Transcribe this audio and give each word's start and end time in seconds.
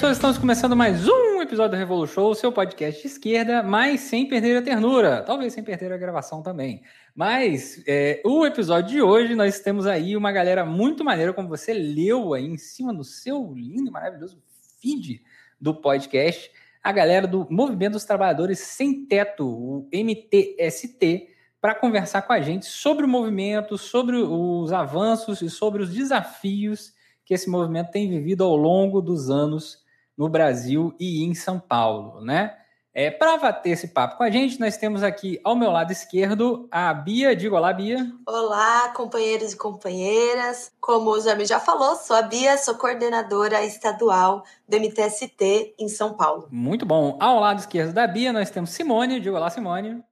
Pessoas, 0.00 0.16
estamos 0.16 0.38
começando 0.38 0.74
mais 0.74 1.06
um 1.06 1.42
episódio 1.42 1.72
do 1.72 1.76
Revolu 1.76 2.06
Show, 2.06 2.34
seu 2.34 2.50
podcast 2.50 3.02
de 3.02 3.06
esquerda, 3.06 3.62
mas 3.62 4.00
sem 4.00 4.26
perder 4.26 4.56
a 4.56 4.62
ternura, 4.62 5.22
talvez 5.22 5.52
sem 5.52 5.62
perder 5.62 5.92
a 5.92 5.98
gravação 5.98 6.42
também. 6.42 6.82
Mas 7.14 7.84
é, 7.86 8.22
o 8.24 8.46
episódio 8.46 8.92
de 8.92 9.02
hoje 9.02 9.34
nós 9.34 9.60
temos 9.60 9.86
aí 9.86 10.16
uma 10.16 10.32
galera 10.32 10.64
muito 10.64 11.04
maneira, 11.04 11.34
como 11.34 11.50
você 11.50 11.74
leu 11.74 12.32
aí 12.32 12.46
em 12.46 12.56
cima 12.56 12.94
do 12.94 13.04
seu 13.04 13.52
lindo 13.52 13.88
e 13.88 13.92
maravilhoso 13.92 14.42
feed 14.80 15.22
do 15.60 15.74
podcast, 15.74 16.50
a 16.82 16.92
galera 16.92 17.26
do 17.26 17.46
Movimento 17.50 17.92
dos 17.92 18.04
Trabalhadores 18.06 18.58
Sem 18.58 19.04
Teto, 19.04 19.46
o 19.46 19.86
MTST, 19.92 21.28
para 21.60 21.74
conversar 21.74 22.22
com 22.22 22.32
a 22.32 22.40
gente 22.40 22.64
sobre 22.64 23.04
o 23.04 23.08
movimento, 23.08 23.76
sobre 23.76 24.16
os 24.16 24.72
avanços 24.72 25.42
e 25.42 25.50
sobre 25.50 25.82
os 25.82 25.92
desafios 25.92 26.94
que 27.22 27.34
esse 27.34 27.50
movimento 27.50 27.90
tem 27.90 28.08
vivido 28.08 28.44
ao 28.44 28.56
longo 28.56 29.02
dos 29.02 29.28
anos 29.28 29.89
no 30.16 30.28
Brasil 30.28 30.94
e 30.98 31.24
em 31.24 31.34
São 31.34 31.58
Paulo, 31.58 32.20
né? 32.20 32.56
É, 32.92 33.08
Para 33.08 33.36
bater 33.36 33.70
esse 33.70 33.88
papo 33.88 34.16
com 34.16 34.24
a 34.24 34.30
gente, 34.30 34.58
nós 34.58 34.76
temos 34.76 35.04
aqui 35.04 35.40
ao 35.44 35.54
meu 35.54 35.70
lado 35.70 35.92
esquerdo 35.92 36.68
a 36.72 36.92
Bia. 36.92 37.36
Diga 37.36 37.54
olá, 37.54 37.72
Bia. 37.72 38.04
Olá, 38.26 38.88
companheiros 38.88 39.52
e 39.52 39.56
companheiras. 39.56 40.72
Como 40.80 41.10
o 41.10 41.20
Jami 41.20 41.46
já 41.46 41.60
falou, 41.60 41.94
sou 41.94 42.16
a 42.16 42.22
Bia, 42.22 42.58
sou 42.58 42.74
coordenadora 42.74 43.64
estadual 43.64 44.42
do 44.68 44.76
MTST 44.76 45.76
em 45.78 45.88
São 45.88 46.14
Paulo. 46.14 46.48
Muito 46.50 46.84
bom. 46.84 47.16
Ao 47.20 47.38
lado 47.38 47.60
esquerdo 47.60 47.92
da 47.92 48.08
Bia, 48.08 48.32
nós 48.32 48.50
temos 48.50 48.70
Simone. 48.70 49.20
Diga 49.20 49.36
olá, 49.36 49.50
Simone. 49.50 50.02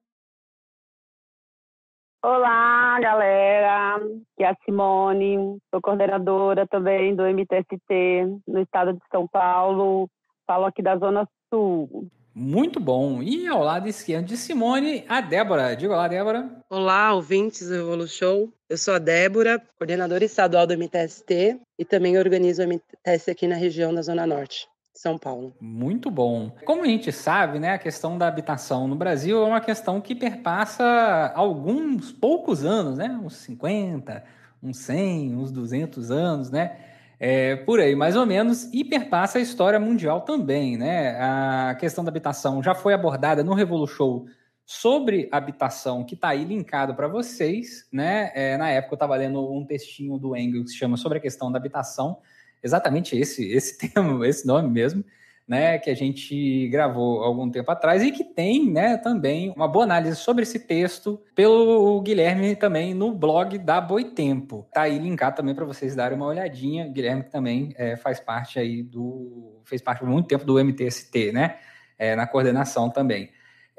Olá, 2.31 3.01
galera. 3.01 3.97
Aqui 3.97 4.45
é 4.45 4.49
a 4.49 4.57
Simone, 4.63 5.57
sou 5.71 5.81
coordenadora 5.81 6.67
também 6.67 7.17
do 7.17 7.23
MTST 7.23 8.43
no 8.47 8.61
estado 8.61 8.93
de 8.93 9.01
São 9.11 9.27
Paulo. 9.27 10.11
Falo 10.47 10.67
aqui 10.67 10.83
da 10.83 10.99
Zona 10.99 11.27
Sul. 11.49 12.07
Muito 12.35 12.79
bom. 12.79 13.23
E 13.23 13.49
ao 13.49 13.63
lado 13.63 13.89
esquerdo 13.89 14.27
de 14.27 14.37
Simone, 14.37 15.07
a 15.09 15.23
Débora. 15.23 15.75
Diga 15.75 15.95
olá, 15.95 16.07
Débora. 16.07 16.51
Olá, 16.69 17.15
ouvintes 17.15 17.67
do 17.67 17.77
Revolu 17.77 18.07
Show. 18.07 18.53
Eu 18.69 18.77
sou 18.77 18.93
a 18.93 18.99
Débora, 18.99 19.59
coordenadora 19.79 20.23
estadual 20.23 20.67
do 20.67 20.77
MTST 20.77 21.59
e 21.79 21.85
também 21.87 22.19
organizo 22.19 22.63
o 22.63 22.67
MTST 22.67 23.31
aqui 23.31 23.49
na 23.49 23.57
região 23.57 23.95
da 23.95 24.03
Zona 24.03 24.27
Norte. 24.27 24.69
São 24.99 25.17
Paulo. 25.17 25.55
Muito 25.61 26.11
bom. 26.11 26.51
Como 26.65 26.83
a 26.83 26.87
gente 26.89 27.13
sabe, 27.13 27.61
né, 27.61 27.71
a 27.71 27.79
questão 27.79 28.19
da 28.19 28.27
habitação 28.27 28.89
no 28.89 28.97
Brasil 28.97 29.41
é 29.41 29.47
uma 29.47 29.61
questão 29.61 30.01
que 30.01 30.13
perpassa 30.13 31.33
alguns 31.37 32.11
poucos 32.11 32.65
anos, 32.65 32.99
né, 32.99 33.09
uns 33.23 33.37
50, 33.37 34.25
uns 34.61 34.79
100, 34.79 35.37
uns 35.37 35.53
200 35.53 36.11
anos, 36.11 36.51
né, 36.51 36.81
é, 37.21 37.55
por 37.55 37.79
aí 37.79 37.95
mais 37.95 38.17
ou 38.17 38.27
menos, 38.27 38.65
e 38.75 38.83
perpassa 38.83 39.39
a 39.39 39.41
história 39.41 39.79
mundial 39.79 40.23
também, 40.23 40.77
né, 40.77 41.17
a 41.21 41.77
questão 41.79 42.03
da 42.03 42.11
habitação 42.11 42.61
já 42.61 42.75
foi 42.75 42.93
abordada 42.93 43.45
no 43.45 43.55
Revolution 43.55 44.25
sobre 44.67 45.29
habitação, 45.31 46.03
que 46.03 46.17
está 46.17 46.31
aí 46.31 46.45
linkado 46.45 46.93
para 46.97 47.07
vocês, 47.07 47.87
né, 47.93 48.33
é, 48.35 48.57
na 48.57 48.69
época 48.71 48.95
eu 48.95 48.97
estava 48.97 49.15
lendo 49.15 49.49
um 49.49 49.65
textinho 49.65 50.19
do 50.19 50.37
Engels 50.37 50.65
que 50.65 50.71
se 50.71 50.77
chama 50.77 50.97
sobre 50.97 51.19
a 51.19 51.21
questão 51.21 51.53
da 51.53 51.59
habitação, 51.59 52.19
exatamente 52.63 53.17
esse, 53.17 53.51
esse 53.51 53.79
termo, 53.79 54.25
esse 54.25 54.47
nome 54.47 54.69
mesmo, 54.69 55.05
né, 55.49 55.79
que 55.79 55.89
a 55.89 55.95
gente 55.95 56.69
gravou 56.69 57.23
algum 57.23 57.51
tempo 57.51 57.71
atrás 57.71 58.03
e 58.03 58.13
que 58.13 58.23
tem, 58.23 58.71
né, 58.71 58.99
também 58.99 59.51
uma 59.57 59.67
boa 59.67 59.85
análise 59.85 60.17
sobre 60.17 60.43
esse 60.43 60.59
texto 60.59 61.19
pelo 61.35 61.99
Guilherme 62.03 62.55
também 62.55 62.93
no 62.93 63.15
blog 63.15 63.57
da 63.57 63.81
Boitempo. 63.81 64.67
Tá 64.71 64.83
aí 64.83 64.99
linkado 64.99 65.37
também 65.37 65.55
para 65.55 65.65
vocês 65.65 65.97
darem 65.97 66.19
uma 66.19 66.27
olhadinha. 66.27 66.87
Guilherme 66.87 67.23
que 67.23 67.31
também 67.31 67.73
é, 67.79 67.97
faz 67.97 68.21
parte 68.21 68.59
aí 68.59 68.83
do, 68.83 69.63
fez 69.65 69.81
parte 69.81 70.01
por 70.01 70.09
muito 70.09 70.29
tempo 70.29 70.45
do 70.45 70.63
MTST, 70.63 71.33
né, 71.33 71.57
é, 71.99 72.15
na 72.15 72.27
coordenação 72.27 72.91
também. 72.91 73.31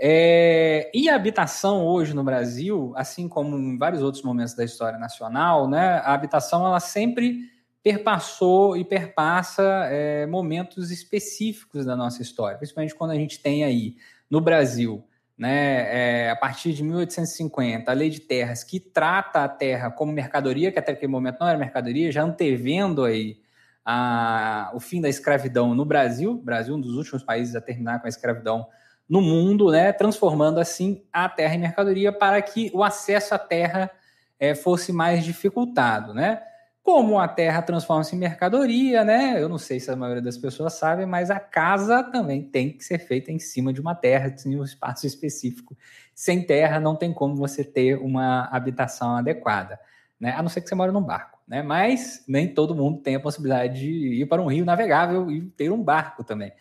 É, 0.02 0.90
e 0.92 1.08
a 1.08 1.16
habitação 1.16 1.86
hoje 1.86 2.16
no 2.16 2.24
Brasil, 2.24 2.94
assim 2.96 3.28
como 3.28 3.56
em 3.58 3.78
vários 3.78 4.02
outros 4.02 4.24
momentos 4.24 4.56
da 4.56 4.64
história 4.64 4.98
nacional, 4.98 5.70
né, 5.70 6.02
a 6.04 6.14
habitação 6.14 6.66
ela 6.66 6.80
sempre 6.80 7.50
perpassou 7.84 8.76
e 8.76 8.84
perpassa 8.84 9.64
é, 9.90 10.26
momentos 10.26 10.92
específicos 10.92 11.86
da 11.86 11.96
nossa 11.96 12.22
história, 12.22 12.58
principalmente 12.58 12.96
quando 12.96 13.12
a 13.12 13.16
gente 13.16 13.40
tem 13.40 13.64
aí 13.64 13.96
no 14.30 14.42
Brasil, 14.42 15.04
né, 15.38 16.26
é, 16.26 16.30
a 16.30 16.36
partir 16.36 16.74
de 16.74 16.84
1850, 16.84 17.90
a 17.90 17.94
lei 17.94 18.10
de 18.10 18.20
terras 18.20 18.64
que 18.64 18.80
trata 18.80 19.44
a 19.44 19.48
terra 19.48 19.90
como 19.90 20.12
mercadoria, 20.12 20.72
que 20.72 20.78
até 20.78 20.92
aquele 20.92 21.12
momento 21.12 21.38
não 21.40 21.48
era 21.48 21.58
mercadoria, 21.58 22.12
já 22.12 22.22
antevendo 22.22 23.06
aí 23.06 23.40
a, 23.86 24.72
o 24.74 24.80
fim 24.82 25.00
da 25.00 25.08
escravidão 25.08 25.74
no 25.74 25.86
Brasil, 25.86 26.36
Brasil 26.36 26.76
um 26.76 26.82
dos 26.82 26.96
últimos 26.96 27.24
países 27.24 27.56
a 27.56 27.62
terminar 27.62 28.02
com 28.02 28.08
a 28.08 28.10
escravidão 28.10 28.68
no 29.08 29.22
mundo, 29.22 29.72
né, 29.72 29.94
transformando 29.94 30.60
assim 30.60 31.02
a 31.12 31.30
terra 31.30 31.56
em 31.56 31.60
mercadoria 31.60 32.12
para 32.12 32.42
que 32.42 32.70
o 32.74 32.84
acesso 32.84 33.34
à 33.34 33.40
terra 33.40 33.90
é, 34.38 34.54
fosse 34.54 34.92
mais 34.92 35.24
dificultado, 35.24 36.14
né? 36.14 36.42
Como 36.84 37.20
a 37.20 37.28
terra 37.28 37.62
transforma-se 37.62 38.16
em 38.16 38.20
mercadoria, 38.20 39.04
né? 39.04 39.42
Eu 39.42 39.48
não 39.48 39.58
sei 39.58 39.80
se 39.80 39.92
a 39.92 39.96
maioria 39.96 40.24
das 40.24 40.38
pessoas 40.38 40.74
sabe, 40.74 41.06
mas 41.06 41.30
a 41.30 41.40
casa 41.40 42.04
também 42.04 42.42
tem 42.42 42.72
que 42.72 42.84
ser 42.84 43.00
feita 43.00 43.32
em 43.32 43.38
cima 43.38 43.72
de 43.72 43.82
uma 43.82 43.94
terra, 43.94 44.34
em 44.46 44.56
um 44.56 44.64
espaço 44.64 45.06
específico. 45.06 45.78
Sem 46.16 46.44
terra 46.46 46.80
não 46.80 46.96
tem 46.96 47.14
como 47.14 47.36
você 47.36 47.64
ter 47.64 47.98
uma 47.98 48.46
habitação 48.52 49.16
adequada, 49.18 49.80
né? 50.20 50.32
A 50.32 50.42
não 50.42 50.50
ser 50.50 50.62
que 50.62 50.70
você 50.70 50.76
mora 50.76 50.92
num 50.92 51.04
barco, 51.04 51.38
né? 51.48 51.62
Mas 51.62 52.24
nem 52.28 52.48
todo 52.54 52.74
mundo 52.76 53.02
tem 53.02 53.16
a 53.16 53.20
possibilidade 53.20 53.80
de 53.80 54.22
ir 54.22 54.26
para 54.28 54.42
um 54.42 54.48
rio 54.48 54.66
navegável 54.66 55.30
e 55.30 55.42
ter 55.52 55.70
um 55.72 55.84
barco 55.84 56.24
também. 56.24 56.52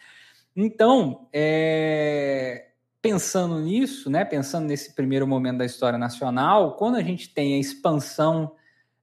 Então, 0.54 1.28
é... 1.32 2.66
pensando 3.00 3.60
nisso, 3.60 4.10
né? 4.10 4.24
Pensando 4.24 4.66
nesse 4.66 4.94
primeiro 4.94 5.26
momento 5.26 5.58
da 5.58 5.64
história 5.64 5.98
nacional, 5.98 6.76
quando 6.76 6.96
a 6.96 7.02
gente 7.02 7.32
tem 7.32 7.54
a 7.54 7.58
expansão 7.58 8.52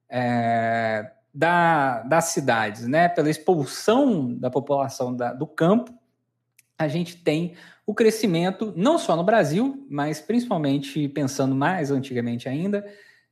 é, 0.08 1.10
da, 1.32 2.02
das 2.02 2.26
cidades, 2.26 2.86
né? 2.86 3.08
Pela 3.08 3.30
expulsão 3.30 4.34
da 4.34 4.50
população 4.50 5.14
da, 5.14 5.32
do 5.32 5.46
campo, 5.46 5.92
a 6.78 6.88
gente 6.88 7.16
tem 7.16 7.54
o 7.86 7.94
crescimento, 7.94 8.72
não 8.76 8.98
só 8.98 9.14
no 9.14 9.22
Brasil, 9.22 9.86
mas 9.88 10.20
principalmente 10.20 11.08
pensando 11.08 11.54
mais 11.54 11.90
antigamente 11.90 12.48
ainda, 12.48 12.84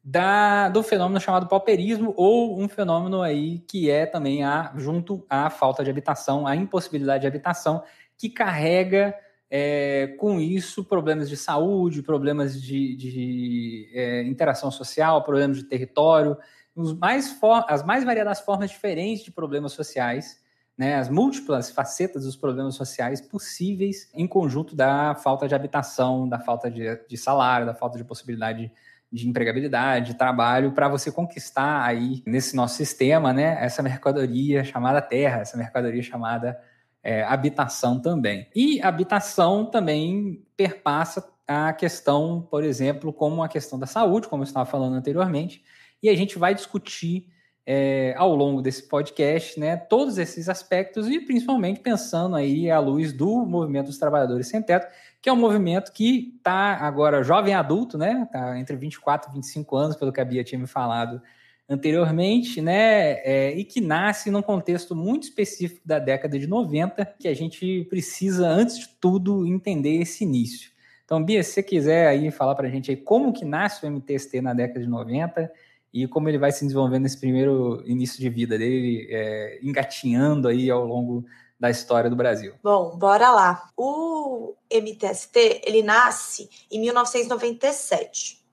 da, 0.03 0.69
do 0.69 0.83
fenômeno 0.83 1.19
chamado 1.19 1.49
pauperismo, 1.49 2.13
ou 2.17 2.61
um 2.61 2.69
fenômeno 2.69 3.23
aí 3.23 3.61
que 3.61 3.91
é 3.91 4.05
também 4.05 4.45
a, 4.45 4.73
junto 4.77 5.25
à 5.29 5.49
falta 5.49 5.83
de 5.83 5.91
habitação, 5.91 6.47
a 6.47 6.55
impossibilidade 6.55 7.23
de 7.23 7.27
habitação, 7.27 7.83
que 8.19 8.29
carrega 8.29 9.15
é, 9.51 10.15
com 10.19 10.39
isso 10.39 10.85
problemas 10.85 11.29
de 11.29 11.37
saúde, 11.37 12.03
problemas 12.03 12.61
de, 12.61 12.95
de 12.97 13.91
é, 13.95 14.23
interação 14.25 14.71
social, 14.71 15.23
problemas 15.25 15.57
de 15.57 15.65
território, 15.65 16.37
mais 16.77 17.39
as 17.69 17.85
mais 17.85 18.05
variadas 18.05 18.41
formas 18.41 18.71
diferentes 18.71 19.25
de 19.25 19.31
problemas 19.31 19.73
sociais, 19.73 20.43
né, 20.77 20.97
as 20.97 21.09
múltiplas 21.09 21.71
facetas 21.71 22.25
dos 22.25 22.37
problemas 22.37 22.75
sociais 22.75 23.21
possíveis 23.21 24.11
em 24.13 24.27
conjunto 24.27 24.75
da 24.75 25.15
falta 25.15 25.47
de 25.47 25.55
habitação, 25.55 26.29
da 26.29 26.41
falta 26.41 26.71
de, 26.71 26.85
de 27.09 27.17
salário, 27.17 27.67
da 27.67 27.75
falta 27.75 27.97
de 27.97 28.05
possibilidade 28.05 28.73
de 29.13 29.29
empregabilidade, 29.29 30.13
de 30.13 30.19
trabalho, 30.19 30.73
para 30.73 30.89
você 30.89 31.13
conquistar 31.13 31.85
aí 31.85 32.21
nesse 32.27 32.57
nosso 32.57 32.75
sistema, 32.75 33.33
né, 33.33 33.57
essa 33.61 33.81
mercadoria 33.83 34.65
chamada 34.65 35.01
terra, 35.01 35.41
essa 35.41 35.57
mercadoria 35.57 36.03
chamada 36.03 36.61
é, 37.01 37.23
habitação 37.23 38.01
também. 38.01 38.49
E 38.57 38.83
habitação 38.83 39.67
também 39.67 40.45
perpassa 40.57 41.25
a 41.47 41.73
questão, 41.73 42.45
por 42.51 42.65
exemplo, 42.65 43.13
como 43.13 43.43
a 43.45 43.49
questão 43.49 43.79
da 43.79 43.87
saúde, 43.87 44.27
como 44.27 44.43
eu 44.43 44.47
estava 44.47 44.67
falando 44.67 44.95
anteriormente, 44.95 45.63
e 46.05 46.11
a 46.11 46.15
gente 46.15 46.39
vai 46.39 46.55
discutir 46.55 47.27
é, 47.67 48.15
ao 48.19 48.37
longo 48.37 48.61
desse 48.61 48.83
podcast, 48.87 49.59
né, 49.59 49.75
todos 49.75 50.19
esses 50.19 50.51
aspectos 50.51 51.09
e 51.09 51.19
principalmente 51.19 51.81
pensando 51.81 52.37
aí 52.37 52.71
à 52.71 52.79
luz 52.79 53.11
do 53.11 53.47
movimento 53.47 53.87
dos 53.87 53.97
trabalhadores 53.97 54.49
sem 54.49 54.61
teto, 54.61 54.87
que 55.23 55.31
é 55.31 55.33
um 55.33 55.37
movimento 55.37 55.91
que 55.93 56.35
está 56.37 56.77
agora 56.77 57.23
jovem 57.23 57.55
adulto, 57.55 57.97
né, 57.97 58.29
tá 58.31 58.59
entre 58.59 58.77
24 58.77 59.31
e 59.31 59.35
25 59.37 59.77
anos, 59.77 59.97
pelo 59.97 60.13
que 60.13 60.21
a 60.21 60.25
Bia 60.27 60.45
tinha 60.45 60.59
me 60.59 60.67
falado 60.67 61.23
anteriormente, 61.67 62.61
né, 62.61 63.13
é, 63.25 63.55
e 63.57 63.65
que 63.65 63.81
nasce 63.81 64.31
num 64.31 64.43
contexto 64.43 64.95
muito 64.95 65.23
específico 65.23 65.81
da 65.87 65.99
década 65.99 66.39
de 66.39 66.47
90, 66.47 67.15
que 67.19 67.27
a 67.27 67.35
gente 67.35 67.87
precisa, 67.89 68.47
antes 68.47 68.79
de 68.79 68.89
tudo, 69.01 69.47
entender 69.47 70.03
esse 70.03 70.23
início. 70.23 70.71
Então, 71.07 71.25
Bia, 71.25 71.43
se 71.43 71.53
você 71.53 71.63
quiser 71.63 72.09
aí 72.09 72.31
falar 72.31 72.55
para 72.55 72.69
a 72.69 72.71
gente 72.71 72.91
aí 72.91 72.97
como 72.99 73.33
que 73.33 73.47
nasce 73.47 73.87
o 73.87 73.91
MTST 73.91 74.43
na 74.43 74.53
década 74.53 74.81
de 74.81 74.87
90 74.87 75.51
e 75.95 76.09
como 76.09 76.29
ele 76.29 76.39
vai 76.39 76.51
se 76.51 76.65
desenvolvendo 76.65 77.05
nesse 77.05 77.21
primeiro 77.21 77.81
início 77.87 78.19
de 78.19 78.29
vida 78.29 78.59
dele, 78.59 79.07
é, 79.09 79.61
engatinhando 79.63 80.49
aí 80.49 80.69
ao 80.69 80.85
longo 80.85 81.25
da 81.59 81.71
história 81.71 82.11
do 82.11 82.17
Brasil. 82.17 82.53
Bom, 82.61 82.97
bora 82.97 83.31
lá. 83.31 83.71
O 83.77 84.57
MTST, 84.69 85.63
ele 85.65 85.85
nasce 85.85 86.51
em 86.69 86.81
1997. 86.81 88.45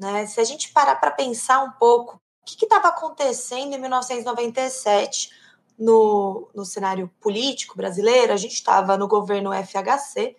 Né? 0.00 0.24
Se 0.26 0.40
a 0.40 0.44
gente 0.44 0.72
parar 0.72 0.96
para 0.96 1.10
pensar 1.10 1.62
um 1.62 1.72
pouco, 1.72 2.14
o 2.14 2.20
que 2.46 2.64
estava 2.64 2.88
acontecendo 2.88 3.74
em 3.74 3.78
1997 3.78 5.30
no, 5.78 6.48
no 6.54 6.64
cenário 6.64 7.10
político 7.20 7.76
brasileiro, 7.76 8.32
a 8.32 8.38
gente 8.38 8.54
estava 8.54 8.96
no 8.96 9.06
governo 9.06 9.50
FHC, 9.52 10.34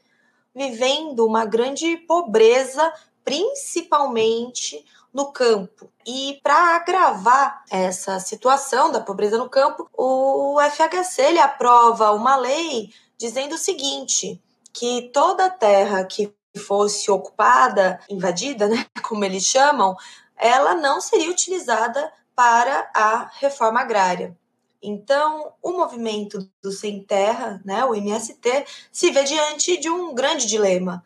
vivendo 0.55 1.23
uma 1.23 1.45
grande 1.45 1.97
pobreza, 1.97 2.91
principalmente 3.23 4.83
no 5.17 5.31
campo. 5.31 5.91
E 6.05 6.39
para 6.43 6.75
agravar 6.75 7.63
essa 7.71 8.19
situação 8.19 8.91
da 8.91 9.01
pobreza 9.01 9.35
no 9.35 9.49
campo, 9.49 9.89
o 9.91 10.59
FHC 10.61 11.23
ele 11.23 11.39
aprova 11.39 12.11
uma 12.11 12.35
lei 12.35 12.93
dizendo 13.17 13.55
o 13.55 13.57
seguinte: 13.57 14.39
que 14.71 15.09
toda 15.11 15.49
terra 15.49 16.05
que 16.05 16.31
fosse 16.55 17.09
ocupada, 17.09 17.99
invadida, 18.07 18.67
né, 18.67 18.85
como 19.01 19.25
eles 19.25 19.43
chamam, 19.43 19.95
ela 20.37 20.75
não 20.75 21.01
seria 21.01 21.31
utilizada 21.31 22.13
para 22.35 22.87
a 22.93 23.31
reforma 23.39 23.81
agrária. 23.81 24.37
Então, 24.79 25.51
o 25.63 25.71
movimento 25.71 26.47
do 26.61 26.71
Sem 26.71 27.03
Terra, 27.03 27.59
né, 27.65 27.83
o 27.83 27.95
MST, 27.95 28.65
se 28.91 29.09
vê 29.09 29.23
diante 29.23 29.77
de 29.77 29.89
um 29.89 30.13
grande 30.13 30.45
dilema. 30.45 31.03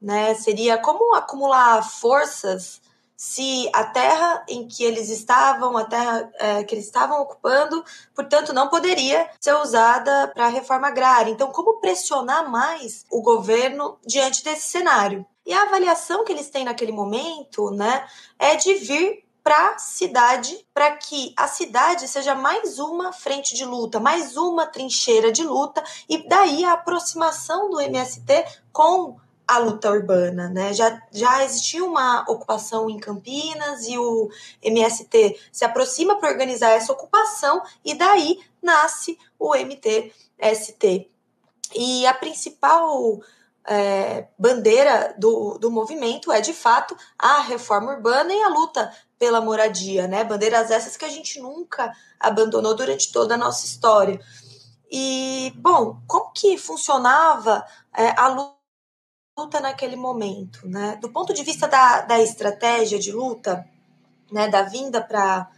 Né? 0.00 0.34
Seria 0.34 0.76
como 0.78 1.14
acumular 1.14 1.80
forças 1.88 2.82
se 3.22 3.70
a 3.72 3.84
terra 3.84 4.44
em 4.48 4.66
que 4.66 4.82
eles 4.82 5.08
estavam, 5.08 5.76
a 5.76 5.84
terra 5.84 6.28
é, 6.40 6.64
que 6.64 6.74
eles 6.74 6.86
estavam 6.86 7.22
ocupando, 7.22 7.84
portanto, 8.16 8.52
não 8.52 8.68
poderia 8.68 9.30
ser 9.40 9.54
usada 9.54 10.26
para 10.34 10.46
a 10.46 10.48
reforma 10.48 10.88
agrária. 10.88 11.30
Então, 11.30 11.52
como 11.52 11.78
pressionar 11.78 12.50
mais 12.50 13.06
o 13.12 13.22
governo 13.22 13.96
diante 14.04 14.42
desse 14.42 14.62
cenário? 14.62 15.24
E 15.46 15.52
a 15.52 15.62
avaliação 15.62 16.24
que 16.24 16.32
eles 16.32 16.50
têm 16.50 16.64
naquele 16.64 16.90
momento, 16.90 17.70
né, 17.70 18.04
é 18.40 18.56
de 18.56 18.74
vir 18.74 19.24
para 19.40 19.68
a 19.68 19.78
cidade, 19.78 20.66
para 20.74 20.90
que 20.96 21.32
a 21.36 21.46
cidade 21.46 22.08
seja 22.08 22.34
mais 22.34 22.80
uma 22.80 23.12
frente 23.12 23.54
de 23.54 23.64
luta, 23.64 24.00
mais 24.00 24.36
uma 24.36 24.66
trincheira 24.66 25.30
de 25.30 25.44
luta, 25.44 25.80
e 26.08 26.26
daí 26.28 26.64
a 26.64 26.72
aproximação 26.72 27.70
do 27.70 27.80
MST 27.80 28.44
com 28.72 29.16
a 29.46 29.58
luta 29.58 29.90
urbana, 29.90 30.48
né? 30.48 30.72
Já, 30.72 31.00
já 31.10 31.44
existia 31.44 31.84
uma 31.84 32.24
ocupação 32.28 32.88
em 32.88 32.98
Campinas 32.98 33.86
e 33.86 33.98
o 33.98 34.30
MST 34.62 35.38
se 35.50 35.64
aproxima 35.64 36.16
para 36.16 36.30
organizar 36.30 36.70
essa 36.70 36.92
ocupação 36.92 37.62
e 37.84 37.94
daí 37.94 38.40
nasce 38.62 39.18
o 39.38 39.54
MTST. 39.54 41.10
E 41.74 42.06
a 42.06 42.14
principal 42.14 43.20
é, 43.66 44.26
bandeira 44.38 45.14
do, 45.18 45.58
do 45.58 45.70
movimento 45.70 46.32
é, 46.32 46.40
de 46.40 46.52
fato, 46.52 46.96
a 47.18 47.40
reforma 47.40 47.92
urbana 47.92 48.32
e 48.32 48.42
a 48.42 48.48
luta 48.48 48.92
pela 49.18 49.40
moradia, 49.40 50.06
né? 50.06 50.24
Bandeiras 50.24 50.70
essas 50.70 50.96
que 50.96 51.04
a 51.04 51.08
gente 51.08 51.40
nunca 51.40 51.92
abandonou 52.18 52.74
durante 52.74 53.12
toda 53.12 53.34
a 53.34 53.38
nossa 53.38 53.66
história. 53.66 54.20
E, 54.90 55.52
bom, 55.56 56.00
como 56.06 56.32
que 56.32 56.58
funcionava 56.58 57.64
é, 57.96 58.10
a 58.18 58.28
luta 58.28 58.61
naquele 59.60 59.96
momento, 59.96 60.68
né? 60.68 60.98
Do 61.00 61.08
ponto 61.08 61.32
de 61.32 61.42
vista 61.42 61.66
da, 61.68 62.02
da 62.02 62.20
estratégia 62.20 62.98
de 62.98 63.12
luta, 63.12 63.66
né, 64.30 64.48
da 64.48 64.62
vinda 64.62 65.00
para 65.00 65.48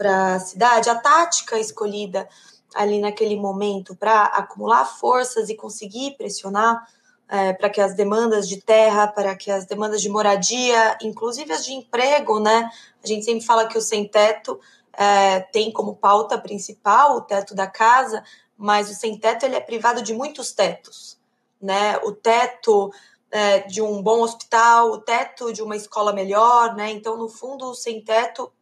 a 0.00 0.38
cidade, 0.40 0.90
a 0.90 0.96
tática 0.96 1.58
escolhida 1.58 2.28
ali 2.74 3.00
naquele 3.00 3.36
momento 3.36 3.94
para 3.94 4.24
acumular 4.24 4.84
forças 4.84 5.48
e 5.48 5.54
conseguir 5.54 6.16
pressionar 6.16 6.84
é, 7.28 7.52
para 7.52 7.70
que 7.70 7.80
as 7.80 7.94
demandas 7.94 8.48
de 8.48 8.60
terra, 8.60 9.06
para 9.06 9.34
que 9.36 9.50
as 9.50 9.64
demandas 9.64 10.02
de 10.02 10.08
moradia, 10.08 10.98
inclusive 11.00 11.52
as 11.52 11.64
de 11.64 11.72
emprego, 11.72 12.38
né? 12.40 12.70
A 13.02 13.06
gente 13.06 13.24
sempre 13.24 13.44
fala 13.44 13.66
que 13.66 13.78
o 13.78 13.80
sem 13.80 14.06
teto 14.06 14.60
é, 14.92 15.40
tem 15.40 15.72
como 15.72 15.96
pauta 15.96 16.36
principal 16.36 17.16
o 17.16 17.20
teto 17.20 17.54
da 17.54 17.66
casa, 17.66 18.22
mas 18.56 18.90
o 18.90 18.94
sem 18.94 19.18
teto 19.18 19.46
ele 19.46 19.56
é 19.56 19.60
privado 19.60 20.02
de 20.02 20.12
muitos 20.12 20.52
tetos, 20.52 21.18
né? 21.60 21.96
O 22.04 22.12
teto 22.12 22.92
é, 23.34 23.58
de 23.62 23.82
um 23.82 24.00
bom 24.00 24.20
hospital, 24.20 24.92
o 24.92 24.98
teto 24.98 25.52
de 25.52 25.60
uma 25.60 25.74
escola 25.74 26.12
melhor, 26.12 26.76
né? 26.76 26.92
Então, 26.92 27.16
no 27.16 27.28
fundo, 27.28 27.68
o 27.68 27.74
sem 27.74 28.00
teto 28.00 28.52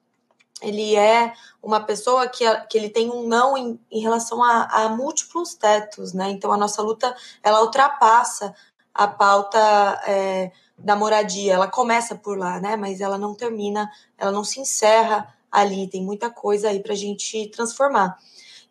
ele 0.63 0.97
é 0.97 1.35
uma 1.63 1.81
pessoa 1.81 2.27
que, 2.27 2.45
que 2.71 2.79
ele 2.79 2.89
tem 2.89 3.11
um 3.11 3.29
não 3.29 3.55
em, 3.59 3.79
em 3.91 4.01
relação 4.01 4.43
a, 4.43 4.65
a, 4.65 4.89
múltiplos 4.89 5.55
tetos, 5.55 6.15
né? 6.15 6.31
Então 6.31 6.51
a 6.51 6.57
nossa 6.57 6.81
luta 6.81 7.15
ela 7.43 7.61
ultrapassa 7.61 8.55
a 8.95 9.07
pauta 9.07 9.59
é, 10.07 10.51
da 10.79 10.97
moradia, 10.97 11.53
ela 11.53 11.69
começa 11.69 12.15
por 12.15 12.39
lá, 12.39 12.59
né? 12.59 12.75
Mas 12.75 13.03
ela 13.03 13.19
não 13.19 13.35
termina, 13.35 13.91
ela 14.17 14.33
não 14.33 14.43
se 14.43 14.59
encerra 14.59 15.35
ali, 15.51 15.87
tem 15.87 16.03
muita 16.03 16.31
coisa 16.31 16.71
aí 16.71 16.81
para 16.81 16.95
a 16.95 16.97
gente 16.97 17.47
transformar. 17.49 18.17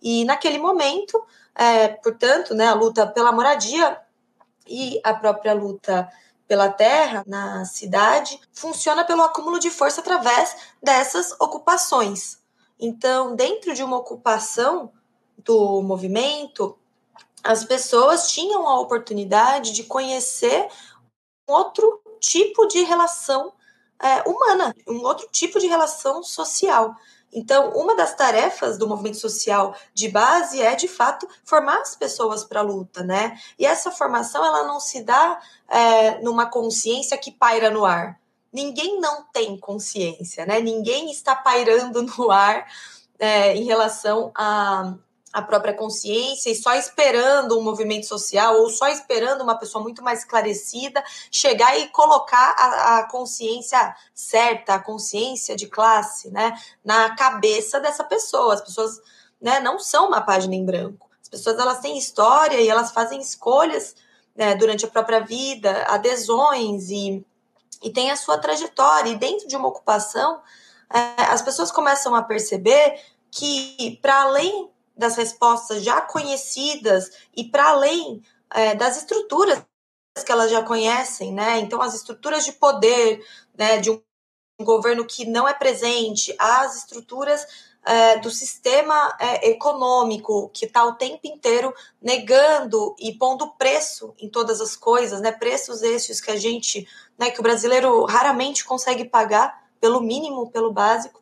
E 0.01 0.25
naquele 0.25 0.57
momento, 0.57 1.23
é, 1.53 1.89
portanto, 1.89 2.55
né, 2.55 2.69
a 2.69 2.73
luta 2.73 3.05
pela 3.05 3.31
moradia 3.31 4.01
e 4.67 4.99
a 5.03 5.13
própria 5.13 5.53
luta 5.53 6.09
pela 6.47 6.69
terra 6.69 7.23
na 7.25 7.63
cidade 7.65 8.39
funciona 8.51 9.05
pelo 9.05 9.21
acúmulo 9.21 9.59
de 9.59 9.69
força 9.69 10.01
através 10.01 10.55
dessas 10.83 11.31
ocupações. 11.39 12.39
Então, 12.79 13.35
dentro 13.35 13.73
de 13.73 13.83
uma 13.83 13.97
ocupação 13.97 14.91
do 15.37 15.81
movimento, 15.81 16.77
as 17.43 17.63
pessoas 17.63 18.31
tinham 18.31 18.67
a 18.67 18.79
oportunidade 18.79 19.71
de 19.71 19.83
conhecer 19.83 20.67
outro 21.47 22.01
tipo 22.19 22.67
de 22.67 22.83
relação 22.83 23.53
é, 24.01 24.27
humana, 24.29 24.75
um 24.87 25.01
outro 25.03 25.27
tipo 25.31 25.59
de 25.59 25.67
relação 25.67 26.23
social. 26.23 26.95
Então, 27.33 27.71
uma 27.71 27.95
das 27.95 28.13
tarefas 28.15 28.77
do 28.77 28.87
movimento 28.87 29.17
social 29.17 29.75
de 29.93 30.09
base 30.09 30.61
é, 30.61 30.75
de 30.75 30.87
fato, 30.87 31.27
formar 31.45 31.79
as 31.79 31.95
pessoas 31.95 32.43
para 32.43 32.59
a 32.59 32.63
luta, 32.63 33.03
né? 33.03 33.37
E 33.57 33.65
essa 33.65 33.91
formação, 33.91 34.43
ela 34.45 34.63
não 34.63 34.79
se 34.79 35.01
dá 35.03 35.39
é, 35.69 36.19
numa 36.21 36.45
consciência 36.45 37.17
que 37.17 37.31
paira 37.31 37.69
no 37.69 37.85
ar. 37.85 38.19
Ninguém 38.51 38.99
não 38.99 39.23
tem 39.31 39.57
consciência, 39.57 40.45
né? 40.45 40.59
Ninguém 40.59 41.09
está 41.09 41.35
pairando 41.35 42.03
no 42.17 42.29
ar 42.29 42.67
é, 43.17 43.55
em 43.55 43.63
relação 43.63 44.31
a, 44.35 44.93
a 45.31 45.41
própria 45.41 45.73
consciência 45.73 46.49
e 46.49 46.55
só 46.55 46.73
esperando 46.73 47.57
um 47.57 47.63
movimento 47.63 48.05
social 48.05 48.59
ou 48.59 48.69
só 48.69 48.87
esperando 48.87 49.41
uma 49.41 49.57
pessoa 49.57 49.81
muito 49.81 50.03
mais 50.03 50.19
esclarecida 50.19 51.03
chegar 51.31 51.77
e 51.79 51.87
colocar 51.87 52.55
a, 52.57 52.97
a, 52.97 53.03
consciência 53.09 53.95
certa, 54.13 54.75
a 54.75 54.79
consciência 54.79 55.55
de 55.55 55.67
classe, 55.67 56.29
né, 56.31 56.53
na 56.83 57.15
cabeça 57.15 57.79
dessa 57.79 58.03
pessoa. 58.03 58.55
As 58.55 58.61
pessoas, 58.61 58.99
né, 59.39 59.59
não 59.59 59.79
são 59.79 60.07
uma 60.07 60.21
página 60.21 60.55
em 60.55 60.65
branco. 60.65 61.09
As 61.21 61.29
pessoas 61.29 61.57
elas 61.57 61.79
têm 61.79 61.97
história 61.97 62.59
e 62.59 62.67
elas 62.69 62.91
fazem 62.91 63.21
escolhas 63.21 63.95
né, 64.35 64.55
durante 64.55 64.85
a 64.85 64.89
própria 64.89 65.21
vida, 65.21 65.85
adesões 65.87 66.89
e 66.89 67.25
e 67.81 67.89
tem 67.89 68.11
a 68.11 68.15
sua 68.15 68.37
trajetória. 68.37 69.09
E 69.09 69.17
dentro 69.17 69.47
de 69.47 69.55
uma 69.55 69.67
ocupação, 69.67 70.39
é, 70.93 71.23
as 71.23 71.41
pessoas 71.41 71.71
começam 71.71 72.13
a 72.13 72.21
perceber 72.21 73.01
que, 73.31 73.97
para 74.01 74.21
além 74.21 74.69
das 75.01 75.15
respostas 75.17 75.83
já 75.83 75.99
conhecidas 75.99 77.11
e 77.35 77.43
para 77.43 77.71
além 77.71 78.21
é, 78.53 78.75
das 78.75 78.97
estruturas 78.97 79.65
que 80.25 80.31
elas 80.31 80.51
já 80.51 80.61
conhecem, 80.61 81.33
né? 81.33 81.59
Então, 81.59 81.81
as 81.81 81.95
estruturas 81.95 82.45
de 82.45 82.51
poder, 82.51 83.25
né, 83.57 83.77
de 83.77 83.89
um 83.89 84.01
governo 84.61 85.05
que 85.05 85.25
não 85.25 85.47
é 85.47 85.53
presente, 85.53 86.35
as 86.37 86.77
estruturas 86.77 87.47
é, 87.83 88.19
do 88.19 88.29
sistema 88.29 89.17
é, 89.19 89.49
econômico 89.49 90.51
que 90.53 90.65
está 90.65 90.85
o 90.85 90.93
tempo 90.93 91.21
inteiro 91.23 91.73
negando 91.99 92.95
e 92.99 93.13
pondo 93.13 93.53
preço 93.53 94.13
em 94.19 94.29
todas 94.29 94.61
as 94.61 94.75
coisas, 94.75 95.19
né? 95.19 95.31
Preços 95.31 95.81
esses 95.81 96.21
que 96.21 96.29
a 96.29 96.37
gente, 96.37 96.87
né, 97.17 97.31
que 97.31 97.39
o 97.39 97.43
brasileiro 97.43 98.05
raramente 98.05 98.63
consegue 98.63 99.05
pagar 99.05 99.63
pelo 99.79 99.99
mínimo, 99.99 100.51
pelo 100.51 100.71
básico. 100.71 101.20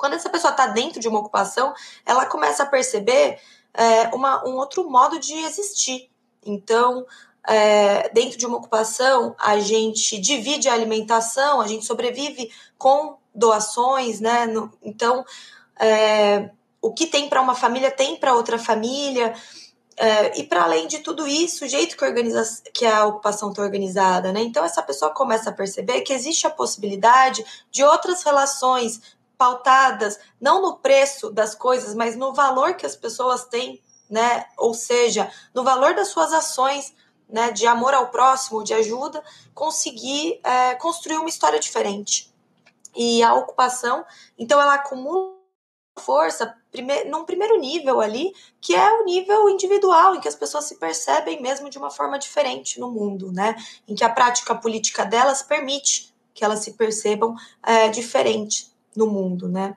Quando 0.00 0.14
essa 0.14 0.30
pessoa 0.30 0.50
está 0.50 0.66
dentro 0.66 0.98
de 0.98 1.06
uma 1.08 1.18
ocupação, 1.18 1.74
ela 2.06 2.24
começa 2.24 2.62
a 2.62 2.66
perceber 2.66 3.38
é, 3.74 4.04
uma, 4.14 4.42
um 4.48 4.56
outro 4.56 4.88
modo 4.88 5.20
de 5.20 5.34
existir. 5.34 6.08
Então, 6.42 7.04
é, 7.46 8.08
dentro 8.08 8.38
de 8.38 8.46
uma 8.46 8.56
ocupação, 8.56 9.36
a 9.38 9.58
gente 9.58 10.18
divide 10.18 10.70
a 10.70 10.72
alimentação, 10.72 11.60
a 11.60 11.66
gente 11.66 11.84
sobrevive 11.84 12.50
com 12.78 13.18
doações, 13.34 14.20
né? 14.20 14.46
No, 14.46 14.72
então, 14.82 15.22
é, 15.78 16.48
o 16.80 16.94
que 16.94 17.06
tem 17.06 17.28
para 17.28 17.42
uma 17.42 17.54
família 17.54 17.90
tem 17.90 18.16
para 18.16 18.34
outra 18.34 18.58
família. 18.58 19.34
É, 19.98 20.40
e 20.40 20.44
para 20.44 20.62
além 20.62 20.86
de 20.86 21.00
tudo 21.00 21.28
isso, 21.28 21.66
o 21.66 21.68
jeito 21.68 21.94
que, 21.94 22.02
organiza, 22.02 22.62
que 22.72 22.86
a 22.86 23.04
ocupação 23.04 23.50
está 23.50 23.60
organizada, 23.60 24.32
né? 24.32 24.40
Então 24.40 24.64
essa 24.64 24.82
pessoa 24.82 25.10
começa 25.10 25.50
a 25.50 25.52
perceber 25.52 26.00
que 26.00 26.14
existe 26.14 26.46
a 26.46 26.50
possibilidade 26.50 27.44
de 27.70 27.84
outras 27.84 28.22
relações 28.22 29.19
pautadas 29.40 30.20
não 30.38 30.60
no 30.60 30.76
preço 30.76 31.30
das 31.30 31.54
coisas, 31.54 31.94
mas 31.94 32.14
no 32.14 32.34
valor 32.34 32.74
que 32.74 32.84
as 32.84 32.94
pessoas 32.94 33.46
têm, 33.46 33.82
né? 34.10 34.44
Ou 34.58 34.74
seja, 34.74 35.32
no 35.54 35.64
valor 35.64 35.94
das 35.94 36.08
suas 36.08 36.30
ações, 36.34 36.94
né? 37.26 37.50
De 37.50 37.66
amor 37.66 37.94
ao 37.94 38.10
próximo, 38.10 38.62
de 38.62 38.74
ajuda, 38.74 39.24
conseguir 39.54 40.40
é, 40.44 40.74
construir 40.74 41.16
uma 41.16 41.28
história 41.30 41.58
diferente. 41.58 42.30
E 42.94 43.22
a 43.22 43.32
ocupação, 43.32 44.04
então, 44.38 44.60
ela 44.60 44.74
acumula 44.74 45.40
força 45.98 46.54
prime 46.70 47.04
num 47.04 47.24
primeiro 47.24 47.58
nível 47.58 48.00
ali, 48.00 48.32
que 48.60 48.74
é 48.74 48.92
o 48.92 49.04
nível 49.04 49.48
individual, 49.48 50.14
em 50.14 50.20
que 50.20 50.28
as 50.28 50.34
pessoas 50.34 50.66
se 50.66 50.78
percebem 50.78 51.40
mesmo 51.40 51.70
de 51.70 51.78
uma 51.78 51.90
forma 51.90 52.18
diferente 52.18 52.78
no 52.78 52.90
mundo, 52.90 53.32
né? 53.32 53.56
Em 53.88 53.94
que 53.94 54.04
a 54.04 54.10
prática 54.10 54.54
política 54.54 55.06
delas 55.06 55.42
permite 55.42 56.14
que 56.34 56.44
elas 56.44 56.60
se 56.60 56.74
percebam 56.74 57.34
é, 57.62 57.88
diferente 57.88 58.69
no 58.96 59.06
mundo, 59.06 59.48
né? 59.48 59.76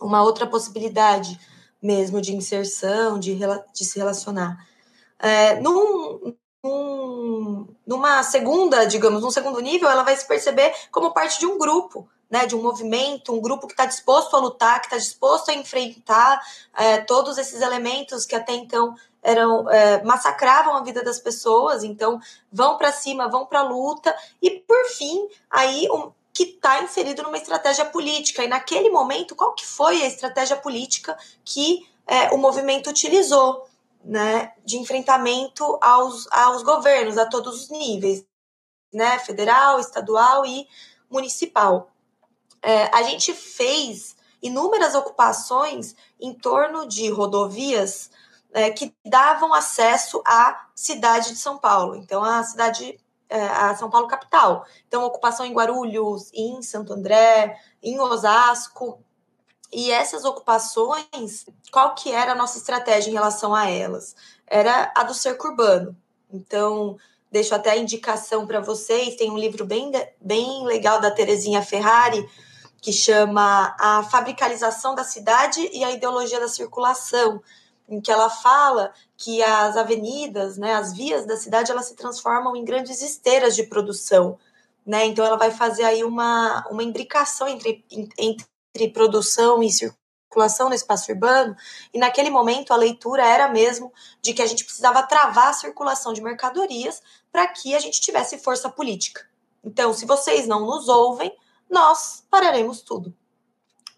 Uma 0.00 0.22
outra 0.22 0.46
possibilidade 0.46 1.38
mesmo 1.82 2.20
de 2.20 2.34
inserção, 2.34 3.18
de, 3.18 3.36
de 3.36 3.84
se 3.84 3.98
relacionar. 3.98 4.66
É, 5.18 5.60
num, 5.60 6.34
num, 6.62 7.66
numa 7.86 8.22
segunda, 8.22 8.84
digamos, 8.84 9.22
num 9.22 9.30
segundo 9.30 9.60
nível, 9.60 9.88
ela 9.88 10.04
vai 10.04 10.16
se 10.16 10.26
perceber 10.26 10.72
como 10.90 11.12
parte 11.12 11.40
de 11.40 11.46
um 11.46 11.58
grupo, 11.58 12.08
né, 12.30 12.46
de 12.46 12.54
um 12.54 12.62
movimento, 12.62 13.32
um 13.32 13.40
grupo 13.40 13.66
que 13.66 13.72
está 13.72 13.84
disposto 13.84 14.34
a 14.36 14.40
lutar, 14.40 14.80
que 14.80 14.86
está 14.86 14.96
disposto 14.96 15.50
a 15.50 15.54
enfrentar 15.54 16.40
é, 16.74 16.98
todos 16.98 17.36
esses 17.36 17.60
elementos 17.60 18.24
que 18.24 18.34
até 18.34 18.54
então 18.54 18.94
eram 19.22 19.68
é, 19.70 20.02
massacravam 20.02 20.74
a 20.74 20.82
vida 20.82 21.04
das 21.04 21.18
pessoas, 21.18 21.84
então 21.84 22.18
vão 22.50 22.78
para 22.78 22.90
cima, 22.90 23.28
vão 23.28 23.44
para 23.44 23.60
a 23.60 23.68
luta 23.68 24.14
e 24.40 24.50
por 24.50 24.84
fim 24.86 25.28
aí 25.50 25.86
um, 25.90 26.10
que 26.32 26.44
está 26.44 26.82
inserido 26.82 27.22
numa 27.22 27.36
estratégia 27.36 27.84
política. 27.84 28.44
E 28.44 28.48
naquele 28.48 28.90
momento 28.90 29.36
qual 29.36 29.54
que 29.54 29.66
foi 29.66 30.02
a 30.02 30.06
estratégia 30.06 30.56
política 30.56 31.16
que 31.44 31.86
é, 32.06 32.30
o 32.30 32.38
movimento 32.38 32.90
utilizou, 32.90 33.66
né, 34.04 34.52
de 34.64 34.78
enfrentamento 34.78 35.78
aos, 35.80 36.26
aos 36.32 36.62
governos 36.62 37.16
a 37.16 37.26
todos 37.26 37.62
os 37.62 37.70
níveis, 37.70 38.24
né, 38.92 39.18
federal, 39.20 39.78
estadual 39.78 40.44
e 40.44 40.66
municipal. 41.10 41.90
É, 42.60 42.84
a 42.94 43.02
gente 43.02 43.32
fez 43.32 44.16
inúmeras 44.42 44.94
ocupações 44.94 45.94
em 46.20 46.34
torno 46.34 46.86
de 46.86 47.08
rodovias 47.10 48.10
é, 48.52 48.70
que 48.70 48.94
davam 49.04 49.54
acesso 49.54 50.22
à 50.26 50.66
cidade 50.74 51.30
de 51.30 51.36
São 51.36 51.56
Paulo, 51.58 51.96
então 51.96 52.22
a 52.22 52.42
cidade, 52.42 52.98
a 53.32 53.74
São 53.74 53.88
Paulo 53.88 54.06
capital. 54.06 54.66
Então, 54.86 55.04
ocupação 55.04 55.46
em 55.46 55.52
Guarulhos, 55.52 56.30
em 56.34 56.60
Santo 56.62 56.92
André, 56.92 57.58
em 57.82 57.98
Osasco. 58.00 59.00
E 59.72 59.90
essas 59.90 60.24
ocupações, 60.24 61.46
qual 61.70 61.94
que 61.94 62.12
era 62.12 62.32
a 62.32 62.34
nossa 62.34 62.58
estratégia 62.58 63.10
em 63.10 63.14
relação 63.14 63.54
a 63.54 63.70
elas? 63.70 64.14
Era 64.46 64.92
a 64.94 65.02
do 65.02 65.14
cerco 65.14 65.48
urbano. 65.48 65.96
Então, 66.30 66.98
deixo 67.30 67.54
até 67.54 67.70
a 67.70 67.76
indicação 67.76 68.46
para 68.46 68.60
vocês, 68.60 69.16
tem 69.16 69.30
um 69.30 69.38
livro 69.38 69.64
bem, 69.64 69.90
bem 70.20 70.64
legal 70.66 71.00
da 71.00 71.10
Terezinha 71.10 71.62
Ferrari, 71.62 72.28
que 72.82 72.92
chama 72.92 73.74
A 73.78 74.02
Fabricalização 74.02 74.94
da 74.94 75.04
Cidade 75.04 75.70
e 75.72 75.82
a 75.82 75.90
Ideologia 75.90 76.38
da 76.38 76.48
Circulação, 76.48 77.42
em 77.92 78.00
que 78.00 78.10
ela 78.10 78.30
fala 78.30 78.92
que 79.16 79.42
as 79.42 79.76
avenidas, 79.76 80.56
né, 80.56 80.74
as 80.74 80.94
vias 80.94 81.26
da 81.26 81.36
cidade, 81.36 81.70
elas 81.70 81.86
se 81.86 81.94
transformam 81.94 82.56
em 82.56 82.64
grandes 82.64 83.02
esteiras 83.02 83.54
de 83.54 83.64
produção. 83.64 84.38
Né? 84.84 85.04
Então, 85.06 85.24
ela 85.24 85.36
vai 85.36 85.50
fazer 85.50 85.84
aí 85.84 86.02
uma, 86.02 86.66
uma 86.70 86.82
imbricação 86.82 87.46
entre, 87.46 87.84
entre 88.18 88.88
produção 88.92 89.62
e 89.62 89.70
circulação 89.70 90.70
no 90.70 90.74
espaço 90.74 91.12
urbano, 91.12 91.54
e 91.92 91.98
naquele 91.98 92.30
momento 92.30 92.72
a 92.72 92.76
leitura 92.76 93.24
era 93.24 93.48
mesmo 93.48 93.92
de 94.22 94.32
que 94.32 94.40
a 94.40 94.46
gente 94.46 94.64
precisava 94.64 95.02
travar 95.02 95.48
a 95.48 95.52
circulação 95.52 96.14
de 96.14 96.22
mercadorias 96.22 97.02
para 97.30 97.46
que 97.46 97.74
a 97.74 97.78
gente 97.78 98.00
tivesse 98.00 98.38
força 98.38 98.70
política. 98.70 99.28
Então, 99.62 99.92
se 99.92 100.06
vocês 100.06 100.46
não 100.46 100.60
nos 100.60 100.88
ouvem, 100.88 101.36
nós 101.68 102.24
pararemos 102.30 102.80
tudo. 102.80 103.14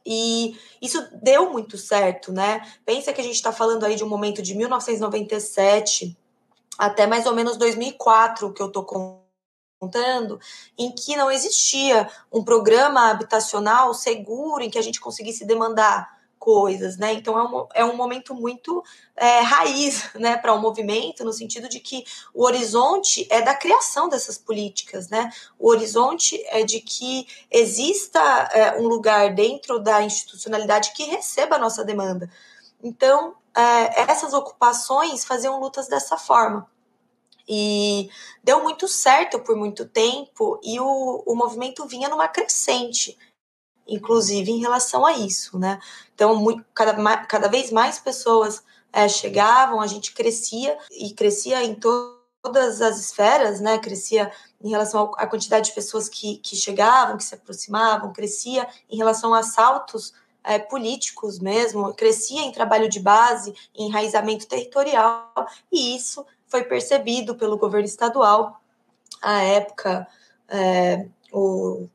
E 0.07 0.59
isso 0.83 1.03
deu 1.23 1.51
muito 1.51 1.79
certo, 1.79 2.33
né? 2.33 2.61
Pensa 2.85 3.13
que 3.13 3.21
a 3.21 3.25
gente 3.25 3.37
está 3.37 3.53
falando 3.53 3.85
aí 3.85 3.97
de 3.97 4.05
um 4.05 4.09
momento 4.09 4.43
de 4.43 4.55
1997 4.55 6.17
até 6.79 7.07
mais 7.07 7.27
ou 7.27 7.35
menos 7.35 7.57
2004, 7.57 8.53
que 8.53 8.61
eu 8.61 8.67
estou 8.67 8.85
contando, 9.81 10.41
em 10.79 10.91
que 10.91 11.17
não 11.17 11.31
existia 11.31 12.09
um 12.33 12.43
programa 12.43 13.11
habitacional 13.11 13.95
seguro 13.95 14.63
em 14.63 14.71
que 14.71 14.79
a 14.79 14.83
gente 14.83 15.01
conseguisse 15.01 15.45
demandar 15.45 16.14
coisas, 16.45 16.99
né? 16.99 17.15
Então 17.15 17.39
é 17.39 17.43
um, 17.43 17.69
é 17.75 17.85
um 17.87 17.97
momento 17.97 18.35
muito 18.35 18.85
é, 19.17 19.41
raiz, 19.41 20.11
né, 20.15 20.37
para 20.37 20.53
o 20.53 20.59
um 20.59 20.61
movimento, 20.61 21.25
no 21.25 21.33
sentido 21.33 21.71
de 21.71 21.81
que 21.81 22.05
o 22.35 22.45
horizonte 22.45 23.27
é 23.31 23.41
da 23.41 23.55
criação 23.55 24.11
dessas 24.11 24.37
políticas, 24.37 25.09
né? 25.09 25.33
O 25.59 25.71
horizonte 25.71 26.39
é 26.49 26.63
de 26.63 26.81
que 26.81 27.27
exista 27.51 28.21
é, 28.53 28.79
um 28.79 28.87
lugar 28.87 29.35
dentro 29.35 29.79
da 29.79 30.03
institucionalidade 30.03 30.93
que 30.93 31.05
receba 31.05 31.57
a 31.57 31.59
nossa 31.59 31.83
demanda. 31.83 32.31
Então, 32.83 33.35
é, 33.57 34.03
essas 34.03 34.35
ocupações 34.35 35.25
faziam 35.25 35.59
lutas 35.59 35.89
dessa 35.89 36.19
forma. 36.19 36.69
E 37.49 38.11
deu 38.43 38.63
muito 38.63 38.87
certo 38.87 39.39
por 39.39 39.57
muito 39.57 39.87
tempo, 39.87 40.61
e 40.63 40.79
o, 40.79 41.23
o 41.27 41.35
movimento 41.35 41.87
vinha 41.87 42.09
numa 42.09 42.29
crescente 42.29 43.17
inclusive 43.87 44.51
em 44.51 44.61
relação 44.61 45.05
a 45.05 45.13
isso, 45.13 45.59
né? 45.59 45.79
Então, 46.15 46.37
muito, 46.37 46.65
cada, 46.75 46.95
cada 47.27 47.49
vez 47.49 47.71
mais 47.71 47.99
pessoas 47.99 48.63
é, 48.93 49.09
chegavam, 49.09 49.81
a 49.81 49.87
gente 49.87 50.13
crescia 50.13 50.79
e 50.91 51.13
crescia 51.13 51.63
em 51.63 51.75
to 51.75 52.15
todas 52.43 52.83
as 52.83 53.01
esferas, 53.01 53.59
né? 53.59 53.79
Crescia 53.79 54.31
em 54.63 54.69
relação 54.69 55.13
à 55.17 55.27
quantidade 55.27 55.71
de 55.71 55.75
pessoas 55.75 56.11
que, 56.11 56.37
que 56.39 56.55
chegavam, 56.55 57.17
que 57.17 57.25
se 57.25 57.35
aproximavam, 57.35 58.13
crescia 58.13 58.69
em 58.91 58.99
relação 58.99 59.33
a 59.33 59.39
assaltos 59.39 60.13
é, 60.45 60.59
políticos 60.59 61.39
mesmo, 61.39 61.95
crescia 61.95 62.43
em 62.43 62.53
trabalho 62.53 62.87
de 62.87 63.01
base, 63.01 63.55
em 63.75 63.87
enraizamento 63.87 64.47
territorial, 64.47 65.33
e 65.73 65.97
isso 65.97 66.25
foi 66.47 66.63
percebido 66.65 67.35
pelo 67.35 67.57
governo 67.57 67.87
estadual 67.87 68.61
à 69.23 69.43
época, 69.43 70.07
é, 70.47 71.07
o, 71.33 71.89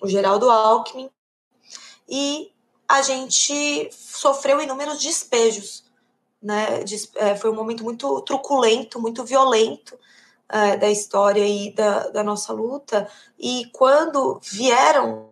o 0.00 0.08
Geraldo 0.08 0.50
Alckmin, 0.50 1.10
e 2.12 2.52
a 2.86 3.00
gente 3.00 3.88
sofreu 3.90 4.60
inúmeros 4.60 5.00
despejos. 5.00 5.82
Né? 6.42 6.84
É, 7.16 7.34
foi 7.34 7.50
um 7.50 7.54
momento 7.54 7.82
muito 7.82 8.20
truculento, 8.20 9.00
muito 9.00 9.24
violento 9.24 9.98
é, 10.46 10.76
da 10.76 10.90
história 10.90 11.46
e 11.46 11.72
da, 11.72 12.08
da 12.08 12.22
nossa 12.22 12.52
luta. 12.52 13.08
E 13.38 13.64
quando 13.72 14.38
vieram 14.42 15.30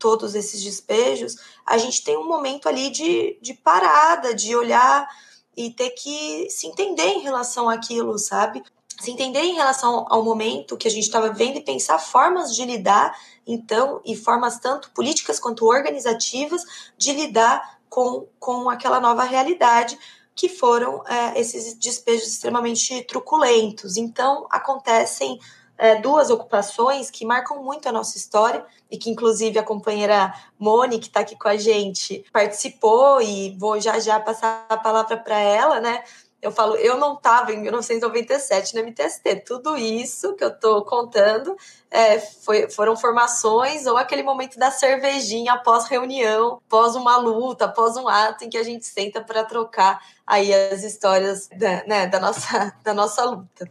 todos 0.00 0.34
esses 0.34 0.60
despejos, 0.64 1.36
a 1.64 1.78
gente 1.78 2.02
tem 2.02 2.18
um 2.18 2.26
momento 2.26 2.68
ali 2.68 2.90
de, 2.90 3.38
de 3.40 3.54
parada, 3.54 4.34
de 4.34 4.56
olhar 4.56 5.08
e 5.56 5.70
ter 5.70 5.90
que 5.90 6.50
se 6.50 6.66
entender 6.66 7.06
em 7.06 7.20
relação 7.20 7.68
àquilo, 7.68 8.18
sabe? 8.18 8.64
Se 9.00 9.10
entender 9.10 9.40
em 9.40 9.54
relação 9.54 10.06
ao 10.08 10.24
momento 10.24 10.76
que 10.76 10.88
a 10.88 10.90
gente 10.90 11.04
estava 11.04 11.30
vendo 11.30 11.58
e 11.58 11.64
pensar 11.64 11.98
formas 11.98 12.54
de 12.54 12.64
lidar 12.64 13.14
então, 13.46 14.00
e 14.04 14.16
formas 14.16 14.58
tanto 14.58 14.90
políticas 14.90 15.38
quanto 15.38 15.66
organizativas 15.66 16.62
de 16.96 17.12
lidar 17.12 17.78
com, 17.88 18.26
com 18.38 18.68
aquela 18.68 18.98
nova 19.00 19.22
realidade 19.22 19.98
que 20.34 20.48
foram 20.48 21.02
é, 21.06 21.40
esses 21.40 21.74
despejos 21.74 22.28
extremamente 22.28 23.02
truculentos. 23.04 23.96
Então, 23.96 24.46
acontecem 24.50 25.40
é, 25.78 25.96
duas 26.00 26.30
ocupações 26.30 27.10
que 27.10 27.24
marcam 27.24 27.62
muito 27.62 27.88
a 27.88 27.92
nossa 27.92 28.18
história 28.18 28.64
e 28.90 28.98
que, 28.98 29.10
inclusive, 29.10 29.58
a 29.58 29.62
companheira 29.62 30.34
Moni, 30.58 30.98
que 30.98 31.06
está 31.06 31.20
aqui 31.20 31.36
com 31.36 31.48
a 31.48 31.56
gente, 31.56 32.24
participou 32.32 33.20
e 33.20 33.56
vou 33.58 33.80
já 33.80 33.98
já 33.98 34.20
passar 34.20 34.66
a 34.68 34.76
palavra 34.76 35.16
para 35.16 35.38
ela, 35.38 35.80
né? 35.80 36.02
Eu 36.40 36.52
falo, 36.52 36.76
eu 36.76 36.96
não 36.98 37.14
estava 37.14 37.52
em 37.52 37.60
1997 37.60 38.74
no 38.74 38.82
MTST. 38.82 39.42
Tudo 39.44 39.76
isso 39.76 40.34
que 40.34 40.44
eu 40.44 40.48
estou 40.48 40.84
contando 40.84 41.56
é, 41.90 42.20
foi, 42.20 42.68
foram 42.70 42.94
formações 42.96 43.86
ou 43.86 43.96
aquele 43.96 44.22
momento 44.22 44.58
da 44.58 44.70
cervejinha 44.70 45.54
após 45.54 45.86
reunião, 45.86 46.60
após 46.66 46.94
uma 46.94 47.16
luta, 47.16 47.64
após 47.64 47.96
um 47.96 48.06
ato 48.06 48.44
em 48.44 48.50
que 48.50 48.58
a 48.58 48.62
gente 48.62 48.86
senta 48.86 49.20
para 49.22 49.44
trocar 49.44 50.00
aí 50.26 50.52
as 50.52 50.82
histórias 50.82 51.48
da, 51.48 51.84
né, 51.84 52.06
da, 52.06 52.20
nossa, 52.20 52.74
da 52.84 52.92
nossa 52.92 53.24
luta. 53.24 53.68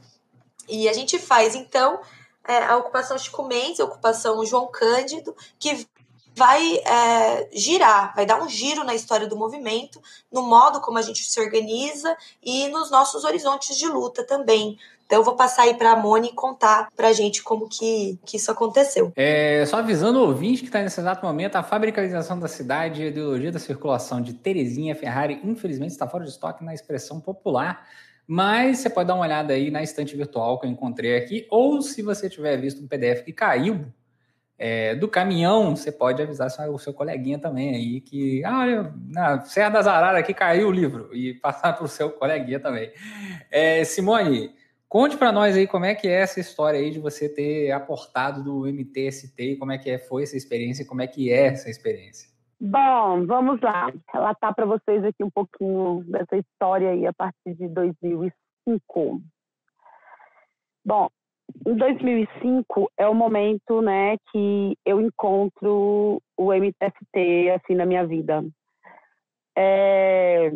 E 0.67 0.89
a 0.89 0.93
gente 0.93 1.19
faz, 1.19 1.55
então, 1.55 1.99
é, 2.47 2.57
a 2.57 2.77
ocupação 2.77 3.17
Chico 3.17 3.43
Mendes, 3.43 3.79
a 3.79 3.85
ocupação 3.85 4.43
João 4.45 4.67
Cândido, 4.67 5.35
que 5.59 5.87
vai 6.35 6.77
é, 6.77 7.49
girar, 7.53 8.13
vai 8.13 8.25
dar 8.25 8.41
um 8.41 8.49
giro 8.49 8.83
na 8.83 8.93
história 8.93 9.27
do 9.27 9.37
movimento, 9.37 10.01
no 10.31 10.41
modo 10.43 10.81
como 10.81 10.97
a 10.97 11.01
gente 11.01 11.23
se 11.23 11.39
organiza 11.39 12.15
e 12.43 12.67
nos 12.67 12.91
nossos 12.91 13.23
horizontes 13.23 13.77
de 13.77 13.87
luta 13.87 14.23
também. 14.23 14.77
Então 15.05 15.19
eu 15.19 15.23
vou 15.23 15.35
passar 15.35 15.63
aí 15.63 15.75
para 15.75 15.91
a 15.91 15.95
Moni 15.95 16.33
contar 16.33 16.89
para 16.95 17.09
a 17.09 17.13
gente 17.13 17.43
como 17.43 17.69
que, 17.69 18.19
que 18.25 18.37
isso 18.37 18.51
aconteceu. 18.51 19.13
É, 19.15 19.63
só 19.65 19.77
avisando 19.77 20.19
o 20.19 20.27
ouvinte 20.27 20.61
que 20.61 20.67
está 20.67 20.81
nesse 20.81 20.99
exato 20.99 21.25
momento, 21.25 21.55
a 21.55 21.63
fabricalização 21.63 22.39
da 22.39 22.47
cidade 22.47 23.01
e 23.01 23.05
a 23.05 23.07
ideologia 23.07 23.51
da 23.51 23.59
circulação 23.59 24.19
de 24.19 24.33
Terezinha 24.33 24.95
Ferrari, 24.95 25.39
infelizmente, 25.43 25.91
está 25.91 26.07
fora 26.07 26.23
de 26.23 26.31
estoque 26.31 26.63
na 26.63 26.73
expressão 26.73 27.21
popular. 27.21 27.87
Mas 28.27 28.79
você 28.79 28.89
pode 28.89 29.07
dar 29.07 29.13
uma 29.13 29.23
olhada 29.23 29.53
aí 29.53 29.69
na 29.69 29.83
estante 29.83 30.15
virtual 30.15 30.59
que 30.59 30.65
eu 30.65 30.71
encontrei 30.71 31.15
aqui, 31.15 31.45
ou 31.51 31.79
se 31.83 32.01
você 32.01 32.27
tiver 32.27 32.57
visto 32.57 32.83
um 32.83 32.87
PDF 32.87 33.23
que 33.23 33.31
caiu 33.31 33.85
é, 34.57 34.95
do 34.95 35.07
caminhão, 35.07 35.75
você 35.75 35.91
pode 35.91 36.21
avisar 36.21 36.47
o 36.69 36.79
seu 36.79 36.93
coleguinha 36.93 37.37
também 37.37 37.75
aí 37.75 38.01
que, 38.01 38.43
ah, 38.45 38.91
na 39.09 39.41
Serra 39.41 39.69
das 39.69 39.87
Araras 39.87 40.19
aqui 40.19 40.33
caiu 40.33 40.69
o 40.69 40.71
livro 40.71 41.13
e 41.13 41.33
passar 41.33 41.73
para 41.73 41.83
o 41.83 41.89
seu 41.89 42.09
coleguinha 42.09 42.59
também. 42.59 42.91
É, 43.51 43.83
Simone, 43.83 44.55
conte 44.87 45.17
para 45.17 45.31
nós 45.31 45.57
aí 45.57 45.67
como 45.67 45.85
é 45.85 45.93
que 45.93 46.07
é 46.07 46.21
essa 46.21 46.39
história 46.39 46.79
aí 46.79 46.89
de 46.89 46.99
você 46.99 47.27
ter 47.27 47.71
aportado 47.71 48.43
do 48.43 48.65
MTST, 48.65 49.57
como 49.57 49.73
é 49.73 49.77
que 49.77 49.89
é, 49.89 49.99
foi 49.99 50.23
essa 50.23 50.37
experiência, 50.37 50.85
como 50.85 51.01
é 51.01 51.07
que 51.07 51.31
é 51.31 51.47
essa 51.47 51.69
experiência. 51.69 52.33
Bom, 52.59 53.25
vamos 53.25 53.59
lá, 53.59 53.91
relatar 54.13 54.55
para 54.55 54.65
vocês 54.65 55.03
aqui 55.03 55.21
um 55.21 55.29
pouquinho 55.29 56.05
dessa 56.07 56.37
história 56.37 56.91
aí 56.91 57.05
a 57.05 57.11
partir 57.11 57.53
de 57.53 57.67
2005. 57.67 59.21
Bom, 60.85 61.09
em 61.65 61.75
2005 61.75 62.91
é 62.97 63.07
o 63.07 63.13
momento, 63.13 63.81
né, 63.81 64.17
que 64.31 64.77
eu 64.85 65.01
encontro 65.01 66.21
o 66.37 66.53
MTST 66.53 67.49
assim 67.55 67.75
na 67.75 67.85
minha 67.85 68.05
vida. 68.05 68.43
É, 69.57 70.51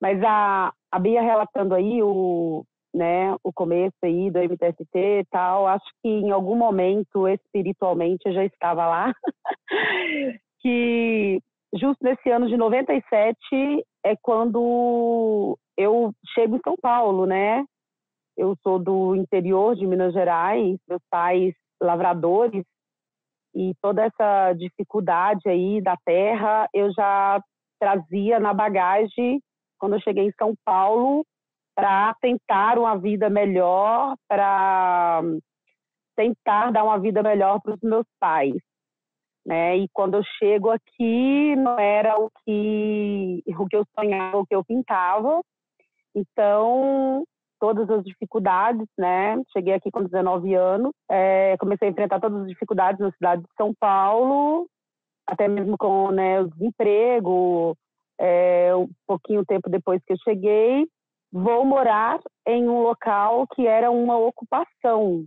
mas 0.00 0.22
a, 0.22 0.72
a 0.90 0.98
Bia 0.98 1.20
relatando 1.20 1.74
aí 1.74 2.02
o, 2.02 2.64
né, 2.94 3.34
o 3.42 3.52
começo 3.52 3.96
aí 4.02 4.30
do 4.30 4.40
MTST 4.40 4.98
e 4.98 5.24
tal, 5.30 5.66
acho 5.66 5.86
que 6.02 6.08
em 6.08 6.30
algum 6.30 6.56
momento 6.56 7.28
espiritualmente 7.28 8.26
eu 8.26 8.32
já 8.32 8.44
estava 8.44 8.86
lá. 8.86 9.12
que 10.60 11.40
justo 11.74 12.02
nesse 12.02 12.30
ano 12.30 12.48
de 12.48 12.56
97 12.56 13.36
é 14.04 14.16
quando 14.16 15.58
eu 15.76 16.12
chego 16.34 16.56
em 16.56 16.60
São 16.64 16.76
Paulo, 16.80 17.26
né? 17.26 17.64
Eu 18.38 18.56
sou 18.62 18.78
do 18.78 19.16
interior 19.16 19.74
de 19.74 19.84
Minas 19.84 20.12
Gerais, 20.12 20.78
meus 20.88 21.02
pais 21.10 21.52
lavradores, 21.82 22.64
e 23.52 23.74
toda 23.82 24.04
essa 24.04 24.52
dificuldade 24.52 25.48
aí 25.48 25.82
da 25.82 25.96
terra 26.04 26.68
eu 26.72 26.92
já 26.92 27.42
trazia 27.80 28.38
na 28.38 28.54
bagagem 28.54 29.42
quando 29.76 29.94
eu 29.94 30.00
cheguei 30.00 30.26
em 30.28 30.32
São 30.38 30.54
Paulo 30.64 31.26
para 31.74 32.14
tentar 32.20 32.78
uma 32.78 32.96
vida 32.96 33.28
melhor, 33.28 34.14
para 34.28 35.20
tentar 36.16 36.70
dar 36.70 36.84
uma 36.84 36.98
vida 37.00 37.24
melhor 37.24 37.60
para 37.60 37.74
os 37.74 37.80
meus 37.82 38.06
pais. 38.20 38.54
Né? 39.44 39.78
E 39.78 39.88
quando 39.92 40.14
eu 40.14 40.22
chego 40.38 40.70
aqui, 40.70 41.56
não 41.56 41.76
era 41.76 42.16
o 42.20 42.30
que, 42.44 43.42
o 43.48 43.66
que 43.66 43.76
eu 43.76 43.84
sonhava, 43.98 44.38
o 44.38 44.46
que 44.46 44.54
eu 44.54 44.64
pintava. 44.64 45.40
Então, 46.14 47.24
todas 47.58 47.88
as 47.90 48.04
dificuldades, 48.04 48.86
né? 48.96 49.36
Cheguei 49.52 49.74
aqui 49.74 49.90
com 49.90 50.02
19 50.02 50.54
anos, 50.54 50.92
é, 51.10 51.56
comecei 51.58 51.88
a 51.88 51.90
enfrentar 51.90 52.20
todas 52.20 52.42
as 52.42 52.48
dificuldades 52.48 53.00
na 53.00 53.10
cidade 53.12 53.42
de 53.42 53.48
São 53.56 53.72
Paulo, 53.78 54.66
até 55.26 55.46
mesmo 55.46 55.76
com 55.76 56.10
né, 56.10 56.40
o 56.40 56.48
desemprego, 56.48 57.76
é, 58.18 58.74
um 58.74 58.88
pouquinho 59.06 59.44
tempo 59.44 59.68
depois 59.68 60.02
que 60.06 60.12
eu 60.12 60.18
cheguei, 60.24 60.86
vou 61.32 61.64
morar 61.64 62.18
em 62.46 62.68
um 62.68 62.82
local 62.82 63.46
que 63.54 63.66
era 63.66 63.90
uma 63.90 64.16
ocupação. 64.16 65.24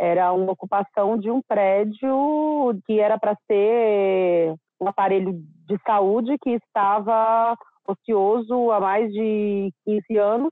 Era 0.00 0.32
uma 0.32 0.52
ocupação 0.52 1.16
de 1.16 1.30
um 1.30 1.40
prédio 1.46 2.80
que 2.86 2.98
era 2.98 3.18
para 3.18 3.36
ser 3.46 4.54
um 4.80 4.88
aparelho 4.88 5.32
de 5.32 5.78
saúde 5.86 6.36
que 6.42 6.50
estava 6.50 7.54
ocioso 7.86 8.70
há 8.72 8.80
mais 8.80 9.12
de 9.12 9.70
15 9.84 10.16
anos 10.16 10.50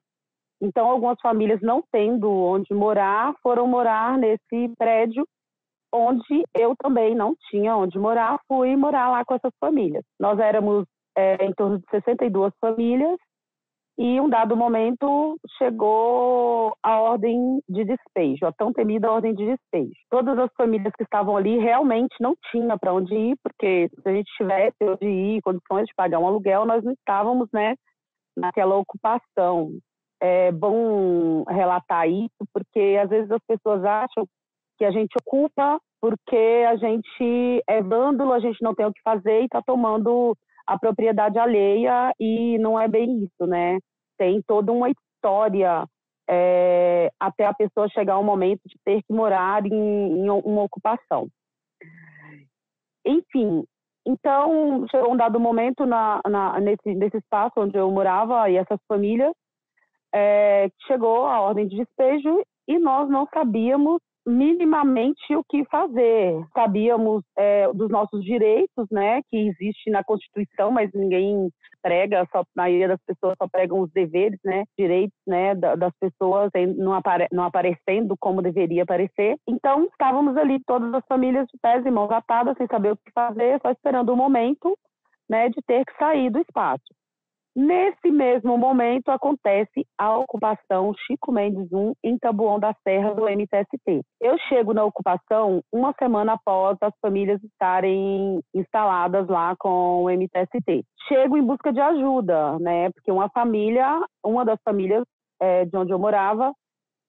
então, 0.61 0.90
algumas 0.90 1.19
famílias 1.21 1.61
não 1.62 1.83
tendo 1.90 2.31
onde 2.31 2.75
morar, 2.75 3.35
foram 3.43 3.67
morar 3.67 4.19
nesse 4.19 4.69
prédio 4.78 5.26
onde 5.93 6.45
eu 6.54 6.75
também 6.76 7.15
não 7.15 7.35
tinha 7.50 7.76
onde 7.76 7.99
morar, 7.99 8.39
fui 8.47 8.76
morar 8.76 9.11
lá 9.11 9.25
com 9.25 9.35
essas 9.35 9.52
famílias. 9.58 10.04
Nós 10.19 10.39
éramos 10.39 10.87
é, 11.17 11.45
em 11.45 11.52
torno 11.52 11.78
de 11.78 11.85
62 11.91 12.52
famílias 12.61 13.19
e 13.99 14.21
um 14.21 14.28
dado 14.28 14.56
momento 14.56 15.37
chegou 15.58 16.75
a 16.82 17.00
ordem 17.00 17.61
de 17.69 17.85
despejo, 17.85 18.47
a 18.47 18.52
tão 18.52 18.73
temida 18.73 19.11
ordem 19.11 19.35
de 19.35 19.45
despejo. 19.45 19.93
Todas 20.08 20.39
as 20.39 20.50
famílias 20.56 20.93
que 20.97 21.02
estavam 21.02 21.37
ali 21.37 21.58
realmente 21.58 22.15
não 22.21 22.35
tinham 22.50 22.78
para 22.78 22.95
onde 22.95 23.15
ir, 23.15 23.37
porque 23.43 23.91
se 23.93 24.08
a 24.08 24.13
gente 24.13 24.30
tivesse 24.37 24.76
onde 24.82 25.06
ir, 25.06 25.43
condições 25.43 25.87
de 25.87 25.95
pagar 25.95 26.19
um 26.19 26.26
aluguel, 26.26 26.65
nós 26.65 26.82
não 26.85 26.93
estávamos, 26.93 27.49
né, 27.52 27.75
naquela 28.37 28.76
ocupação 28.76 29.73
é 30.21 30.52
bom 30.52 31.45
relatar 31.45 32.09
isso, 32.09 32.45
porque 32.52 32.99
às 33.02 33.09
vezes 33.09 33.30
as 33.30 33.43
pessoas 33.47 33.85
acham 33.85 34.26
que 34.78 34.85
a 34.85 34.91
gente 34.91 35.15
ocupa 35.19 35.80
porque 36.00 36.65
a 36.67 36.76
gente 36.76 37.63
é 37.69 37.83
vândalo, 37.83 38.33
a 38.33 38.41
gente 38.41 38.63
não 38.63 38.75
tem 38.75 38.87
o 38.87 38.93
que 38.93 39.02
fazer 39.02 39.43
e 39.43 39.45
está 39.45 39.61
tomando 39.61 40.35
a 40.67 40.78
propriedade 40.78 41.39
alheia 41.39 42.13
e 42.19 42.59
não 42.59 42.80
é 42.80 42.89
bem 42.89 43.25
isso, 43.25 43.47
né? 43.47 43.78
Tem 44.17 44.41
toda 44.47 44.73
uma 44.73 44.89
história 44.89 45.85
é, 46.28 47.11
até 47.21 47.45
a 47.45 47.52
pessoa 47.52 47.89
chegar 47.89 48.15
ao 48.15 48.25
momento 48.25 48.61
de 48.67 48.76
ter 48.85 49.02
que 49.02 49.13
morar 49.13 49.67
em, 49.67 49.73
em 49.73 50.30
uma 50.30 50.63
ocupação. 50.63 51.28
Enfim, 53.04 53.65
então 54.06 54.87
chegou 54.91 55.13
um 55.13 55.17
dado 55.17 55.39
momento 55.39 55.85
na, 55.85 56.21
na, 56.26 56.61
nesse, 56.61 56.95
nesse 56.95 57.19
espaço 57.19 57.54
onde 57.59 57.76
eu 57.76 57.91
morava 57.91 58.49
e 58.49 58.56
essas 58.56 58.78
famílias 58.89 59.33
é, 60.15 60.69
chegou 60.87 61.27
a 61.27 61.41
ordem 61.41 61.67
de 61.67 61.77
despejo 61.77 62.43
e 62.69 62.79
nós 62.79 63.09
não 63.09 63.27
sabíamos 63.33 64.01
minimamente 64.27 65.35
o 65.35 65.43
que 65.45 65.65
fazer. 65.65 66.45
Sabíamos 66.55 67.25
é, 67.37 67.73
dos 67.73 67.89
nossos 67.91 68.23
direitos, 68.23 68.87
né, 68.91 69.23
que 69.31 69.37
existe 69.37 69.91
na 69.91 70.05
Constituição, 70.05 70.71
mas 70.71 70.91
ninguém 70.93 71.51
prega, 71.83 72.27
só, 72.31 72.41
a 72.41 72.45
maioria 72.55 72.89
das 72.89 73.01
pessoas 73.07 73.35
só 73.39 73.49
pregam 73.49 73.81
os 73.81 73.91
deveres, 73.93 74.39
né, 74.45 74.65
direitos, 74.79 75.17
né, 75.27 75.55
das 75.55 75.93
pessoas 75.99 76.51
não, 76.77 76.93
apare, 76.93 77.27
não 77.33 77.45
aparecendo 77.45 78.15
como 78.21 78.43
deveria 78.43 78.83
aparecer. 78.83 79.37
Então, 79.49 79.85
estávamos 79.85 80.37
ali, 80.37 80.61
todas 80.67 80.93
as 80.93 81.05
famílias 81.07 81.47
de 81.47 81.59
pés 81.61 81.85
e 81.85 81.91
mãos 81.91 82.11
atadas, 82.11 82.57
sem 82.59 82.67
saber 82.67 82.93
o 82.93 82.97
que 82.97 83.11
fazer, 83.13 83.59
só 83.63 83.71
esperando 83.71 84.13
o 84.13 84.17
momento, 84.17 84.77
né, 85.29 85.49
de 85.49 85.61
ter 85.67 85.85
que 85.85 85.97
sair 85.97 86.31
do 86.31 86.41
espaço. 86.41 87.00
Nesse 87.54 88.13
mesmo 88.13 88.56
momento 88.56 89.08
acontece 89.08 89.84
a 89.99 90.17
ocupação 90.17 90.93
Chico 91.06 91.32
Mendes 91.32 91.71
1 91.73 91.95
em 92.04 92.17
Tabuão 92.17 92.60
da 92.60 92.73
Serra 92.86 93.13
do 93.13 93.25
MTST. 93.28 94.02
Eu 94.21 94.39
chego 94.49 94.73
na 94.73 94.84
ocupação 94.84 95.60
uma 95.73 95.93
semana 95.99 96.34
após 96.34 96.78
as 96.80 96.93
famílias 97.02 97.43
estarem 97.43 98.41
instaladas 98.54 99.26
lá 99.26 99.56
com 99.58 100.04
o 100.04 100.10
MTST. 100.10 100.84
Chego 101.08 101.36
em 101.36 101.43
busca 101.43 101.73
de 101.73 101.80
ajuda, 101.80 102.56
né? 102.60 102.91
Porque 102.93 103.10
uma 103.10 103.28
família, 103.28 104.00
uma 104.25 104.45
das 104.45 104.60
famílias 104.63 105.04
é, 105.41 105.65
de 105.65 105.76
onde 105.76 105.93
eu 105.93 105.99
morava, 105.99 106.52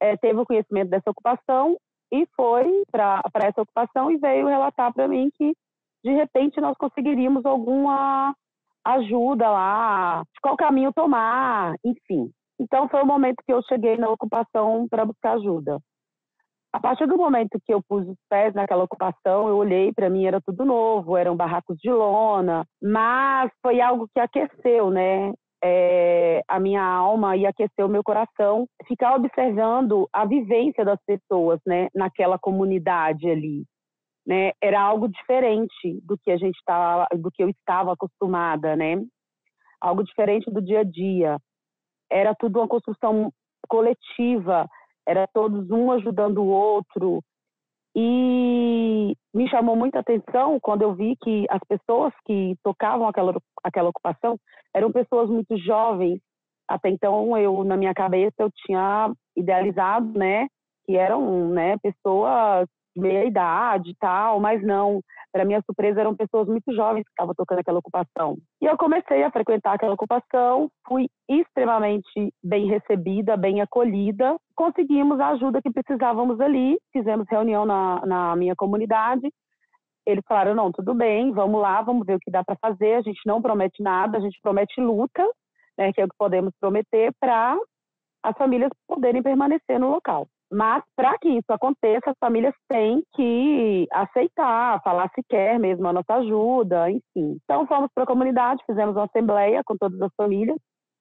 é, 0.02 0.18
teve 0.18 0.40
o 0.40 0.46
conhecimento 0.46 0.90
dessa 0.90 1.12
ocupação 1.12 1.78
e 2.12 2.26
foi 2.36 2.84
para 2.92 3.22
essa 3.44 3.62
ocupação 3.62 4.10
e 4.10 4.18
veio 4.18 4.48
relatar 4.48 4.92
para 4.92 5.08
mim 5.08 5.30
que 5.38 5.54
de 6.04 6.12
repente 6.12 6.60
nós 6.60 6.76
conseguiríamos 6.78 7.46
alguma 7.46 8.34
ajuda 8.86 9.50
lá, 9.50 10.24
qual 10.42 10.56
caminho 10.56 10.92
tomar, 10.94 11.76
enfim. 11.84 12.32
Então 12.60 12.88
foi 12.90 13.02
o 13.02 13.06
momento 13.06 13.44
que 13.46 13.54
eu 13.54 13.62
cheguei 13.64 13.98
na 13.98 14.10
ocupação 14.10 14.88
para 14.90 15.06
buscar 15.06 15.34
ajuda. 15.34 15.80
A 16.74 16.80
partir 16.80 17.06
do 17.06 17.18
momento 17.18 17.60
que 17.66 17.74
eu 17.74 17.82
pus 17.84 18.08
os 18.08 18.18
pés 18.30 18.54
naquela 18.54 18.84
ocupação, 18.84 19.50
eu 19.50 19.58
olhei, 19.58 19.92
para 19.94 20.10
mim 20.10 20.26
era 20.26 20.40
tudo 20.40 20.64
novo, 20.64 21.18
eram 21.18 21.36
barracos 21.36 21.78
de 21.78 21.92
lona, 21.92 22.66
mas 22.82 23.52
foi 23.62 23.82
algo 23.82 24.08
que 24.14 24.20
aqueceu, 24.20 24.90
né? 24.90 25.34
É, 25.64 26.42
a 26.48 26.60
minha 26.60 26.84
alma 26.84 27.36
e 27.36 27.46
aqueceu 27.46 27.88
meu 27.88 28.04
coração, 28.04 28.66
ficar 28.88 29.16
observando 29.16 30.08
a 30.12 30.26
vivência 30.26 30.84
das 30.84 31.00
pessoas, 31.06 31.60
né, 31.68 31.88
naquela 31.94 32.40
comunidade 32.40 33.30
ali 33.30 33.64
né, 34.26 34.52
era 34.62 34.82
algo 34.82 35.08
diferente 35.08 36.00
do 36.04 36.18
que 36.18 36.32
a 36.32 36.38
gente 36.38 36.56
estava, 36.58 37.08
do 37.16 37.32
que 37.32 37.44
eu 37.44 37.50
estava 37.50 37.94
acostumada, 37.94 38.76
né? 38.76 38.96
Algo 39.80 40.04
diferente 40.04 40.50
do 40.52 40.62
dia 40.62 40.82
a 40.82 40.84
dia. 40.84 41.38
Era 42.10 42.36
tudo 42.36 42.60
uma 42.60 42.68
construção 42.68 43.32
coletiva, 43.68 44.68
era 45.08 45.28
todos 45.34 45.70
um 45.72 45.92
ajudando 45.92 46.40
o 46.40 46.48
outro. 46.48 47.24
E 47.96 49.16
me 49.34 49.50
chamou 49.50 49.76
muita 49.76 50.00
atenção 50.00 50.60
quando 50.62 50.84
eu 50.84 50.94
vi 50.94 51.16
que 51.22 51.46
as 51.50 51.60
pessoas 51.68 52.14
que 52.26 52.56
tocavam 52.64 53.08
aquela, 53.08 53.36
aquela 53.64 53.90
ocupação 53.90 54.38
eram 54.74 54.92
pessoas 54.92 55.30
muito 55.30 55.58
jovens. 55.58 56.20
Até 56.68 56.90
então, 56.90 57.38
eu, 57.38 57.64
na 57.66 57.76
minha 57.76 57.94
cabeça, 57.94 58.36
eu 58.40 58.50
tinha 58.66 59.12
idealizado, 59.36 60.18
né, 60.18 60.48
que 60.86 60.96
eram, 60.96 61.50
né, 61.50 61.78
pessoas 61.80 62.68
meia 62.96 63.26
idade 63.26 63.92
e 63.92 63.96
tal, 63.96 64.40
mas 64.40 64.62
não. 64.64 65.02
Para 65.32 65.46
minha 65.46 65.62
surpresa, 65.62 66.02
eram 66.02 66.16
pessoas 66.16 66.48
muito 66.48 66.74
jovens 66.76 67.04
que 67.04 67.10
estavam 67.10 67.34
tocando 67.34 67.60
aquela 67.60 67.80
ocupação. 67.80 68.38
E 68.62 68.66
eu 68.66 68.78
comecei 68.78 69.24
a 69.24 69.32
frequentar 69.32 69.74
aquela 69.74 69.94
ocupação, 69.94 70.70
fui 70.86 71.08
extremamente 71.30 72.34
bem 72.44 72.68
recebida, 72.68 73.38
bem 73.38 73.62
acolhida. 73.62 74.36
Conseguimos 74.56 75.20
a 75.20 75.30
ajuda 75.30 75.62
que 75.62 75.72
precisávamos 75.72 76.40
ali, 76.42 76.78
fizemos 76.92 77.26
reunião 77.30 77.66
na, 77.66 78.06
na 78.06 78.36
minha 78.36 78.56
comunidade. 78.56 79.32
eles 80.06 80.24
falaram, 80.28 80.54
não, 80.54 80.72
tudo 80.72 80.94
bem, 80.94 81.32
vamos 81.32 81.62
lá, 81.62 81.82
vamos 81.82 82.06
ver 82.06 82.16
o 82.16 82.20
que 82.20 82.32
dá 82.32 82.44
para 82.44 82.58
fazer, 82.60 82.96
a 82.96 83.02
gente 83.02 83.22
não 83.26 83.42
promete 83.42 83.82
nada, 83.82 84.18
a 84.18 84.22
gente 84.22 84.38
promete 84.42 84.82
luta, 84.82 85.24
né, 85.78 85.94
que 85.94 86.02
é 86.02 86.06
o 86.06 86.10
que 86.10 86.16
podemos 86.18 86.54
prometer 86.60 87.14
para 87.20 87.58
as 88.24 88.38
famílias 88.38 88.72
poderem 88.88 89.24
permanecer 89.24 89.80
no 89.80 89.90
local. 89.90 90.28
Mas 90.52 90.84
para 90.98 91.18
que 91.20 91.30
isso 91.30 91.50
aconteça, 91.50 92.12
as 92.12 92.18
famílias 92.20 92.54
têm 92.68 93.02
que 93.16 93.88
aceitar, 93.92 94.82
falar 94.84 95.10
se 95.16 95.24
quer 95.30 95.58
mesmo 95.58 95.88
a 95.88 95.94
nossa 95.94 96.16
ajuda, 96.16 96.92
enfim. 96.92 97.38
Então 97.44 97.66
fomos 97.66 97.90
para 97.96 98.04
a 98.04 98.08
comunidade, 98.08 98.62
fizemos 98.66 98.96
uma 98.96 99.06
assembleia 99.06 99.62
com 99.66 99.78
todas 99.78 100.02
as 100.02 100.12
famílias, 100.16 100.58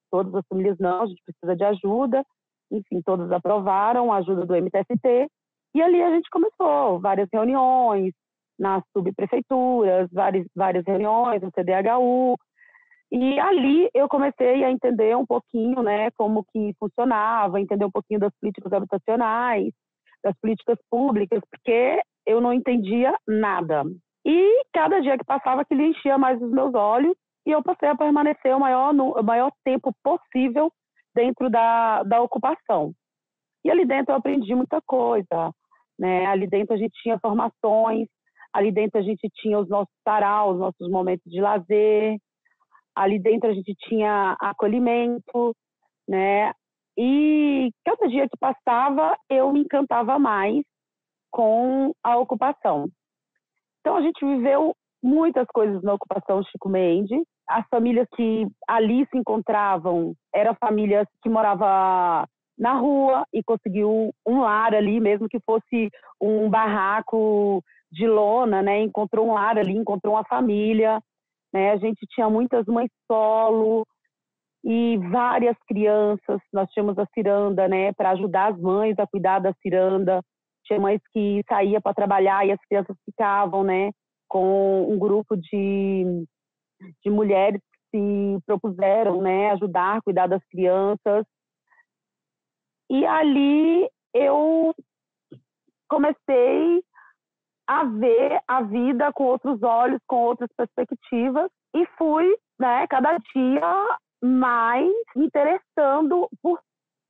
todas 0.09 0.33
as 0.33 0.45
famílias 0.47 0.77
não, 0.79 1.01
a 1.01 1.05
gente 1.05 1.21
precisa 1.25 1.55
de 1.55 1.65
ajuda, 1.65 2.23
enfim, 2.71 3.01
todos 3.05 3.29
aprovaram 3.31 4.13
a 4.13 4.17
ajuda 4.17 4.45
do 4.45 4.55
MTST, 4.55 5.27
e 5.75 5.81
ali 5.81 6.01
a 6.01 6.11
gente 6.11 6.29
começou. 6.29 6.99
Várias 7.01 7.27
reuniões 7.31 8.13
nas 8.57 8.83
subprefeituras, 8.95 10.09
várias, 10.11 10.45
várias 10.55 10.85
reuniões 10.85 11.41
no 11.41 11.51
CDHU, 11.51 12.37
e 13.11 13.39
ali 13.39 13.89
eu 13.93 14.07
comecei 14.07 14.63
a 14.63 14.71
entender 14.71 15.17
um 15.17 15.25
pouquinho, 15.25 15.83
né, 15.83 16.09
como 16.11 16.45
que 16.45 16.73
funcionava, 16.79 17.59
entender 17.59 17.83
um 17.83 17.91
pouquinho 17.91 18.19
das 18.19 18.33
políticas 18.39 18.71
habitacionais, 18.71 19.73
das 20.23 20.33
políticas 20.39 20.77
públicas, 20.89 21.41
porque 21.51 22.01
eu 22.25 22.39
não 22.39 22.53
entendia 22.53 23.13
nada. 23.27 23.83
E 24.25 24.63
cada 24.71 25.01
dia 25.01 25.17
que 25.17 25.25
passava, 25.25 25.61
aquilo 25.61 25.81
enchia 25.81 26.17
mais 26.17 26.41
os 26.41 26.51
meus 26.51 26.73
olhos 26.73 27.15
e 27.45 27.51
eu 27.51 27.61
passei 27.61 27.89
a 27.89 27.97
permanecer 27.97 28.55
o 28.55 28.59
maior, 28.59 28.93
o 28.93 29.23
maior 29.23 29.51
tempo 29.65 29.91
possível 30.03 30.71
dentro 31.13 31.49
da, 31.49 32.03
da 32.03 32.21
ocupação. 32.21 32.93
E 33.65 33.69
ali 33.69 33.85
dentro 33.85 34.13
eu 34.13 34.17
aprendi 34.17 34.55
muita 34.55 34.79
coisa, 34.81 35.51
né? 35.99 36.25
Ali 36.27 36.47
dentro 36.47 36.75
a 36.75 36.77
gente 36.77 36.93
tinha 37.01 37.19
formações, 37.19 38.07
ali 38.53 38.71
dentro 38.71 38.99
a 38.99 39.03
gente 39.03 39.27
tinha 39.35 39.59
os 39.59 39.67
nossos 39.67 39.93
saraus, 40.03 40.55
os 40.55 40.59
nossos 40.59 40.89
momentos 40.89 41.29
de 41.29 41.41
lazer, 41.41 42.17
Ali 42.95 43.19
dentro 43.19 43.49
a 43.49 43.53
gente 43.53 43.73
tinha 43.87 44.35
acolhimento, 44.39 45.55
né? 46.07 46.51
E 46.97 47.71
cada 47.85 48.07
dia 48.07 48.27
que 48.27 48.37
passava, 48.37 49.15
eu 49.29 49.51
me 49.51 49.61
encantava 49.61 50.19
mais 50.19 50.63
com 51.31 51.93
a 52.03 52.17
ocupação. 52.17 52.87
Então 53.79 53.95
a 53.95 54.01
gente 54.01 54.23
viveu 54.23 54.75
muitas 55.01 55.47
coisas 55.53 55.81
na 55.81 55.93
ocupação 55.93 56.43
Chico 56.43 56.69
Mendes. 56.69 57.23
As 57.49 57.65
famílias 57.69 58.07
que 58.15 58.45
ali 58.67 59.05
se 59.09 59.17
encontravam 59.17 60.13
eram 60.33 60.55
famílias 60.55 61.07
que 61.23 61.29
moravam 61.29 62.25
na 62.57 62.73
rua 62.73 63.25
e 63.33 63.41
conseguiu 63.43 64.13
um 64.25 64.41
lar 64.41 64.75
ali, 64.75 64.99
mesmo 64.99 65.27
que 65.27 65.39
fosse 65.39 65.89
um 66.21 66.49
barraco 66.49 67.63
de 67.91 68.07
lona, 68.07 68.61
né? 68.61 68.81
Encontrou 68.81 69.27
um 69.27 69.33
lar 69.33 69.57
ali, 69.57 69.75
encontrou 69.75 70.13
uma 70.13 70.23
família. 70.25 71.01
Né? 71.53 71.71
A 71.71 71.77
gente 71.77 72.05
tinha 72.09 72.29
muitas 72.29 72.65
mães 72.65 72.89
solo 73.09 73.85
e 74.63 74.97
várias 75.09 75.57
crianças. 75.67 76.39
Nós 76.53 76.69
tínhamos 76.71 76.97
a 76.97 77.05
ciranda, 77.13 77.67
né, 77.67 77.91
para 77.93 78.11
ajudar 78.11 78.53
as 78.53 78.59
mães 78.59 78.97
a 78.99 79.07
cuidar 79.07 79.39
da 79.39 79.53
ciranda. 79.61 80.21
Tinha 80.65 80.79
mães 80.79 81.01
que 81.13 81.41
saía 81.49 81.81
para 81.81 81.93
trabalhar 81.93 82.45
e 82.45 82.51
as 82.51 82.59
crianças 82.67 82.95
ficavam, 83.05 83.63
né, 83.63 83.91
com 84.27 84.91
um 84.91 84.97
grupo 84.99 85.35
de, 85.35 86.25
de 87.03 87.09
mulheres 87.09 87.61
que 87.91 87.97
se 87.97 88.43
propuseram, 88.45 89.21
né, 89.21 89.51
ajudar, 89.51 90.01
cuidar 90.03 90.27
das 90.27 90.43
crianças. 90.45 91.25
E 92.89 93.05
ali 93.05 93.89
eu 94.13 94.73
comecei 95.89 96.83
a 97.67 97.83
ver 97.83 98.39
a 98.47 98.61
vida 98.61 99.11
com 99.13 99.25
outros 99.25 99.61
olhos, 99.63 100.01
com 100.07 100.17
outras 100.17 100.49
perspectivas 100.55 101.49
e 101.75 101.85
fui, 101.97 102.35
né, 102.59 102.85
cada 102.87 103.17
dia 103.33 103.97
mais 104.23 104.91
interessando 105.15 106.29
por 106.41 106.59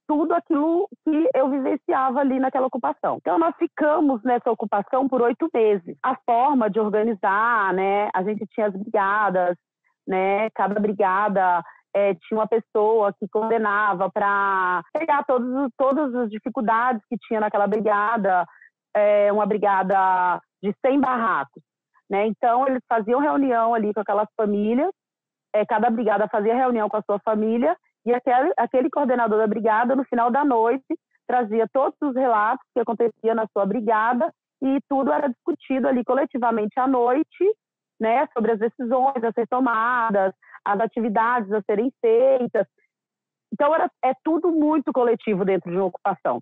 tudo 0.08 0.34
aquilo 0.34 0.90
que 1.06 1.30
eu 1.34 1.50
vivenciava 1.50 2.20
ali 2.20 2.40
naquela 2.40 2.68
ocupação. 2.68 3.18
Então 3.22 3.40
nós 3.40 3.56
ficamos 3.58 4.22
nessa 4.24 4.52
ocupação 4.52 5.08
por 5.08 5.22
oito 5.22 5.50
meses. 5.54 5.96
A 6.04 6.16
forma 6.26 6.70
de 6.70 6.80
organizar, 6.80 7.74
né, 7.74 8.10
a 8.14 8.22
gente 8.24 8.46
tinha 8.48 8.68
as 8.68 8.74
brigadas, 8.74 9.56
né, 10.08 10.50
cada 10.52 10.80
brigada 10.80 11.64
é, 11.94 12.14
tinha 12.16 12.40
uma 12.40 12.48
pessoa 12.48 13.14
que 13.14 13.28
coordenava 13.28 14.10
para 14.12 14.84
pegar 14.94 15.24
todos, 15.24 15.70
todas 15.78 16.14
as 16.16 16.30
dificuldades 16.30 17.02
que 17.10 17.18
tinha 17.18 17.40
naquela 17.40 17.68
brigada, 17.68 18.46
é, 18.96 19.32
uma 19.32 19.46
brigada 19.46 20.42
de 20.62 20.74
100 20.86 21.00
barracos. 21.00 21.62
Né? 22.10 22.28
Então, 22.28 22.68
eles 22.68 22.84
faziam 22.88 23.20
reunião 23.20 23.74
ali 23.74 23.94
com 23.94 24.02
aquelas 24.02 24.28
famílias, 24.36 24.92
é, 25.54 25.66
cada 25.66 25.90
brigada 25.90 26.28
fazia 26.28 26.56
reunião 26.56 26.90
com 26.90 26.98
a 26.98 27.04
sua 27.04 27.20
família, 27.20 27.76
e 28.06 28.14
aquele, 28.14 28.52
aquele 28.58 28.90
coordenador 28.90 29.38
da 29.40 29.48
brigada, 29.48 29.96
no 29.96 30.04
final 30.06 30.30
da 30.32 30.44
noite, 30.44 30.86
trazia 31.28 31.68
todos 31.72 31.98
os 32.02 32.16
relatos 32.16 32.66
que 32.74 32.82
acontecia 32.82 33.34
na 33.36 33.48
sua 33.54 33.66
brigada, 33.66 34.34
e 34.62 34.80
tudo 34.90 35.12
era 35.12 35.30
discutido 35.30 35.88
ali 35.88 36.04
coletivamente 36.04 36.80
à 36.80 36.88
noite, 36.88 37.56
né, 38.00 38.28
sobre 38.34 38.52
as 38.52 38.60
decisões 38.60 39.24
a 39.24 39.32
ser 39.32 39.48
tomadas, 39.48 40.34
as 40.66 40.80
atividades 40.80 41.52
a 41.52 41.62
serem 41.62 41.92
feitas. 42.02 42.68
Então, 43.54 43.74
era, 43.74 43.90
é 44.04 44.14
tudo 44.24 44.52
muito 44.52 44.92
coletivo 44.92 45.46
dentro 45.46 45.70
de 45.70 45.78
uma 45.78 45.86
ocupação. 45.86 46.42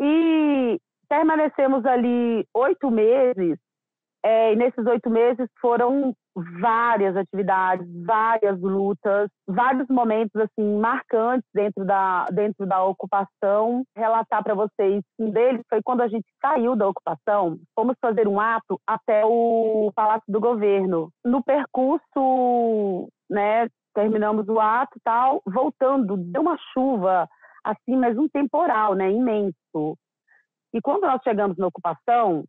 E 0.00 0.80
permanecemos 1.08 1.84
ali 1.86 2.46
oito 2.54 2.90
meses, 2.90 3.58
é, 4.24 4.52
e 4.52 4.56
nesses 4.56 4.84
oito 4.86 5.08
meses 5.08 5.48
foram 5.60 6.12
várias 6.60 7.16
atividades, 7.16 7.86
várias 8.04 8.60
lutas, 8.60 9.28
vários 9.46 9.88
momentos 9.88 10.34
assim 10.40 10.78
marcantes 10.78 11.48
dentro 11.54 11.84
da 11.84 12.26
dentro 12.26 12.66
da 12.66 12.82
ocupação. 12.84 13.84
Relatar 13.96 14.42
para 14.42 14.54
vocês 14.54 15.02
um 15.18 15.30
deles 15.30 15.62
foi 15.68 15.80
quando 15.82 16.02
a 16.02 16.08
gente 16.08 16.26
saiu 16.40 16.76
da 16.76 16.88
ocupação, 16.88 17.58
fomos 17.74 17.96
fazer 18.00 18.26
um 18.26 18.40
ato 18.40 18.80
até 18.86 19.24
o 19.24 19.92
Palácio 19.94 20.30
do 20.30 20.40
Governo. 20.40 21.10
No 21.24 21.42
percurso, 21.42 23.08
né, 23.30 23.68
terminamos 23.94 24.48
o 24.48 24.60
ato, 24.60 24.98
tal, 25.04 25.40
voltando, 25.46 26.16
deu 26.16 26.42
uma 26.42 26.56
chuva 26.72 27.28
assim, 27.64 27.96
mas 27.96 28.16
um 28.16 28.28
temporal, 28.28 28.94
né, 28.94 29.10
imenso. 29.10 29.96
E 30.74 30.80
quando 30.80 31.02
nós 31.02 31.20
chegamos 31.22 31.56
na 31.56 31.66
ocupação, 31.66 32.44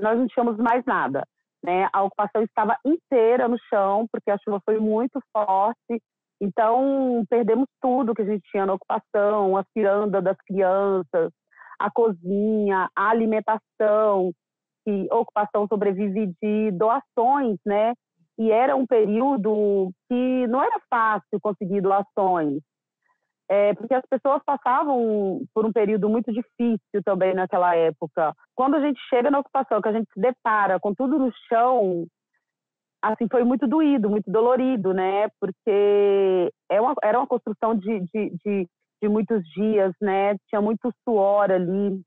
nós 0.00 0.18
não 0.18 0.26
tínhamos 0.26 0.56
mais 0.58 0.84
nada. 0.84 1.26
Né? 1.62 1.88
A 1.92 2.02
ocupação 2.02 2.42
estava 2.42 2.76
inteira 2.84 3.48
no 3.48 3.56
chão, 3.70 4.06
porque 4.12 4.30
a 4.30 4.38
chuva 4.38 4.60
foi 4.64 4.78
muito 4.78 5.20
forte. 5.32 6.02
Então, 6.40 7.24
perdemos 7.30 7.66
tudo 7.80 8.14
que 8.14 8.22
a 8.22 8.26
gente 8.26 8.42
tinha 8.50 8.66
na 8.66 8.74
ocupação, 8.74 9.56
a 9.56 9.64
ciranda 9.72 10.20
das 10.20 10.36
crianças, 10.46 11.30
a 11.78 11.90
cozinha, 11.90 12.88
a 12.94 13.08
alimentação, 13.08 14.32
que 14.84 15.08
ocupação 15.10 15.66
sobrevive 15.66 16.34
de 16.42 16.70
doações, 16.72 17.58
né? 17.64 17.94
E 18.36 18.50
era 18.50 18.76
um 18.76 18.86
período 18.86 19.90
que 20.08 20.46
não 20.48 20.62
era 20.62 20.78
fácil 20.90 21.40
conseguir 21.40 21.80
doações 21.80 22.60
é, 23.48 23.74
porque 23.74 23.94
as 23.94 24.04
pessoas 24.08 24.42
passavam 24.44 25.42
por 25.54 25.66
um 25.66 25.72
período 25.72 26.08
muito 26.08 26.32
difícil 26.32 27.02
também 27.04 27.34
naquela 27.34 27.74
época. 27.76 28.34
Quando 28.54 28.76
a 28.76 28.80
gente 28.80 28.98
chega 29.10 29.30
na 29.30 29.40
ocupação, 29.40 29.82
que 29.82 29.88
a 29.88 29.92
gente 29.92 30.08
se 30.12 30.20
depara 30.20 30.80
com 30.80 30.94
tudo 30.94 31.18
no 31.18 31.30
chão, 31.48 32.06
assim, 33.02 33.28
foi 33.30 33.44
muito 33.44 33.66
doído, 33.66 34.08
muito 34.08 34.30
dolorido, 34.30 34.94
né? 34.94 35.28
Porque 35.38 36.50
é 36.70 36.80
uma, 36.80 36.94
era 37.02 37.18
uma 37.18 37.26
construção 37.26 37.74
de, 37.74 38.00
de, 38.00 38.30
de, 38.44 38.68
de 39.02 39.08
muitos 39.08 39.42
dias, 39.50 39.92
né? 40.00 40.36
Tinha 40.48 40.62
muito 40.62 40.90
suor 41.04 41.50
ali, 41.50 42.00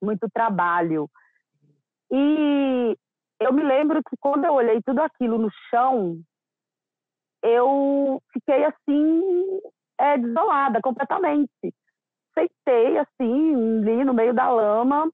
muito 0.00 0.28
trabalho. 0.32 1.10
E 2.12 2.96
eu 3.40 3.52
me 3.52 3.64
lembro 3.64 4.00
que 4.08 4.16
quando 4.20 4.44
eu 4.44 4.54
olhei 4.54 4.80
tudo 4.82 5.00
aquilo 5.00 5.36
no 5.36 5.50
chão, 5.68 6.16
eu 7.42 8.22
fiquei 8.32 8.64
assim 8.64 9.60
é, 9.98 10.18
desolada 10.18 10.80
completamente. 10.80 11.50
Sentei 12.34 12.98
assim, 12.98 13.80
ali 13.82 14.04
no 14.04 14.14
meio 14.14 14.34
da 14.34 14.50
lama 14.50 15.10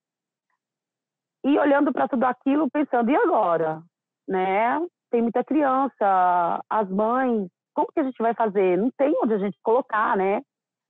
e 1.45 1.59
olhando 1.59 1.92
para 1.92 2.09
tudo 2.09 2.25
aquilo, 2.25 2.71
pensando, 2.71 3.11
e 3.11 3.16
agora? 3.16 3.83
Né? 4.29 4.81
Tem 5.11 5.23
muita 5.23 5.45
criança, 5.45 6.62
as 6.71 6.88
mães, 6.88 7.49
como 7.75 7.88
que 7.92 8.01
a 8.01 8.05
gente 8.05 8.21
vai 8.21 8.35
fazer? 8.35 8.79
Não 8.79 8.90
tem 8.97 9.12
onde 9.23 9.35
a 9.35 9.38
gente 9.38 9.59
colocar, 9.62 10.16
né? 10.16 10.40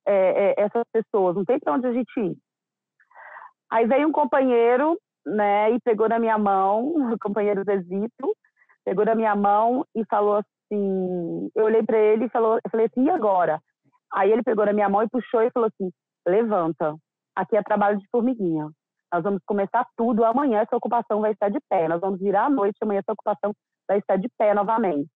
É, 0.06 0.50
é, 0.50 0.54
essas 0.58 0.84
pessoas, 0.92 1.36
não 1.36 1.44
tem 1.44 1.58
para 1.58 1.74
onde 1.74 1.86
a 1.86 1.92
gente 1.92 2.20
ir. 2.20 2.36
Aí 3.70 3.86
veio 3.86 4.08
um 4.08 4.12
companheiro, 4.12 4.98
né, 5.24 5.70
e 5.70 5.80
pegou 5.80 6.08
na 6.08 6.18
minha 6.18 6.36
mão, 6.36 6.92
o 7.14 7.18
companheiro 7.18 7.64
Zezito, 7.64 8.36
pegou 8.84 9.04
na 9.04 9.14
minha 9.14 9.34
mão 9.36 9.86
e 9.94 10.04
falou 10.06 10.36
assim, 10.36 11.50
eu 11.54 11.64
olhei 11.64 11.82
para 11.82 11.98
ele 11.98 12.24
e 12.24 12.28
falou, 12.28 12.56
eu 12.56 12.70
falei 12.70 12.86
assim, 12.86 13.04
e 13.04 13.10
agora? 13.10 13.60
Aí 14.14 14.30
ele 14.30 14.42
pegou 14.42 14.66
na 14.66 14.72
minha 14.72 14.88
mão 14.88 15.02
e 15.02 15.08
puxou 15.08 15.42
e 15.42 15.50
falou 15.50 15.68
assim: 15.68 15.90
levanta, 16.26 16.94
aqui 17.36 17.56
é 17.56 17.62
trabalho 17.62 17.98
de 17.98 18.06
formiguinha. 18.10 18.68
Nós 19.12 19.22
vamos 19.22 19.42
começar 19.44 19.86
tudo 19.96 20.24
amanhã, 20.24 20.60
essa 20.60 20.76
ocupação 20.76 21.20
vai 21.20 21.32
estar 21.32 21.50
de 21.50 21.58
pé. 21.68 21.86
Nós 21.88 22.00
vamos 22.00 22.18
virar 22.18 22.46
à 22.46 22.50
noite, 22.50 22.76
amanhã 22.80 23.00
essa 23.00 23.12
ocupação 23.12 23.52
vai 23.86 23.98
estar 23.98 24.16
de 24.16 24.28
pé 24.38 24.54
novamente. 24.54 25.08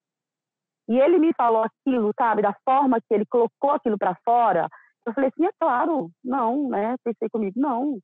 E 0.88 1.00
ele 1.00 1.18
me 1.18 1.34
falou 1.36 1.64
aquilo, 1.64 2.12
sabe, 2.18 2.42
da 2.42 2.54
forma 2.64 3.00
que 3.00 3.14
ele 3.14 3.26
colocou 3.26 3.72
aquilo 3.72 3.98
para 3.98 4.16
fora. 4.24 4.68
Eu 5.06 5.14
falei 5.14 5.30
assim, 5.30 5.46
é 5.46 5.52
claro, 5.60 6.10
não, 6.24 6.70
né? 6.70 6.96
Pensei 7.04 7.30
comigo, 7.30 7.60
não, 7.60 8.00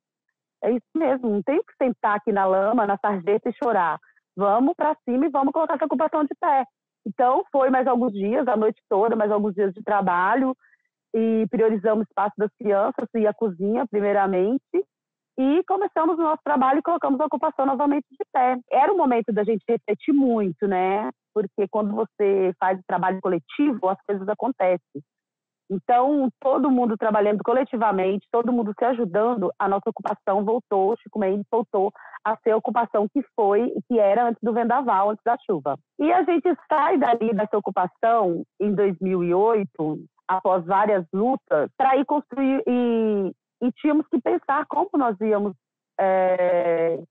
é 0.64 0.70
isso 0.72 0.86
mesmo, 0.96 1.28
não 1.28 1.42
tem 1.42 1.58
que 1.58 1.74
sentar 1.76 2.16
aqui 2.16 2.32
na 2.32 2.46
lama, 2.46 2.86
na 2.86 2.96
sarjeta 2.96 3.50
e 3.50 3.54
chorar. 3.54 3.98
Vamos 4.36 4.74
para 4.76 4.96
cima 5.04 5.26
e 5.26 5.30
vamos 5.30 5.52
colocar 5.52 5.74
essa 5.74 5.84
ocupação 5.84 6.22
de 6.24 6.34
pé. 6.40 6.64
Então, 7.06 7.44
foi 7.50 7.68
mais 7.68 7.86
alguns 7.86 8.12
dias, 8.12 8.46
a 8.46 8.56
noite 8.56 8.80
toda, 8.88 9.16
mais 9.16 9.30
alguns 9.30 9.54
dias 9.54 9.72
de 9.74 9.82
trabalho, 9.82 10.56
e 11.14 11.46
priorizamos 11.50 12.00
o 12.00 12.08
espaço 12.08 12.34
das 12.38 12.50
crianças 12.58 13.08
e 13.14 13.26
a 13.26 13.34
cozinha, 13.34 13.86
primeiramente, 13.86 14.86
e 15.38 15.62
começamos 15.64 16.18
o 16.18 16.22
nosso 16.22 16.42
trabalho 16.44 16.80
e 16.80 16.82
colocamos 16.82 17.18
a 17.20 17.26
ocupação 17.26 17.64
novamente 17.64 18.06
de 18.10 18.24
pé. 18.32 18.58
Era 18.70 18.92
o 18.92 18.96
momento 18.96 19.32
da 19.32 19.44
gente 19.44 19.64
refletir 19.68 20.12
muito, 20.12 20.66
né? 20.66 21.10
Porque 21.34 21.66
quando 21.70 21.94
você 21.94 22.52
faz 22.60 22.78
trabalho 22.86 23.20
coletivo, 23.20 23.88
as 23.88 23.98
coisas 24.06 24.28
acontecem. 24.28 25.02
Então, 25.70 26.28
todo 26.38 26.70
mundo 26.70 26.98
trabalhando 26.98 27.40
coletivamente, 27.42 28.28
todo 28.30 28.52
mundo 28.52 28.74
se 28.78 28.84
ajudando, 28.84 29.50
a 29.58 29.66
nossa 29.66 29.88
ocupação 29.88 30.44
voltou, 30.44 30.94
Chico 30.98 31.18
Mendes 31.18 31.46
voltou 31.50 31.90
a 32.22 32.36
ser 32.36 32.50
a 32.50 32.56
ocupação 32.58 33.08
que 33.08 33.22
foi, 33.34 33.72
que 33.88 33.98
era 33.98 34.28
antes 34.28 34.42
do 34.42 34.52
vendaval, 34.52 35.10
antes 35.10 35.24
da 35.24 35.36
chuva. 35.46 35.78
E 35.98 36.12
a 36.12 36.22
gente 36.24 36.46
sai 36.68 36.98
dali 36.98 37.32
dessa 37.32 37.56
ocupação 37.56 38.44
em 38.60 38.74
2008, 38.74 39.98
após 40.36 40.64
várias 40.64 41.04
lutas, 41.12 41.70
para 41.76 41.96
ir 41.96 42.04
construir 42.04 42.62
e, 42.66 43.32
e, 43.62 43.72
tínhamos 43.72 44.06
que 44.08 44.20
pensar 44.20 44.66
como 44.66 44.90
nós 44.94 45.20
íamos 45.20 45.54
é, 45.98 47.02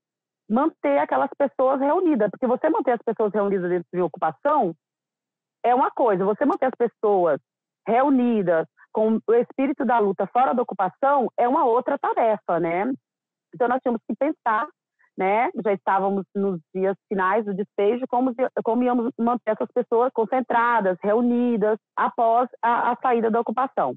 manter 0.48 0.98
aquelas 0.98 1.30
pessoas 1.36 1.80
reunidas, 1.80 2.30
porque 2.30 2.46
você 2.46 2.68
manter 2.68 2.92
as 2.92 3.02
pessoas 3.02 3.32
reunidas 3.32 3.70
dentro 3.70 3.88
de 3.92 4.00
ocupação 4.00 4.74
é 5.64 5.74
uma 5.74 5.90
coisa, 5.90 6.24
você 6.24 6.44
manter 6.44 6.66
as 6.66 6.74
pessoas 6.76 7.40
reunidas 7.86 8.66
com 8.92 9.18
o 9.26 9.34
espírito 9.34 9.84
da 9.84 9.98
luta 9.98 10.26
fora 10.26 10.52
da 10.52 10.62
ocupação 10.62 11.28
é 11.38 11.48
uma 11.48 11.64
outra 11.64 11.98
tarefa, 11.98 12.60
né? 12.60 12.92
Então 13.54 13.68
nós 13.68 13.80
tínhamos 13.80 14.02
que 14.06 14.14
pensar, 14.14 14.66
né? 15.16 15.50
Já 15.64 15.72
estávamos 15.72 16.24
nos 16.34 16.60
dias 16.74 16.96
finais 17.08 17.44
do 17.44 17.54
despejo, 17.54 18.04
como, 18.08 18.34
como 18.64 18.82
íamos 18.82 19.12
manter 19.18 19.52
essas 19.52 19.68
pessoas 19.72 20.10
concentradas, 20.12 20.98
reunidas 21.02 21.78
após 21.96 22.48
a, 22.62 22.92
a 22.92 22.96
saída 22.96 23.30
da 23.30 23.40
ocupação. 23.40 23.94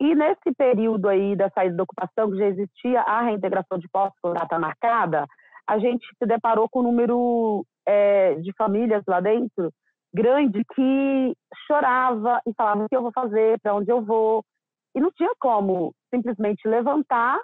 E 0.00 0.14
nesse 0.14 0.52
período 0.56 1.08
aí 1.08 1.34
da 1.34 1.48
saída 1.50 1.76
da 1.76 1.84
ocupação, 1.84 2.30
que 2.30 2.38
já 2.38 2.46
existia 2.46 3.00
a 3.00 3.22
reintegração 3.22 3.78
de 3.78 3.88
postos 3.88 4.18
com 4.20 4.32
data 4.32 4.58
marcada, 4.58 5.26
a 5.66 5.78
gente 5.78 6.06
se 6.18 6.26
deparou 6.26 6.68
com 6.68 6.80
o 6.80 6.82
número 6.82 7.64
é, 7.86 8.34
de 8.34 8.52
famílias 8.56 9.02
lá 9.06 9.20
dentro 9.20 9.70
grande 10.14 10.62
que 10.74 11.36
chorava 11.66 12.40
e 12.46 12.54
falava 12.54 12.84
o 12.84 12.88
que 12.88 12.96
eu 12.96 13.02
vou 13.02 13.12
fazer, 13.12 13.60
para 13.60 13.74
onde 13.74 13.90
eu 13.90 14.02
vou. 14.02 14.42
E 14.94 15.00
não 15.00 15.10
tinha 15.12 15.30
como 15.38 15.92
simplesmente 16.14 16.66
levantar 16.66 17.38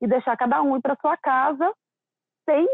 e 0.00 0.06
deixar 0.06 0.36
cada 0.36 0.62
um 0.62 0.76
ir 0.76 0.80
para 0.80 0.96
sua 1.00 1.16
casa 1.16 1.72
sem 2.48 2.66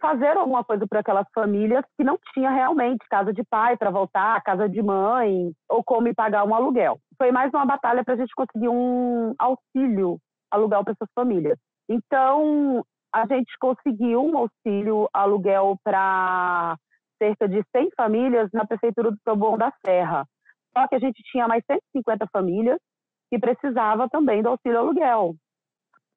fazer 0.00 0.36
alguma 0.36 0.64
coisa 0.64 0.86
para 0.86 1.00
aquelas 1.00 1.26
famílias 1.34 1.84
que 1.96 2.04
não 2.04 2.18
tinha 2.32 2.50
realmente 2.50 3.06
casa 3.08 3.32
de 3.32 3.42
pai 3.44 3.76
para 3.76 3.90
voltar, 3.90 4.42
casa 4.42 4.68
de 4.68 4.82
mãe, 4.82 5.52
ou 5.68 5.82
como 5.84 6.12
pagar 6.14 6.44
um 6.44 6.54
aluguel. 6.54 6.98
Foi 7.16 7.30
mais 7.30 7.52
uma 7.54 7.64
batalha 7.64 8.04
para 8.04 8.14
a 8.14 8.16
gente 8.16 8.34
conseguir 8.34 8.68
um 8.68 9.34
auxílio 9.38 10.18
aluguel 10.50 10.84
para 10.84 10.92
essas 10.92 11.08
famílias. 11.14 11.58
Então, 11.88 12.84
a 13.14 13.26
gente 13.26 13.52
conseguiu 13.58 14.24
um 14.24 14.36
auxílio 14.36 15.08
aluguel 15.12 15.76
para 15.82 16.76
cerca 17.22 17.48
de 17.48 17.62
100 17.74 17.90
famílias 17.96 18.50
na 18.52 18.66
prefeitura 18.66 19.10
do 19.10 19.18
Taboão 19.24 19.56
da 19.56 19.72
Serra. 19.84 20.26
Só 20.76 20.86
que 20.88 20.96
a 20.96 20.98
gente 20.98 21.22
tinha 21.30 21.48
mais 21.48 21.64
150 21.70 22.26
famílias 22.32 22.78
que 23.30 23.38
precisava 23.38 24.08
também 24.08 24.42
do 24.42 24.50
auxílio 24.50 24.78
aluguel. 24.78 25.34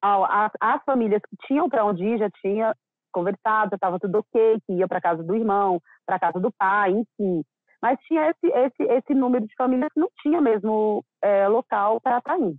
As, 0.02 0.52
as 0.60 0.82
famílias 0.84 1.20
que 1.28 1.36
tinham 1.46 1.68
para 1.68 1.84
onde 1.84 2.04
ir 2.04 2.18
já 2.18 2.30
tinha 2.40 2.74
conversado, 3.12 3.70
já 3.70 3.76
estava 3.76 3.98
tudo 3.98 4.18
ok, 4.18 4.60
que 4.66 4.72
ia 4.74 4.88
para 4.88 5.00
casa 5.00 5.22
do 5.22 5.34
irmão, 5.34 5.80
para 6.06 6.18
casa 6.18 6.40
do 6.40 6.52
pai, 6.52 6.92
enfim. 6.92 7.42
Mas 7.82 7.98
tinha 8.00 8.30
esse, 8.30 8.46
esse, 8.46 8.82
esse 8.82 9.14
número 9.14 9.46
de 9.46 9.54
famílias 9.56 9.90
que 9.92 10.00
não 10.00 10.08
tinha 10.22 10.40
mesmo 10.40 11.04
é, 11.22 11.48
local 11.48 12.00
para 12.00 12.18
estar 12.18 12.38
indo. 12.38 12.58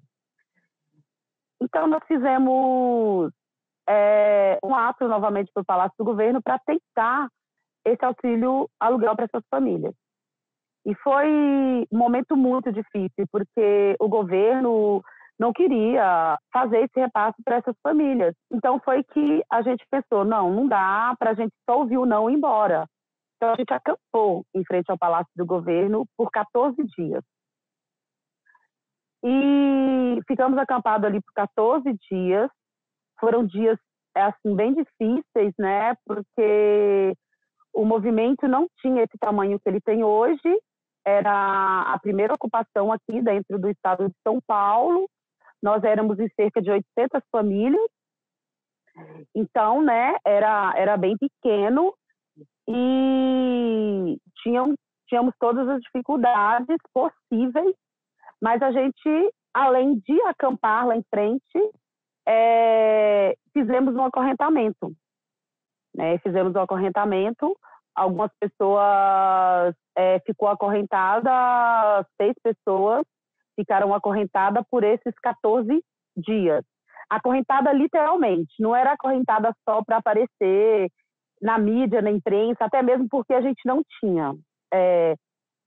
Então, 1.62 1.88
nós 1.88 2.04
fizemos 2.08 3.32
é, 3.88 4.58
um 4.64 4.76
ato 4.76 5.08
novamente 5.08 5.52
para 5.54 5.62
o 5.62 5.66
Palácio 5.66 5.96
do 5.98 6.06
Governo 6.06 6.42
para 6.42 6.60
tentar 6.60 7.28
esse 7.86 8.04
auxílio 8.04 8.68
aluguel 8.80 9.16
para 9.16 9.26
essas 9.26 9.44
famílias. 9.50 9.94
E 10.86 10.96
foi 10.96 11.28
um 11.92 11.98
momento 11.98 12.36
muito 12.36 12.72
difícil, 12.72 13.26
porque 13.32 13.96
o 14.00 14.10
governo 14.10 15.04
não 15.42 15.52
queria 15.52 16.38
fazer 16.54 16.84
esse 16.84 17.00
repasse 17.00 17.42
para 17.44 17.56
essas 17.56 17.76
famílias. 17.82 18.36
Então 18.54 18.80
foi 18.86 19.04
que 19.04 19.44
a 19.52 19.64
gente 19.64 19.84
pensou, 19.90 20.24
não, 20.24 20.54
não 20.54 20.68
dá 20.68 21.16
para 21.18 21.32
a 21.32 21.34
gente 21.34 21.52
só 21.68 21.80
ouvir 21.80 21.98
o 21.98 22.06
não 22.06 22.30
ir 22.30 22.36
embora. 22.36 22.86
Então 23.36 23.50
a 23.50 23.56
gente 23.56 23.74
acampou 23.74 24.46
em 24.54 24.64
frente 24.64 24.92
ao 24.92 25.00
Palácio 25.00 25.32
do 25.36 25.44
Governo 25.44 26.06
por 26.16 26.30
14 26.30 26.76
dias. 26.96 27.24
E 29.24 30.20
ficamos 30.28 30.60
acampados 30.60 31.08
ali 31.08 31.20
por 31.20 31.34
14 31.34 31.92
dias. 32.12 32.48
Foram 33.20 33.44
dias 33.44 33.80
assim 34.16 34.56
bem 34.56 34.76
difíceis, 34.76 35.56
né? 35.58 35.96
Porque 36.06 37.16
o 37.74 37.84
movimento 37.84 38.48
não 38.48 38.68
tinha 38.80 39.02
esse 39.02 39.18
tamanho 39.20 39.60
que 39.60 39.68
ele 39.68 39.82
tem 39.82 40.04
hoje, 40.04 40.62
era 41.04 41.94
a 41.94 41.98
primeira 42.00 42.36
ocupação 42.36 42.92
aqui 42.92 43.24
dentro 43.24 43.58
do 43.58 43.70
estado 43.70 44.08
de 44.08 44.16
São 44.24 44.40
Paulo, 44.46 45.10
nós 45.62 45.84
éramos 45.84 46.20
em 46.20 46.28
cerca 46.36 46.62
de 46.62 46.72
800 46.72 47.22
famílias, 47.32 47.90
então, 49.36 49.82
né, 49.82 50.16
era, 50.26 50.74
era 50.76 50.98
bem 50.98 51.16
pequeno 51.18 51.94
e 52.68 54.18
tinham, 54.44 54.76
tínhamos 55.08 55.34
todas 55.40 55.68
as 55.68 55.82
dificuldades 55.82 56.78
possíveis, 56.94 57.76
mas 58.42 58.62
a 58.62 58.72
gente, 58.72 59.34
além 59.54 60.00
de 60.00 60.22
acampar 60.24 60.88
lá 60.88 60.96
em 60.96 61.04
frente, 61.10 61.72
é, 62.28 63.36
fizemos 63.54 63.96
um 63.96 64.04
acorrentamento 64.04 64.94
né? 65.94 66.18
Fizemos 66.20 66.56
um 66.56 66.62
acorrentamento, 66.62 67.56
algumas 67.96 68.32
pessoas 68.40 69.76
é, 69.96 70.20
ficou 70.22 70.48
acorrentada, 70.48 72.06
seis 72.20 72.34
pessoas 72.42 73.06
ficaram 73.56 73.94
acorrentadas 73.94 74.64
por 74.70 74.84
esses 74.84 75.14
14 75.22 75.84
dias. 76.16 76.64
Acorrentada 77.10 77.72
literalmente, 77.74 78.54
não 78.60 78.76
era 78.76 78.94
acorrentada 78.94 79.54
só 79.68 79.84
para 79.84 79.98
aparecer 79.98 80.90
na 81.42 81.58
mídia, 81.58 82.02
na 82.02 82.12
imprensa, 82.12 82.66
até 82.66 82.82
mesmo 82.82 83.08
porque 83.10 83.34
a 83.34 83.42
gente 83.42 83.62
não 83.66 83.82
tinha 84.00 84.34
é, 84.74 85.16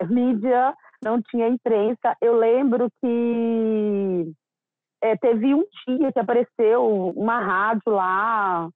mídia, 0.08 0.74
não 1.02 1.20
tinha 1.20 1.48
imprensa. 1.48 2.16
Eu 2.20 2.36
lembro 2.36 2.88
que 3.00 4.32
é, 5.02 5.16
teve 5.16 5.54
um 5.54 5.64
dia 5.86 6.12
que 6.12 6.18
apareceu 6.18 7.12
uma 7.14 7.40
rádio 7.40 7.92
lá 7.92 8.68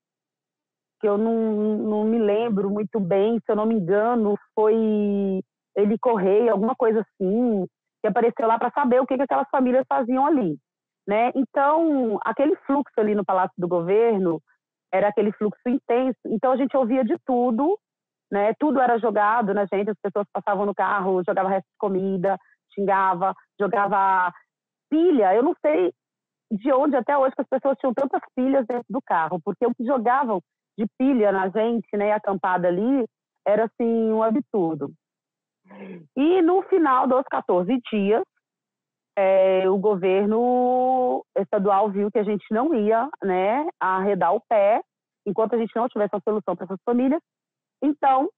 que 1.00 1.08
eu 1.08 1.16
não, 1.16 1.78
não 1.78 2.04
me 2.04 2.18
lembro 2.18 2.68
muito 2.70 2.98
bem, 2.98 3.38
se 3.38 3.44
eu 3.48 3.56
não 3.56 3.66
me 3.66 3.76
engano, 3.76 4.36
foi 4.54 4.74
ele 5.76 5.96
Correia, 6.00 6.52
alguma 6.52 6.74
coisa 6.74 7.00
assim, 7.00 7.66
que 8.00 8.08
apareceu 8.08 8.46
lá 8.46 8.58
para 8.58 8.70
saber 8.70 9.00
o 9.00 9.06
que, 9.06 9.16
que 9.16 9.22
aquelas 9.22 9.48
famílias 9.50 9.84
faziam 9.88 10.26
ali. 10.26 10.56
Né? 11.06 11.32
Então, 11.34 12.18
aquele 12.24 12.54
fluxo 12.66 12.92
ali 12.98 13.14
no 13.14 13.24
Palácio 13.24 13.54
do 13.56 13.66
Governo 13.66 14.40
era 14.92 15.08
aquele 15.08 15.32
fluxo 15.32 15.60
intenso. 15.66 16.18
Então, 16.26 16.52
a 16.52 16.56
gente 16.56 16.76
ouvia 16.76 17.04
de 17.04 17.16
tudo, 17.26 17.78
né? 18.30 18.52
tudo 18.58 18.80
era 18.80 18.98
jogado 18.98 19.54
na 19.54 19.64
gente, 19.64 19.90
as 19.90 20.00
pessoas 20.02 20.26
passavam 20.32 20.66
no 20.66 20.74
carro, 20.74 21.22
jogavam 21.26 21.50
resto 21.50 21.66
de 21.66 21.78
comida, 21.78 22.38
xingava, 22.74 23.34
jogava 23.58 24.32
pilha. 24.90 25.34
Eu 25.34 25.42
não 25.42 25.54
sei 25.64 25.92
de 26.50 26.72
onde 26.72 26.96
até 26.96 27.16
hoje 27.16 27.34
que 27.34 27.42
as 27.42 27.48
pessoas 27.48 27.76
tinham 27.78 27.94
tantas 27.94 28.22
pilhas 28.34 28.66
dentro 28.66 28.86
do 28.88 29.00
carro, 29.02 29.40
porque 29.44 29.66
o 29.66 29.74
que 29.74 29.84
jogavam 29.84 30.40
de 30.78 30.86
pilha 30.98 31.32
na 31.32 31.48
gente, 31.48 31.88
né, 31.96 32.12
acampada 32.12 32.68
ali, 32.68 33.04
era 33.46 33.64
assim 33.64 34.12
um 34.12 34.22
absurdo. 34.22 34.92
E 36.16 36.42
no 36.42 36.62
final 36.62 37.06
dos 37.06 37.24
14 37.30 37.80
dias, 37.92 38.22
é, 39.16 39.68
o 39.68 39.78
governo 39.78 41.24
estadual 41.36 41.90
viu 41.90 42.10
que 42.10 42.18
a 42.18 42.22
gente 42.22 42.44
não 42.52 42.72
ia 42.74 43.08
né, 43.22 43.66
arredar 43.80 44.34
o 44.34 44.40
pé 44.48 44.80
enquanto 45.26 45.54
a 45.54 45.58
gente 45.58 45.74
não 45.74 45.88
tivesse 45.88 46.14
uma 46.14 46.22
solução 46.22 46.54
para 46.54 46.64
essas 46.64 46.80
famílias. 46.84 47.20
Então, 47.82 48.28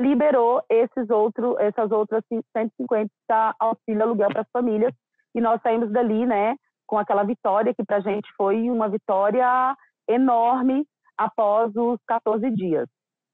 liberou 0.00 0.62
esses 0.70 1.10
outro, 1.10 1.58
essas 1.58 1.90
outras 1.90 2.22
150 2.56 3.10
auxílio 3.58 4.02
aluguel 4.02 4.28
para 4.28 4.42
as 4.42 4.50
famílias 4.52 4.94
e 5.34 5.40
nós 5.40 5.60
saímos 5.60 5.90
dali 5.90 6.24
né, 6.24 6.54
com 6.86 6.98
aquela 6.98 7.24
vitória 7.24 7.74
que 7.74 7.84
para 7.84 7.96
a 7.96 8.00
gente 8.00 8.28
foi 8.36 8.70
uma 8.70 8.88
vitória 8.88 9.76
enorme 10.08 10.86
após 11.16 11.74
os 11.74 11.98
14 12.06 12.48
dias. 12.52 12.88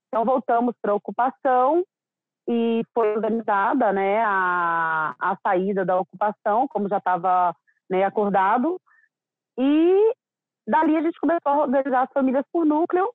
Então, 0.08 0.24
voltamos 0.24 0.74
para 0.80 0.92
a 0.92 0.96
ocupação 0.96 1.84
e 2.48 2.82
foi 2.92 3.14
organizada 3.14 3.92
né, 3.92 4.22
a, 4.24 5.14
a 5.18 5.36
saída 5.42 5.84
da 5.84 5.98
ocupação, 5.98 6.68
como 6.68 6.88
já 6.88 6.98
estava 6.98 7.54
né, 7.88 8.04
acordado, 8.04 8.80
e 9.58 10.14
dali 10.66 10.96
a 10.96 11.02
gente 11.02 11.18
começou 11.18 11.52
a 11.52 11.58
organizar 11.62 12.02
as 12.02 12.12
famílias 12.12 12.44
por 12.52 12.66
núcleo, 12.66 13.10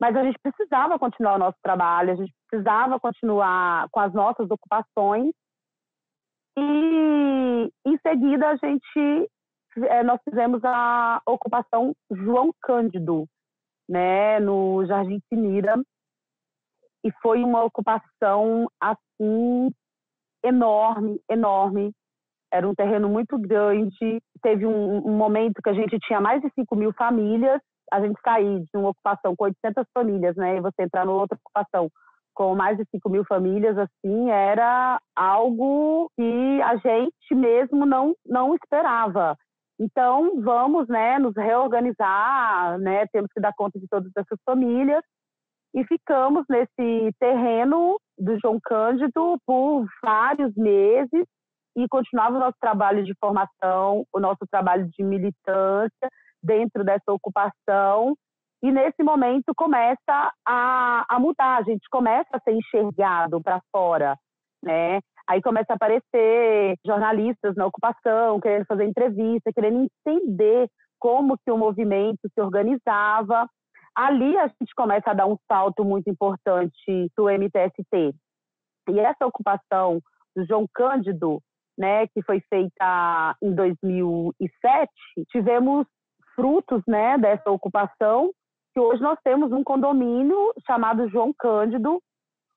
mas 0.00 0.14
a 0.14 0.22
gente 0.22 0.38
precisava 0.40 0.98
continuar 0.98 1.36
o 1.36 1.38
nosso 1.38 1.56
trabalho, 1.62 2.12
a 2.12 2.16
gente 2.16 2.32
precisava 2.48 3.00
continuar 3.00 3.88
com 3.90 4.00
as 4.00 4.12
nossas 4.12 4.48
ocupações, 4.50 5.32
e 6.58 7.72
em 7.84 7.98
seguida 8.06 8.48
a 8.48 8.56
gente 8.56 9.30
é, 9.84 10.02
nós 10.02 10.20
fizemos 10.28 10.64
a 10.64 11.20
ocupação 11.26 11.94
João 12.10 12.50
Cândido, 12.62 13.26
né, 13.88 14.40
no 14.40 14.84
Jardim 14.86 15.20
Sinira, 15.28 15.76
e 17.06 17.12
foi 17.22 17.44
uma 17.44 17.62
ocupação 17.62 18.68
assim 18.80 19.70
enorme, 20.44 21.20
enorme. 21.30 21.92
Era 22.52 22.68
um 22.68 22.74
terreno 22.74 23.08
muito 23.08 23.38
grande. 23.38 24.20
Teve 24.42 24.66
um, 24.66 25.06
um 25.06 25.16
momento 25.16 25.62
que 25.62 25.70
a 25.70 25.72
gente 25.72 25.96
tinha 26.00 26.20
mais 26.20 26.42
de 26.42 26.50
5 26.54 26.74
mil 26.74 26.92
famílias. 26.94 27.60
A 27.92 28.00
gente 28.00 28.20
sair 28.24 28.60
de 28.60 28.70
uma 28.74 28.88
ocupação 28.88 29.36
com 29.36 29.44
800 29.44 29.84
famílias, 29.94 30.34
né, 30.34 30.56
e 30.56 30.60
você 30.60 30.82
entrar 30.82 31.06
numa 31.06 31.20
outra 31.20 31.38
ocupação 31.38 31.88
com 32.34 32.56
mais 32.56 32.76
de 32.76 32.84
5 32.90 33.08
mil 33.08 33.24
famílias, 33.24 33.78
assim, 33.78 34.28
era 34.28 35.00
algo 35.14 36.10
que 36.16 36.62
a 36.62 36.76
gente 36.76 37.34
mesmo 37.34 37.86
não, 37.86 38.14
não 38.26 38.54
esperava. 38.56 39.36
Então, 39.78 40.42
vamos 40.42 40.88
né, 40.88 41.18
nos 41.20 41.36
reorganizar, 41.36 42.78
né, 42.78 43.06
temos 43.12 43.30
que 43.32 43.40
dar 43.40 43.52
conta 43.56 43.78
de 43.78 43.86
todas 43.88 44.10
essas 44.16 44.38
famílias 44.44 45.02
e 45.76 45.84
ficamos 45.84 46.46
nesse 46.48 47.12
terreno 47.20 48.00
do 48.18 48.38
João 48.40 48.58
Cândido 48.64 49.38
por 49.46 49.84
vários 50.02 50.54
meses 50.56 51.26
e 51.76 51.86
continuava 51.88 52.36
o 52.36 52.40
nosso 52.40 52.56
trabalho 52.58 53.04
de 53.04 53.12
formação, 53.20 54.06
o 54.10 54.18
nosso 54.18 54.46
trabalho 54.50 54.88
de 54.88 55.04
militância 55.04 56.08
dentro 56.42 56.82
dessa 56.82 57.12
ocupação. 57.12 58.16
E 58.62 58.72
nesse 58.72 59.02
momento 59.02 59.52
começa 59.54 60.32
a, 60.48 61.04
a 61.10 61.20
mudar, 61.20 61.58
a 61.58 61.62
gente 61.62 61.86
começa 61.90 62.30
a 62.32 62.40
ser 62.40 62.52
enxergado 62.52 63.42
para 63.42 63.60
fora, 63.70 64.16
né? 64.64 65.00
Aí 65.28 65.42
começa 65.42 65.74
a 65.74 65.76
aparecer 65.76 66.76
jornalistas 66.86 67.54
na 67.54 67.66
ocupação, 67.66 68.40
querendo 68.40 68.64
fazer 68.64 68.86
entrevista, 68.86 69.52
querendo 69.52 69.86
entender 70.06 70.70
como 70.98 71.36
que 71.44 71.50
o 71.50 71.58
movimento 71.58 72.30
se 72.32 72.40
organizava 72.40 73.46
ali 73.96 74.36
a 74.36 74.46
gente 74.46 74.74
começa 74.76 75.10
a 75.10 75.14
dar 75.14 75.26
um 75.26 75.38
salto 75.50 75.84
muito 75.84 76.10
importante 76.10 77.10
do 77.16 77.30
MTST. 77.30 78.14
E 78.90 79.00
essa 79.00 79.26
ocupação 79.26 80.00
do 80.36 80.44
João 80.46 80.66
Cândido, 80.72 81.40
né, 81.78 82.06
que 82.08 82.22
foi 82.22 82.40
feita 82.48 83.34
em 83.42 83.54
2007, 83.54 84.90
tivemos 85.30 85.86
frutos, 86.34 86.82
né, 86.86 87.16
dessa 87.16 87.50
ocupação, 87.50 88.30
que 88.74 88.80
hoje 88.80 89.00
nós 89.00 89.18
temos 89.24 89.50
um 89.50 89.64
condomínio 89.64 90.52
chamado 90.66 91.08
João 91.08 91.32
Cândido, 91.36 92.00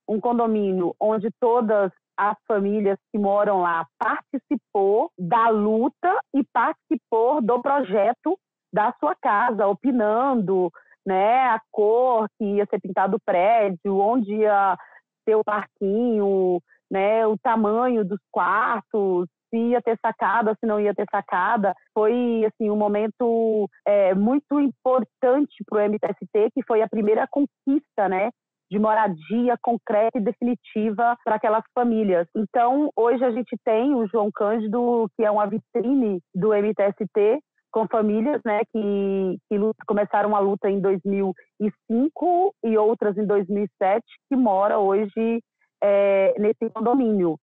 um 0.07 0.19
condomínio 0.19 0.93
onde 0.99 1.29
todas 1.39 1.91
as 2.17 2.37
famílias 2.45 2.99
que 3.11 3.17
moram 3.17 3.61
lá 3.61 3.87
participou 3.97 5.09
da 5.17 5.47
luta 5.47 6.19
e 6.35 6.43
participou 6.51 7.41
do 7.41 7.61
projeto 7.61 8.37
da 8.73 8.93
sua 8.99 9.15
casa, 9.15 9.65
opinando, 9.65 10.69
né, 11.09 11.47
a 11.47 11.59
cor 11.71 12.27
que 12.37 12.45
ia 12.45 12.67
ser 12.69 12.79
pintado 12.79 13.17
o 13.17 13.19
prédio, 13.25 13.97
onde 13.97 14.31
ia 14.35 14.77
ter 15.25 15.33
o 15.33 15.43
parquinho, 15.43 16.61
né, 16.89 17.25
o 17.25 17.35
tamanho 17.35 18.05
dos 18.05 18.19
quartos, 18.31 19.27
se 19.49 19.57
ia 19.57 19.81
ter 19.81 19.97
sacada, 20.05 20.55
se 20.59 20.67
não 20.67 20.79
ia 20.79 20.93
ter 20.93 21.05
sacada. 21.09 21.73
Foi 21.95 22.45
assim 22.45 22.69
um 22.69 22.75
momento 22.75 23.67
é, 23.87 24.13
muito 24.13 24.59
importante 24.59 25.63
para 25.67 25.79
o 25.79 25.89
MTST, 25.89 26.51
que 26.53 26.61
foi 26.67 26.83
a 26.83 26.87
primeira 26.87 27.27
conquista, 27.27 28.07
né, 28.07 28.29
de 28.71 28.77
moradia 28.77 29.57
concreta 29.63 30.19
e 30.19 30.21
definitiva 30.21 31.17
para 31.25 31.37
aquelas 31.37 31.63
famílias. 31.73 32.27
Então, 32.35 32.91
hoje 32.95 33.25
a 33.25 33.31
gente 33.31 33.57
tem 33.65 33.95
o 33.95 34.05
João 34.07 34.29
Cândido, 34.31 35.09
que 35.17 35.25
é 35.25 35.31
uma 35.31 35.47
vitrine 35.47 36.21
do 36.35 36.53
MTST, 36.53 37.39
com 37.71 37.87
famílias 37.87 38.41
né, 38.45 38.61
que, 38.71 39.37
que 39.49 39.59
começaram 39.85 40.35
a 40.35 40.39
luta 40.39 40.69
em 40.69 40.79
2005 40.79 42.55
e 42.63 42.77
outras 42.77 43.17
em 43.17 43.25
2007, 43.25 44.03
que 44.29 44.35
mora 44.35 44.79
hoje 44.79 45.41
é, 45.81 46.33
nesse 46.39 46.69
condomínio. 46.73 47.37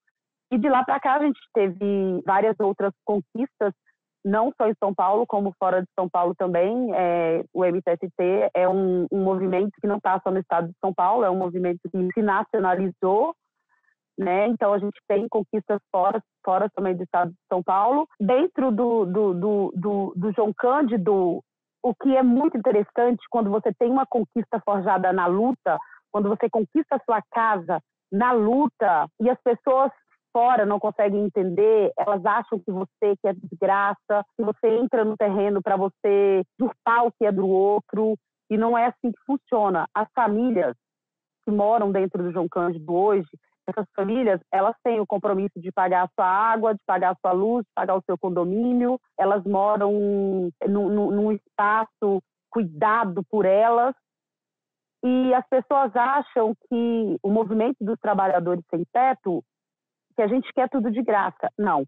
E 0.50 0.58
de 0.58 0.68
lá 0.68 0.84
para 0.84 1.00
cá 1.00 1.16
a 1.16 1.22
gente 1.24 1.40
teve 1.52 2.22
várias 2.24 2.54
outras 2.60 2.92
conquistas, 3.04 3.72
não 4.24 4.52
só 4.56 4.68
em 4.68 4.74
São 4.82 4.94
Paulo, 4.94 5.24
como 5.26 5.54
fora 5.58 5.80
de 5.80 5.88
São 5.98 6.08
Paulo 6.08 6.34
também. 6.36 6.94
É, 6.94 7.44
o 7.52 7.64
MTST 7.64 8.50
é 8.54 8.68
um, 8.68 9.06
um 9.10 9.22
movimento 9.22 9.72
que 9.80 9.86
não 9.86 9.96
está 9.96 10.20
só 10.20 10.30
no 10.30 10.38
estado 10.38 10.68
de 10.68 10.74
São 10.80 10.92
Paulo, 10.92 11.24
é 11.24 11.30
um 11.30 11.38
movimento 11.38 11.80
que 11.82 12.08
se 12.12 12.22
nacionalizou 12.22 13.34
né? 14.18 14.48
Então 14.48 14.72
a 14.72 14.78
gente 14.78 14.98
tem 15.08 15.26
conquistas 15.28 15.80
fora, 15.90 16.22
fora 16.44 16.68
também 16.74 16.96
do 16.96 17.02
estado 17.02 17.30
de 17.30 17.38
São 17.52 17.62
Paulo. 17.62 18.06
Dentro 18.20 18.70
do, 18.70 19.04
do, 19.04 19.34
do, 19.34 19.72
do, 19.74 20.12
do 20.16 20.32
João 20.32 20.52
Cândido, 20.56 21.42
o 21.82 21.94
que 21.94 22.16
é 22.16 22.22
muito 22.22 22.56
interessante 22.56 23.22
quando 23.30 23.50
você 23.50 23.72
tem 23.78 23.90
uma 23.90 24.06
conquista 24.06 24.60
forjada 24.64 25.12
na 25.12 25.26
luta, 25.26 25.78
quando 26.10 26.28
você 26.28 26.48
conquista 26.50 26.96
a 26.96 27.04
sua 27.04 27.22
casa 27.30 27.80
na 28.10 28.32
luta 28.32 29.06
e 29.20 29.28
as 29.28 29.38
pessoas 29.42 29.90
fora 30.32 30.66
não 30.66 30.78
conseguem 30.78 31.24
entender, 31.24 31.92
elas 31.98 32.24
acham 32.26 32.58
que 32.58 32.70
você 32.70 33.16
que 33.22 33.26
é 33.26 33.32
desgraça, 33.32 34.22
que 34.36 34.44
você 34.44 34.68
entra 34.68 35.04
no 35.04 35.16
terreno 35.16 35.62
para 35.62 35.76
você 35.76 36.42
usurpar 36.60 37.06
o 37.06 37.12
que 37.12 37.24
é 37.24 37.32
do 37.32 37.48
outro, 37.48 38.16
e 38.50 38.56
não 38.56 38.76
é 38.76 38.86
assim 38.86 39.10
que 39.12 39.24
funciona. 39.26 39.88
As 39.94 40.08
famílias 40.14 40.76
que 41.44 41.50
moram 41.50 41.90
dentro 41.90 42.22
do 42.22 42.32
João 42.32 42.48
Cândido 42.48 42.92
hoje, 42.92 43.28
essas 43.66 43.86
famílias, 43.94 44.40
elas 44.52 44.76
têm 44.82 45.00
o 45.00 45.06
compromisso 45.06 45.60
de 45.60 45.72
pagar 45.72 46.04
a 46.04 46.10
sua 46.14 46.26
água, 46.26 46.74
de 46.74 46.80
pagar 46.86 47.12
a 47.12 47.16
sua 47.20 47.32
luz, 47.32 47.64
de 47.64 47.72
pagar 47.74 47.96
o 47.96 48.02
seu 48.02 48.16
condomínio, 48.16 48.98
elas 49.18 49.44
moram 49.44 49.92
num, 50.68 51.10
num 51.10 51.32
espaço 51.32 52.22
cuidado 52.50 53.22
por 53.28 53.44
elas, 53.44 53.94
e 55.04 55.34
as 55.34 55.46
pessoas 55.48 55.94
acham 55.94 56.54
que 56.68 57.16
o 57.22 57.30
movimento 57.30 57.76
dos 57.80 57.98
trabalhadores 58.00 58.64
sem 58.70 58.84
teto, 58.92 59.42
que 60.14 60.22
a 60.22 60.26
gente 60.26 60.50
quer 60.52 60.68
tudo 60.68 60.90
de 60.90 61.02
graça. 61.02 61.50
Não. 61.58 61.84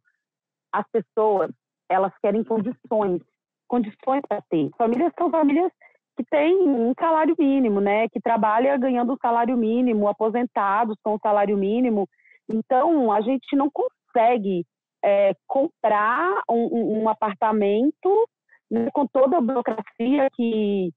As 0.72 0.84
pessoas, 0.90 1.50
elas 1.88 2.12
querem 2.20 2.44
condições, 2.44 3.22
condições 3.66 4.22
para 4.28 4.42
ter. 4.50 4.70
Famílias 4.76 5.12
são 5.18 5.30
famílias 5.30 5.72
que 6.18 6.24
tem 6.24 6.68
um 6.68 6.92
salário 6.98 7.36
mínimo, 7.38 7.80
né? 7.80 8.08
Que 8.08 8.20
trabalha 8.20 8.76
ganhando 8.76 9.16
salário 9.22 9.56
mínimo, 9.56 10.08
aposentados 10.08 10.96
com 11.00 11.16
salário 11.18 11.56
mínimo. 11.56 12.08
Então, 12.50 13.12
a 13.12 13.20
gente 13.20 13.54
não 13.54 13.70
consegue 13.70 14.66
é, 15.04 15.32
comprar 15.46 16.42
um, 16.50 17.02
um 17.02 17.08
apartamento 17.08 18.28
né, 18.68 18.88
com 18.92 19.06
toda 19.06 19.38
a 19.38 19.40
burocracia 19.40 20.28
que 20.34 20.90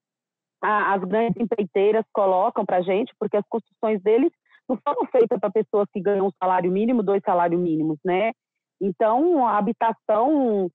a, 0.59 0.95
as 0.95 1.03
grandes 1.03 1.39
empreiteiras 1.39 2.03
colocam 2.11 2.65
para 2.65 2.77
a 2.77 2.81
gente, 2.81 3.13
porque 3.19 3.37
as 3.37 3.45
construções 3.47 4.01
deles 4.01 4.31
não 4.67 4.75
foram 4.83 5.05
feitas 5.11 5.39
para 5.39 5.51
pessoas 5.51 5.87
que 5.93 6.01
ganham 6.01 6.25
um 6.25 6.31
salário 6.41 6.71
mínimo, 6.71 7.03
dois 7.03 7.21
salários 7.23 7.61
mínimos, 7.61 7.99
né? 8.03 8.31
Então, 8.81 9.45
a 9.45 9.59
habitação 9.59 10.67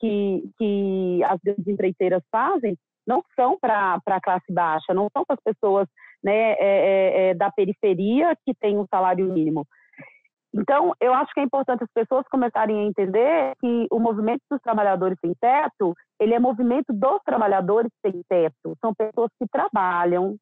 que, 0.00 0.42
que 0.58 1.22
as 1.22 1.38
grandes 1.44 1.68
empreiteiras 1.68 2.24
fazem 2.32 2.76
não 3.06 3.22
são 3.36 3.58
para 3.58 4.00
a 4.06 4.20
classe 4.20 4.52
baixa, 4.52 4.94
não 4.94 5.08
são 5.12 5.24
para 5.24 5.34
as 5.34 5.42
pessoas 5.42 5.88
né, 6.22 6.52
é, 6.52 6.56
é, 6.58 7.28
é, 7.28 7.34
da 7.34 7.50
periferia 7.50 8.34
que 8.44 8.54
têm 8.54 8.78
um 8.78 8.86
salário 8.90 9.30
mínimo. 9.32 9.66
Então, 10.54 10.94
eu 11.00 11.12
acho 11.12 11.34
que 11.34 11.40
é 11.40 11.42
importante 11.42 11.82
as 11.82 11.92
pessoas 11.92 12.24
começarem 12.28 12.78
a 12.78 12.84
entender 12.84 13.54
que 13.60 13.88
o 13.90 13.98
movimento 13.98 14.40
dos 14.48 14.60
trabalhadores 14.62 15.18
sem 15.20 15.34
teto, 15.40 15.94
ele 16.20 16.32
é 16.32 16.38
movimento 16.38 16.92
dos 16.92 17.20
trabalhadores 17.24 17.90
sem 18.06 18.22
teto. 18.28 18.76
São 18.80 18.94
pessoas 18.94 19.30
que 19.38 19.48
trabalham, 19.50 20.36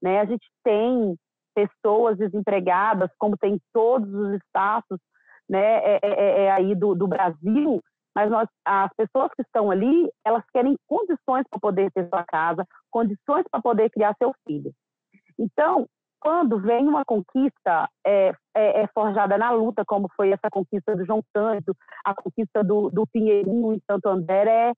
né? 0.00 0.20
A 0.20 0.24
gente 0.24 0.46
tem 0.62 1.16
pessoas 1.52 2.16
desempregadas, 2.16 3.10
como 3.18 3.36
tem 3.36 3.58
todos 3.72 4.08
os 4.14 4.34
espaços, 4.34 5.00
né, 5.48 5.78
é, 5.78 6.00
é, 6.02 6.10
é, 6.10 6.42
é 6.44 6.50
aí 6.52 6.74
do, 6.74 6.94
do 6.94 7.08
Brasil, 7.08 7.80
mas 8.16 8.30
nós, 8.30 8.48
as 8.64 8.90
pessoas 8.96 9.30
que 9.34 9.42
estão 9.42 9.70
ali, 9.70 10.10
elas 10.24 10.42
querem 10.50 10.74
condições 10.88 11.44
para 11.50 11.60
poder 11.60 11.92
ter 11.92 12.08
sua 12.08 12.24
casa, 12.24 12.66
condições 12.90 13.44
para 13.50 13.60
poder 13.60 13.90
criar 13.90 14.16
seu 14.16 14.32
filho. 14.48 14.72
Então, 15.38 15.86
quando 16.18 16.58
vem 16.58 16.88
uma 16.88 17.04
conquista 17.04 17.86
é, 18.06 18.32
é, 18.56 18.80
é, 18.80 18.86
forjada 18.94 19.36
na 19.36 19.50
luta, 19.50 19.84
como 19.84 20.08
foi 20.16 20.30
essa 20.30 20.48
conquista 20.50 20.96
do 20.96 21.04
João 21.04 21.20
Cândido, 21.34 21.76
a 22.02 22.14
conquista 22.14 22.64
do, 22.64 22.88
do 22.88 23.06
Pinheirinho 23.06 23.74
em 23.74 23.82
Santo 23.86 24.08
André, 24.08 24.72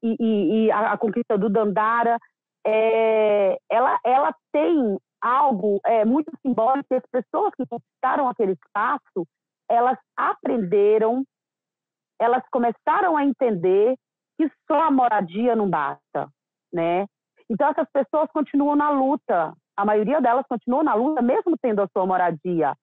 e, 0.00 0.16
e, 0.20 0.66
e 0.66 0.70
a, 0.70 0.92
a, 0.92 0.96
conquista 0.96 1.36
do 1.36 1.50
Dandara, 1.50 2.16
é, 2.64 3.58
ela, 3.68 3.98
ela 4.04 4.32
tem 4.52 4.96
algo 5.20 5.80
é, 5.84 6.04
muito 6.04 6.30
simbólico, 6.40 6.94
as 6.94 7.02
pessoas 7.10 7.52
que 7.56 7.66
conquistaram 7.66 8.28
aquele 8.28 8.52
espaço, 8.52 9.26
elas 9.68 9.98
aprenderam, 10.16 11.24
elas 12.20 12.42
começaram 12.50 13.16
a 13.16 13.24
entender 13.24 13.96
que 14.38 14.50
só 14.66 14.82
a 14.82 14.90
moradia 14.90 15.56
não 15.56 15.68
basta, 15.68 16.28
né? 16.72 17.06
Então 17.48 17.68
essas 17.70 17.88
pessoas 17.92 18.30
continuam 18.32 18.76
na 18.76 18.90
luta, 18.90 19.54
a 19.76 19.84
maioria 19.84 20.20
delas 20.20 20.44
continuam 20.48 20.82
na 20.82 20.94
luta 20.94 21.22
mesmo 21.22 21.56
tendo 21.60 21.82
a 21.82 21.88
sua 21.88 22.06
moradia, 22.06 22.74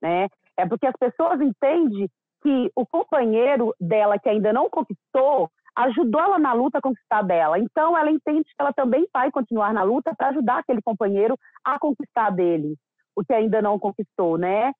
né? 0.00 0.28
É 0.56 0.66
porque 0.66 0.86
as 0.86 0.96
pessoas 0.98 1.40
entendem 1.40 2.08
que 2.42 2.70
o 2.74 2.86
companheiro 2.86 3.74
dela 3.80 4.18
que 4.18 4.28
ainda 4.28 4.52
não 4.52 4.68
conquistou 4.68 5.50
ajudou 5.76 6.20
ela 6.20 6.38
na 6.38 6.52
luta 6.52 6.78
a 6.78 6.82
conquistar 6.82 7.22
dela. 7.22 7.58
Então 7.58 7.96
ela 7.96 8.10
entende 8.10 8.44
que 8.44 8.54
ela 8.58 8.72
também 8.72 9.06
vai 9.12 9.30
continuar 9.30 9.72
na 9.72 9.82
luta 9.82 10.14
para 10.16 10.28
ajudar 10.28 10.58
aquele 10.58 10.82
companheiro 10.82 11.38
a 11.64 11.78
conquistar 11.78 12.30
dele, 12.30 12.76
o 13.16 13.24
que 13.24 13.32
ainda 13.32 13.62
não 13.62 13.78
conquistou, 13.78 14.38
né? 14.38 14.72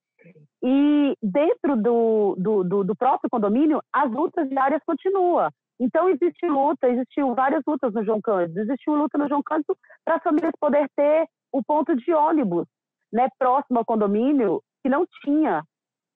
E 0.63 1.17
dentro 1.23 1.77
do, 1.77 2.37
do, 2.39 2.65
do, 2.65 2.85
do 2.85 2.97
próprio 2.97 3.29
condomínio, 3.31 3.83
as 3.93 4.11
lutas 4.11 4.49
diárias 4.49 4.81
continuam. 4.87 5.51
Então, 5.81 6.09
existe 6.09 6.47
luta, 6.47 6.89
existiu 6.89 7.35
várias 7.35 7.63
lutas 7.67 7.93
no 7.93 8.05
João 8.05 8.21
Cândido. 8.21 8.61
Existiu 8.61 8.95
luta 8.95 9.19
no 9.19 9.29
João 9.29 9.43
Cândido 9.43 9.77
para 10.05 10.17
as 10.17 10.23
famílias 10.23 10.53
poder 10.61 10.89
ter 10.97 11.27
o 11.53 11.63
ponto 11.63 11.97
de 11.97 12.13
ônibus 12.13 12.67
né, 13.13 13.29
próximo 13.39 13.79
ao 13.79 13.85
condomínio, 13.85 14.63
que 14.83 14.89
não 14.89 15.05
tinha. 15.25 15.63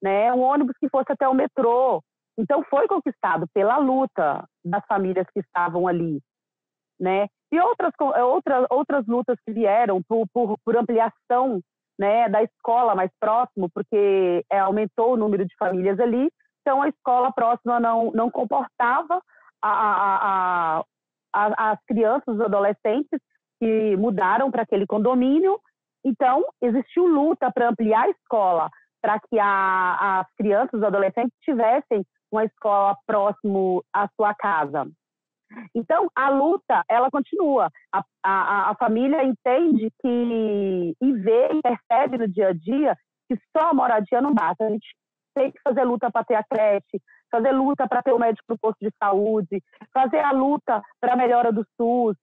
Né, 0.03 0.33
um 0.33 0.43
ônibus 0.43 0.77
que 0.79 0.89
fosse 0.89 1.11
até 1.11 1.27
o 1.27 1.35
metrô. 1.35 2.03
Então, 2.39 2.63
foi 2.71 2.87
conquistado 2.87 3.47
pela 3.53 3.79
luta 3.79 4.47
das 4.65 4.85
famílias 4.87 5.27
que 5.33 5.41
estavam 5.41 5.89
ali. 5.89 6.21
Né? 7.01 7.27
E 7.51 7.59
outras, 7.59 7.93
outras, 7.99 8.67
outras 8.71 9.07
lutas 9.07 9.37
que 9.45 9.53
vieram 9.53 10.01
por, 10.07 10.27
por, 10.33 10.57
por 10.65 10.77
ampliação 10.77 11.61
né, 11.99 12.29
da 12.29 12.43
escola 12.43 12.95
mais 12.95 13.11
próximo, 13.19 13.71
porque 13.73 14.45
é, 14.51 14.59
aumentou 14.59 15.15
o 15.15 15.17
número 15.17 15.45
de 15.45 15.55
famílias 15.59 15.99
ali, 15.99 16.31
então 16.61 16.83
a 16.83 16.89
escola 16.89 17.33
próxima 17.33 17.79
não, 17.79 18.11
não 18.13 18.31
comportava 18.31 19.23
a, 19.63 19.71
a, 19.71 20.85
a, 21.35 21.73
as 21.73 21.79
crianças, 21.87 22.35
os 22.35 22.41
adolescentes 22.41 23.21
que 23.61 23.97
mudaram 23.97 24.51
para 24.51 24.63
aquele 24.63 24.87
condomínio. 24.87 25.59
Então, 26.05 26.45
existiu 26.61 27.07
luta 27.07 27.51
para 27.53 27.69
ampliar 27.69 28.05
a 28.05 28.11
escola, 28.11 28.71
para 29.01 29.19
que 29.21 29.39
as 29.39 30.27
crianças, 30.37 30.75
os 30.75 30.83
adolescentes 30.83 31.37
tivessem 31.43 32.05
uma 32.31 32.45
escola 32.45 32.97
próximo 33.07 33.85
à 33.93 34.09
sua 34.17 34.35
casa. 34.35 34.87
Então, 35.75 36.11
a 36.15 36.31
luta, 36.31 36.83
ela 36.89 37.11
continua. 37.11 37.71
A, 37.93 38.03
a, 38.23 38.71
a 38.71 38.75
família 38.77 39.25
entende 39.25 39.91
que, 40.01 40.97
e 41.01 41.13
vê 41.13 41.49
e 41.53 41.63
percebe 41.63 42.19
no 42.19 42.29
dia 42.29 42.49
a 42.49 42.53
dia 42.53 42.97
que 43.29 43.37
só 43.57 43.71
a 43.71 43.75
moradia 43.75 44.21
não 44.21 44.35
basta. 44.35 44.65
A 44.65 44.71
gente 44.71 44.87
tem 45.35 45.53
que 45.53 45.61
fazer 45.63 45.85
luta 45.85 46.11
para 46.11 46.25
ter 46.25 46.35
a 46.35 46.45
creche, 46.45 47.01
fazer 47.31 47.53
luta 47.53 47.87
para 47.89 48.03
ter 48.03 48.13
o 48.13 48.19
médico 48.19 48.45
no 48.49 48.59
posto 48.59 48.79
de 48.81 48.91
saúde, 49.03 49.63
fazer 49.93 50.21
a 50.21 50.33
luta 50.33 50.83
para 51.01 51.13
a 51.13 51.17
melhora 51.17 51.53
do 51.53 51.67
SUS. 51.77 52.17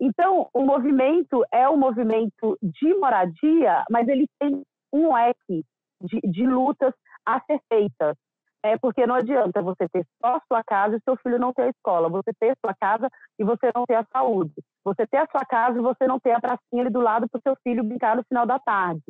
Então, 0.00 0.48
o 0.54 0.62
movimento 0.62 1.44
é 1.52 1.68
um 1.68 1.76
movimento 1.76 2.58
de 2.62 2.94
moradia, 2.94 3.84
mas 3.90 4.08
ele 4.08 4.26
tem 4.38 4.62
um 4.92 5.14
leque 5.14 5.64
de, 6.02 6.20
de 6.22 6.46
lutas 6.46 6.94
a 7.26 7.40
ser 7.40 7.60
feitas. 7.68 8.16
É 8.62 8.76
porque 8.76 9.06
não 9.06 9.14
adianta 9.14 9.62
você 9.62 9.88
ter 9.88 10.06
só 10.20 10.36
a 10.36 10.42
sua 10.46 10.62
casa 10.62 10.96
e 10.96 11.00
seu 11.02 11.16
filho 11.16 11.38
não 11.38 11.52
ter 11.52 11.62
a 11.62 11.70
escola. 11.70 12.08
Você 12.10 12.32
ter 12.38 12.50
a 12.50 12.56
sua 12.64 12.74
casa 12.74 13.08
e 13.38 13.44
você 13.44 13.70
não 13.74 13.84
ter 13.86 13.94
a 13.94 14.06
saúde. 14.12 14.52
Você 14.84 15.06
ter 15.06 15.16
a 15.18 15.26
sua 15.30 15.44
casa 15.46 15.78
e 15.78 15.82
você 15.82 16.06
não 16.06 16.20
ter 16.20 16.32
a 16.32 16.40
pracinha 16.40 16.82
ali 16.82 16.90
do 16.90 17.00
lado 17.00 17.28
para 17.28 17.38
o 17.38 17.42
seu 17.42 17.56
filho 17.62 17.84
brincar 17.84 18.16
no 18.16 18.24
final 18.24 18.44
da 18.44 18.58
tarde, 18.58 19.02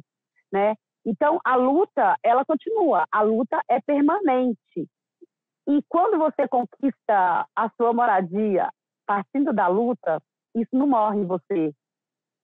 né? 0.52 0.74
Então 1.04 1.40
a 1.44 1.56
luta 1.56 2.16
ela 2.22 2.44
continua. 2.44 3.06
A 3.10 3.22
luta 3.22 3.60
é 3.68 3.80
permanente. 3.80 4.88
E 5.68 5.82
quando 5.88 6.18
você 6.18 6.46
conquista 6.48 7.46
a 7.56 7.70
sua 7.76 7.92
moradia 7.92 8.68
partindo 9.06 9.52
da 9.52 9.66
luta, 9.66 10.20
isso 10.54 10.70
não 10.72 10.86
morre 10.86 11.18
em 11.18 11.26
você. 11.26 11.72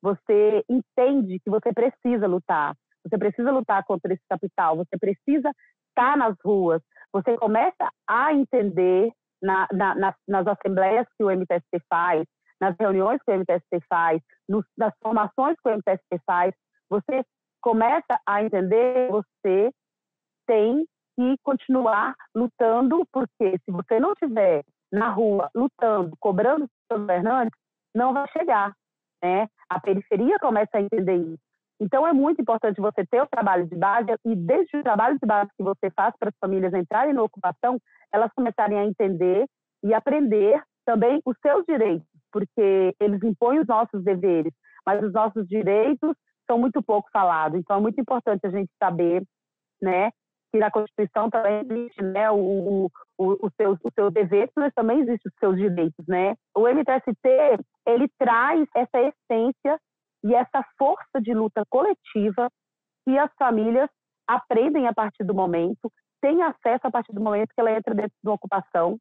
Você 0.02 0.64
entende 0.68 1.38
que 1.40 1.50
você 1.50 1.72
precisa 1.72 2.26
lutar. 2.26 2.74
Você 3.04 3.18
precisa 3.18 3.52
lutar 3.52 3.84
contra 3.84 4.12
esse 4.12 4.22
capital. 4.28 4.76
Você 4.76 4.98
precisa 4.98 5.52
estar 5.96 6.16
nas 6.16 6.36
ruas 6.44 6.82
você 7.16 7.36
começa 7.38 7.88
a 8.06 8.34
entender 8.34 9.10
na, 9.42 9.66
na, 9.72 9.94
nas, 9.94 10.14
nas, 10.28 10.46
assembleias 10.46 11.06
que 11.16 11.24
o 11.24 11.30
MTST 11.30 11.80
faz, 11.88 12.26
nas 12.60 12.76
reuniões 12.78 13.22
que 13.22 13.30
o 13.30 13.34
MTST 13.34 13.86
faz, 13.88 14.20
nas 14.76 14.92
formações 15.02 15.56
que 15.62 15.68
o 15.70 15.72
MTST 15.72 16.20
faz, 16.26 16.54
você 16.90 17.24
começa 17.62 18.20
a 18.26 18.42
entender 18.42 19.06
que 19.06 19.12
você 19.12 19.72
tem 20.46 20.86
que 21.16 21.36
continuar 21.42 22.14
lutando, 22.34 23.02
porque 23.10 23.58
se 23.64 23.70
você 23.70 23.98
não 23.98 24.12
estiver 24.12 24.62
na 24.92 25.08
rua 25.08 25.50
lutando, 25.54 26.14
cobrando 26.20 26.64
os 26.64 26.98
governantes, 26.98 27.58
não 27.94 28.12
vai 28.12 28.28
chegar. 28.28 28.72
Né? 29.22 29.48
A 29.70 29.80
periferia 29.80 30.38
começa 30.38 30.76
a 30.76 30.82
entender 30.82 31.16
isso. 31.16 31.45
Então, 31.80 32.06
é 32.06 32.12
muito 32.12 32.40
importante 32.40 32.80
você 32.80 33.04
ter 33.06 33.20
o 33.20 33.26
trabalho 33.26 33.66
de 33.66 33.76
base 33.76 34.08
e, 34.24 34.34
desde 34.34 34.78
o 34.78 34.82
trabalho 34.82 35.18
de 35.18 35.26
base 35.26 35.50
que 35.56 35.62
você 35.62 35.90
faz 35.90 36.14
para 36.18 36.30
as 36.30 36.38
famílias 36.40 36.72
entrarem 36.72 37.12
na 37.12 37.22
ocupação, 37.22 37.78
elas 38.12 38.32
começarem 38.34 38.78
a 38.78 38.86
entender 38.86 39.46
e 39.84 39.92
aprender 39.92 40.62
também 40.86 41.20
os 41.24 41.36
seus 41.42 41.64
direitos, 41.66 42.06
porque 42.32 42.94
eles 42.98 43.22
impõem 43.22 43.60
os 43.60 43.66
nossos 43.66 44.02
deveres, 44.02 44.52
mas 44.86 45.02
os 45.02 45.12
nossos 45.12 45.46
direitos 45.48 46.16
são 46.46 46.58
muito 46.58 46.82
pouco 46.82 47.10
falados. 47.12 47.58
Então, 47.58 47.76
é 47.76 47.80
muito 47.80 48.00
importante 48.00 48.46
a 48.46 48.50
gente 48.50 48.70
saber, 48.82 49.22
né, 49.82 50.10
que 50.52 50.58
na 50.58 50.70
Constituição 50.70 51.28
também 51.28 51.60
existe, 51.60 52.02
né, 52.02 52.30
o, 52.30 52.88
o, 53.18 53.46
o, 53.46 53.50
seu, 53.56 53.72
o 53.72 53.90
seu 53.94 54.10
dever, 54.10 54.48
mas 54.56 54.72
também 54.74 55.00
existem 55.00 55.30
os 55.30 55.38
seus 55.38 55.56
direitos, 55.56 56.06
né? 56.06 56.34
O 56.54 56.68
MTST, 56.68 57.28
ele 57.86 58.08
traz 58.18 58.66
essa 58.74 58.98
essência 59.00 59.78
e 60.26 60.34
essa 60.34 60.64
força 60.76 61.20
de 61.20 61.32
luta 61.32 61.64
coletiva 61.70 62.50
que 63.04 63.16
as 63.16 63.32
famílias 63.38 63.88
aprendem 64.26 64.88
a 64.88 64.92
partir 64.92 65.22
do 65.22 65.32
momento, 65.32 65.90
têm 66.20 66.42
acesso 66.42 66.84
a 66.84 66.90
partir 66.90 67.12
do 67.12 67.20
momento 67.20 67.52
que 67.54 67.60
ela 67.60 67.70
entra 67.70 67.94
dentro 67.94 68.12
de 68.20 68.28
uma 68.28 68.34
ocupação 68.34 68.98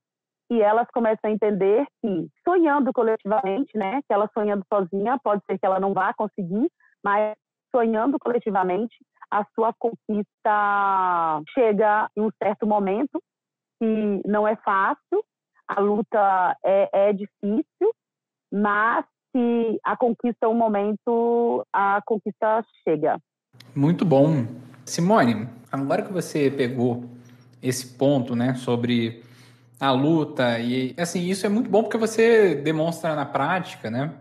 e 0.51 0.61
elas 0.61 0.87
começam 0.93 1.27
a 1.27 1.33
entender 1.33 1.87
que 1.99 2.27
sonhando 2.47 2.93
coletivamente, 2.93 3.75
né, 3.75 4.01
que 4.07 4.13
ela 4.13 4.29
sonhando 4.37 4.63
sozinha, 4.71 5.19
pode 5.23 5.43
ser 5.45 5.57
que 5.57 5.65
ela 5.65 5.79
não 5.79 5.95
vá 5.95 6.13
conseguir, 6.13 6.69
mas 7.03 7.35
sonhando 7.75 8.19
coletivamente, 8.19 8.95
a 9.31 9.43
sua 9.55 9.73
conquista 9.73 11.41
chega 11.55 12.07
em 12.15 12.21
um 12.21 12.29
certo 12.41 12.67
momento 12.67 13.19
que 13.79 14.21
não 14.27 14.47
é 14.47 14.55
fácil, 14.57 15.25
a 15.67 15.81
luta 15.81 16.55
é, 16.63 17.09
é 17.09 17.13
difícil, 17.13 17.91
mas 18.53 19.03
que 19.35 19.81
a 19.83 19.97
conquista, 19.97 20.47
um 20.47 20.53
momento, 20.53 21.67
a 21.73 22.01
conquista 22.05 22.63
chega. 22.85 23.19
Muito 23.75 24.05
bom. 24.05 24.47
Simone, 24.85 25.49
agora 25.69 26.03
que 26.03 26.13
você 26.13 26.49
pegou 26.49 27.03
esse 27.61 27.85
ponto, 27.97 28.33
né, 28.33 28.55
sobre 28.55 29.25
a 29.77 29.91
luta 29.91 30.57
e 30.59 30.95
assim, 30.97 31.27
isso 31.27 31.45
é 31.45 31.49
muito 31.49 31.69
bom 31.69 31.83
porque 31.83 31.97
você 31.97 32.55
demonstra 32.55 33.13
na 33.13 33.25
prática, 33.25 33.91
né, 33.91 34.13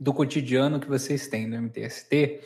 do 0.00 0.14
cotidiano 0.14 0.80
que 0.80 0.88
vocês 0.88 1.28
têm 1.28 1.46
no 1.46 1.56
MTST, 1.60 2.40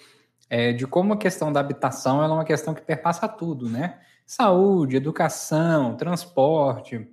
é, 0.49 0.73
de 0.73 0.89
como 0.89 1.12
a 1.12 1.18
questão 1.18 1.53
da 1.53 1.61
habitação 1.61 2.21
é 2.21 2.27
uma 2.27 2.45
questão 2.45 2.75
que 2.75 2.83
perpassa 2.83 3.29
tudo, 3.29 3.68
né? 3.68 4.01
Saúde, 4.27 4.97
educação, 4.97 5.97
transporte. 5.97 7.09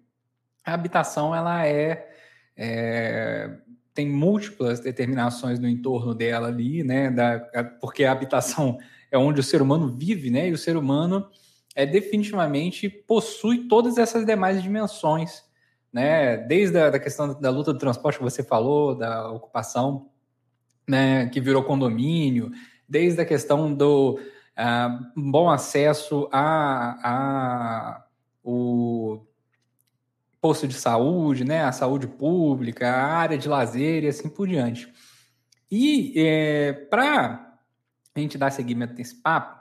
A 0.65 0.73
habitação 0.73 1.35
ela 1.35 1.67
é, 1.67 2.09
é 2.55 3.57
tem 3.97 4.07
múltiplas 4.07 4.79
determinações 4.79 5.57
no 5.57 5.67
entorno 5.67 6.13
dela 6.13 6.49
ali, 6.49 6.83
né? 6.83 7.09
Da, 7.09 7.39
porque 7.81 8.03
a 8.03 8.11
habitação 8.11 8.77
é 9.11 9.17
onde 9.17 9.39
o 9.39 9.43
ser 9.43 9.59
humano 9.59 9.87
vive, 9.87 10.29
né? 10.29 10.49
E 10.49 10.51
o 10.51 10.57
ser 10.57 10.77
humano 10.77 11.27
é 11.75 11.83
definitivamente 11.83 12.87
possui 12.87 13.67
todas 13.67 13.97
essas 13.97 14.23
demais 14.23 14.61
dimensões, 14.61 15.43
né? 15.91 16.37
Desde 16.37 16.77
a 16.77 16.91
da 16.91 16.99
questão 16.99 17.39
da 17.41 17.49
luta 17.49 17.73
do 17.73 17.79
transporte 17.79 18.19
que 18.19 18.23
você 18.23 18.43
falou, 18.43 18.93
da 18.93 19.31
ocupação, 19.31 20.11
né? 20.87 21.27
Que 21.29 21.41
virou 21.41 21.63
condomínio, 21.63 22.51
desde 22.87 23.19
a 23.19 23.25
questão 23.25 23.73
do 23.73 24.19
uh, 24.19 25.21
bom 25.31 25.49
acesso 25.49 26.29
a, 26.31 26.99
a 27.03 28.03
o 28.43 29.26
posto 30.39 30.67
de 30.67 30.75
saúde, 30.75 31.43
né, 31.43 31.63
a 31.63 31.71
saúde 31.71 32.07
pública, 32.07 32.89
a 32.89 33.17
área 33.17 33.37
de 33.37 33.49
lazer 33.49 34.03
e 34.03 34.07
assim 34.07 34.29
por 34.29 34.47
diante. 34.47 34.91
E 35.69 36.13
é, 36.15 36.73
para 36.73 37.59
a 38.15 38.19
gente 38.19 38.37
dar 38.37 38.51
seguimento 38.51 38.93
nesse 38.93 39.15
papo, 39.15 39.59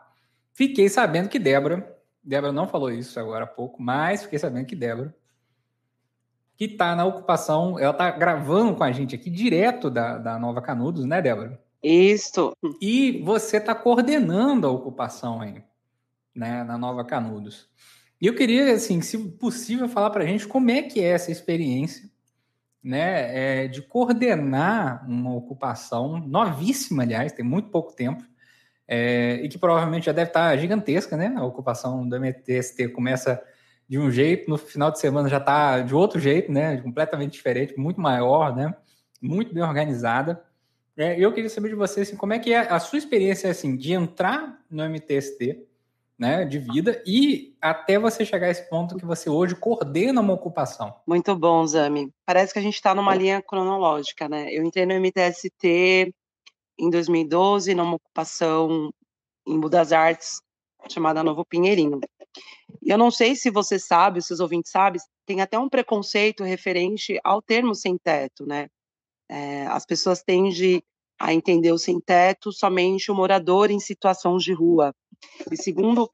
fiquei 0.53 0.89
sabendo 0.89 1.29
que 1.29 1.39
Débora, 1.39 1.97
Débora 2.23 2.53
não 2.53 2.69
falou 2.69 2.91
isso 2.91 3.19
agora 3.19 3.45
há 3.45 3.49
pouco, 3.49 3.83
mas 3.83 4.23
fiquei 4.23 4.39
sabendo 4.39 4.67
que 4.67 4.77
Débora 4.77 5.15
que 6.57 6.65
está 6.65 6.97
na 6.97 7.05
ocupação, 7.05 7.79
ela 7.79 7.93
está 7.93 8.11
gravando 8.11 8.75
com 8.75 8.83
a 8.83 8.91
gente 8.91 9.15
aqui 9.15 9.29
direto 9.29 9.91
da, 9.91 10.17
da 10.17 10.39
Nova 10.39 10.63
Canudos, 10.63 11.05
né, 11.05 11.21
Débora? 11.21 11.61
Isso. 11.83 12.57
E 12.81 13.23
você 13.23 13.59
está 13.59 13.75
coordenando 13.75 14.67
a 14.67 14.71
ocupação 14.71 15.43
aí, 15.43 15.63
né, 16.35 16.65
na 16.65 16.79
Nova 16.79 17.05
Canudos. 17.05 17.69
E 18.21 18.27
eu 18.27 18.35
queria, 18.35 18.73
assim, 18.73 19.01
se 19.01 19.19
possível, 19.19 19.89
falar 19.89 20.11
para 20.11 20.25
a 20.25 20.27
gente 20.27 20.47
como 20.47 20.71
é 20.71 20.83
que 20.83 21.01
é 21.01 21.09
essa 21.09 21.31
experiência, 21.31 22.11
né, 22.83 23.65
é, 23.65 23.69
de 23.69 23.83
coordenar 23.83 25.05
uma 25.09 25.35
ocupação 25.35 26.19
novíssima, 26.19 27.03
aliás, 27.03 27.33
tem 27.33 27.45
muito 27.45 27.69
pouco 27.69 27.93
tempo, 27.95 28.25
é, 28.89 29.41
e 29.43 29.49
que 29.49 29.59
provavelmente 29.59 30.07
já 30.07 30.13
deve 30.13 30.31
estar 30.31 30.57
gigantesca, 30.57 31.17
né? 31.17 31.35
A 31.37 31.45
ocupação 31.45 32.09
do 32.09 32.17
MTST 32.17 32.89
começa 32.91 33.43
de 33.89 33.99
um 33.99 34.11
jeito, 34.11 34.49
no 34.49 34.57
final 34.57 34.91
de 34.91 35.01
semana 35.01 35.29
já 35.29 35.39
está 35.39 35.81
de 35.81 35.95
outro 35.95 36.21
jeito, 36.21 36.53
né? 36.53 36.77
Completamente 36.79 37.33
diferente, 37.33 37.77
muito 37.77 38.01
maior, 38.01 38.55
né? 38.55 38.75
Muito 39.21 39.53
bem 39.53 39.63
organizada. 39.63 40.43
É, 40.97 41.19
eu 41.19 41.33
queria 41.33 41.51
saber 41.51 41.71
de 41.71 41.75
você, 41.75 42.03
assim, 42.03 42.17
como 42.17 42.33
é 42.33 42.39
que 42.39 42.53
é 42.53 42.61
a 42.61 42.79
sua 42.79 42.99
experiência, 42.99 43.51
assim, 43.51 43.77
de 43.77 43.93
entrar 43.93 44.61
no 44.71 44.85
MTST, 44.85 45.66
né, 46.19 46.45
de 46.45 46.59
vida, 46.59 47.03
e 47.07 47.55
até 47.61 47.99
você 47.99 48.25
chegar 48.25 48.47
a 48.47 48.51
esse 48.51 48.69
ponto 48.71 48.97
que 48.97 49.05
você 49.05 49.29
hoje 49.29 49.55
coordena 49.55 50.21
uma 50.21 50.33
ocupação. 50.33 50.95
Muito 51.07 51.37
bom, 51.37 51.67
Zami. 51.67 52.11
Parece 52.25 52.53
que 52.53 52.59
a 52.59 52.63
gente 52.63 52.75
está 52.75 52.95
numa 52.95 53.15
linha 53.15 53.43
cronológica, 53.43 54.29
né? 54.29 54.49
Eu 54.51 54.65
entrei 54.65 54.87
no 54.87 54.95
MTST 54.95 56.15
em 56.79 56.91
2012, 56.91 57.75
numa 57.75 57.97
ocupação 57.97 58.91
em 59.47 59.61
Budas 59.61 59.93
Artes, 59.93 60.41
chamada 60.91 61.23
Novo 61.23 61.45
Pinheirinho. 61.45 62.01
E 62.83 62.91
eu 62.91 62.99
não 62.99 63.11
sei 63.11 63.35
se 63.35 63.51
você 63.51 63.79
sabe, 63.79 64.23
se 64.23 64.33
os 64.33 64.41
ouvintes 64.41 64.71
sabem, 64.71 65.01
tem 65.27 65.41
até 65.41 65.59
um 65.59 65.69
preconceito 65.69 66.45
referente 66.45 67.19
ao 67.25 67.43
termo 67.43 67.75
sem 67.75 67.99
teto, 67.99 68.47
né? 68.47 68.69
É, 69.29 69.67
as 69.67 69.85
pessoas 69.85 70.23
tendem 70.23 70.83
a 71.19 71.33
entender 71.33 71.73
o 71.73 71.79
sem 71.79 72.01
teto 72.01 72.53
somente 72.53 73.11
o 73.11 73.15
morador 73.15 73.71
em 73.71 73.81
situação 73.81 74.37
de 74.37 74.53
rua. 74.53 74.95
E 75.51 75.57
segundo 75.57 76.11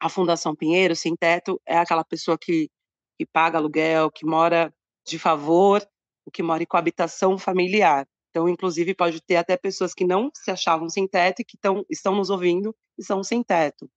a 0.00 0.08
Fundação 0.08 0.54
Pinheiro, 0.56 0.96
sem 0.96 1.14
teto 1.14 1.60
é 1.66 1.76
aquela 1.76 2.04
pessoa 2.04 2.38
que, 2.38 2.70
que 3.18 3.26
paga 3.26 3.58
aluguel, 3.58 4.10
que 4.10 4.24
mora 4.24 4.72
de 5.06 5.18
favor, 5.18 5.86
o 6.24 6.30
que 6.30 6.42
mora 6.42 6.62
em 6.62 6.66
coabitação 6.66 7.38
familiar. 7.38 8.06
Então, 8.30 8.48
inclusive, 8.48 8.94
pode 8.94 9.20
ter 9.20 9.36
até 9.36 9.56
pessoas 9.56 9.92
que 9.92 10.04
não 10.04 10.30
se 10.32 10.50
achavam 10.50 10.88
sem 10.88 11.06
teto 11.06 11.40
e 11.40 11.44
que 11.44 11.58
tão, 11.58 11.84
estão 11.90 12.14
nos 12.14 12.30
ouvindo 12.30 12.74
e 12.96 13.04
são 13.04 13.22
sem 13.22 13.42
teto. 13.42 13.90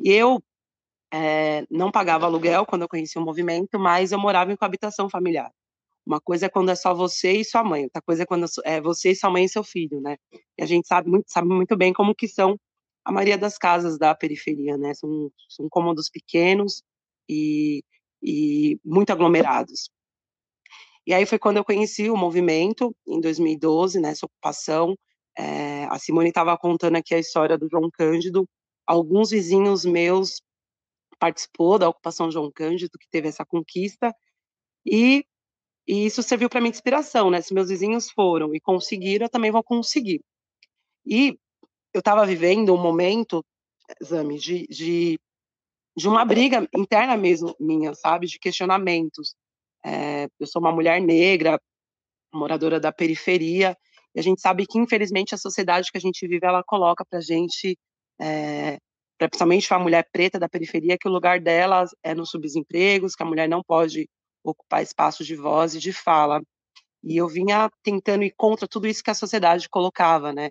E 0.00 0.10
eu 0.10 0.42
é, 1.12 1.66
não 1.70 1.90
pagava 1.90 2.26
aluguel 2.26 2.66
quando 2.66 2.82
eu 2.82 2.88
conheci 2.88 3.18
o 3.18 3.22
movimento, 3.22 3.78
mas 3.78 4.10
eu 4.10 4.18
morava 4.18 4.52
em 4.52 4.56
coabitação 4.56 5.08
familiar. 5.08 5.52
Uma 6.08 6.22
coisa 6.22 6.46
é 6.46 6.48
quando 6.48 6.70
é 6.70 6.74
só 6.74 6.94
você 6.94 7.32
e 7.32 7.44
sua 7.44 7.62
mãe, 7.62 7.84
outra 7.84 8.00
coisa 8.00 8.22
é 8.22 8.26
quando 8.26 8.46
é 8.64 8.80
você, 8.80 9.14
sua 9.14 9.28
mãe 9.28 9.44
e 9.44 9.48
seu 9.48 9.62
filho, 9.62 10.00
né? 10.00 10.16
E 10.56 10.62
a 10.62 10.66
gente 10.66 10.88
sabe 10.88 11.10
muito, 11.10 11.30
sabe 11.30 11.48
muito 11.48 11.76
bem 11.76 11.92
como 11.92 12.14
que 12.14 12.26
são 12.26 12.58
a 13.04 13.12
maioria 13.12 13.36
das 13.36 13.58
casas 13.58 13.98
da 13.98 14.14
periferia, 14.14 14.78
né? 14.78 14.94
São, 14.94 15.30
são 15.50 15.68
cômodos 15.68 16.08
pequenos 16.08 16.82
e, 17.28 17.84
e 18.22 18.80
muito 18.82 19.10
aglomerados. 19.10 19.90
E 21.06 21.12
aí 21.12 21.26
foi 21.26 21.38
quando 21.38 21.58
eu 21.58 21.64
conheci 21.64 22.08
o 22.08 22.16
movimento, 22.16 22.94
em 23.06 23.20
2012, 23.20 24.00
nessa 24.00 24.24
ocupação. 24.24 24.96
É, 25.36 25.84
a 25.90 25.98
Simone 25.98 26.28
estava 26.30 26.56
contando 26.56 26.96
aqui 26.96 27.14
a 27.14 27.18
história 27.18 27.58
do 27.58 27.68
João 27.70 27.90
Cândido. 27.92 28.48
Alguns 28.86 29.28
vizinhos 29.28 29.84
meus 29.84 30.40
participou 31.18 31.78
da 31.78 31.88
ocupação 31.88 32.30
João 32.30 32.50
Cândido, 32.50 32.98
que 32.98 33.08
teve 33.10 33.28
essa 33.28 33.44
conquista, 33.44 34.14
e, 34.86 35.24
e 35.88 36.04
isso 36.04 36.22
serviu 36.22 36.50
para 36.50 36.60
minha 36.60 36.70
inspiração, 36.70 37.30
né? 37.30 37.40
Se 37.40 37.54
meus 37.54 37.70
vizinhos 37.70 38.10
foram 38.10 38.54
e 38.54 38.60
conseguiram, 38.60 39.24
eu 39.24 39.30
também 39.30 39.50
vou 39.50 39.64
conseguir. 39.64 40.20
E 41.06 41.38
eu 41.94 42.00
estava 42.00 42.26
vivendo 42.26 42.74
um 42.74 42.80
momento, 42.80 43.42
Zami, 44.04 44.38
de, 44.38 44.66
de, 44.66 45.18
de 45.96 46.06
uma 46.06 46.26
briga 46.26 46.68
interna 46.76 47.16
mesmo 47.16 47.56
minha, 47.58 47.94
sabe? 47.94 48.26
De 48.26 48.38
questionamentos. 48.38 49.34
É, 49.82 50.28
eu 50.38 50.46
sou 50.46 50.60
uma 50.60 50.70
mulher 50.70 51.00
negra, 51.00 51.58
moradora 52.34 52.78
da 52.78 52.92
periferia, 52.92 53.74
e 54.14 54.20
a 54.20 54.22
gente 54.22 54.42
sabe 54.42 54.66
que, 54.66 54.78
infelizmente, 54.78 55.34
a 55.34 55.38
sociedade 55.38 55.90
que 55.90 55.96
a 55.96 56.00
gente 56.00 56.28
vive, 56.28 56.44
ela 56.46 56.62
coloca 56.62 57.02
para 57.08 57.20
a 57.20 57.22
gente 57.22 57.78
é, 58.20 58.76
principalmente 59.16 59.72
a 59.72 59.78
mulher 59.78 60.06
preta 60.12 60.38
da 60.38 60.50
periferia, 60.50 60.98
que 60.98 61.08
o 61.08 61.12
lugar 61.12 61.40
dela 61.40 61.84
é 62.02 62.14
nos 62.14 62.28
subempregos, 62.28 63.14
que 63.14 63.22
a 63.22 63.26
mulher 63.26 63.48
não 63.48 63.62
pode 63.62 64.06
ocupar 64.50 64.82
espaços 64.82 65.26
de 65.26 65.36
voz 65.36 65.74
e 65.74 65.78
de 65.80 65.92
fala. 65.92 66.42
E 67.04 67.16
eu 67.16 67.28
vinha 67.28 67.70
tentando 67.82 68.24
ir 68.24 68.32
contra 68.36 68.68
tudo 68.68 68.86
isso 68.86 69.02
que 69.02 69.10
a 69.10 69.14
sociedade 69.14 69.68
colocava, 69.68 70.32
né? 70.32 70.50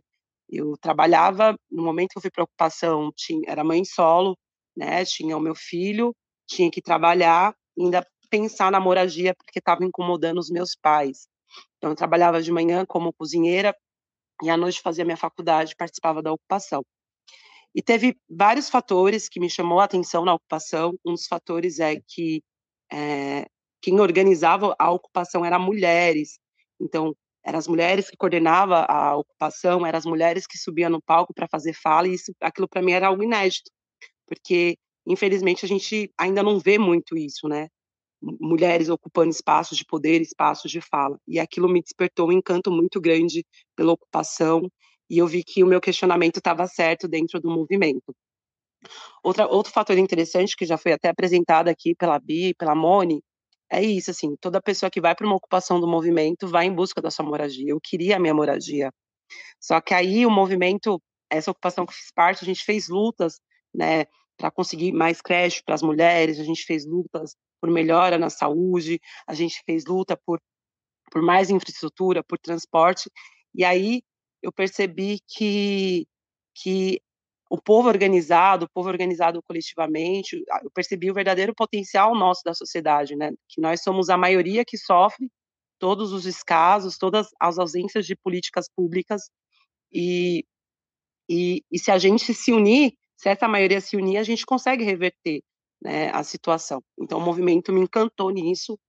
Eu 0.50 0.78
trabalhava, 0.78 1.58
no 1.70 1.84
momento 1.84 2.12
que 2.12 2.18
eu 2.18 2.22
fui 2.22 2.32
para 2.32 2.44
ocupação, 2.44 3.12
tinha, 3.16 3.42
era 3.48 3.64
mãe 3.64 3.84
solo, 3.84 4.38
né? 4.76 5.04
Tinha 5.06 5.36
o 5.36 5.42
meu 5.42 5.56
filho, 5.56 6.16
tinha 6.48 6.72
que 6.72 6.82
trabalhar, 6.82 7.54
ainda 7.78 8.06
pensar 8.30 8.72
na 8.72 8.80
moradia, 8.80 9.34
porque 9.36 9.60
estava 9.60 9.84
incomodando 9.84 10.40
os 10.40 10.50
meus 10.50 10.76
pais. 10.76 11.28
Então, 11.78 11.92
eu 11.92 11.96
trabalhava 11.96 12.42
de 12.42 12.52
manhã 12.52 12.86
como 12.86 13.14
cozinheira 13.14 13.76
e 14.44 14.50
à 14.50 14.58
noite 14.58 14.82
fazia 14.82 15.06
minha 15.06 15.18
faculdade, 15.18 15.76
participava 15.76 16.22
da 16.22 16.32
ocupação. 16.32 16.84
E 17.76 17.82
teve 17.82 18.18
vários 18.30 18.70
fatores 18.70 19.30
que 19.30 19.40
me 19.40 19.50
chamou 19.50 19.80
a 19.80 19.84
atenção 19.84 20.26
na 20.26 20.34
ocupação. 20.34 20.94
Um 21.06 21.14
dos 21.14 21.28
fatores 21.28 21.80
é 21.80 22.02
que 22.08 22.42
é, 22.92 23.46
quem 23.82 24.00
organizava 24.00 24.76
a 24.80 24.92
ocupação 24.92 25.46
eram 25.46 25.60
mulheres. 25.60 26.40
Então, 26.80 27.16
eram 27.44 27.60
as 27.60 27.68
mulheres 27.68 28.10
que 28.10 28.18
coordenavam 28.18 28.86
a 28.90 29.16
ocupação, 29.16 29.86
eram 29.86 29.98
as 29.98 30.06
mulheres 30.06 30.46
que 30.46 30.58
subiam 30.58 30.90
no 30.90 31.02
palco 31.02 31.34
para 31.34 31.48
fazer 31.48 31.74
fala, 31.74 32.08
e 32.08 32.14
isso, 32.14 32.34
aquilo 32.42 32.68
para 32.68 32.82
mim 32.82 32.92
era 32.92 33.08
algo 33.08 33.24
inédito, 33.24 33.72
porque 34.28 34.78
infelizmente 35.06 35.64
a 35.64 35.68
gente 35.68 36.12
ainda 36.18 36.44
não 36.44 36.60
vê 36.60 36.78
muito 36.78 37.18
isso, 37.18 37.48
né? 37.48 37.70
Mulheres 38.22 38.90
ocupando 38.90 39.30
espaços 39.30 39.78
de 39.78 39.86
poder, 39.86 40.22
espaços 40.22 40.70
de 40.70 40.82
fala. 40.82 41.18
E 41.28 41.40
aquilo 41.40 41.70
me 41.70 41.82
despertou 41.82 42.28
um 42.28 42.32
encanto 42.34 42.70
muito 42.72 43.00
grande 43.00 43.46
pela 43.76 43.94
ocupação 43.94 44.70
e 45.10 45.20
eu 45.20 45.28
vi 45.28 45.44
que 45.44 45.64
o 45.64 45.68
meu 45.68 45.80
questionamento 45.80 46.38
estava 46.38 46.68
certo 46.68 47.08
dentro 47.08 47.40
do 47.40 47.50
movimento. 47.50 48.14
Outra, 49.24 49.48
outro 49.48 49.72
fator 49.72 49.98
interessante 49.98 50.56
que 50.56 50.66
já 50.66 50.78
foi 50.78 50.92
até 50.92 51.10
apresentado 51.10 51.70
aqui 51.70 51.96
pela 51.96 52.20
Bi, 52.20 52.54
pela 52.56 52.76
Moni, 52.76 53.22
é 53.72 53.82
isso, 53.84 54.12
assim, 54.12 54.36
toda 54.40 54.62
pessoa 54.62 54.90
que 54.90 55.02
vai 55.02 55.16
para 55.16 55.26
uma 55.26 55.36
ocupação 55.36 55.80
do 55.80 55.88
movimento 55.88 56.48
vai 56.48 56.66
em 56.66 56.74
busca 56.74 57.02
da 57.02 57.12
sua 57.12 57.26
moradia. 57.26 57.70
Eu 57.70 57.80
queria 57.82 58.16
a 58.18 58.20
minha 58.20 58.34
moradia. 58.34 58.92
Só 59.60 59.82
que 59.82 59.94
aí 59.94 60.26
o 60.26 60.32
movimento, 60.32 61.02
essa 61.30 61.52
ocupação 61.52 61.86
que 61.86 61.94
fiz 61.94 62.12
parte, 62.14 62.44
a 62.44 62.46
gente 62.46 62.64
fez 62.64 62.88
lutas, 62.90 63.40
né, 63.74 64.06
para 64.38 64.52
conseguir 64.52 64.92
mais 64.94 65.22
creche 65.22 65.62
para 65.66 65.76
as 65.76 65.82
mulheres, 65.82 66.40
a 66.40 66.44
gente 66.44 66.64
fez 66.64 66.86
lutas 66.86 67.36
por 67.60 67.70
melhora 67.72 68.18
na 68.18 68.30
saúde, 68.30 69.00
a 69.28 69.34
gente 69.34 69.62
fez 69.66 69.84
luta 69.86 70.18
por, 70.26 70.40
por 71.12 71.22
mais 71.22 71.50
infraestrutura, 71.50 72.24
por 72.24 72.38
transporte, 72.38 73.10
e 73.54 73.66
aí 73.66 74.04
eu 74.42 74.52
percebi 74.52 75.20
que, 75.28 76.08
que 76.56 77.02
o 77.50 77.62
povo 77.62 77.88
organizado, 77.88 78.66
o 78.66 78.70
povo 78.70 78.90
organizado 78.90 79.42
coletivamente, 79.44 80.44
eu 80.64 80.72
percebi 80.72 81.10
o 81.10 81.14
verdadeiro 81.14 81.54
potencial 81.56 82.16
nosso 82.16 82.42
da 82.44 82.54
sociedade, 82.54 83.16
né? 83.16 83.32
Que 83.48 83.62
nós 83.62 83.82
somos 83.82 84.10
a 84.10 84.18
maioria 84.18 84.66
que 84.66 84.78
sofre 84.78 85.30
todos 85.80 86.12
os 86.12 86.26
escasos, 86.26 86.98
todas 86.98 87.28
as 87.40 87.58
ausências 87.58 88.06
de 88.06 88.16
políticas 88.16 88.68
públicas 88.76 89.30
e, 89.92 90.46
e, 91.30 91.64
e 91.72 91.80
se 91.80 91.92
a 91.92 91.98
gente 91.98 92.34
se 92.34 92.52
unir, 92.52 92.94
se 93.16 93.30
essa 93.30 93.48
maioria 93.48 93.82
se 93.82 93.96
unir, 93.96 94.18
a 94.18 94.24
gente 94.24 94.46
consegue 94.46 94.84
reverter 94.84 95.42
né, 95.82 96.10
a 96.12 96.24
situação. 96.24 96.84
Então, 97.00 97.20
o 97.20 97.22
movimento 97.22 97.72
me 97.72 97.82
encantou 97.82 98.30
nisso. 98.32 98.80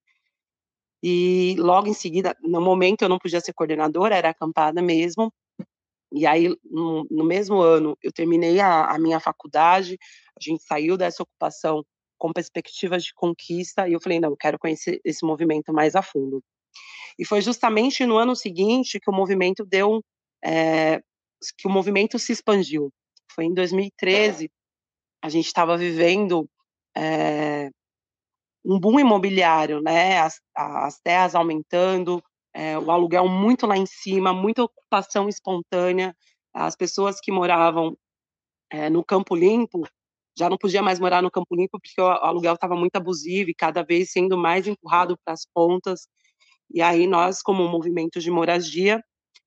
E 1.03 1.55
logo 1.59 1.89
em 1.89 1.95
seguida, 1.95 2.37
no 2.43 2.61
momento 2.61 3.03
eu 3.03 3.09
não 3.09 3.19
podia 3.19 3.41
ser 3.41 3.53
coordenadora, 3.53 4.17
era 4.17 4.31
acampada 4.31 4.83
mesmo. 4.83 5.33
E 6.13 6.27
aí, 6.27 6.55
no, 6.65 7.07
no 7.11 7.25
mesmo 7.25 7.61
ano, 7.61 7.97
eu 8.03 8.11
terminei 8.13 8.61
a, 8.61 8.87
a, 8.87 8.99
minha 8.99 9.21
faculdade, 9.21 9.99
a 10.37 10.41
gente 10.43 10.63
saiu 10.63 10.97
dessa 10.97 11.23
ocupação 11.23 11.85
com 12.19 12.33
perspectivas 12.33 13.05
de 13.05 13.15
conquista, 13.15 13.89
e 13.89 13.93
eu 13.93 14.01
falei, 14.01 14.19
não, 14.19 14.31
eu 14.31 14.37
quero 14.37 14.59
conhecer 14.59 15.01
esse 15.05 15.25
movimento 15.25 15.73
mais 15.73 15.95
a 15.95 16.03
fundo. 16.03 16.43
E 17.19 17.25
foi 17.25 17.41
justamente 17.41 18.07
no 18.07 18.17
ano 18.17 18.35
seguinte 18.35 18.99
que 19.01 19.11
o 19.11 19.15
movimento 19.15 19.65
deu, 19.65 20.03
é, 20.45 21.01
que 21.59 21.67
o 21.67 21.71
movimento 21.71 22.19
se 22.19 22.33
expandiu. 22.33 22.91
Foi 23.33 23.45
em 23.45 23.55
2013, 23.55 24.51
a 25.23 25.29
gente 25.29 25.47
estava 25.47 25.77
vivendo 25.77 26.49
é, 26.97 27.71
um 28.65 28.79
boom 28.79 29.01
imobiliário, 29.01 29.81
né? 29.81 30.19
As, 30.21 30.41
as 30.55 30.99
terras 31.01 31.35
aumentando, 31.35 32.23
é, 32.59 32.77
o 32.77 32.91
aluguel 32.91 33.29
muito 33.29 33.69
lá 33.69 33.77
em 33.77 33.87
cima, 33.87 34.33
muita 34.33 34.65
ocupação 34.65 35.29
espontânea. 35.29 36.13
As 36.53 36.75
pessoas 36.75 37.21
que 37.21 37.31
moravam 37.31 37.97
é, 38.69 38.91
no 38.91 39.05
Campo 39.05 39.37
Limpo 39.37 39.85
já 40.37 40.51
não 40.51 40.59
podia 40.59 40.83
mais 40.83 40.99
morar 40.99 41.23
no 41.23 41.31
Campo 41.31 41.55
Limpo 41.55 41.79
porque 41.81 42.01
o 42.01 42.07
aluguel 42.07 42.55
estava 42.55 42.75
muito 42.75 42.97
abusivo 42.97 43.51
e 43.51 43.55
cada 43.55 43.85
vez 43.85 44.11
sendo 44.11 44.37
mais 44.37 44.67
empurrado 44.67 45.17
para 45.25 45.35
as 45.35 45.47
pontas. 45.55 46.09
E 46.75 46.83
aí 46.83 47.07
nós, 47.07 47.43
como 47.43 47.69
movimento 47.69 48.19
de 48.19 48.31
moradia, 48.31 49.01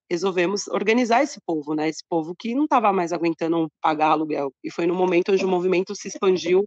resolvemos 0.09 0.69
organizar 0.69 1.21
esse 1.21 1.41
povo, 1.45 1.75
né? 1.75 1.89
Esse 1.89 2.03
povo 2.09 2.33
que 2.33 2.55
não 2.55 2.63
estava 2.63 2.93
mais 2.93 3.11
aguentando 3.11 3.69
pagar 3.81 4.11
aluguel. 4.11 4.53
E 4.63 4.71
foi 4.71 4.87
no 4.87 4.95
momento 4.95 5.33
onde 5.33 5.43
o 5.43 5.49
movimento 5.49 5.93
se 5.95 6.07
expandiu 6.07 6.65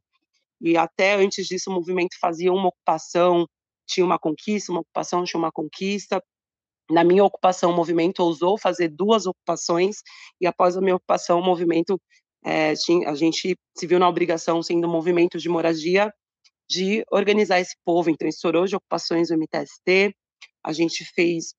e 0.61 0.76
até 0.76 1.14
antes 1.14 1.47
disso 1.47 1.70
o 1.70 1.74
movimento 1.74 2.18
fazia 2.20 2.53
uma 2.53 2.68
ocupação, 2.68 3.47
tinha 3.86 4.05
uma 4.05 4.18
conquista, 4.18 4.72
uma 4.72 4.80
ocupação 4.82 5.24
tinha 5.24 5.38
uma 5.38 5.51
conquista. 5.51 6.22
Na 6.91 7.03
minha 7.03 7.24
ocupação, 7.24 7.70
o 7.70 7.76
movimento 7.76 8.20
ousou 8.20 8.59
fazer 8.59 8.89
duas 8.89 9.26
ocupações 9.26 10.03
e 10.41 10.47
após 10.47 10.76
a 10.76 10.80
minha 10.80 10.97
ocupação, 10.97 11.41
o 11.41 11.45
movimento 11.45 12.01
é, 12.45 12.74
a 13.07 13.14
gente 13.14 13.57
se 13.76 13.87
viu 13.87 13.99
na 13.99 14.09
obrigação, 14.09 14.62
sendo 14.62 14.87
movimento 14.87 15.39
de 15.39 15.49
moradia, 15.49 16.12
de 16.68 17.03
organizar 17.11 17.61
esse 17.61 17.74
povo. 17.85 18.11
Então, 18.11 18.28
estourou 18.28 18.66
de 18.66 18.76
ocupações 18.76 19.28
do 19.28 19.35
MTST, 19.35 20.14
a 20.62 20.72
gente 20.72 21.05
fez 21.14 21.55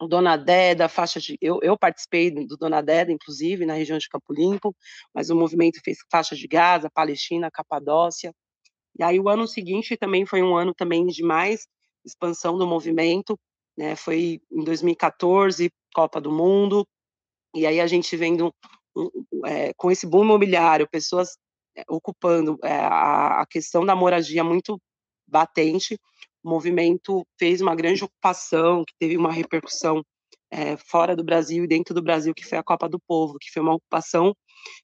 o 0.00 0.06
Dona 0.06 0.36
Deda, 0.36 0.88
faixa 0.88 1.20
de. 1.20 1.38
Eu, 1.40 1.58
eu 1.62 1.76
participei 1.78 2.30
do 2.30 2.56
Dona 2.56 2.82
Deda, 2.82 3.12
inclusive, 3.12 3.64
na 3.64 3.74
região 3.74 3.98
de 3.98 4.08
Campo 4.08 4.32
Limpo, 4.32 4.74
mas 5.14 5.30
o 5.30 5.36
movimento 5.36 5.80
fez 5.84 5.98
faixa 6.10 6.36
de 6.36 6.46
Gaza, 6.46 6.90
Palestina, 6.92 7.50
Capadócia. 7.50 8.32
E 8.98 9.02
aí 9.02 9.18
o 9.20 9.28
ano 9.28 9.46
seguinte 9.46 9.96
também 9.96 10.26
foi 10.26 10.42
um 10.42 10.56
ano 10.56 10.74
também 10.74 11.06
de 11.06 11.22
mais 11.22 11.66
expansão 12.04 12.56
do 12.56 12.66
movimento, 12.66 13.38
né? 13.76 13.96
Foi 13.96 14.40
em 14.50 14.64
2014, 14.64 15.70
Copa 15.94 16.20
do 16.20 16.30
Mundo, 16.32 16.86
e 17.54 17.66
aí 17.66 17.80
a 17.80 17.86
gente 17.86 18.16
vendo 18.16 18.52
é, 19.44 19.72
com 19.74 19.90
esse 19.90 20.06
boom 20.06 20.24
imobiliário, 20.24 20.88
pessoas 20.90 21.36
é, 21.76 21.82
ocupando 21.88 22.58
é, 22.62 22.72
a, 22.72 23.42
a 23.42 23.46
questão 23.46 23.84
da 23.84 23.94
moradia 23.94 24.42
muito 24.42 24.80
batente, 25.26 25.98
o 26.42 26.48
movimento 26.48 27.26
fez 27.38 27.60
uma 27.60 27.74
grande 27.74 28.04
ocupação, 28.04 28.84
que 28.84 28.94
teve 28.98 29.16
uma 29.16 29.32
repercussão 29.32 30.02
é, 30.50 30.76
fora 30.76 31.16
do 31.16 31.24
Brasil 31.24 31.64
e 31.64 31.66
dentro 31.66 31.94
do 31.94 32.02
Brasil, 32.02 32.32
que 32.34 32.44
foi 32.44 32.56
a 32.58 32.62
Copa 32.62 32.88
do 32.88 33.00
Povo, 33.00 33.36
que 33.40 33.50
foi 33.50 33.62
uma 33.62 33.74
ocupação 33.74 34.34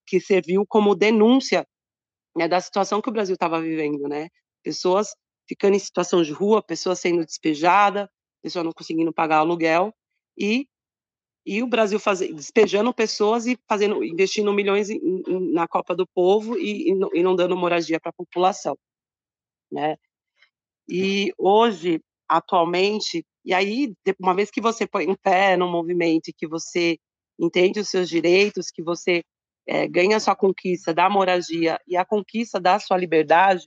que 0.07 0.21
serviu 0.21 0.65
como 0.67 0.95
denúncia 0.95 1.67
né, 2.37 2.49
da 2.49 2.61
situação 2.61 3.01
que 3.01 3.09
o 3.09 3.13
Brasil 3.13 3.35
estava 3.35 3.61
vivendo, 3.61 4.09
né? 4.09 4.29
Pessoas 4.63 5.15
ficando 5.49 5.77
em 5.77 5.79
situação 5.79 6.23
de 6.23 6.33
rua, 6.33 6.63
pessoas 6.63 7.01
sendo 7.01 7.25
despejadas, 7.25 8.09
pessoas 8.43 8.65
não 8.65 8.73
conseguindo 8.73 9.13
pagar 9.13 9.39
aluguel 9.39 9.95
e 10.37 10.67
e 11.45 11.63
o 11.63 11.67
Brasil 11.67 11.99
despejando 12.35 12.95
pessoas 12.95 13.47
e 13.47 13.59
fazendo, 13.69 14.03
investindo 14.05 14.53
milhões 14.53 14.89
em, 14.91 15.01
em, 15.27 15.53
na 15.53 15.67
Copa 15.67 15.95
do 15.95 16.07
Povo 16.07 16.57
e, 16.57 16.91
e, 16.91 16.95
não, 16.95 17.11
e 17.13 17.23
não 17.23 17.35
dando 17.35 17.57
moradia 17.57 17.99
para 18.01 18.11
a 18.11 18.15
população, 18.15 18.79
né? 19.71 19.97
E 20.89 21.33
hoje, 21.37 22.01
atualmente, 22.29 23.25
e 23.45 23.53
aí, 23.53 23.93
uma 24.21 24.35
vez 24.35 24.51
que 24.51 24.61
você 24.61 24.87
põe 24.87 25.05
em 25.05 25.17
pé 25.17 25.57
no 25.57 25.69
movimento 25.69 26.33
que 26.37 26.47
você 26.47 26.97
entende 27.39 27.81
os 27.81 27.89
seus 27.89 28.09
direitos, 28.09 28.71
que 28.71 28.83
você 28.83 29.23
é, 29.67 29.89
ganha 29.89 30.17
a 30.17 30.21
sua 30.21 30.37
conquista 30.37 30.95
da 30.95 31.11
moradia 31.11 31.79
e 31.87 31.97
a 31.97 32.05
conquista 32.05 32.61
da 32.61 32.79
sua 32.79 32.97
liberdade, 32.97 33.65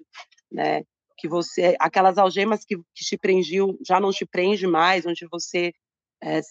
né? 0.51 0.83
Que 1.17 1.27
você, 1.27 1.75
aquelas 1.79 2.17
algemas 2.17 2.65
que, 2.65 2.77
que 2.77 3.05
te 3.05 3.17
prendiam 3.17 3.77
já 3.85 3.99
não 3.99 4.11
te 4.11 4.25
prende 4.25 4.67
mais, 4.67 5.05
onde 5.05 5.27
você 5.31 5.73
é, 6.21 6.41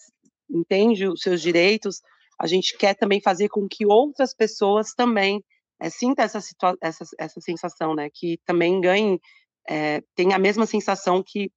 entende 0.49 1.07
os 1.07 1.21
seus 1.21 1.41
direitos, 1.41 2.01
a 2.39 2.47
gente 2.47 2.77
quer 2.77 2.95
também 2.95 3.21
fazer 3.21 3.49
com 3.49 3.67
que 3.67 3.85
outras 3.85 4.33
pessoas 4.33 4.93
também 4.93 5.43
é, 5.79 5.89
sinta 5.89 6.23
essa, 6.23 6.39
essa, 6.81 7.05
essa 7.19 7.41
sensação, 7.41 7.93
né? 7.95 8.09
Que 8.13 8.39
também 8.45 8.79
ganhem 8.81 9.19
é, 9.67 10.01
tem 10.15 10.33
a 10.33 10.39
mesma 10.39 10.65
sensação 10.65 11.23
que, 11.23 11.51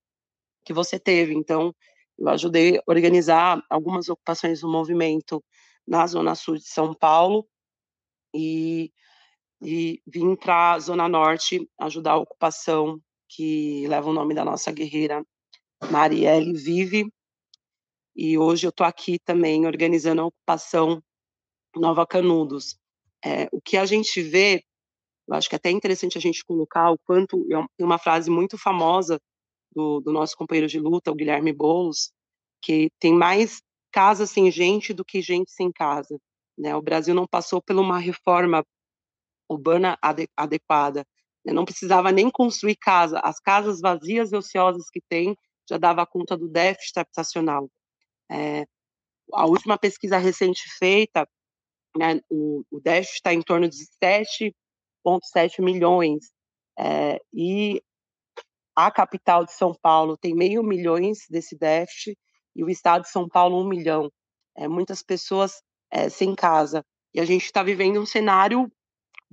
que 0.64 0.72
você 0.72 0.98
teve. 0.98 1.34
Então, 1.34 1.74
eu 2.18 2.28
ajudei 2.28 2.78
a 2.78 2.82
organizar 2.86 3.62
algumas 3.70 4.08
ocupações 4.08 4.60
do 4.60 4.68
movimento 4.68 5.42
na 5.86 6.06
Zona 6.06 6.34
Sul 6.34 6.56
de 6.56 6.66
São 6.66 6.94
Paulo 6.94 7.46
e, 8.34 8.92
e 9.60 10.00
vim 10.06 10.36
para 10.36 10.72
a 10.72 10.78
Zona 10.78 11.08
Norte 11.08 11.68
ajudar 11.78 12.12
a 12.12 12.18
ocupação 12.18 13.00
que 13.28 13.86
leva 13.88 14.08
o 14.08 14.12
nome 14.12 14.34
da 14.34 14.44
nossa 14.44 14.72
guerreira 14.72 15.24
Marielle 15.90 16.54
Vive. 16.54 17.12
E 18.16 18.38
hoje 18.38 18.66
eu 18.66 18.70
estou 18.70 18.86
aqui 18.86 19.18
também 19.18 19.66
organizando 19.66 20.22
a 20.22 20.26
ocupação 20.26 21.02
Nova 21.76 22.06
Canudos. 22.06 22.78
É, 23.24 23.48
o 23.52 23.60
que 23.60 23.76
a 23.76 23.84
gente 23.84 24.22
vê 24.22 24.64
eu 25.28 25.34
acho 25.34 25.48
que 25.48 25.54
é 25.54 25.58
até 25.58 25.70
interessante 25.70 26.16
a 26.16 26.20
gente 26.20 26.42
colocar 26.42 26.90
o 26.90 26.98
quanto. 26.98 27.46
Tem 27.46 27.86
uma 27.86 27.98
frase 27.98 28.30
muito 28.30 28.56
famosa 28.56 29.20
do, 29.70 30.00
do 30.00 30.10
nosso 30.10 30.34
companheiro 30.34 30.66
de 30.66 30.80
luta, 30.80 31.10
o 31.10 31.14
Guilherme 31.14 31.52
Boulos, 31.52 32.10
que 32.62 32.90
tem 32.98 33.12
mais 33.12 33.60
casa 33.92 34.26
sem 34.26 34.50
gente 34.50 34.94
do 34.94 35.04
que 35.04 35.20
gente 35.20 35.52
sem 35.52 35.70
casa. 35.70 36.18
Né? 36.56 36.74
O 36.74 36.80
Brasil 36.80 37.14
não 37.14 37.26
passou 37.26 37.60
por 37.60 37.76
uma 37.76 37.98
reforma 37.98 38.64
urbana 39.48 39.98
adequada. 40.36 41.06
Né? 41.44 41.52
Não 41.52 41.64
precisava 41.64 42.12
nem 42.12 42.30
construir 42.30 42.76
casa. 42.76 43.18
As 43.20 43.40
casas 43.40 43.80
vazias 43.80 44.32
e 44.32 44.36
ociosas 44.36 44.90
que 44.90 45.00
tem 45.08 45.36
já 45.68 45.78
dava 45.78 46.06
conta 46.06 46.36
do 46.36 46.48
déficit 46.48 46.98
habitacional. 46.98 47.68
É, 48.30 48.64
a 49.32 49.46
última 49.46 49.78
pesquisa 49.78 50.18
recente 50.18 50.62
feita, 50.78 51.28
né, 51.96 52.20
o, 52.30 52.64
o 52.70 52.80
déficit 52.80 53.16
está 53.16 53.34
em 53.34 53.42
torno 53.42 53.68
de 53.68 53.84
7 54.02 54.54
1,7 55.06 55.62
milhões. 55.62 56.30
É, 56.78 57.20
e 57.32 57.82
a 58.76 58.90
capital 58.90 59.44
de 59.44 59.52
São 59.52 59.74
Paulo 59.74 60.16
tem 60.16 60.34
meio 60.34 60.62
milhões 60.62 61.20
desse 61.28 61.56
déficit 61.56 62.16
e 62.54 62.62
o 62.62 62.70
estado 62.70 63.02
de 63.02 63.10
São 63.10 63.28
Paulo 63.28 63.60
um 63.60 63.68
milhão. 63.68 64.10
É, 64.56 64.68
muitas 64.68 65.02
pessoas 65.02 65.60
é, 65.90 66.08
sem 66.08 66.34
casa. 66.34 66.84
E 67.14 67.20
a 67.20 67.24
gente 67.24 67.44
está 67.44 67.62
vivendo 67.62 68.00
um 68.00 68.06
cenário 68.06 68.70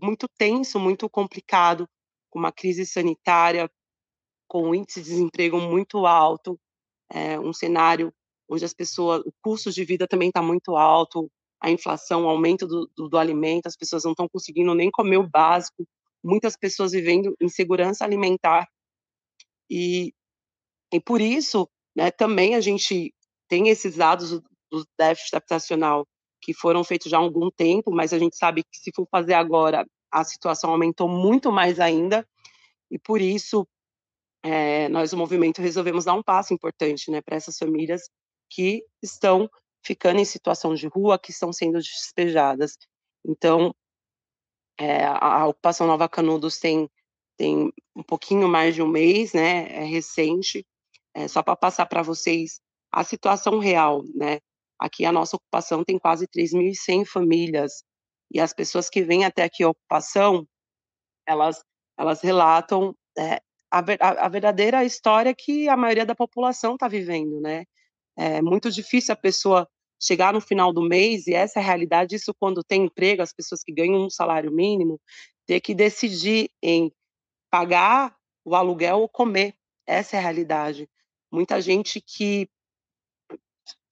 muito 0.01 0.27
tenso, 0.37 0.79
muito 0.79 1.09
complicado, 1.09 1.87
com 2.29 2.39
uma 2.39 2.51
crise 2.51 2.85
sanitária, 2.85 3.69
com 4.47 4.69
um 4.69 4.75
índice 4.75 5.01
de 5.01 5.09
desemprego 5.09 5.59
muito 5.59 6.05
alto, 6.05 6.59
é, 7.11 7.39
um 7.39 7.53
cenário 7.53 8.13
onde 8.49 8.63
as 8.63 8.73
pessoas, 8.73 9.21
o 9.21 9.33
custo 9.41 9.71
de 9.71 9.83
vida 9.83 10.07
também 10.07 10.29
está 10.29 10.41
muito 10.41 10.75
alto, 10.75 11.31
a 11.59 11.71
inflação, 11.71 12.25
o 12.25 12.29
aumento 12.29 12.67
do, 12.67 12.89
do, 12.95 13.09
do 13.09 13.17
alimento, 13.17 13.67
as 13.67 13.75
pessoas 13.75 14.03
não 14.03 14.11
estão 14.11 14.27
conseguindo 14.29 14.73
nem 14.75 14.91
comer 14.91 15.17
o 15.17 15.27
básico, 15.27 15.87
muitas 16.23 16.55
pessoas 16.55 16.91
vivendo 16.91 17.35
insegurança 17.41 18.03
alimentar. 18.03 18.67
E, 19.69 20.13
e 20.93 20.99
por 20.99 21.21
isso, 21.21 21.67
né, 21.95 22.11
também 22.11 22.55
a 22.55 22.61
gente 22.61 23.13
tem 23.47 23.69
esses 23.69 23.95
dados 23.95 24.29
do, 24.31 24.43
do 24.71 24.85
déficit 24.97 25.35
habitacional 25.35 26.05
que 26.45 26.53
foram 26.53 26.83
feitos 26.83 27.09
já 27.09 27.17
há 27.17 27.19
algum 27.19 27.49
tempo, 27.49 27.91
mas 27.91 28.13
a 28.13 28.19
gente 28.19 28.37
sabe 28.37 28.63
que 28.63 28.77
se 28.77 28.91
for 28.95 29.07
fazer 29.09 29.33
agora, 29.33 29.83
a 30.11 30.23
situação 30.23 30.69
aumentou 30.69 31.09
muito 31.09 31.51
mais 31.51 31.79
ainda, 31.79 32.23
e 32.91 32.99
por 32.99 33.19
isso 33.19 33.67
é, 34.43 34.87
nós, 34.89 35.11
o 35.11 35.17
movimento, 35.17 35.59
resolvemos 35.59 36.05
dar 36.05 36.13
um 36.13 36.21
passo 36.21 36.53
importante 36.53 37.09
né, 37.09 37.19
para 37.19 37.35
essas 37.35 37.57
famílias 37.57 38.03
que 38.47 38.85
estão 39.01 39.49
ficando 39.83 40.19
em 40.19 40.25
situação 40.25 40.75
de 40.75 40.85
rua, 40.85 41.17
que 41.17 41.31
estão 41.31 41.51
sendo 41.51 41.79
despejadas. 41.79 42.77
Então, 43.25 43.73
é, 44.79 45.03
a, 45.03 45.47
ocupação 45.47 45.87
Nova 45.87 46.07
Canudos 46.07 46.59
tem, 46.59 46.87
tem 47.35 47.73
um 47.95 48.03
pouquinho 48.03 48.47
mais 48.47 48.75
de 48.75 48.83
um 48.83 48.87
mês, 48.87 49.33
né? 49.33 49.67
É 49.71 49.83
recente. 49.83 50.63
É, 51.11 51.27
só 51.27 51.41
para 51.41 51.55
passar 51.55 51.87
para 51.87 52.03
vocês 52.03 52.59
a 52.91 53.03
situação 53.03 53.57
real, 53.57 54.03
né? 54.13 54.39
Aqui 54.79 55.05
a 55.05 55.11
nossa 55.11 55.35
ocupação 55.35 55.83
tem 55.83 55.97
quase 55.97 56.27
3.100 56.27 57.05
famílias 57.05 57.83
e 58.31 58.39
as 58.39 58.53
pessoas 58.53 58.89
que 58.89 59.03
vêm 59.03 59.25
até 59.25 59.43
aqui 59.43 59.63
a 59.63 59.69
ocupação, 59.69 60.47
elas 61.27 61.61
elas 61.97 62.21
relatam 62.21 62.93
é, 63.17 63.41
a, 63.71 63.79
a, 64.25 64.29
verdadeira 64.29 64.83
história 64.83 65.33
que 65.33 65.69
a 65.69 65.77
maioria 65.77 66.05
da 66.05 66.13
população 66.13 66.73
está 66.73 66.87
vivendo, 66.87 67.39
né? 67.39 67.63
É 68.17 68.41
muito 68.41 68.69
difícil 68.69 69.13
a 69.13 69.17
pessoa 69.17 69.67
chegar 70.01 70.33
no 70.33 70.41
final 70.41 70.73
do 70.73 70.81
mês, 70.81 71.25
e 71.27 71.33
essa 71.33 71.59
é 71.59 71.63
a 71.63 71.65
realidade, 71.65 72.15
isso 72.15 72.33
quando 72.37 72.63
tem 72.63 72.83
emprego, 72.83 73.21
as 73.21 73.33
pessoas 73.33 73.63
que 73.63 73.73
ganham 73.73 74.05
um 74.05 74.09
salário 74.09 74.51
mínimo, 74.51 74.99
ter 75.45 75.61
que 75.61 75.73
decidir 75.73 76.49
em 76.61 76.91
pagar 77.49 78.15
o 78.43 78.55
aluguel 78.55 78.99
ou 78.99 79.09
comer. 79.09 79.55
Essa 79.87 80.17
é 80.17 80.19
a 80.19 80.21
realidade. 80.21 80.89
Muita 81.31 81.61
gente 81.61 82.01
que 82.01 82.47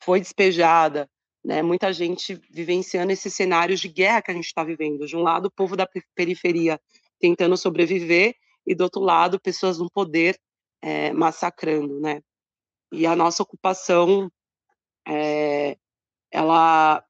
foi 0.04 0.20
despejada, 0.20 1.10
né? 1.44 1.62
muita 1.62 1.92
gente 1.92 2.40
vivenciando 2.50 3.12
esses 3.12 3.34
cenários 3.34 3.80
de 3.80 3.88
guerra 3.88 4.22
que 4.22 4.32
a 4.32 4.34
gente 4.34 4.46
está 4.46 4.64
vivendo. 4.64 5.06
De 5.06 5.16
um 5.16 5.22
lado, 5.22 5.48
o 5.48 5.52
povo 5.52 5.76
da 5.76 5.88
periferia 6.16 6.80
tentando 7.20 7.56
sobreviver, 7.56 8.36
e 8.66 8.74
do 8.74 8.84
outro 8.84 9.02
lado, 9.02 9.40
pessoas 9.40 9.78
no 9.78 9.90
poder 9.90 10.40
é, 10.82 11.12
massacrando, 11.12 12.00
né? 12.00 12.22
E 12.92 13.06
a 13.06 13.16
nossa 13.16 13.44
ocupação 13.44 14.32
é, 15.08 15.78
ela 16.32 17.04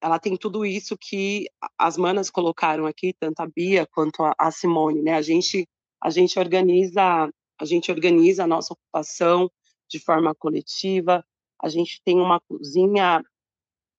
ela 0.00 0.18
tem 0.20 0.36
tudo 0.36 0.64
isso 0.64 0.96
que 0.96 1.46
as 1.76 1.96
manas 1.96 2.30
colocaram 2.30 2.86
aqui, 2.86 3.12
tanto 3.18 3.40
a 3.40 3.46
Bia 3.46 3.84
quanto 3.84 4.22
a 4.38 4.50
Simone, 4.50 5.02
né? 5.02 5.14
A 5.14 5.22
gente 5.22 5.68
a 6.00 6.10
gente 6.10 6.38
organiza 6.38 7.28
a 7.60 7.64
gente 7.64 7.90
organiza 7.90 8.44
a 8.44 8.46
nossa 8.46 8.72
ocupação 8.72 9.50
de 9.88 9.98
forma 9.98 10.34
coletiva. 10.34 11.24
A 11.62 11.68
gente 11.68 12.00
tem 12.04 12.20
uma 12.20 12.40
cozinha 12.40 13.22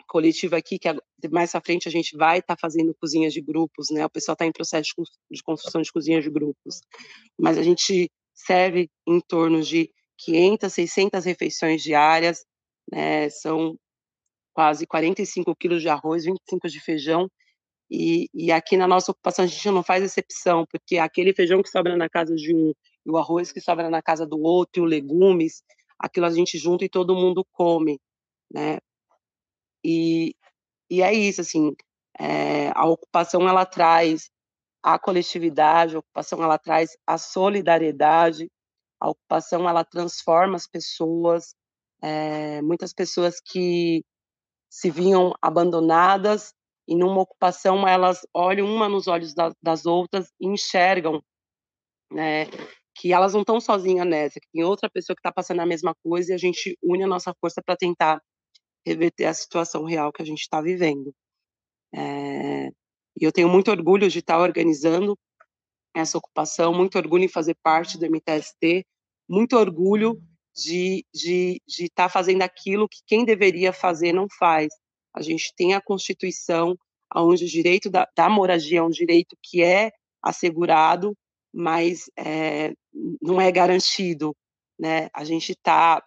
coletiva 0.08 0.58
aqui 0.58 0.80
que 0.80 0.90
mais 1.30 1.54
à 1.54 1.62
frente 1.62 1.88
a 1.88 1.92
gente 1.92 2.18
vai 2.18 2.40
estar 2.40 2.56
tá 2.56 2.60
fazendo 2.60 2.96
cozinhas 3.00 3.34
de 3.34 3.42
grupos, 3.42 3.90
né? 3.92 4.06
O 4.06 4.10
pessoal 4.10 4.34
está 4.34 4.46
em 4.46 4.52
processo 4.52 4.90
de 5.30 5.44
construção 5.44 5.82
de 5.82 5.92
cozinhas 5.92 6.24
de 6.24 6.30
grupos, 6.30 6.82
mas 7.40 7.58
a 7.58 7.64
gente 7.64 8.10
serve 8.34 8.90
em 9.08 9.20
torno 9.22 9.62
de 9.62 9.92
500, 10.18 10.74
600 10.74 11.26
refeições 11.26 11.84
diárias, 11.84 12.44
né? 12.92 13.30
São 13.30 13.78
quase 14.54 14.86
45 14.88 15.56
quilos 15.56 15.82
de 15.82 15.90
arroz, 15.90 16.26
25 16.26 16.68
de 16.68 16.80
feijão. 16.82 17.30
E, 17.92 18.28
e, 18.34 18.52
aqui 18.52 18.78
na 18.78 18.88
nossa 18.88 19.12
ocupação 19.12 19.46
a 19.46 19.48
gente 19.48 19.68
não 19.72 19.82
faz 19.82 20.04
exceção, 20.04 20.66
porque 20.70 20.98
aquele 20.98 21.34
feijão 21.34 21.64
que 21.64 21.70
sobra 21.70 21.98
na 21.98 22.08
casa 22.08 22.36
de 22.36 22.54
um, 22.54 22.72
e 23.06 23.10
o 23.10 23.18
arroz 23.18 23.52
que 23.52 23.60
sobra 23.60 23.90
na 23.90 24.02
casa 24.02 24.28
do 24.28 24.40
outro, 24.40 24.84
e 24.84 24.86
os 24.86 24.90
legumes, 24.90 25.64
aquilo 26.00 26.26
a 26.26 26.32
gente 26.32 26.58
junta 26.58 26.86
e 26.86 26.90
todo 26.90 27.16
mundo 27.16 27.46
come, 27.52 28.00
né? 28.52 28.80
E, 29.84 30.36
e 30.90 31.02
é 31.02 31.14
isso, 31.14 31.42
assim, 31.42 31.76
é, 32.20 32.70
a 32.76 32.86
ocupação 32.86 33.48
ela 33.48 33.66
traz 33.66 34.30
a 34.84 34.98
coletividade, 34.98 35.96
a 35.96 36.00
ocupação 36.00 36.42
ela 36.44 36.58
traz 36.58 36.98
a 37.06 37.18
solidariedade, 37.18 38.50
a 39.00 39.10
ocupação 39.10 39.68
ela 39.68 39.84
transforma 39.84 40.56
as 40.56 40.68
pessoas, 40.68 41.56
é, 42.02 42.62
muitas 42.62 42.94
pessoas 42.94 43.40
que 43.42 44.04
se 44.70 44.90
vinham 44.90 45.34
abandonadas 45.42 46.54
e 46.88 46.96
numa 46.96 47.22
ocupação 47.22 47.88
elas 47.88 48.22
olham 48.34 48.68
uma 48.68 48.88
nos 48.90 49.08
olhos 49.08 49.34
da, 49.34 49.52
das 49.62 49.86
outras 49.86 50.32
e 50.40 50.48
enxergam 50.48 51.22
né, 52.12 52.46
que 53.00 53.14
elas 53.14 53.34
não 53.34 53.42
estão 53.42 53.62
sozinhas 53.62 54.06
nessa, 54.06 54.42
que 54.42 54.48
tem 54.52 54.62
outra 54.62 54.90
pessoa 54.90 55.16
que 55.16 55.22
está 55.22 55.32
passando 55.32 55.62
a 55.62 55.66
mesma 55.66 55.96
coisa 56.04 56.32
e 56.32 56.36
a 56.36 56.38
gente 56.38 56.78
une 56.84 57.04
a 57.04 57.08
nossa 57.08 57.34
força 57.40 57.62
para 57.66 57.78
tentar 57.78 58.22
reverter 58.86 59.26
a 59.26 59.34
situação 59.34 59.86
real 59.86 60.12
que 60.12 60.22
a 60.22 60.26
gente 60.26 60.42
está 60.42 60.62
vivendo. 60.62 61.16
É, 61.96 62.68
e 62.68 63.24
eu 63.26 63.32
tenho 63.32 63.48
muito 63.48 63.72
orgulho 63.72 64.10
de 64.10 64.20
estar 64.20 64.36
tá 64.36 64.42
organizando 64.42 65.18
essa 65.96 66.18
ocupação, 66.18 66.74
muito 66.74 66.98
orgulho 66.98 67.24
em 67.24 67.30
fazer 67.30 67.56
parte 67.64 67.98
do 67.98 68.06
MTST, 68.06 68.86
muito 69.30 69.56
orgulho 69.56 70.22
de 70.54 71.06
estar 71.14 71.30
de, 71.30 71.62
de 71.66 71.90
tá 71.90 72.10
fazendo 72.10 72.42
aquilo 72.42 72.90
que 72.90 73.00
quem 73.08 73.24
deveria 73.24 73.72
fazer 73.72 74.12
não 74.12 74.28
faz. 74.38 74.68
A 75.16 75.22
gente 75.22 75.54
tem 75.56 75.74
a 75.74 75.82
Constituição, 75.82 76.76
onde 77.16 77.46
o 77.46 77.48
direito 77.48 77.90
da, 77.90 78.06
da 78.14 78.30
moradia 78.30 78.80
é 78.80 78.84
um 78.84 78.90
direito 78.90 79.38
que 79.42 79.64
é 79.64 79.90
assegurado, 80.22 81.16
mas 81.54 82.10
é, 82.18 82.74
não 83.22 83.40
é 83.40 83.52
garantido. 83.52 84.36
Né? 84.80 85.10
A 85.14 85.24
gente 85.24 85.52
está 85.52 86.04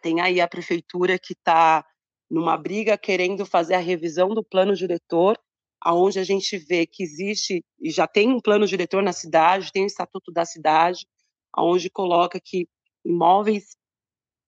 tem 0.00 0.20
aí 0.20 0.40
a 0.40 0.46
prefeitura 0.46 1.18
que 1.18 1.32
está 1.32 1.84
numa 2.30 2.56
briga 2.56 2.96
querendo 2.96 3.44
fazer 3.44 3.74
a 3.74 3.80
revisão 3.80 4.28
do 4.28 4.44
plano 4.44 4.76
diretor, 4.76 5.36
aonde 5.80 6.20
a 6.20 6.24
gente 6.24 6.56
vê 6.56 6.86
que 6.86 7.02
existe 7.02 7.64
e 7.80 7.90
já 7.90 8.06
tem 8.06 8.28
um 8.28 8.40
plano 8.40 8.66
diretor 8.66 9.02
na 9.02 9.12
cidade, 9.12 9.72
tem 9.72 9.82
o 9.82 9.86
estatuto 9.86 10.30
da 10.30 10.44
cidade, 10.44 11.04
aonde 11.52 11.90
coloca 11.90 12.38
que 12.40 12.68
imóveis 13.04 13.76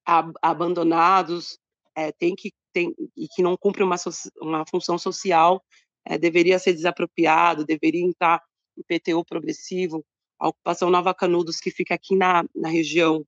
ab 0.04 0.32
abandonados 0.40 1.58
é, 1.96 2.12
tem 2.12 2.34
que 2.36 2.52
tem 2.72 2.94
e 3.16 3.26
que 3.26 3.42
não 3.42 3.56
cumpre 3.56 3.82
uma, 3.82 3.96
uma 4.40 4.64
função 4.70 4.96
social 4.98 5.60
é, 6.04 6.18
deveria 6.18 6.58
ser 6.58 6.72
desapropriado, 6.72 7.64
deveria 7.64 8.08
estar 8.08 8.42
IPTU 8.76 9.24
progressivo. 9.24 10.04
A 10.40 10.48
ocupação 10.48 10.90
Nova 10.90 11.14
Canudos, 11.14 11.60
que 11.60 11.70
fica 11.70 11.94
aqui 11.94 12.16
na, 12.16 12.44
na 12.54 12.68
região 12.68 13.24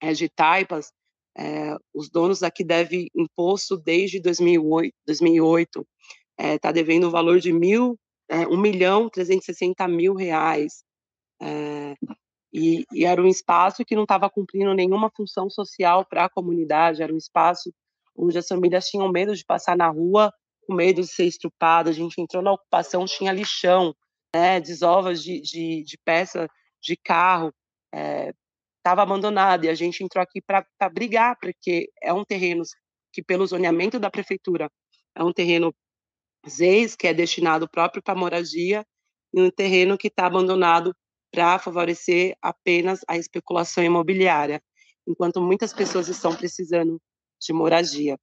é, 0.00 0.12
de 0.12 0.28
Taipas, 0.28 0.92
é, 1.36 1.76
os 1.92 2.10
donos 2.10 2.42
aqui 2.42 2.62
devem 2.62 3.08
imposto 3.14 3.76
desde 3.76 4.20
2008, 4.20 4.94
2008 5.06 5.86
está 6.38 6.72
devendo 6.72 7.06
o 7.06 7.10
valor 7.10 7.38
de 7.38 7.52
mil, 7.52 7.98
é, 8.28 8.46
1 8.46 8.56
milhão 8.56 9.08
360 9.08 9.86
mil 9.88 10.14
reais. 10.14 10.84
É, 11.40 11.94
e, 12.52 12.84
e, 12.92 13.04
era 13.04 13.20
um 13.20 13.26
espaço 13.26 13.84
que 13.84 13.96
não 13.96 14.04
estava 14.04 14.30
cumprindo 14.30 14.72
nenhuma 14.74 15.10
função 15.16 15.50
social 15.50 16.04
para 16.04 16.26
a 16.26 16.30
comunidade, 16.30 17.02
era 17.02 17.12
um 17.12 17.16
espaço 17.16 17.72
onde 18.16 18.38
as 18.38 18.46
famílias 18.46 18.86
tinham 18.86 19.10
medo 19.10 19.34
de 19.34 19.44
passar 19.44 19.76
na 19.76 19.88
rua, 19.88 20.32
com 20.66 20.74
medo 20.74 21.00
de 21.00 21.08
ser 21.08 21.24
estrupada. 21.24 21.90
A 21.90 21.92
gente 21.92 22.20
entrou 22.20 22.42
na 22.42 22.52
ocupação, 22.52 23.04
tinha 23.06 23.32
lixão, 23.32 23.94
né, 24.34 24.60
desovas 24.60 25.22
de, 25.22 25.40
de, 25.40 25.84
de 25.84 25.96
peça 26.04 26.48
de 26.82 26.96
carro, 26.96 27.54
estava 28.76 29.00
é, 29.00 29.04
abandonado, 29.04 29.64
e 29.64 29.68
a 29.68 29.74
gente 29.74 30.02
entrou 30.02 30.20
aqui 30.20 30.42
para 30.42 30.66
brigar, 30.92 31.38
porque 31.40 31.88
é 32.02 32.12
um 32.12 32.24
terreno 32.24 32.62
que, 33.12 33.22
pelo 33.22 33.46
zoneamento 33.46 33.98
da 33.98 34.10
prefeitura, 34.10 34.68
é 35.14 35.22
um 35.22 35.32
terreno 35.32 35.72
ZEIS, 36.48 36.96
que 36.96 37.06
é 37.06 37.14
destinado 37.14 37.68
próprio 37.70 38.02
para 38.02 38.14
moradia, 38.16 38.84
e 39.32 39.40
um 39.40 39.50
terreno 39.50 39.96
que 39.96 40.08
está 40.08 40.26
abandonado 40.26 40.94
para 41.32 41.58
favorecer 41.58 42.36
apenas 42.42 43.00
a 43.08 43.16
especulação 43.16 43.84
imobiliária, 43.84 44.60
enquanto 45.06 45.40
muitas 45.40 45.72
pessoas 45.72 46.08
estão 46.08 46.34
precisando 46.34 47.00
de 47.40 47.52
moradia. 47.52 48.18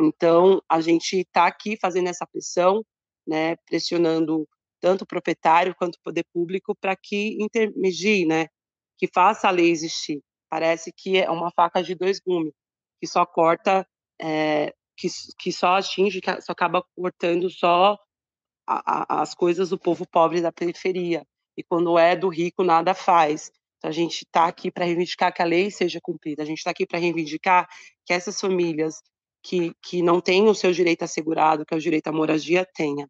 Então, 0.00 0.62
a 0.68 0.80
gente 0.80 1.20
está 1.20 1.46
aqui 1.46 1.76
fazendo 1.80 2.08
essa 2.08 2.26
pressão, 2.26 2.82
né, 3.26 3.56
pressionando 3.66 4.46
tanto 4.80 5.02
o 5.02 5.06
proprietário 5.06 5.74
quanto 5.74 5.96
o 5.96 6.02
poder 6.02 6.24
público 6.32 6.74
para 6.80 6.96
que 6.96 7.36
intermedie, 7.42 8.26
né, 8.26 8.46
que 8.98 9.08
faça 9.12 9.48
a 9.48 9.50
lei 9.50 9.70
existir. 9.70 10.20
Parece 10.48 10.92
que 10.96 11.18
é 11.18 11.30
uma 11.30 11.50
faca 11.50 11.82
de 11.82 11.94
dois 11.94 12.20
gumes, 12.20 12.52
que 13.00 13.06
só 13.06 13.26
corta, 13.26 13.86
é, 14.20 14.72
que, 14.96 15.08
que 15.38 15.52
só 15.52 15.76
atinge, 15.76 16.20
que 16.20 16.40
só 16.40 16.52
acaba 16.52 16.82
cortando 16.94 17.50
só 17.50 17.96
a, 18.66 19.18
a, 19.18 19.22
as 19.22 19.34
coisas 19.34 19.70
do 19.70 19.78
povo 19.78 20.06
pobre 20.08 20.40
da 20.40 20.52
periferia 20.52 21.26
e 21.56 21.62
quando 21.62 21.98
é 21.98 22.14
do 22.16 22.28
rico 22.28 22.62
nada 22.62 22.94
faz. 22.94 23.50
Então, 23.78 23.90
a 23.90 23.92
gente 23.92 24.22
está 24.24 24.46
aqui 24.46 24.70
para 24.70 24.84
reivindicar 24.84 25.32
que 25.32 25.42
a 25.42 25.44
lei 25.44 25.70
seja 25.70 26.00
cumprida, 26.02 26.42
a 26.42 26.46
gente 26.46 26.58
está 26.58 26.70
aqui 26.70 26.86
para 26.86 26.98
reivindicar 26.98 27.68
que 28.04 28.12
essas 28.12 28.40
famílias 28.40 29.02
que, 29.42 29.72
que 29.82 30.02
não 30.02 30.20
têm 30.20 30.48
o 30.48 30.54
seu 30.54 30.72
direito 30.72 31.02
assegurado, 31.02 31.64
que 31.64 31.74
é 31.74 31.76
o 31.76 31.80
direito 31.80 32.08
à 32.08 32.12
moradia, 32.12 32.66
tenha. 32.74 33.08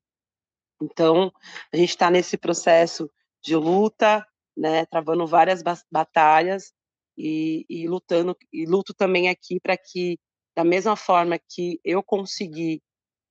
Então, 0.81 1.33
a 1.72 1.77
gente 1.77 1.91
está 1.91 2.11
nesse 2.11 2.37
processo 2.37 3.11
de 3.43 3.57
luta, 3.57 4.27
né, 4.57 4.85
travando 4.87 5.27
várias 5.27 5.62
batalhas 5.91 6.72
e, 7.16 7.64
e 7.68 7.89
lutando, 7.89 8.37
e 8.53 8.66
luto 8.66 8.95
também 8.95 9.29
aqui 9.29 9.61
para 9.61 9.77
que, 9.77 10.18
da 10.55 10.64
mesma 10.64 10.97
forma 10.97 11.39
que 11.39 11.81
eu 11.85 12.03
consegui 12.03 12.83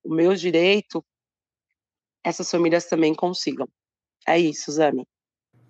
o 0.03 0.13
meu 0.13 0.35
direito, 0.35 1.03
essas 2.23 2.49
famílias 2.49 2.85
também 2.85 3.13
consigam. 3.13 3.67
É 4.27 4.39
isso, 4.39 4.71
Zami. 4.71 5.07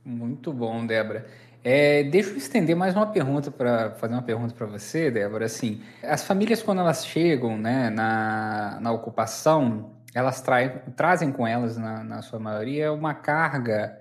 Muito 0.04 0.54
bom, 0.54 0.86
Débora. 0.86 1.28
É, 1.64 2.04
deixa 2.04 2.30
eu 2.30 2.38
estender 2.38 2.76
mais 2.76 2.96
uma 2.96 3.08
pergunta 3.08 3.50
para 3.50 3.96
fazer 3.96 4.14
uma 4.14 4.22
pergunta 4.22 4.54
para 4.54 4.68
você, 4.68 5.10
Débora. 5.10 5.46
Assim, 5.46 5.84
as 6.04 6.24
famílias 6.24 6.62
quando 6.62 6.80
elas 6.80 7.08
chegam, 7.08 7.58
né, 7.58 7.90
na, 7.90 8.80
na 8.80 8.92
ocupação, 8.92 9.95
elas 10.16 10.42
traem, 10.42 10.70
trazem 10.96 11.30
com 11.30 11.46
elas, 11.46 11.78
na, 11.78 12.02
na 12.02 12.22
sua 12.22 12.40
maioria, 12.40 12.94
uma 12.94 13.14
carga 13.14 14.00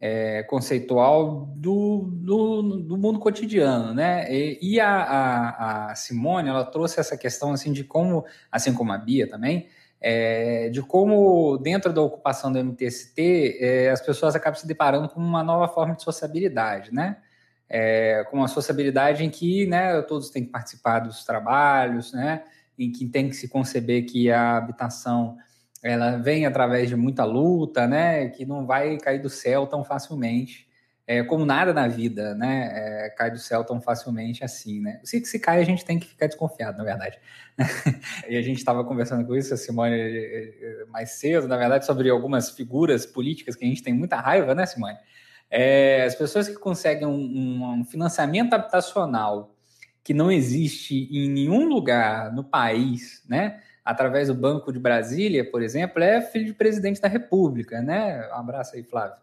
é, 0.00 0.42
conceitual 0.42 1.46
do, 1.54 2.10
do, 2.12 2.62
do, 2.80 2.98
mundo 2.98 3.20
cotidiano, 3.20 3.94
né? 3.94 4.26
E, 4.28 4.58
e 4.60 4.80
a, 4.80 4.90
a, 4.90 5.90
a, 5.90 5.94
Simone, 5.94 6.48
ela 6.48 6.64
trouxe 6.64 6.98
essa 6.98 7.16
questão 7.16 7.52
assim 7.52 7.72
de 7.72 7.84
como, 7.84 8.24
assim 8.50 8.74
como 8.74 8.90
a 8.90 8.98
Bia 8.98 9.28
também, 9.28 9.68
é, 10.00 10.68
de 10.70 10.82
como 10.82 11.56
dentro 11.58 11.92
da 11.92 12.02
ocupação 12.02 12.50
do 12.50 12.58
MTST 12.58 13.58
é, 13.60 13.90
as 13.90 14.00
pessoas 14.00 14.34
acabam 14.34 14.58
se 14.58 14.66
deparando 14.66 15.08
com 15.08 15.20
uma 15.20 15.44
nova 15.44 15.68
forma 15.68 15.94
de 15.94 16.02
sociabilidade, 16.02 16.92
né? 16.92 17.18
É, 17.68 18.24
com 18.28 18.38
uma 18.38 18.48
sociabilidade 18.48 19.24
em 19.24 19.30
que 19.30 19.64
né, 19.66 20.02
todos 20.02 20.28
têm 20.30 20.44
que 20.44 20.50
participar 20.50 20.98
dos 20.98 21.24
trabalhos, 21.24 22.12
né? 22.12 22.42
Em 22.76 22.90
que 22.90 23.06
tem 23.06 23.28
que 23.28 23.36
se 23.36 23.46
conceber 23.46 24.04
que 24.04 24.32
a 24.32 24.56
habitação 24.56 25.38
ela 25.82 26.16
vem 26.18 26.46
através 26.46 26.88
de 26.88 26.96
muita 26.96 27.24
luta, 27.24 27.86
né? 27.86 28.28
Que 28.28 28.44
não 28.44 28.66
vai 28.66 28.96
cair 28.98 29.20
do 29.20 29.28
céu 29.28 29.66
tão 29.66 29.84
facilmente 29.84 30.70
é, 31.06 31.22
como 31.22 31.44
nada 31.44 31.74
na 31.74 31.88
vida, 31.88 32.34
né, 32.34 32.70
é, 32.72 33.10
cai 33.10 33.30
do 33.30 33.38
céu 33.38 33.64
tão 33.64 33.80
facilmente 33.80 34.44
assim, 34.44 34.80
né? 34.80 35.00
Se, 35.02 35.24
se 35.24 35.38
cai, 35.38 35.60
a 35.60 35.64
gente 35.64 35.84
tem 35.84 35.98
que 35.98 36.06
ficar 36.06 36.26
desconfiado, 36.26 36.78
na 36.78 36.84
verdade. 36.84 37.18
e 38.28 38.36
a 38.36 38.42
gente 38.42 38.58
estava 38.58 38.84
conversando 38.84 39.26
com 39.26 39.34
isso, 39.34 39.52
a 39.52 39.56
Simone, 39.56 39.94
é, 39.94 40.82
é, 40.82 40.84
mais 40.86 41.10
cedo, 41.12 41.48
na 41.48 41.56
verdade, 41.56 41.84
sobre 41.84 42.08
algumas 42.08 42.50
figuras 42.50 43.04
políticas 43.04 43.56
que 43.56 43.64
a 43.64 43.68
gente 43.68 43.82
tem 43.82 43.92
muita 43.92 44.16
raiva, 44.16 44.54
né, 44.54 44.64
Simone? 44.64 44.96
É, 45.50 46.04
as 46.04 46.14
pessoas 46.14 46.48
que 46.48 46.54
conseguem 46.54 47.06
um, 47.06 47.80
um 47.80 47.84
financiamento 47.84 48.54
habitacional 48.54 49.54
que 50.02 50.14
não 50.14 50.32
existe 50.32 51.08
em 51.12 51.28
nenhum 51.28 51.68
lugar 51.68 52.32
no 52.32 52.42
país, 52.42 53.22
né? 53.28 53.60
Através 53.84 54.28
do 54.28 54.34
Banco 54.34 54.72
de 54.72 54.78
Brasília, 54.78 55.48
por 55.48 55.62
exemplo, 55.62 56.02
é 56.02 56.20
filho 56.20 56.46
de 56.46 56.54
presidente 56.54 57.00
da 57.00 57.08
República, 57.08 57.82
né? 57.82 58.28
Um 58.30 58.36
abraço 58.36 58.76
aí, 58.76 58.82
Flávio, 58.82 59.16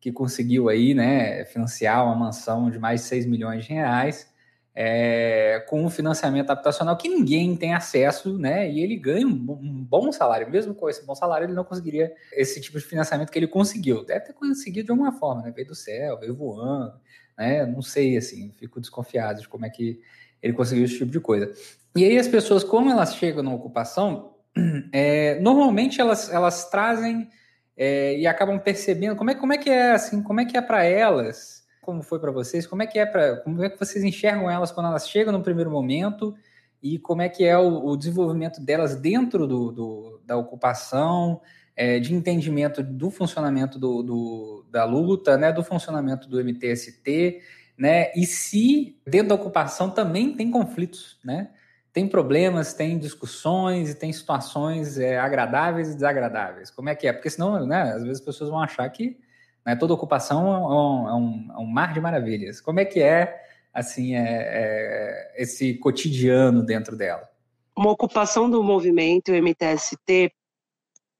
que 0.00 0.10
conseguiu 0.10 0.68
aí, 0.68 0.94
né, 0.94 1.44
financiar 1.44 2.04
uma 2.04 2.14
mansão 2.14 2.70
de 2.70 2.78
mais 2.78 3.02
de 3.02 3.06
6 3.08 3.26
milhões 3.26 3.64
de 3.64 3.72
reais 3.72 4.30
é, 4.74 5.64
com 5.68 5.84
um 5.84 5.90
financiamento 5.90 6.50
habitacional 6.50 6.96
que 6.96 7.08
ninguém 7.08 7.56
tem 7.56 7.74
acesso, 7.74 8.38
né? 8.38 8.70
E 8.70 8.80
ele 8.80 8.96
ganha 8.96 9.26
um, 9.26 9.34
bom 9.36 10.12
salário. 10.12 10.48
Mesmo 10.48 10.74
com 10.74 10.88
esse 10.88 11.04
bom 11.04 11.14
salário, 11.14 11.46
ele 11.46 11.52
não 11.52 11.64
conseguiria 11.64 12.12
esse 12.32 12.60
tipo 12.60 12.78
de 12.78 12.84
financiamento 12.84 13.30
que 13.30 13.38
ele 13.38 13.48
conseguiu. 13.48 14.04
Deve 14.04 14.26
ter 14.26 14.32
conseguido 14.32 14.86
de 14.86 14.90
alguma 14.92 15.12
forma, 15.12 15.42
né? 15.42 15.50
Veio 15.50 15.66
do 15.66 15.74
céu, 15.74 16.18
veio 16.18 16.34
voando, 16.34 16.94
né? 17.36 17.66
Não 17.66 17.82
sei, 17.82 18.16
assim, 18.16 18.52
fico 18.58 18.80
desconfiado 18.80 19.40
de 19.40 19.48
como 19.48 19.66
é 19.66 19.70
que 19.70 20.00
ele 20.42 20.52
conseguiu 20.52 20.84
esse 20.84 20.98
tipo 20.98 21.10
de 21.10 21.20
coisa. 21.20 21.52
E 21.96 22.04
aí 22.04 22.18
as 22.18 22.28
pessoas, 22.28 22.62
como 22.62 22.90
elas 22.90 23.14
chegam 23.14 23.42
na 23.42 23.52
ocupação, 23.52 24.34
é, 24.92 25.38
normalmente 25.40 26.00
elas, 26.00 26.32
elas 26.32 26.70
trazem 26.70 27.28
é, 27.76 28.18
e 28.18 28.26
acabam 28.26 28.58
percebendo 28.58 29.16
como 29.16 29.30
é, 29.30 29.34
como 29.34 29.52
é 29.52 29.58
que 29.58 29.70
é 29.70 29.92
assim, 29.92 30.22
como 30.22 30.40
é 30.40 30.44
que 30.44 30.56
é 30.56 30.60
para 30.60 30.84
elas 30.84 31.60
como 31.80 32.02
foi 32.02 32.20
para 32.20 32.30
vocês, 32.30 32.66
como 32.66 32.82
é 32.82 32.86
que 32.86 32.98
é 32.98 33.06
para, 33.06 33.36
como 33.38 33.62
é 33.64 33.68
que 33.68 33.78
vocês 33.78 34.04
enxergam 34.04 34.50
elas 34.50 34.70
quando 34.70 34.86
elas 34.86 35.08
chegam 35.08 35.32
no 35.32 35.42
primeiro 35.42 35.70
momento 35.70 36.34
e 36.82 36.98
como 36.98 37.22
é 37.22 37.28
que 37.28 37.44
é 37.44 37.58
o, 37.58 37.86
o 37.86 37.96
desenvolvimento 37.96 38.60
delas 38.60 38.94
dentro 38.94 39.46
do, 39.46 39.72
do 39.72 40.20
da 40.24 40.36
ocupação, 40.36 41.40
é, 41.74 41.98
de 41.98 42.14
entendimento 42.14 42.82
do 42.82 43.10
funcionamento 43.10 43.78
do, 43.78 44.02
do, 44.02 44.66
da 44.70 44.84
luta, 44.84 45.36
né, 45.36 45.52
do 45.52 45.64
funcionamento 45.64 46.28
do 46.28 46.38
MTST, 46.38 47.40
né, 47.80 48.12
e 48.14 48.26
se 48.26 49.00
dentro 49.06 49.30
da 49.30 49.34
ocupação 49.34 49.90
também 49.90 50.34
tem 50.34 50.50
conflitos, 50.50 51.18
né, 51.24 51.50
tem 51.92 52.06
problemas, 52.06 52.74
tem 52.74 52.98
discussões 52.98 53.90
e 53.90 53.94
tem 53.94 54.12
situações 54.12 54.98
é, 54.98 55.18
agradáveis 55.18 55.88
e 55.88 55.94
desagradáveis. 55.94 56.70
Como 56.70 56.88
é 56.88 56.94
que 56.94 57.08
é? 57.08 57.12
Porque 57.12 57.30
senão, 57.30 57.66
né, 57.66 57.82
às 57.82 58.02
vezes 58.02 58.20
as 58.20 58.24
pessoas 58.24 58.50
vão 58.50 58.60
achar 58.60 58.88
que 58.90 59.18
né? 59.64 59.76
Toda 59.76 59.94
ocupação 59.94 60.46
é 60.46 60.58
um, 60.58 61.08
é, 61.08 61.14
um, 61.14 61.52
é 61.52 61.58
um, 61.58 61.66
mar 61.66 61.92
de 61.92 62.00
maravilhas. 62.00 62.60
Como 62.60 62.80
é 62.80 62.84
que 62.84 63.00
é 63.00 63.40
assim 63.72 64.14
é, 64.14 64.26
é, 64.26 65.34
esse 65.36 65.74
cotidiano 65.74 66.62
dentro 66.62 66.96
dela? 66.96 67.28
Uma 67.76 67.90
ocupação 67.90 68.50
do 68.50 68.62
movimento 68.62 69.32
MTST, 69.32 70.32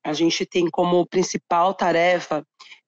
a 0.05 0.13
gente 0.13 0.45
tem 0.45 0.69
como 0.69 1.07
principal 1.07 1.75
tarefa 1.75 2.45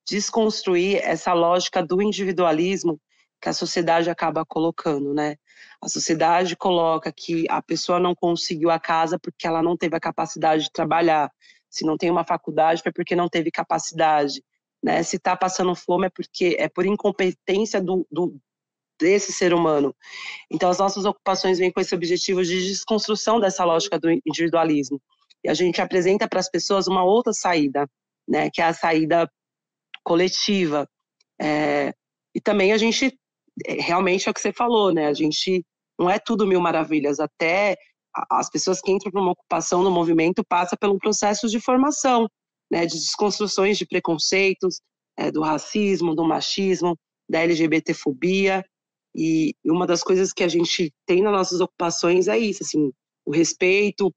desconstruir 0.06 0.96
essa 1.04 1.32
lógica 1.32 1.82
do 1.82 2.02
individualismo 2.02 3.00
que 3.42 3.48
a 3.48 3.52
sociedade 3.52 4.08
acaba 4.08 4.46
colocando, 4.46 5.12
né? 5.12 5.36
A 5.82 5.88
sociedade 5.88 6.56
coloca 6.56 7.12
que 7.12 7.44
a 7.50 7.60
pessoa 7.60 7.98
não 7.98 8.14
conseguiu 8.14 8.70
a 8.70 8.78
casa 8.78 9.18
porque 9.18 9.48
ela 9.48 9.60
não 9.60 9.76
teve 9.76 9.96
a 9.96 10.00
capacidade 10.00 10.64
de 10.64 10.72
trabalhar. 10.72 11.28
Se 11.68 11.84
não 11.84 11.96
tem 11.96 12.08
uma 12.08 12.24
faculdade, 12.24 12.82
foi 12.82 12.92
porque 12.92 13.16
não 13.16 13.28
teve 13.28 13.50
capacidade. 13.50 14.44
Né? 14.80 15.02
Se 15.02 15.16
está 15.16 15.36
passando 15.36 15.74
fome 15.74 16.06
é 16.06 16.10
porque 16.10 16.56
é 16.56 16.68
por 16.68 16.86
incompetência 16.86 17.80
do, 17.80 18.06
do, 18.10 18.36
desse 19.00 19.32
ser 19.32 19.52
humano. 19.52 19.92
Então, 20.48 20.70
as 20.70 20.78
nossas 20.78 21.04
ocupações 21.04 21.58
vêm 21.58 21.72
com 21.72 21.80
esse 21.80 21.94
objetivo 21.94 22.44
de 22.44 22.68
desconstrução 22.68 23.40
dessa 23.40 23.64
lógica 23.64 23.98
do 23.98 24.08
individualismo. 24.24 25.02
E 25.44 25.50
a 25.50 25.54
gente 25.54 25.80
apresenta 25.80 26.28
para 26.28 26.38
as 26.38 26.48
pessoas 26.48 26.86
uma 26.86 27.02
outra 27.02 27.32
saída, 27.32 27.88
né? 28.28 28.50
que 28.52 28.62
é 28.62 28.66
a 28.66 28.72
saída 28.72 29.28
coletiva. 30.04 30.88
É, 31.40 31.92
e 32.34 32.40
também 32.40 32.72
a 32.72 32.78
gente, 32.78 33.18
realmente 33.66 34.28
é 34.28 34.30
o 34.30 34.34
que 34.34 34.40
você 34.40 34.52
falou, 34.52 34.92
né? 34.92 35.06
a 35.06 35.14
gente 35.14 35.64
não 35.98 36.08
é 36.10 36.18
tudo 36.18 36.46
mil 36.46 36.60
maravilhas, 36.60 37.20
até 37.20 37.76
as 38.30 38.50
pessoas 38.50 38.80
que 38.80 38.92
entram 38.92 39.10
para 39.10 39.20
uma 39.20 39.32
ocupação 39.32 39.82
no 39.82 39.90
movimento 39.90 40.44
passam 40.44 40.76
pelo 40.78 40.98
processo 40.98 41.48
de 41.48 41.60
formação, 41.60 42.28
né, 42.70 42.84
de 42.86 42.94
desconstruções 42.94 43.78
de 43.78 43.86
preconceitos, 43.86 44.80
é, 45.16 45.30
do 45.30 45.40
racismo, 45.40 46.14
do 46.14 46.24
machismo, 46.24 46.96
da 47.28 47.40
LGBTfobia. 47.40 48.64
E 49.14 49.54
uma 49.64 49.86
das 49.86 50.02
coisas 50.02 50.32
que 50.32 50.42
a 50.42 50.48
gente 50.48 50.92
tem 51.06 51.22
nas 51.22 51.32
nossas 51.32 51.60
ocupações 51.60 52.28
é 52.28 52.38
isso, 52.38 52.62
assim, 52.62 52.90
o 53.26 53.30
respeito 53.30 54.12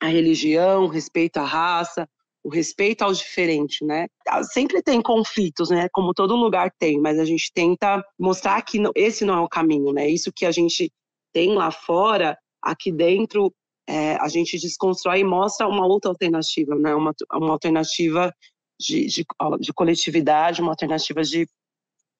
à 0.00 0.08
religião, 0.08 0.86
respeito 0.86 1.38
à 1.38 1.44
raça, 1.44 2.08
o 2.44 2.48
respeito 2.48 3.02
ao 3.02 3.12
diferente, 3.12 3.84
né? 3.84 4.08
Ah, 4.26 4.42
sempre 4.42 4.82
tem 4.82 5.00
conflitos, 5.00 5.70
né? 5.70 5.88
Como 5.92 6.12
todo 6.12 6.34
lugar 6.34 6.72
tem, 6.78 7.00
mas 7.00 7.18
a 7.18 7.24
gente 7.24 7.52
tenta 7.54 8.04
mostrar 8.18 8.60
que 8.62 8.78
esse 8.94 9.24
não 9.24 9.34
é 9.34 9.40
o 9.40 9.48
caminho, 9.48 9.92
né? 9.92 10.08
Isso 10.08 10.32
que 10.34 10.44
a 10.44 10.50
gente 10.50 10.90
tem 11.32 11.54
lá 11.54 11.70
fora, 11.70 12.36
aqui 12.60 12.92
dentro 12.92 13.52
é, 13.88 14.14
a 14.16 14.28
gente 14.28 14.58
desconstrói 14.58 15.20
e 15.20 15.24
mostra 15.24 15.66
uma 15.66 15.86
outra 15.86 16.10
alternativa, 16.10 16.74
né? 16.74 16.94
uma, 16.94 17.14
uma 17.32 17.52
alternativa 17.52 18.32
de, 18.78 19.06
de, 19.06 19.26
de 19.60 19.72
coletividade, 19.72 20.60
uma 20.60 20.72
alternativa 20.72 21.22
de, 21.22 21.46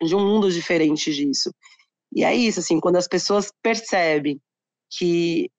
de 0.02 0.14
um 0.14 0.20
mundo 0.20 0.50
diferente 0.50 1.12
disso. 1.12 1.52
E 2.14 2.24
é 2.24 2.34
isso, 2.34 2.60
assim, 2.60 2.78
quando 2.80 2.96
as 2.96 3.08
pessoas 3.08 3.52
percebem 3.62 4.40
que 4.90 5.50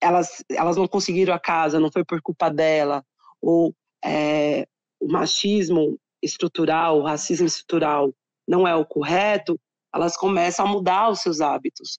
elas, 0.00 0.42
elas 0.50 0.76
não 0.76 0.88
conseguiram 0.88 1.32
a 1.34 1.38
casa, 1.38 1.80
não 1.80 1.90
foi 1.92 2.04
por 2.04 2.20
culpa 2.20 2.48
dela, 2.48 3.04
ou 3.40 3.74
é, 4.04 4.66
o 5.00 5.08
machismo 5.08 5.98
estrutural, 6.22 6.98
o 6.98 7.04
racismo 7.04 7.46
estrutural 7.46 8.12
não 8.48 8.66
é 8.66 8.74
o 8.74 8.84
correto, 8.84 9.58
elas 9.94 10.16
começam 10.16 10.66
a 10.66 10.68
mudar 10.68 11.10
os 11.10 11.20
seus 11.20 11.40
hábitos. 11.40 11.98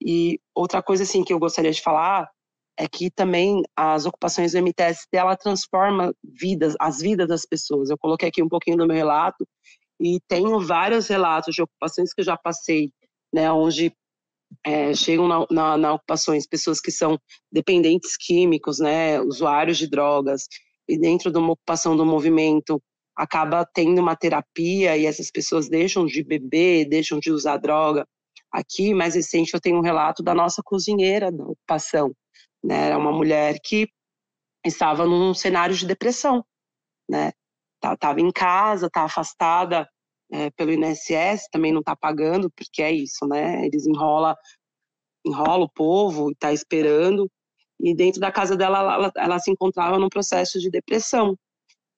E 0.00 0.40
outra 0.54 0.82
coisa, 0.82 1.04
assim, 1.04 1.24
que 1.24 1.32
eu 1.32 1.38
gostaria 1.38 1.72
de 1.72 1.80
falar 1.80 2.28
é 2.78 2.86
que 2.86 3.10
também 3.10 3.62
as 3.74 4.04
ocupações 4.04 4.52
do 4.52 4.58
MTST 4.58 5.08
ela 5.12 5.36
transforma 5.36 6.14
vidas, 6.22 6.74
as 6.78 6.98
vidas 6.98 7.26
das 7.26 7.46
pessoas. 7.46 7.88
Eu 7.88 7.96
coloquei 7.96 8.28
aqui 8.28 8.42
um 8.42 8.48
pouquinho 8.48 8.76
do 8.76 8.86
meu 8.86 8.96
relato 8.96 9.46
e 9.98 10.20
tenho 10.28 10.60
vários 10.60 11.08
relatos 11.08 11.54
de 11.54 11.62
ocupações 11.62 12.12
que 12.12 12.20
eu 12.20 12.24
já 12.24 12.36
passei, 12.36 12.92
né, 13.32 13.50
onde 13.50 13.92
é, 14.64 14.94
chegam 14.94 15.26
na, 15.26 15.46
na, 15.50 15.78
na, 15.78 15.94
ocupações 15.94 16.46
pessoas 16.46 16.80
que 16.80 16.90
são 16.90 17.18
dependentes 17.50 18.16
químicos, 18.16 18.78
né, 18.78 19.20
usuários 19.20 19.78
de 19.78 19.88
drogas, 19.88 20.46
e 20.88 20.98
dentro 20.98 21.30
de 21.30 21.38
uma 21.38 21.52
ocupação 21.52 21.96
do 21.96 22.04
movimento 22.04 22.80
acaba 23.16 23.64
tendo 23.64 24.00
uma 24.00 24.14
terapia 24.14 24.96
e 24.96 25.06
essas 25.06 25.30
pessoas 25.30 25.68
deixam 25.68 26.04
de 26.04 26.22
beber, 26.22 26.86
deixam 26.88 27.18
de 27.18 27.30
usar 27.30 27.56
droga. 27.56 28.06
Aqui, 28.52 28.94
mais 28.94 29.14
recente, 29.14 29.54
eu 29.54 29.60
tenho 29.60 29.78
um 29.78 29.82
relato 29.82 30.22
da 30.22 30.34
nossa 30.34 30.62
cozinheira 30.62 31.32
da 31.32 31.44
ocupação, 31.44 32.12
né? 32.62 32.86
Era 32.86 32.98
uma 32.98 33.12
mulher 33.12 33.58
que 33.62 33.88
estava 34.64 35.06
num 35.06 35.32
cenário 35.34 35.74
de 35.74 35.86
depressão, 35.86 36.44
né? 37.08 37.32
Estava 37.76 37.96
tá, 37.96 38.20
em 38.20 38.30
casa, 38.30 38.86
está 38.86 39.02
afastada 39.02 39.88
é, 40.30 40.50
pelo 40.50 40.72
INSS, 40.72 41.48
também 41.50 41.72
não 41.72 41.80
está 41.80 41.96
pagando, 41.96 42.50
porque 42.50 42.82
é 42.82 42.92
isso, 42.92 43.26
né? 43.26 43.64
Eles 43.64 43.86
enrolam 43.86 44.34
enrola 45.24 45.64
o 45.64 45.68
povo 45.68 46.30
e 46.30 46.32
está 46.32 46.52
esperando. 46.52 47.28
E 47.80 47.94
dentro 47.94 48.20
da 48.20 48.32
casa 48.32 48.56
dela, 48.56 48.78
ela, 48.78 49.12
ela, 49.16 49.38
se 49.38 49.50
encontrava 49.50 49.98
num 49.98 50.08
processo 50.08 50.58
de 50.58 50.70
depressão. 50.70 51.36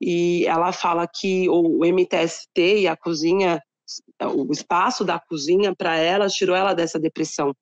E 0.01 0.47
ela 0.47 0.73
fala 0.73 1.07
que 1.07 1.49
o, 1.49 1.85
MTST 1.85 2.81
e 2.81 2.89
a 2.89 2.97
cozinha, 2.97 3.63
o 4.21 4.53
espaço 4.53 5.05
da 5.05 5.19
cozinha 5.19 5.75
para 5.75 5.97
ela 5.97 6.29
tirou 6.29 6.55
ela 6.55 6.75
dessa 6.75 6.99
depressão. 6.99 7.55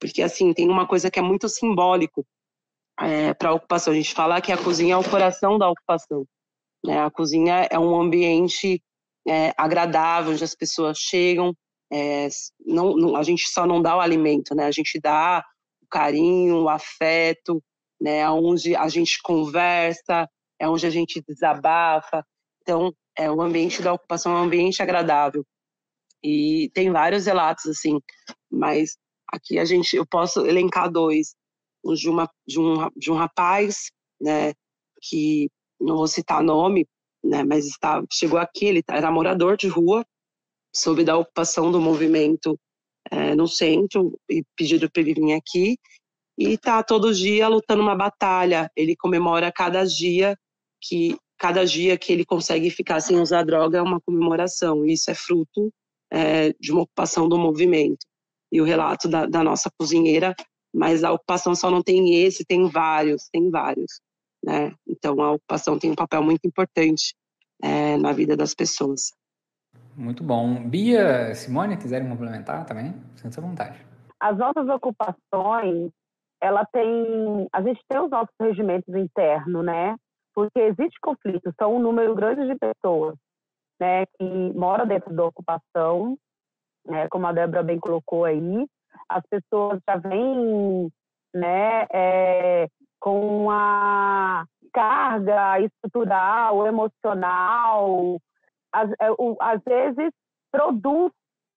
Porque, 0.00 0.22
assim, 0.22 0.52
tem 0.52 0.68
uma 0.68 0.86
coisa 0.86 1.10
que 1.10 1.18
é 1.18 1.22
muito 1.22 1.48
simbólico 1.48 2.24
é, 3.00 3.34
para 3.34 3.50
a 3.50 3.54
ocupação. 3.54 3.92
A 3.92 3.96
gente 3.96 4.14
fala 4.14 4.40
que 4.40 4.52
a 4.52 4.58
cozinha 4.62 4.94
é 4.94 4.96
o 4.96 5.08
coração 5.08 5.58
da 5.58 5.68
ocupação. 5.68 6.24
Né? 6.84 6.98
A 7.00 7.10
cozinha 7.10 7.66
é 7.70 7.78
um 7.78 8.00
ambiente 8.00 8.82
é, 9.26 9.52
agradável, 9.56 10.32
onde 10.32 10.44
as 10.44 10.54
pessoas 10.54 10.98
chegam. 10.98 11.54
É, 11.92 12.28
não, 12.64 12.96
não, 12.96 13.16
a 13.16 13.22
gente 13.22 13.48
só 13.50 13.66
não 13.66 13.80
dá 13.80 13.96
o 13.96 14.00
alimento, 14.00 14.54
né? 14.54 14.66
A 14.66 14.70
gente 14.70 15.00
dá 15.00 15.44
carinho, 15.88 16.62
o 16.62 16.68
afeto, 16.68 17.62
né? 18.00 18.28
Onde 18.30 18.76
a 18.76 18.88
gente 18.88 19.20
conversa, 19.22 20.28
é 20.58 20.68
onde 20.68 20.86
a 20.86 20.90
gente 20.90 21.22
desabafa. 21.26 22.24
Então, 22.62 22.92
é 23.16 23.30
o 23.30 23.40
ambiente 23.40 23.82
da 23.82 23.92
ocupação 23.92 24.32
é 24.32 24.40
um 24.40 24.44
ambiente 24.44 24.82
agradável. 24.82 25.44
E 26.22 26.70
tem 26.74 26.90
vários 26.90 27.26
relatos 27.26 27.66
assim, 27.66 28.00
mas 28.50 28.96
aqui 29.32 29.58
a 29.58 29.64
gente 29.64 29.96
eu 29.96 30.06
posso 30.06 30.44
elencar 30.46 30.90
dois 30.90 31.34
de, 31.94 32.08
uma, 32.08 32.28
de, 32.46 32.58
um, 32.60 32.88
de 32.96 33.10
um 33.10 33.14
rapaz, 33.14 33.90
né, 34.20 34.52
que 35.00 35.48
não 35.80 35.96
vou 35.96 36.08
citar 36.08 36.42
nome, 36.42 36.86
né, 37.22 37.44
mas 37.44 37.66
está, 37.66 38.02
chegou 38.12 38.38
aqui, 38.38 38.66
ele 38.66 38.82
era 38.88 39.10
morador 39.10 39.56
de 39.56 39.68
rua, 39.68 40.04
soube 40.74 41.04
da 41.04 41.16
ocupação 41.16 41.70
do 41.70 41.80
movimento 41.80 42.58
é, 43.10 43.34
no 43.34 43.46
centro 43.46 44.18
e 44.28 44.42
pedido 44.56 44.90
para 44.90 45.02
ele 45.02 45.14
vir 45.14 45.32
aqui, 45.32 45.76
e 46.38 46.52
está 46.52 46.82
todo 46.82 47.14
dia 47.14 47.48
lutando 47.48 47.82
uma 47.82 47.96
batalha. 47.96 48.70
Ele 48.76 48.94
comemora 48.96 49.50
cada 49.52 49.84
dia 49.84 50.36
que 50.80 51.16
cada 51.36 51.64
dia 51.64 51.96
que 51.96 52.12
ele 52.12 52.24
consegue 52.24 52.70
ficar 52.70 53.00
sem 53.00 53.16
usar 53.20 53.44
droga 53.44 53.78
é 53.78 53.82
uma 53.82 54.00
comemoração. 54.00 54.84
E 54.86 54.92
isso 54.92 55.10
é 55.10 55.14
fruto 55.14 55.72
é, 56.12 56.52
de 56.60 56.72
uma 56.72 56.82
ocupação 56.82 57.28
do 57.28 57.38
movimento. 57.38 58.06
E 58.52 58.60
o 58.60 58.64
relato 58.64 59.08
da, 59.08 59.26
da 59.26 59.42
nossa 59.42 59.70
cozinheira 59.78 60.34
mas 60.74 61.02
a 61.02 61.12
ocupação 61.12 61.54
só 61.54 61.70
não 61.70 61.82
tem 61.82 62.22
esse, 62.22 62.44
tem 62.44 62.68
vários, 62.68 63.28
tem 63.32 63.50
vários. 63.50 64.00
né? 64.42 64.72
Então, 64.86 65.20
a 65.20 65.32
ocupação 65.32 65.78
tem 65.78 65.90
um 65.90 65.96
papel 65.96 66.22
muito 66.22 66.46
importante 66.46 67.14
é, 67.62 67.96
na 67.96 68.12
vida 68.12 68.36
das 68.36 68.54
pessoas. 68.54 69.12
Muito 69.98 70.22
bom. 70.22 70.62
Bia, 70.62 71.34
Simone, 71.34 71.76
quiserem 71.76 72.08
complementar 72.08 72.64
também, 72.64 72.94
sinta-se 73.16 73.40
à 73.40 73.42
vontade. 73.42 73.84
As 74.20 74.38
nossas 74.38 74.68
ocupações, 74.68 75.90
ela 76.40 76.64
tem, 76.66 77.48
a 77.52 77.60
gente 77.60 77.80
tem 77.88 77.98
os 77.98 78.08
nossos 78.08 78.32
regimentos 78.40 78.94
internos, 78.94 79.64
né? 79.64 79.96
Porque 80.32 80.60
existe 80.60 81.00
conflito, 81.02 81.52
são 81.58 81.74
um 81.74 81.80
número 81.80 82.14
grande 82.14 82.46
de 82.46 82.54
pessoas, 82.54 83.16
né, 83.80 84.06
que 84.06 84.52
mora 84.54 84.86
dentro 84.86 85.12
da 85.12 85.24
ocupação, 85.24 86.16
né, 86.86 87.08
como 87.08 87.26
a 87.26 87.32
Débora 87.32 87.64
bem 87.64 87.80
colocou 87.80 88.24
aí, 88.24 88.66
as 89.08 89.22
pessoas 89.28 89.80
já 89.88 89.96
vêm, 89.96 90.92
né, 91.34 91.86
é, 91.92 92.68
com 93.00 93.46
uma 93.46 94.46
carga 94.72 95.58
estrutural, 95.58 96.68
emocional, 96.68 98.20
às, 98.72 98.90
é, 98.92 99.08
às 99.40 99.62
vezes 99.64 100.12
produz 100.50 101.12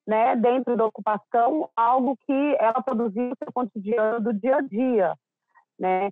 né, 0.07 0.35
dentro 0.35 0.75
da 0.75 0.85
ocupação 0.85 1.69
algo 1.75 2.17
que 2.25 2.55
ela 2.59 2.81
produziu 2.81 3.29
no 3.29 3.35
seu 3.37 3.51
cotidiano 3.53 4.19
do 4.19 4.33
dia 4.33 4.57
a 4.57 4.61
dia, 4.61 5.13
né? 5.79 6.09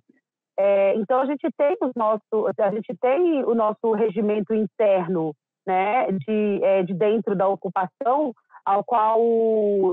É, 0.58 0.94
então 0.96 1.20
a 1.20 1.26
gente 1.26 1.48
tem 1.56 1.76
os 1.80 1.92
nosso, 1.96 2.46
a 2.58 2.70
gente 2.70 2.94
tem 3.00 3.42
o 3.44 3.54
nosso 3.54 3.92
regimento 3.92 4.54
interno, 4.54 5.34
né, 5.66 6.10
de, 6.12 6.62
é, 6.62 6.82
de 6.82 6.92
dentro 6.92 7.34
da 7.34 7.48
ocupação, 7.48 8.34
ao 8.64 8.84
qual, 8.84 9.18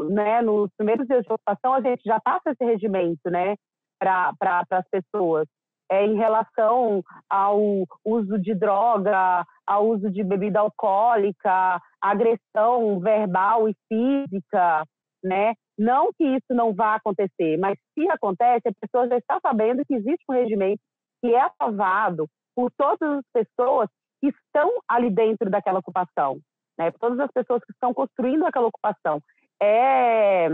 né, 0.09 0.41
nos 0.41 0.69
primeiros 0.75 1.07
dias 1.07 1.23
de 1.23 1.31
ocupação 1.31 1.73
a 1.73 1.81
gente 1.81 2.01
já 2.05 2.19
passa 2.19 2.51
esse 2.51 2.65
regimento, 2.65 3.29
né, 3.29 3.55
para 3.97 4.33
pra, 4.37 4.63
as 4.71 4.87
pessoas. 4.89 5.47
É, 5.89 6.05
em 6.05 6.15
relação 6.15 7.01
ao 7.29 7.59
uso 8.03 8.37
de 8.39 8.53
droga, 8.53 9.45
ao 9.65 9.87
uso 9.87 10.11
de 10.11 10.21
bebida 10.23 10.59
alcoólica, 10.59 11.81
agressão 12.01 12.99
verbal 12.99 13.69
e 13.69 13.75
física, 13.87 14.83
né? 15.23 15.53
Não 15.77 16.11
que 16.13 16.25
isso 16.25 16.53
não 16.53 16.73
vá 16.73 16.95
acontecer, 16.95 17.57
mas 17.57 17.77
se 17.93 18.09
acontece, 18.09 18.67
a 18.67 18.73
pessoa 18.81 19.07
já 19.07 19.17
está 19.17 19.39
sabendo 19.41 19.85
que 19.85 19.93
existe 19.95 20.25
um 20.29 20.33
regimento 20.33 20.81
que 21.21 21.33
é 21.33 21.41
aprovado 21.41 22.27
por 22.55 22.71
todas 22.77 23.19
as 23.19 23.25
pessoas 23.33 23.87
que 24.19 24.27
estão 24.29 24.71
ali 24.87 25.09
dentro 25.09 25.49
daquela 25.49 25.79
ocupação, 25.79 26.39
né? 26.77 26.91
Por 26.91 26.99
todas 26.99 27.19
as 27.19 27.31
pessoas 27.31 27.63
que 27.63 27.71
estão 27.71 27.93
construindo 27.93 28.45
aquela 28.45 28.67
ocupação. 28.67 29.21
É, 29.61 30.47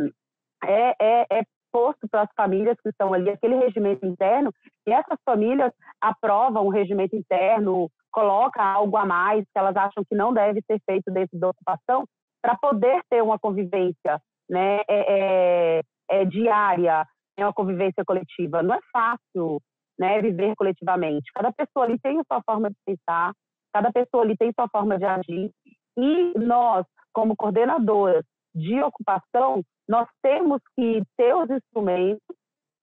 é, 0.63 0.95
é, 0.99 1.25
é 1.31 1.43
posto 1.73 2.07
para 2.09 2.21
as 2.21 2.29
famílias 2.35 2.77
que 2.81 2.89
estão 2.89 3.13
ali 3.13 3.31
aquele 3.31 3.55
regimento 3.55 4.05
interno 4.05 4.53
e 4.87 4.93
essas 4.93 5.17
famílias 5.25 5.73
aprovam 5.99 6.67
o 6.67 6.69
regimento 6.69 7.15
interno, 7.15 7.89
coloca 8.11 8.63
algo 8.63 8.95
a 8.95 9.05
mais 9.05 9.43
que 9.43 9.57
elas 9.59 9.75
acham 9.75 10.03
que 10.07 10.15
não 10.15 10.31
deve 10.31 10.61
ser 10.69 10.79
feito 10.85 11.11
dentro 11.11 11.39
da 11.39 11.49
ocupação 11.49 12.05
para 12.41 12.55
poder 12.55 13.01
ter 13.09 13.23
uma 13.23 13.39
convivência 13.39 14.21
né, 14.49 14.81
é, 14.87 15.79
é, 15.79 15.81
é 16.09 16.25
diária, 16.25 17.05
é 17.37 17.45
uma 17.45 17.53
convivência 17.53 18.03
coletiva. 18.05 18.61
Não 18.61 18.75
é 18.75 18.79
fácil 18.91 19.59
né, 19.97 20.21
viver 20.21 20.55
coletivamente. 20.55 21.31
Cada 21.33 21.51
pessoa 21.51 21.85
ali 21.85 21.97
tem 21.99 22.19
a 22.19 22.23
sua 22.31 22.41
forma 22.43 22.69
de 22.69 22.75
pensar, 22.85 23.33
cada 23.73 23.91
pessoa 23.91 24.23
ali 24.23 24.37
tem 24.37 24.51
sua 24.53 24.67
forma 24.69 24.97
de 24.97 25.05
agir. 25.05 25.51
E 25.97 26.33
nós, 26.37 26.85
como 27.11 27.35
coordenadoras 27.35 28.23
de 28.53 28.81
ocupação, 28.81 29.63
nós 29.87 30.07
temos 30.21 30.61
que 30.75 31.01
ter 31.17 31.35
os 31.35 31.49
instrumentos, 31.49 32.35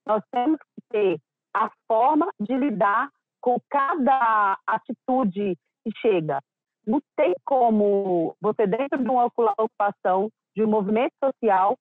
nós 0.07 0.23
temos 0.31 0.59
que 0.59 0.83
ter 0.91 1.19
a 1.55 1.71
forma 1.87 2.29
de 2.41 2.57
lidar 2.57 3.09
com 3.41 3.57
cada 3.71 4.59
atitude 4.67 5.57
que 5.83 5.91
chega. 6.01 6.41
Não 6.87 7.01
tem 7.17 7.35
como 7.45 8.35
você, 8.41 8.67
dentro 8.67 9.03
de 9.03 9.09
uma 9.09 9.27
ocupação, 9.27 10.29
de 10.55 10.65
um 10.65 10.69
movimento 10.69 11.13
social, 11.23 11.77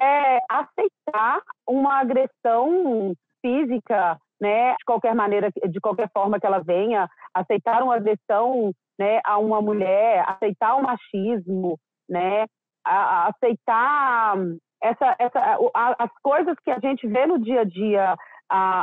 é, 0.00 0.38
aceitar 0.48 1.40
uma 1.66 2.00
agressão 2.00 3.14
física, 3.40 4.18
né, 4.40 4.72
de 4.72 4.84
qualquer 4.84 5.14
maneira, 5.14 5.50
de 5.68 5.80
qualquer 5.80 6.10
forma 6.12 6.38
que 6.38 6.46
ela 6.46 6.60
venha, 6.60 7.08
aceitar 7.34 7.82
uma 7.82 7.96
agressão, 7.96 8.72
né, 8.98 9.20
a 9.24 9.38
uma 9.38 9.60
mulher, 9.60 10.24
aceitar 10.28 10.76
o 10.76 10.82
machismo, 10.82 11.78
né, 12.08 12.46
a, 12.84 12.94
a 12.94 13.28
aceitar 13.28 14.36
essa, 14.82 15.16
essa, 15.18 15.58
a, 15.74 16.04
as 16.04 16.10
coisas 16.22 16.56
que 16.64 16.70
a 16.70 16.78
gente 16.80 17.06
vê 17.06 17.26
no 17.26 17.38
dia 17.38 17.60
a 17.60 17.64
dia 17.64 18.16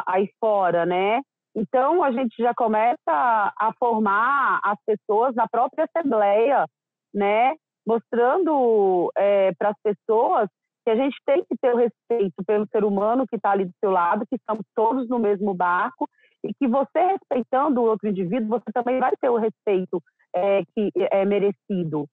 aí 0.07 0.29
fora, 0.39 0.85
né? 0.85 1.21
Então 1.55 2.03
a 2.03 2.11
gente 2.11 2.35
já 2.37 2.53
começa 2.53 2.97
a 3.07 3.71
formar 3.77 4.59
as 4.63 4.77
pessoas 4.85 5.35
na 5.35 5.47
própria 5.47 5.85
assembleia, 5.85 6.65
né? 7.13 7.53
Mostrando 7.85 9.11
é, 9.17 9.51
para 9.57 9.69
as 9.69 9.75
pessoas 9.83 10.49
que 10.85 10.91
a 10.91 10.95
gente 10.95 11.17
tem 11.25 11.43
que 11.43 11.55
ter 11.61 11.73
o 11.73 11.77
respeito 11.77 12.43
pelo 12.45 12.67
ser 12.71 12.83
humano 12.83 13.27
que 13.27 13.35
está 13.35 13.51
ali 13.51 13.65
do 13.65 13.73
seu 13.79 13.91
lado, 13.91 14.25
que 14.27 14.35
estamos 14.35 14.65
todos 14.75 15.07
no 15.09 15.19
mesmo 15.19 15.53
barco 15.53 16.07
e 16.43 16.53
que 16.53 16.67
você 16.67 16.99
respeitando 16.99 17.81
o 17.81 17.85
outro 17.85 18.07
indivíduo, 18.07 18.59
você 18.59 18.71
também 18.73 18.99
vai 18.99 19.11
ter 19.19 19.29
o 19.29 19.37
respeito 19.37 20.01
é, 20.33 20.63
que 20.73 20.91
é 20.95 21.25
merecido. 21.25 22.07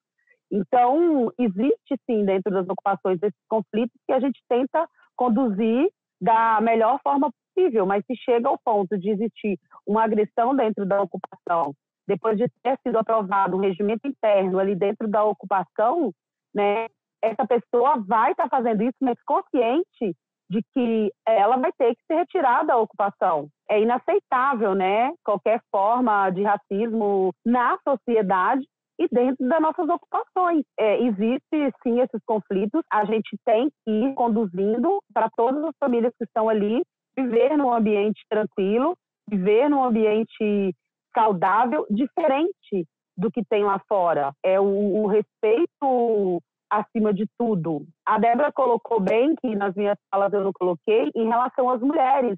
Então, 0.50 1.30
existe 1.38 1.98
sim 2.08 2.24
dentro 2.24 2.52
das 2.52 2.68
ocupações 2.68 3.18
esses 3.22 3.40
conflitos 3.48 3.96
que 4.06 4.12
a 4.12 4.20
gente 4.20 4.40
tenta 4.48 4.88
conduzir 5.16 5.88
da 6.20 6.60
melhor 6.60 7.00
forma 7.02 7.30
possível, 7.30 7.86
mas 7.86 8.04
se 8.06 8.16
chega 8.16 8.48
ao 8.48 8.58
ponto 8.58 8.96
de 8.98 9.10
existir 9.10 9.58
uma 9.86 10.04
agressão 10.04 10.54
dentro 10.54 10.86
da 10.86 11.02
ocupação, 11.02 11.74
depois 12.06 12.38
de 12.38 12.46
ter 12.62 12.78
sido 12.86 12.98
aprovado 12.98 13.56
um 13.56 13.60
regimento 13.60 14.06
interno 14.06 14.58
ali 14.58 14.74
dentro 14.74 15.08
da 15.08 15.24
ocupação, 15.24 16.12
né, 16.54 16.86
essa 17.22 17.46
pessoa 17.46 18.02
vai 18.06 18.30
estar 18.30 18.48
tá 18.48 18.56
fazendo 18.56 18.82
isso, 18.82 18.96
mas 19.00 19.16
consciente 19.24 20.14
de 20.48 20.62
que 20.72 21.12
ela 21.26 21.56
vai 21.56 21.72
ter 21.72 21.94
que 21.94 22.02
ser 22.06 22.14
retirada 22.18 22.68
da 22.68 22.76
ocupação. 22.76 23.48
É 23.68 23.80
inaceitável, 23.80 24.76
né? 24.76 25.12
Qualquer 25.24 25.60
forma 25.72 26.30
de 26.30 26.44
racismo 26.44 27.32
na 27.44 27.76
sociedade 27.86 28.64
e 28.98 29.08
dentro 29.08 29.46
das 29.46 29.60
nossas 29.60 29.88
ocupações. 29.88 30.64
É, 30.78 31.02
existe 31.02 31.72
sim 31.82 32.00
esses 32.00 32.20
conflitos, 32.26 32.82
a 32.90 33.04
gente 33.04 33.36
tem 33.44 33.70
que 33.84 33.90
ir 33.90 34.14
conduzindo 34.14 35.00
para 35.12 35.28
todas 35.36 35.62
as 35.64 35.74
famílias 35.78 36.12
que 36.18 36.24
estão 36.24 36.48
ali 36.48 36.82
viver 37.16 37.56
num 37.56 37.72
ambiente 37.72 38.20
tranquilo, 38.28 38.94
viver 39.28 39.68
num 39.68 39.82
ambiente 39.82 40.74
saudável, 41.16 41.86
diferente 41.90 42.86
do 43.16 43.30
que 43.30 43.42
tem 43.48 43.64
lá 43.64 43.80
fora. 43.88 44.32
É 44.44 44.60
o, 44.60 45.02
o 45.02 45.06
respeito 45.06 46.42
acima 46.70 47.14
de 47.14 47.26
tudo. 47.38 47.86
A 48.04 48.18
Débora 48.18 48.52
colocou 48.52 49.00
bem, 49.00 49.34
que 49.36 49.54
nas 49.54 49.74
minhas 49.74 49.96
falas 50.10 50.32
eu 50.32 50.44
não 50.44 50.52
coloquei, 50.52 51.10
em 51.14 51.26
relação 51.26 51.70
às 51.70 51.80
mulheres 51.80 52.36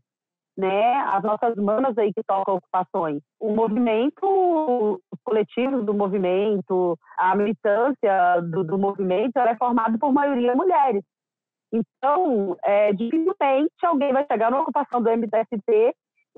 né, 0.59 0.96
as 1.12 1.22
nossas 1.22 1.54
manas 1.54 1.96
aí 1.96 2.12
que 2.12 2.22
tocam 2.24 2.56
ocupações. 2.56 3.22
O 3.38 3.54
movimento, 3.54 5.00
os 5.12 5.20
coletivos 5.22 5.86
do 5.86 5.94
movimento, 5.94 6.98
a 7.16 7.36
militância 7.36 8.40
do, 8.40 8.64
do 8.64 8.76
movimento, 8.76 9.36
ela 9.36 9.50
é 9.50 9.56
formada 9.56 9.96
por 9.96 10.12
maioria 10.12 10.56
mulheres. 10.56 11.04
Então, 11.72 12.56
é, 12.64 12.92
dificilmente 12.92 13.70
alguém 13.84 14.12
vai 14.12 14.26
chegar 14.30 14.50
na 14.50 14.61
ocupação 14.61 15.00
do 15.00 15.11
MTST 15.11 15.94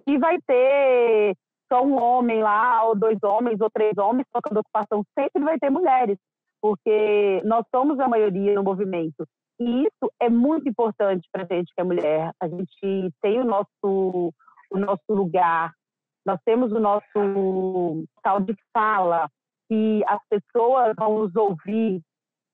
e 0.07 0.19
vai 0.19 0.37
ter 0.47 1.35
só 1.73 1.83
um 1.83 1.99
homem 1.99 2.43
lá, 2.43 2.85
ou 2.85 2.95
dois 2.95 3.17
homens, 3.23 3.59
ou 3.59 3.71
três 3.71 3.97
homens 3.97 4.27
tocando 4.31 4.61
ocupação. 4.61 5.03
Sempre 5.19 5.43
vai 5.43 5.59
ter 5.59 5.71
mulheres, 5.71 6.19
porque 6.61 7.41
nós 7.47 7.65
somos 7.75 7.99
a 7.99 8.09
maioria 8.09 8.55
no 8.55 8.63
movimento. 8.63 9.27
E 9.61 9.83
isso 9.85 10.13
é 10.19 10.31
muito 10.31 10.69
importante 10.69 11.29
para 11.31 11.43
a 11.43 11.55
gente 11.55 11.73
que 11.75 11.81
é 11.81 11.85
mulher. 11.85 12.33
A 12.41 12.49
gente 12.49 13.13
tem 13.21 13.39
o 13.41 13.45
nosso, 13.45 14.33
o 14.71 14.79
nosso 14.79 15.05
lugar, 15.11 15.73
nós 16.25 16.41
temos 16.47 16.73
o 16.73 16.81
nosso 16.81 18.05
tal 18.23 18.41
de 18.41 18.55
fala, 18.73 19.29
que 19.69 20.03
as 20.07 20.21
pessoas 20.29 20.95
vão 20.99 21.19
nos 21.19 21.37
ouvir. 21.37 22.01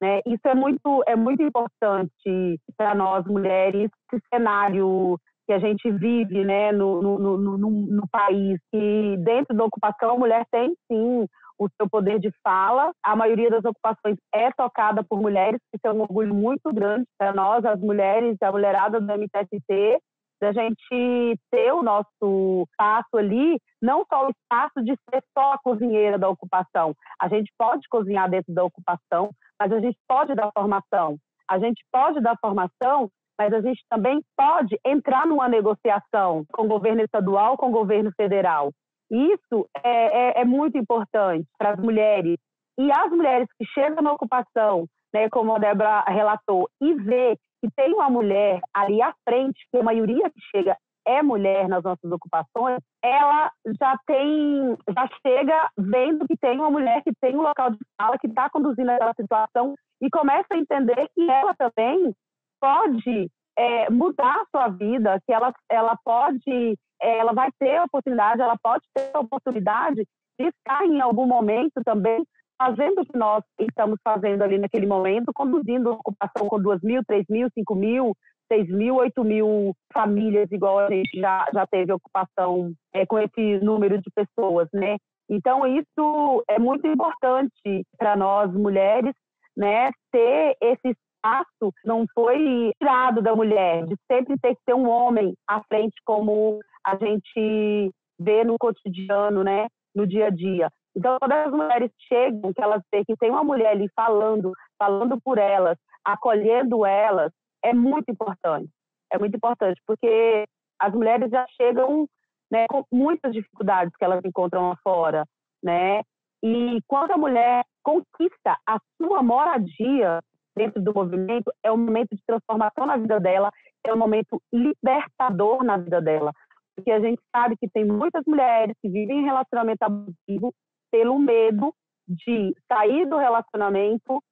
Né? 0.01 0.21
Isso 0.27 0.47
é 0.47 0.55
muito, 0.55 1.03
é 1.07 1.17
muito 1.17 1.43
importante 1.43 2.61
para 2.77 2.95
nós 2.95 3.25
mulheres, 3.25 3.91
esse 4.13 4.23
cenário 4.33 5.19
que 5.47 5.53
a 5.53 5.59
gente 5.61 5.89
vive 5.93 6.45
né, 6.45 6.73
no, 6.73 7.01
no, 7.01 7.39
no, 7.39 7.57
no, 7.59 8.09
país, 8.09 8.59
que 8.73 9.17
dentro 9.19 9.57
da 9.57 9.65
ocupação 9.65 10.11
a 10.11 10.19
mulher 10.19 10.45
tem 10.51 10.75
sim 10.91 11.27
o 11.59 11.69
seu 11.77 11.89
poder 11.89 12.19
de 12.19 12.31
fala. 12.43 12.91
A 13.03 13.17
maioria 13.17 13.51
das 13.51 13.65
ocupações 13.65 14.17
é 14.35 14.51
tocada 14.53 15.05
por 15.05 15.21
mulheres, 15.21 15.61
isso 15.75 15.87
é 15.87 15.93
um 15.93 16.01
orgulho 16.01 16.35
muito 16.35 16.73
grande 16.73 17.05
para 17.19 17.33
nós, 17.33 17.65
as 17.65 17.81
mulheres, 17.81 18.37
a 18.43 18.51
mulherada 18.51 19.01
do 19.01 19.13
MTST, 19.13 19.99
da 20.41 20.53
gente 20.53 21.39
ter 21.51 21.73
o 21.73 21.83
nosso 21.83 22.67
espaço 22.71 23.17
ali, 23.17 23.59
não 23.81 24.05
só 24.07 24.27
o 24.27 24.31
espaço 24.31 24.85
de 24.85 24.95
ser 25.09 25.23
só 25.37 25.53
a 25.53 25.59
cozinheira 25.59 26.19
da 26.19 26.29
ocupação. 26.29 26.95
A 27.21 27.29
gente 27.29 27.51
pode 27.59 27.89
cozinhar 27.89 28.29
dentro 28.29 28.53
da 28.53 28.65
ocupação, 28.65 29.31
mas 29.59 29.73
a 29.73 29.81
gente 29.81 29.99
pode 30.07 30.35
dar 30.35 30.51
formação. 30.53 31.17
A 31.49 31.59
gente 31.59 31.83
pode 31.91 32.21
dar 32.21 32.37
formação 32.39 33.09
mas 33.39 33.53
a 33.53 33.61
gente 33.61 33.85
também 33.89 34.21
pode 34.37 34.79
entrar 34.85 35.27
numa 35.27 35.49
negociação 35.49 36.45
com 36.53 36.63
o 36.63 36.69
governo 36.69 37.03
estadual, 37.03 37.57
com 37.57 37.69
o 37.69 37.73
governo 37.73 38.11
federal. 38.17 38.73
Isso 39.11 39.69
é, 39.85 40.39
é, 40.39 40.41
é 40.41 40.45
muito 40.45 40.77
importante 40.77 41.47
para 41.59 41.71
as 41.71 41.79
mulheres. 41.79 42.37
E 42.79 42.93
as 42.93 43.11
mulheres 43.11 43.49
que 43.59 43.67
chegam 43.67 44.03
na 44.03 44.13
ocupação, 44.13 44.87
né, 45.15 45.29
como 45.31 45.55
a 45.55 45.59
Débora 45.59 46.05
relatou, 46.09 46.69
e 46.81 46.95
vê 46.95 47.37
que 47.63 47.71
tem 47.75 47.95
uma 47.95 48.11
mulher 48.11 48.61
ali 48.75 49.01
à 49.01 49.15
frente, 49.27 49.59
que 49.71 49.79
a 49.79 49.83
maioria 49.83 50.31
que 50.31 50.41
chega 50.51 50.77
é 51.07 51.23
mulher 51.23 51.69
nas 51.69 51.85
nossas 51.85 52.11
ocupações, 52.11 52.81
ela 53.03 53.51
já 53.81 53.97
tem, 54.07 54.77
já 54.93 55.09
chega 55.25 55.71
vendo 55.79 56.27
que 56.27 56.37
tem 56.37 56.59
uma 56.59 56.71
mulher 56.71 57.03
que 57.03 57.13
tem 57.21 57.37
um 57.37 57.43
local 57.43 57.71
de 57.71 57.79
fala, 57.97 58.19
que 58.19 58.27
está 58.27 58.51
conduzindo 58.51 58.91
aquela 58.91 59.15
situação 59.15 59.75
e 60.03 60.11
começa 60.11 60.49
a 60.53 60.59
entender 60.59 61.09
que 61.15 61.31
ela 61.31 61.55
também 61.55 62.13
pode 62.61 63.31
é, 63.59 63.91
mudar 63.91 64.43
a 64.43 64.47
sua 64.51 64.69
vida, 64.69 65.21
que 65.27 65.33
ela, 65.33 65.53
ela 65.71 65.97
pode, 66.05 66.79
é, 67.01 67.19
ela 67.19 67.33
vai 67.33 67.51
ter 67.59 67.77
a 67.77 67.85
oportunidade, 67.85 68.43
ela 68.43 68.57
pode 68.63 68.85
ter 68.95 69.11
a 69.15 69.21
oportunidade 69.21 70.07
de 70.39 70.47
estar 70.49 70.85
em 70.85 71.01
algum 71.01 71.27
momento 71.27 71.83
também 71.85 72.25
fazendo 72.59 73.03
o 73.03 73.07
que 73.07 73.17
nós 73.17 73.43
estamos 73.61 73.99
fazendo 74.03 74.43
ali 74.43 74.59
naquele 74.59 74.87
momento, 74.87 75.33
conduzindo 75.35 75.91
uma 75.91 75.99
ocupação 75.99 76.49
com 76.49 76.61
2 76.61 76.83
mil, 76.83 77.03
3 77.07 77.25
mil, 77.29 77.49
5 77.53 77.75
mil, 77.75 78.15
6 78.51 78.69
mil, 78.69 78.97
8 78.97 79.25
mil 79.25 79.75
famílias, 79.93 80.51
igual 80.51 80.79
a 80.79 80.89
gente 80.89 81.21
já, 81.21 81.47
já 81.53 81.67
teve 81.67 81.93
ocupação 81.93 82.73
é, 82.95 83.05
com 83.05 83.19
esse 83.19 83.59
número 83.63 83.99
de 83.99 84.11
pessoas, 84.15 84.69
né? 84.73 84.97
Então, 85.29 85.67
isso 85.67 86.45
é 86.49 86.59
muito 86.59 86.87
importante 86.87 87.85
para 87.99 88.17
nós, 88.17 88.53
mulheres, 88.53 89.13
né? 89.57 89.91
Ter 90.13 90.57
esse 90.61 90.97
espaço 91.27 91.75
não 91.85 92.07
foi 92.15 92.71
tirado 92.81 93.21
da 93.21 93.35
mulher, 93.35 93.85
de 93.87 93.97
sempre 94.11 94.39
ter 94.39 94.55
que 94.55 94.63
ter 94.65 94.75
um 94.75 94.89
homem 94.89 95.35
à 95.49 95.63
frente, 95.65 95.95
como 96.05 96.61
a 96.85 96.97
gente 96.97 97.91
vê 98.19 98.45
no 98.45 98.57
cotidiano, 98.59 99.43
né? 99.43 99.67
No 99.95 100.07
dia 100.07 100.27
a 100.27 100.31
dia. 100.31 100.71
Então, 100.95 101.19
quando 101.19 101.33
as 101.33 101.53
mulheres 101.53 101.91
chegam, 102.09 102.53
que 102.53 102.63
elas 102.63 102.83
veem 102.93 103.05
que 103.05 103.17
tem 103.17 103.31
uma 103.31 103.45
mulher 103.45 103.73
ali 103.73 103.89
falando, 103.95 104.53
falando 104.79 105.21
por 105.23 105.39
elas, 105.39 105.77
acolhendo 106.05 106.87
elas, 106.87 107.33
é 107.63 107.75
muito 107.75 108.11
importante. 108.11 108.71
É 109.13 109.19
muito 109.19 109.37
importante, 109.37 109.81
porque 109.87 110.45
as 110.81 110.93
mulheres 110.93 111.31
já 111.31 111.47
chegam 111.61 112.07
né, 112.51 112.67
com 112.69 112.83
muitas 112.93 113.33
dificuldades 113.33 113.95
que 113.97 114.05
elas 114.05 114.25
encontram 114.25 114.69
lá 114.69 114.77
fora, 114.83 115.25
né? 115.63 116.03
E 116.43 116.79
quando 116.87 117.13
a 117.13 117.19
mulher 117.19 117.65
conquista 117.83 118.57
a 118.67 118.79
sua 118.97 119.23
moradia 119.23 120.21
dentro 120.57 120.81
do 120.81 120.95
movimento, 120.95 121.53
é 121.63 121.71
um 121.71 121.77
momento 121.77 122.17
de 122.17 122.23
transformação 122.27 122.87
na 122.87 122.97
vida 122.97 123.21
dela, 123.21 123.53
é 123.85 123.93
um 123.93 123.99
momento 123.99 124.41
libertador 124.53 125.63
na 125.63 125.77
vida 125.77 126.01
dela. 126.01 126.33
Porque 126.75 126.91
a 126.91 127.01
gente 127.01 127.21
sabe 127.35 127.57
que 127.57 127.69
tem 127.69 127.85
muitas 127.85 128.25
mulheres 128.27 128.75
que 128.83 128.89
vivem 128.89 129.21
em 129.21 129.25
relacionamento 129.25 129.83
abusivo 129.83 130.53
pelo 130.91 131.19
medo 131.19 131.75
de 132.09 132.55
sair 132.71 133.07
do 133.07 133.17
relacionamento 133.17 134.23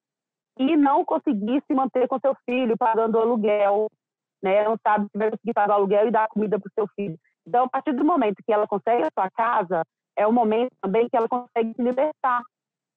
e 0.57 0.75
não 0.77 1.03
conseguir 1.03 1.61
se 1.67 1.73
manter 1.73 2.07
com 2.07 2.19
seu 2.19 2.35
filho 2.45 2.77
pagando 2.77 3.19
aluguel, 3.19 3.89
né? 4.41 4.63
Não 4.63 4.77
sabe 4.85 5.05
se 5.11 5.17
vai 5.17 5.31
conseguir 5.31 5.53
pagar 5.53 5.73
aluguel 5.75 6.07
e 6.07 6.11
dar 6.11 6.27
comida 6.29 6.59
para 6.59 6.69
o 6.69 6.73
seu 6.73 6.87
filho. 6.95 7.17
Então, 7.45 7.65
a 7.65 7.69
partir 7.69 7.93
do 7.93 8.05
momento 8.05 8.41
que 8.45 8.53
ela 8.53 8.67
consegue 8.67 9.03
a 9.03 9.11
sua 9.13 9.29
casa, 9.31 9.83
é 10.17 10.25
o 10.25 10.31
momento 10.31 10.71
também 10.81 11.09
que 11.09 11.17
ela 11.17 11.27
consegue 11.27 11.73
se 11.75 11.81
libertar. 11.81 12.41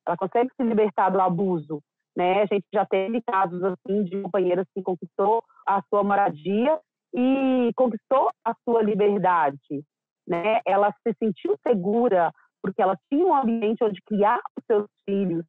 Ela 0.07 0.17
consegue 0.17 0.51
se 0.57 0.63
libertar 0.63 1.11
do 1.11 1.21
abuso, 1.21 1.81
né? 2.19 2.43
A 2.43 2.47
gente 2.47 2.67
já 2.75 2.85
teve 2.85 3.23
casos 3.23 3.63
assim 3.63 4.03
de 4.03 4.21
companheiras 4.21 4.67
que 4.75 4.83
conquistou 4.83 5.41
a 5.65 5.81
sua 5.89 6.03
moradia 6.03 6.77
e 7.15 7.71
conquistou 7.77 8.29
a 8.45 8.53
sua 8.65 8.83
liberdade, 8.83 9.85
né? 10.27 10.61
Ela 10.67 10.93
se 11.07 11.15
sentiu 11.23 11.57
segura 11.65 12.33
porque 12.61 12.83
ela 12.83 12.99
tinha 13.09 13.25
um 13.25 13.35
ambiente 13.35 13.85
onde 13.85 14.03
criar 14.05 14.41
os 14.59 14.65
seus 14.67 14.87
filhos, 15.09 15.45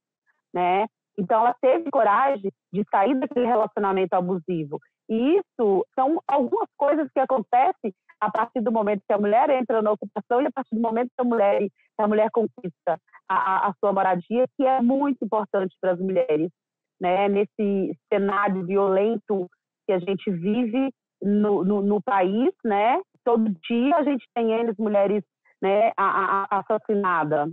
né? 0.53 0.85
Então, 1.17 1.41
ela 1.41 1.55
teve 1.59 1.89
coragem 1.89 2.51
de 2.71 2.85
sair 2.91 3.19
daquele 3.19 3.47
relacionamento 3.47 4.13
abusivo. 4.13 4.79
E 5.09 5.37
isso 5.37 5.85
são 5.95 6.21
algumas 6.27 6.69
coisas 6.77 7.09
que 7.11 7.19
acontecem 7.19 7.91
a 8.21 8.31
partir 8.31 8.61
do 8.61 8.71
momento 8.71 9.01
que 9.07 9.13
a 9.13 9.17
mulher 9.17 9.49
entra 9.49 9.81
na 9.81 9.91
ocupação 9.91 10.41
e 10.41 10.45
a 10.45 10.51
partir 10.51 10.75
do 10.75 10.81
momento 10.81 11.09
que 11.09 11.21
a 11.21 11.23
mulher, 11.23 11.59
que 11.61 12.01
a 12.01 12.07
mulher 12.07 12.29
conquista 12.31 12.99
a, 13.29 13.67
a 13.69 13.73
sua 13.79 13.93
moradia, 13.93 14.45
que 14.57 14.65
é 14.65 14.81
muito 14.81 15.23
importante 15.23 15.75
para 15.79 15.91
as 15.91 15.99
mulheres, 15.99 16.49
né? 16.99 17.29
Nesse 17.29 17.97
cenário 18.11 18.65
violento 18.65 19.47
que 19.85 19.93
a 19.93 19.99
gente 19.99 20.29
vive 20.31 20.91
no, 21.21 21.63
no, 21.63 21.81
no 21.81 22.01
país, 22.01 22.51
né? 22.65 22.99
Todo 23.23 23.49
dia 23.69 23.95
a 23.97 24.03
gente 24.03 24.25
tem 24.33 24.51
eles, 24.51 24.75
mulheres, 24.77 25.23
né, 25.61 25.91
assassinadas. 26.49 27.51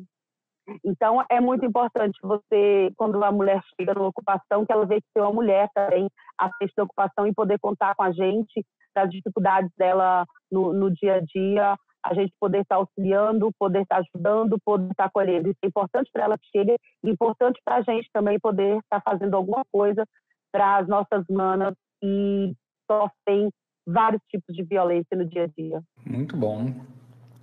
Então, 0.85 1.25
é 1.31 1.41
muito 1.41 1.65
importante 1.65 2.19
você, 2.23 2.91
quando 2.97 3.23
a 3.23 3.31
mulher 3.31 3.61
chega 3.79 3.95
numa 3.95 4.09
ocupação, 4.09 4.67
que 4.67 4.73
ela 4.73 4.87
vê 4.87 5.01
que 5.01 5.07
tem 5.15 5.23
uma 5.23 5.33
mulher 5.33 5.69
também 5.75 6.09
à 6.39 6.51
frente 6.51 6.73
ocupação 6.81 7.27
e 7.27 7.35
poder 7.35 7.59
contar 7.61 7.95
com 7.95 8.03
a 8.03 8.11
gente 8.11 8.65
das 8.95 9.11
dificuldades 9.11 9.71
dela 9.77 10.27
no, 10.51 10.73
no 10.73 10.91
dia 10.91 11.17
a 11.17 11.21
dia, 11.21 11.77
a 12.11 12.15
gente 12.15 12.33
poder 12.41 12.61
estar 12.61 12.77
auxiliando, 12.77 13.51
poder 13.59 13.83
estar 13.83 13.99
ajudando, 13.99 14.59
poder 14.65 14.91
estar 14.91 15.07
acolhendo. 15.07 15.49
Isso 15.49 15.59
é 15.63 15.67
importante 15.67 16.11
para 16.13 16.25
ela 16.25 16.39
que 16.39 16.47
chega 16.51 16.77
e 17.05 17.11
importante 17.11 17.61
para 17.65 17.77
a 17.77 17.83
gente 17.83 18.09
também 18.13 18.39
poder 18.39 18.79
estar 18.79 19.03
fazendo 19.03 19.35
alguma 19.35 19.65
coisa 19.73 20.05
para 20.53 20.79
as 20.79 20.89
nossas 20.89 21.25
manas 21.29 21.75
que 22.01 22.55
sofrem 22.91 23.51
vários 23.87 24.23
tipos 24.29 24.55
de 24.55 24.63
violência 24.65 25.17
no 25.17 25.25
dia 25.25 25.45
a 25.45 25.47
dia. 25.47 25.83
Muito 26.05 26.37
bom. 26.37 26.73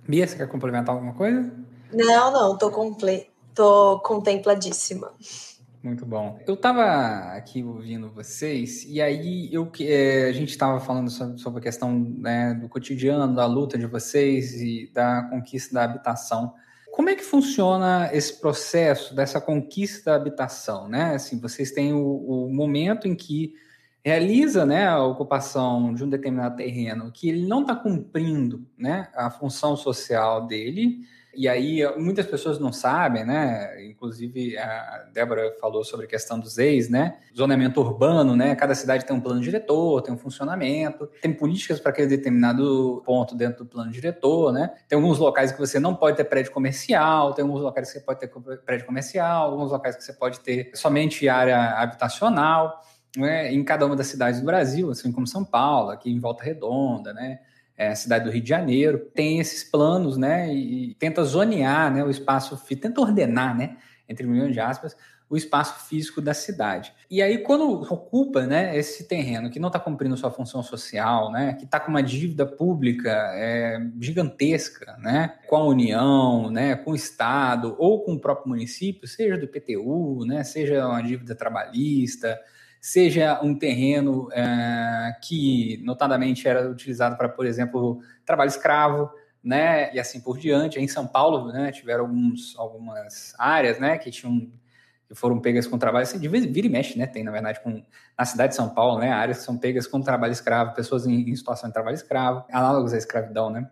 Bia, 0.06 0.26
você 0.26 0.36
quer 0.36 0.48
complementar 0.48 0.94
alguma 0.94 1.14
coisa? 1.14 1.52
Não, 1.92 2.32
não, 2.32 2.58
tô, 2.58 2.70
comple... 2.70 3.30
tô 3.54 4.00
contempladíssima. 4.00 5.12
Muito 5.84 6.06
bom. 6.06 6.40
Eu 6.46 6.54
estava 6.54 7.34
aqui 7.34 7.62
ouvindo 7.62 8.08
vocês, 8.08 8.86
e 8.86 9.02
aí 9.02 9.50
eu, 9.52 9.70
é, 9.80 10.28
a 10.30 10.32
gente 10.32 10.48
estava 10.48 10.80
falando 10.80 11.10
sobre, 11.10 11.38
sobre, 11.38 11.60
a 11.60 11.62
questão 11.62 11.92
né, 11.92 12.54
do 12.54 12.70
cotidiano, 12.70 13.34
da 13.34 13.44
luta 13.44 13.76
de 13.76 13.84
vocês 13.84 14.54
e 14.54 14.90
da 14.94 15.24
conquista 15.24 15.74
da 15.74 15.84
habitação. 15.84 16.54
Como 16.90 17.10
é 17.10 17.14
que 17.14 17.22
funciona 17.22 18.08
esse 18.14 18.40
processo 18.40 19.14
dessa 19.14 19.42
conquista 19.42 20.12
da 20.12 20.16
habitação? 20.16 20.88
Né? 20.88 21.16
Assim, 21.16 21.38
vocês 21.38 21.70
têm 21.70 21.92
o, 21.92 22.46
o 22.46 22.50
momento 22.50 23.06
em 23.06 23.14
que 23.14 23.52
realiza 24.02 24.64
né, 24.64 24.88
a 24.88 25.04
ocupação 25.04 25.92
de 25.92 26.02
um 26.02 26.08
determinado 26.08 26.56
terreno 26.56 27.12
que 27.12 27.28
ele 27.28 27.46
não 27.46 27.60
está 27.60 27.76
cumprindo 27.76 28.66
né, 28.78 29.08
a 29.14 29.30
função 29.30 29.76
social 29.76 30.46
dele, 30.46 31.00
e 31.36 31.48
aí 31.48 31.82
muitas 31.98 32.26
pessoas 32.26 32.58
não 32.58 32.72
sabem, 32.72 33.24
né? 33.24 33.84
Inclusive 33.84 34.56
a 34.58 35.06
Débora 35.12 35.54
falou 35.60 35.84
sobre 35.84 36.06
a 36.06 36.08
questão 36.08 36.38
dos 36.38 36.58
ex, 36.58 36.88
né? 36.88 37.18
Zonamento 37.36 37.80
urbano, 37.80 38.36
né? 38.36 38.54
Cada 38.54 38.74
cidade 38.74 39.04
tem 39.04 39.16
um 39.16 39.20
plano 39.20 39.40
diretor, 39.40 40.02
tem 40.02 40.14
um 40.14 40.18
funcionamento, 40.18 41.08
tem 41.20 41.32
políticas 41.32 41.80
para 41.80 41.90
aquele 41.90 42.08
determinado 42.08 43.02
ponto 43.04 43.34
dentro 43.34 43.64
do 43.64 43.70
plano 43.70 43.90
diretor, 43.90 44.52
né? 44.52 44.70
Tem 44.88 44.96
alguns 44.96 45.18
locais 45.18 45.52
que 45.52 45.58
você 45.58 45.78
não 45.78 45.94
pode 45.94 46.16
ter 46.16 46.24
prédio 46.24 46.52
comercial, 46.52 47.32
tem 47.32 47.44
alguns 47.44 47.60
locais 47.60 47.88
que 47.88 47.98
você 47.98 48.04
pode 48.04 48.20
ter 48.20 48.30
prédio 48.64 48.86
comercial, 48.86 49.52
alguns 49.52 49.70
locais 49.70 49.96
que 49.96 50.04
você 50.04 50.12
pode 50.12 50.40
ter 50.40 50.70
somente 50.74 51.28
área 51.28 51.74
habitacional. 51.80 52.80
Né, 53.16 53.52
em 53.52 53.62
cada 53.62 53.86
uma 53.86 53.94
das 53.94 54.08
cidades 54.08 54.40
do 54.40 54.46
Brasil, 54.46 54.90
assim 54.90 55.12
como 55.12 55.24
São 55.24 55.44
Paulo, 55.44 55.90
aqui 55.90 56.10
em 56.10 56.18
Volta 56.18 56.42
Redonda, 56.42 57.12
né? 57.12 57.38
É, 57.76 57.88
a 57.88 57.94
cidade 57.94 58.24
do 58.24 58.30
Rio 58.30 58.42
de 58.42 58.48
Janeiro, 58.48 58.98
tem 59.14 59.40
esses 59.40 59.64
planos, 59.64 60.16
né, 60.16 60.52
e 60.52 60.94
tenta 60.94 61.24
zonear, 61.24 61.92
né, 61.92 62.04
o 62.04 62.10
espaço, 62.10 62.60
tenta 62.76 63.00
ordenar, 63.00 63.56
né, 63.56 63.76
entre 64.08 64.26
milhões 64.26 64.52
de 64.52 64.60
aspas, 64.60 64.96
o 65.28 65.36
espaço 65.36 65.88
físico 65.88 66.20
da 66.20 66.34
cidade. 66.34 66.92
E 67.10 67.22
aí, 67.22 67.38
quando 67.38 67.64
ocupa, 67.92 68.46
né, 68.46 68.76
esse 68.76 69.08
terreno 69.08 69.50
que 69.50 69.58
não 69.58 69.68
está 69.68 69.80
cumprindo 69.80 70.16
sua 70.16 70.30
função 70.30 70.62
social, 70.62 71.32
né, 71.32 71.54
que 71.54 71.64
está 71.64 71.80
com 71.80 71.90
uma 71.90 72.02
dívida 72.02 72.46
pública 72.46 73.10
é, 73.34 73.80
gigantesca, 73.98 74.96
né, 74.98 75.34
com 75.48 75.56
a 75.56 75.64
União, 75.64 76.50
né, 76.50 76.76
com 76.76 76.92
o 76.92 76.94
Estado 76.94 77.74
ou 77.78 78.04
com 78.04 78.12
o 78.12 78.20
próprio 78.20 78.48
município, 78.50 79.08
seja 79.08 79.36
do 79.36 79.44
IPTU, 79.44 80.24
né, 80.26 80.44
seja 80.44 80.86
uma 80.86 81.02
dívida 81.02 81.34
trabalhista, 81.34 82.38
seja 82.84 83.40
um 83.42 83.54
terreno 83.54 84.28
é, 84.30 85.16
que, 85.22 85.80
notadamente, 85.82 86.46
era 86.46 86.70
utilizado 86.70 87.16
para, 87.16 87.30
por 87.30 87.46
exemplo, 87.46 88.02
trabalho 88.26 88.48
escravo, 88.48 89.10
né, 89.42 89.90
e 89.94 89.98
assim 89.98 90.20
por 90.20 90.36
diante. 90.36 90.78
Em 90.78 90.86
São 90.86 91.06
Paulo, 91.06 91.50
né, 91.50 91.72
tiveram 91.72 92.04
alguns, 92.04 92.54
algumas 92.58 93.34
áreas, 93.38 93.78
né, 93.78 93.96
que 93.96 94.10
tinham 94.10 94.52
que 95.08 95.14
foram 95.14 95.40
pegas 95.40 95.66
com 95.66 95.78
trabalho, 95.78 96.02
assim, 96.02 96.18
de 96.18 96.28
vira 96.28 96.66
e 96.66 96.68
mexe, 96.68 96.98
né, 96.98 97.06
tem, 97.06 97.24
na 97.24 97.30
verdade, 97.30 97.58
com, 97.60 97.82
na 98.18 98.24
cidade 98.26 98.50
de 98.50 98.56
São 98.56 98.68
Paulo, 98.68 98.98
né, 98.98 99.10
áreas 99.10 99.38
que 99.38 99.44
são 99.44 99.56
pegas 99.56 99.86
com 99.86 100.02
trabalho 100.02 100.32
escravo, 100.32 100.74
pessoas 100.74 101.06
em, 101.06 101.30
em 101.30 101.34
situação 101.34 101.70
de 101.70 101.72
trabalho 101.72 101.94
escravo, 101.94 102.44
análogos 102.52 102.92
à 102.92 102.98
escravidão, 102.98 103.48
né, 103.48 103.66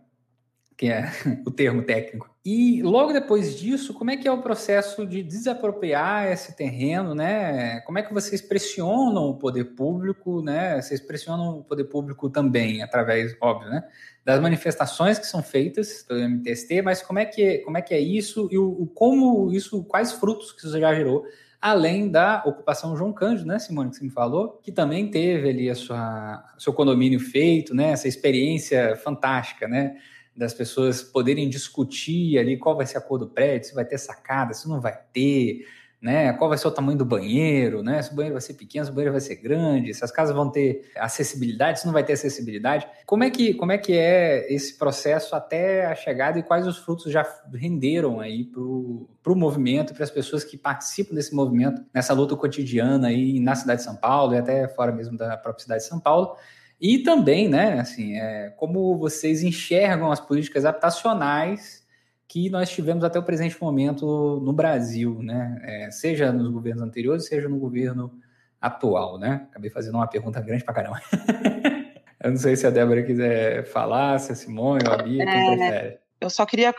que 0.75 0.91
é 0.91 1.05
o 1.47 1.51
termo 1.51 1.83
técnico. 1.83 2.32
E 2.45 2.83
logo 2.83 3.13
depois 3.13 3.57
disso, 3.57 3.95
como 3.95 4.11
é 4.11 4.17
que 4.17 4.27
é 4.27 4.33
o 4.33 4.43
processo 4.43 5.07
de 5.07 5.23
desapropriar 5.23 6.27
esse 6.27 6.57
terreno, 6.57 7.15
né? 7.15 7.81
Como 7.83 7.99
é 7.99 8.03
que 8.03 8.13
vocês 8.13 8.43
pressionam 8.43 9.29
o 9.29 9.39
poder 9.39 9.77
público, 9.77 10.43
né? 10.43 10.83
Vocês 10.83 11.01
pressionam 11.01 11.59
o 11.61 11.65
poder 11.65 11.85
público 11.85 12.29
também 12.29 12.83
através, 12.83 13.37
óbvio, 13.41 13.71
né? 13.71 13.85
Das 14.25 14.41
manifestações 14.41 15.21
que 15.21 15.27
são 15.27 15.41
feitas 15.41 16.03
pelo 16.03 16.19
MTST, 16.29 16.83
mas 16.83 17.01
como 17.01 17.21
é 17.21 17.25
que, 17.25 17.59
como 17.59 17.79
é, 17.79 17.83
que 17.83 17.95
é 17.95 18.01
isso 18.01 18.49
e 18.51 18.59
o, 18.59 18.87
como 18.93 19.53
isso, 19.53 19.85
quais 19.85 20.13
frutos 20.13 20.51
que 20.51 20.67
isso 20.67 20.81
já 20.81 20.93
gerou 20.93 21.25
além 21.61 22.11
da 22.11 22.43
ocupação 22.45 22.97
João 22.97 23.13
Cândido, 23.13 23.47
né, 23.47 23.57
Simone, 23.61 23.91
que 23.91 23.97
você 23.97 24.03
me 24.03 24.11
falou, 24.11 24.59
que 24.65 24.73
também 24.73 25.09
teve 25.09 25.49
ali 25.49 25.71
a 25.71 25.77
sua 25.77 26.45
seu 26.59 26.73
condomínio 26.73 27.21
feito, 27.21 27.73
né, 27.73 27.93
essa 27.93 28.09
experiência 28.09 28.97
fantástica, 28.97 29.69
né, 29.69 29.97
das 30.37 30.55
pessoas 30.55 31.03
poderem 31.03 31.49
discutir 31.49 32.39
ali 32.39 32.57
qual 32.57 32.77
vai 32.77 32.87
ser 32.87 32.99
a 32.99 33.01
cor 33.01 33.19
do 33.19 33.29
prédio, 33.29 33.69
se 33.69 33.75
vai 33.75 33.85
ter 33.85 33.99
sacada, 33.99 34.55
se 34.55 34.69
não 34.69 34.81
vai 34.81 34.99
ter, 35.13 35.67
né? 36.03 36.33
Qual 36.33 36.49
vai 36.49 36.59
ser 36.59 36.67
o 36.67 36.71
tamanho 36.73 36.99
do 36.99 37.05
banheiro, 37.05 37.81
né? 37.81 38.03
Se 38.03 38.11
o 38.11 38.17
banheiro 38.17 38.35
vai 38.35 38.41
ser 38.41 38.55
pequeno, 38.55 38.85
se 38.85 38.91
o 38.91 38.95
banheiro 38.95 39.13
vai 39.13 39.21
ser 39.21 39.37
grande, 39.37 39.95
se 39.95 40.05
as 40.05 40.11
casas 40.11 40.35
vão 40.35 40.51
ter 40.51 40.91
acessibilidade, 40.97 41.79
se 41.79 41.87
não 41.87 41.93
vai 41.93 42.03
ter 42.03 42.15
acessibilidade. 42.15 42.89
Como 43.07 43.23
é 43.23 43.31
que, 43.31 43.55
como 43.55 43.71
é, 43.71 43.79
que 43.79 43.93
é 43.97 44.53
esse 44.53 44.77
processo 44.77 45.37
até 45.37 45.87
a 45.87 45.95
chegada 45.95 46.41
e 46.41 46.43
quais 46.43 46.67
os 46.67 46.79
frutos 46.79 47.13
já 47.13 47.25
renderam 47.55 48.19
aí 48.19 48.45
para 48.45 49.33
o 49.33 49.37
movimento 49.37 49.95
para 49.95 50.03
as 50.03 50.11
pessoas 50.11 50.43
que 50.43 50.57
participam 50.57 51.15
desse 51.15 51.33
movimento 51.33 51.81
nessa 51.95 52.13
luta 52.13 52.35
cotidiana 52.35 53.07
aí 53.07 53.39
na 53.39 53.55
cidade 53.55 53.79
de 53.79 53.85
São 53.85 53.95
Paulo 53.95 54.35
e 54.35 54.39
até 54.39 54.67
fora 54.67 54.91
mesmo 54.91 55.17
da 55.17 55.37
própria 55.37 55.63
cidade 55.63 55.83
de 55.83 55.89
São 55.89 56.01
Paulo? 56.01 56.37
E 56.83 56.99
também, 56.99 57.49
né, 57.49 57.79
assim, 57.79 58.19
é, 58.19 58.51
como 58.57 58.99
vocês 58.99 59.45
enxergam 59.45 60.11
as 60.11 60.19
políticas 60.19 60.65
habitacionais 60.65 61.87
que 62.27 62.51
nós 62.51 62.71
tivemos 62.71 63.05
até 63.05 63.21
o 63.21 63.23
presente 63.23 63.57
momento 63.63 64.41
no 64.43 64.53
Brasil, 64.53 65.23
né? 65.23 65.61
É, 65.63 65.91
seja 65.93 66.33
nos 66.33 66.51
governos 66.51 66.83
anteriores, 66.83 67.27
seja 67.27 67.49
no 67.49 67.57
governo 67.57 68.19
atual, 68.61 69.17
né? 69.17 69.47
Acabei 69.51 69.71
fazendo 69.71 69.95
uma 69.95 70.09
pergunta 70.09 70.41
grande 70.41 70.65
pra 70.65 70.75
caramba. 70.75 71.01
eu 72.21 72.31
não 72.31 72.37
sei 72.37 72.57
se 72.57 72.67
a 72.67 72.71
Débora 72.71 73.05
quiser 73.05 73.65
falar, 73.67 74.19
se 74.19 74.33
a 74.33 74.35
Simone 74.35 74.83
ou 74.85 74.95
a 74.95 74.97
Bia, 74.97 75.25
quem 75.25 75.53
é, 75.53 75.57
prefere. 75.57 75.99
Eu 76.21 76.31
só 76.31 76.45
queria 76.45 76.75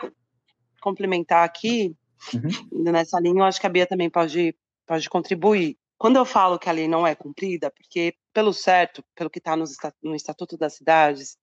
complementar 0.82 1.44
aqui, 1.44 1.96
uhum. 2.34 2.92
nessa 2.92 3.18
linha, 3.20 3.40
eu 3.40 3.44
acho 3.44 3.58
que 3.58 3.66
a 3.66 3.70
Bia 3.70 3.86
também 3.86 4.10
pode, 4.10 4.54
pode 4.86 5.08
contribuir. 5.08 5.78
Quando 5.98 6.16
eu 6.16 6.24
falo 6.24 6.58
que 6.58 6.68
a 6.68 6.72
lei 6.72 6.88
não 6.88 7.06
é 7.06 7.14
cumprida, 7.14 7.70
porque 7.70 8.14
pelo 8.32 8.52
certo, 8.52 9.02
pelo 9.14 9.30
que 9.30 9.38
está 9.38 9.56
no 9.56 10.14
Estatuto 10.14 10.56
das 10.56 10.74
Cidades, 10.74 11.38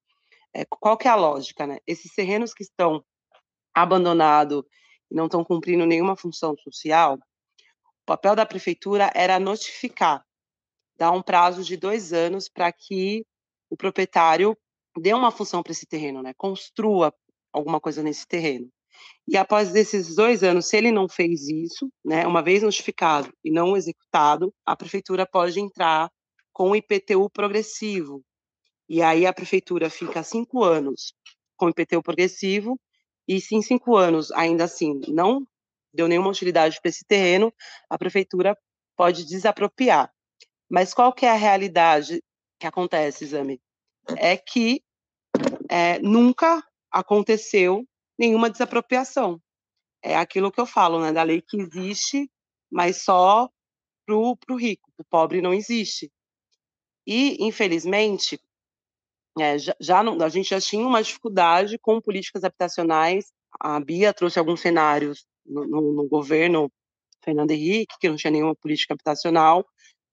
é, 0.53 0.65
qual 0.65 0.97
que 0.97 1.07
é 1.07 1.11
a 1.11 1.15
lógica, 1.15 1.65
né? 1.65 1.79
Esses 1.87 2.13
terrenos 2.13 2.53
que 2.53 2.63
estão 2.63 3.03
abandonado 3.73 4.65
e 5.09 5.15
não 5.15 5.25
estão 5.25 5.43
cumprindo 5.43 5.85
nenhuma 5.85 6.15
função 6.15 6.55
social, 6.57 7.15
o 7.15 8.05
papel 8.05 8.35
da 8.35 8.45
prefeitura 8.45 9.09
era 9.15 9.39
notificar, 9.39 10.25
dar 10.97 11.11
um 11.11 11.21
prazo 11.21 11.63
de 11.63 11.77
dois 11.77 12.11
anos 12.11 12.49
para 12.49 12.71
que 12.71 13.25
o 13.69 13.77
proprietário 13.77 14.57
dê 14.97 15.13
uma 15.13 15.31
função 15.31 15.63
para 15.63 15.71
esse 15.71 15.85
terreno, 15.85 16.21
né? 16.21 16.33
construa 16.33 17.13
alguma 17.53 17.79
coisa 17.79 18.03
nesse 18.03 18.27
terreno. 18.27 18.69
E 19.27 19.37
após 19.37 19.73
esses 19.75 20.15
dois 20.15 20.43
anos, 20.43 20.67
se 20.67 20.77
ele 20.77 20.91
não 20.91 21.07
fez 21.07 21.47
isso, 21.47 21.91
né, 22.03 22.25
uma 22.25 22.41
vez 22.41 22.63
notificado 22.63 23.31
e 23.43 23.51
não 23.51 23.77
executado, 23.77 24.53
a 24.65 24.75
prefeitura 24.75 25.25
pode 25.25 25.59
entrar 25.59 26.11
com 26.51 26.71
o 26.71 26.75
IPTU 26.75 27.29
progressivo. 27.29 28.23
E 28.89 29.01
aí 29.01 29.25
a 29.25 29.33
prefeitura 29.33 29.89
fica 29.89 30.21
cinco 30.23 30.63
anos 30.63 31.13
com 31.55 31.67
o 31.67 31.69
IPTU 31.69 32.01
progressivo 32.01 32.77
e 33.27 33.39
se 33.39 33.55
em 33.55 33.61
cinco 33.61 33.95
anos, 33.95 34.31
ainda 34.31 34.65
assim, 34.65 34.99
não 35.07 35.45
deu 35.93 36.07
nenhuma 36.07 36.29
utilidade 36.29 36.79
para 36.81 36.89
esse 36.89 37.05
terreno, 37.05 37.53
a 37.89 37.97
prefeitura 37.97 38.57
pode 38.97 39.25
desapropriar. 39.25 40.11
Mas 40.69 40.93
qual 40.93 41.13
que 41.13 41.25
é 41.25 41.29
a 41.29 41.35
realidade 41.35 42.21
que 42.59 42.67
acontece, 42.67 43.23
Exame? 43.23 43.61
É 44.17 44.35
que 44.35 44.83
é, 45.69 45.99
nunca 45.99 46.63
aconteceu 46.91 47.85
nenhuma 48.17 48.49
desapropriação. 48.49 49.41
É 50.03 50.15
aquilo 50.15 50.51
que 50.51 50.59
eu 50.59 50.65
falo, 50.65 50.99
né, 50.99 51.11
da 51.11 51.23
lei 51.23 51.41
que 51.41 51.57
existe, 51.61 52.29
mas 52.71 53.03
só 53.03 53.49
para 54.05 54.15
o 54.15 54.55
rico, 54.57 54.91
para 54.95 55.03
o 55.03 55.07
pobre 55.09 55.41
não 55.41 55.53
existe. 55.53 56.11
E, 57.05 57.43
infelizmente, 57.45 58.39
é, 59.39 59.57
já, 59.57 59.75
já 59.79 60.03
não, 60.03 60.21
a 60.21 60.29
gente 60.29 60.49
já 60.49 60.59
tinha 60.59 60.85
uma 60.85 61.01
dificuldade 61.01 61.77
com 61.79 62.01
políticas 62.01 62.43
habitacionais. 62.43 63.31
A 63.59 63.79
Bia 63.79 64.13
trouxe 64.13 64.39
alguns 64.39 64.61
cenários 64.61 65.25
no, 65.45 65.65
no, 65.65 65.93
no 65.93 66.07
governo 66.07 66.71
Fernando 67.23 67.51
Henrique, 67.51 67.95
que 67.99 68.09
não 68.09 68.15
tinha 68.15 68.31
nenhuma 68.31 68.55
política 68.55 68.93
habitacional. 68.93 69.65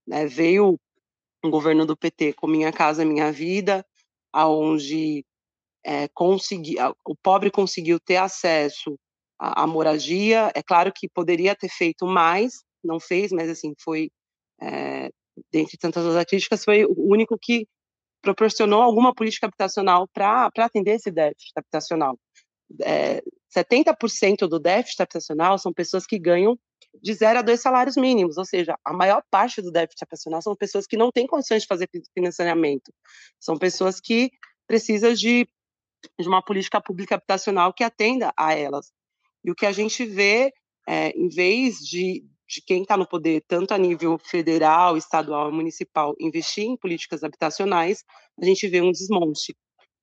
Né, 0.07 0.27
veio 0.27 0.79
um 1.45 1.51
governo 1.51 1.85
do 1.85 1.97
PT 1.97 2.35
com 2.35 2.47
Minha 2.47 2.73
Casa 2.73 3.05
Minha 3.05 3.33
Vida, 3.33 3.85
aonde 4.33 5.25
é, 5.89 6.07
o 7.07 7.17
pobre 7.17 7.51
conseguiu 7.51 7.99
ter 7.99 8.17
acesso 8.17 8.99
à, 9.39 9.63
à, 9.63 9.67
moradia. 9.67 10.53
É 10.55 10.63
claro 10.63 10.93
que 10.95 11.09
poderia 11.09 11.57
ter 11.57 11.71
feito 11.71 12.07
mais, 12.07 12.63
não 12.85 13.01
fez, 13.01 13.33
mas 13.33 13.49
assim 13.49 13.73
foi, 13.83 14.11
é, 14.61 15.09
dentre 15.51 15.79
tantas 15.79 16.05
outras 16.05 16.27
críticas, 16.27 16.63
foi 16.63 16.85
o 16.85 16.95
único 17.11 17.39
que 17.41 17.67
proporcionou 18.21 18.83
alguma 18.83 19.15
política 19.15 19.47
habitacional 19.47 20.07
para 20.13 20.51
atender 20.59 20.97
esse 20.97 21.11
déficit 21.11 21.53
habitacional. 21.57 22.19
É, 22.83 23.23
70% 23.57 24.47
do 24.47 24.59
déficit 24.59 25.01
habitacional 25.01 25.59
são 25.59 25.73
pessoas 25.73 26.05
que 26.05 26.19
ganham 26.19 26.59
de 27.03 27.15
zero 27.15 27.39
a 27.39 27.43
dois 27.43 27.63
salários 27.63 27.97
mínimos, 27.97 28.37
ou 28.37 28.45
seja, 28.45 28.77
a 28.85 28.93
maior 28.93 29.23
parte 29.31 29.63
do 29.63 29.71
déficit 29.71 30.03
habitacional 30.03 30.43
são 30.43 30.55
pessoas 30.55 30.87
que 30.87 30.97
não 30.97 31.11
têm 31.11 31.27
condições 31.27 31.63
de 31.63 31.69
fazer 31.69 31.89
financiamento, 32.13 32.93
são 33.41 33.57
pessoas 33.57 34.01
que 34.01 34.31
precisam 34.67 35.15
de, 35.15 35.49
de 36.19 36.29
uma 36.29 36.43
política 36.43 36.81
pública 36.81 37.17
habitacional 37.17 37.73
que 37.73 37.85
atenda 37.85 38.33
a 38.37 38.55
elas. 38.55 38.93
E 39.45 39.51
o 39.51 39.55
que 39.55 39.67
a 39.67 39.73
gente 39.73 40.05
vê, 40.05 40.53
é, 40.87 41.11
em 41.11 41.29
vez 41.29 41.79
de, 41.79 42.25
de 42.49 42.63
quem 42.67 42.83
está 42.83 42.97
no 42.97 43.07
poder, 43.07 43.45
tanto 43.47 43.73
a 43.73 43.79
nível 43.79 44.19
federal, 44.19 44.97
estadual 44.97 45.51
e 45.51 45.53
municipal, 45.53 46.15
investir 46.21 46.65
em 46.65 46.77
políticas 46.77 47.23
habitacionais, 47.23 48.05
a 48.41 48.45
gente 48.45 48.67
vê 48.69 48.81
um 48.81 48.93
desmonte. 48.93 49.57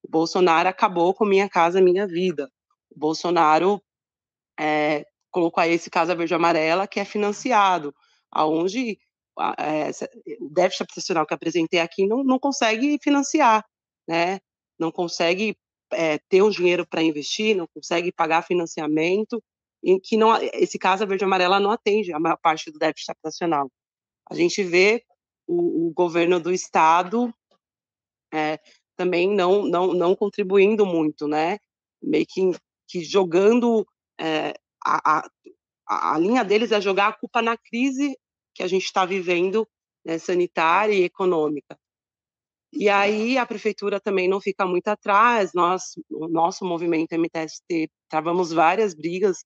O 0.04 0.10
Bolsonaro 0.10 0.70
acabou 0.70 1.14
com 1.14 1.26
Minha 1.26 1.50
Casa 1.50 1.82
Minha 1.82 2.08
Vida. 2.08 2.50
O 2.90 3.00
Bolsonaro 3.00 3.82
é, 4.60 5.06
colocou 5.32 5.62
aí 5.62 5.74
esse 5.74 5.90
Casa 5.90 6.16
Verde 6.16 6.34
Amarela, 6.34 6.88
que 6.88 7.00
é 7.00 7.06
financiado, 7.06 7.94
aonde 8.32 8.98
é, 9.58 9.90
o 10.40 10.50
déficit 10.50 10.84
habitacional 10.84 11.26
que 11.26 11.34
apresentei 11.34 11.80
aqui 11.80 12.08
não, 12.08 12.24
não 12.24 12.40
consegue 12.40 12.98
financiar, 13.02 13.66
né? 14.08 14.40
não 14.80 14.92
consegue 14.92 15.58
é, 15.92 16.18
ter 16.30 16.42
o 16.42 16.50
dinheiro 16.50 16.86
para 16.88 17.02
investir, 17.02 17.56
não 17.56 17.68
consegue 17.68 18.12
pagar 18.12 18.44
financiamento, 18.44 19.42
em 19.84 20.00
que 20.00 20.18
não, 20.18 20.36
esse 20.54 20.80
Casa 20.80 21.06
Verde 21.06 21.24
Amarela 21.24 21.60
não 21.60 21.72
atende 21.72 22.12
a 22.12 22.20
maior 22.20 22.38
parte 22.38 22.72
do 22.72 22.80
déficit 22.80 23.12
habitacional. 23.12 23.72
A 24.30 24.34
gente 24.34 24.64
vê 24.64 25.04
o, 25.48 25.88
o 25.88 25.94
governo 25.94 26.40
do 26.40 26.52
estado 26.52 27.34
é, 28.34 28.60
também 28.96 29.30
não, 29.30 29.64
não, 29.64 29.94
não 29.94 30.16
contribuindo 30.16 30.86
muito, 30.86 31.28
né? 31.28 31.60
Meio 32.02 32.26
que, 32.28 32.42
que 32.88 33.04
jogando 33.04 33.86
é, 34.20 34.54
a, 34.84 35.20
a, 35.20 36.14
a, 36.14 36.18
linha 36.18 36.44
deles 36.44 36.72
é 36.72 36.82
jogar 36.82 37.08
a 37.08 37.14
culpa 37.14 37.42
na 37.42 37.58
crise 37.58 38.18
que 38.54 38.64
a 38.64 38.68
gente 38.68 38.86
está 38.86 39.06
vivendo, 39.06 39.68
né, 40.04 40.18
sanitária 40.18 40.94
e 40.94 41.04
econômica. 41.04 41.78
E 42.76 42.90
aí 42.90 43.38
a 43.38 43.46
prefeitura 43.46 44.00
também 44.00 44.28
não 44.28 44.42
fica 44.42 44.66
muito 44.66 44.88
atrás. 44.90 45.52
Nós, 45.54 45.94
o 46.10 46.28
nosso 46.28 46.66
movimento 46.66 47.14
MTST, 47.14 47.90
travamos 48.10 48.52
várias 48.52 48.94
brigas 48.94 49.38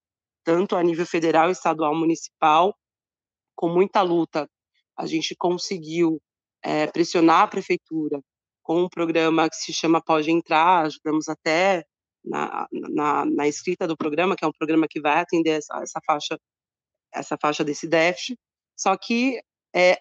tanto 0.43 0.75
a 0.75 0.81
nível 0.81 1.05
federal, 1.05 1.51
estadual, 1.51 1.95
municipal, 1.95 2.75
com 3.55 3.69
muita 3.69 4.01
luta, 4.01 4.49
a 4.97 5.05
gente 5.05 5.35
conseguiu 5.37 6.19
é, 6.63 6.87
pressionar 6.87 7.41
a 7.43 7.47
prefeitura 7.47 8.19
com 8.63 8.83
um 8.83 8.89
programa 8.89 9.49
que 9.49 9.55
se 9.55 9.73
chama 9.73 10.01
Pode 10.03 10.31
Entrar, 10.31 10.85
ajudamos 10.85 11.27
até 11.27 11.83
na, 12.23 12.67
na, 12.71 13.25
na 13.25 13.47
escrita 13.47 13.87
do 13.87 13.97
programa, 13.97 14.35
que 14.35 14.43
é 14.43 14.47
um 14.47 14.53
programa 14.57 14.87
que 14.89 14.99
vai 14.99 15.19
atender 15.19 15.51
essa, 15.51 15.79
essa 15.81 15.99
faixa 16.05 16.39
essa 17.11 17.37
faixa 17.41 17.63
desse 17.63 17.87
déficit, 17.87 18.37
só 18.77 18.95
que 18.95 19.41
é, 19.75 19.99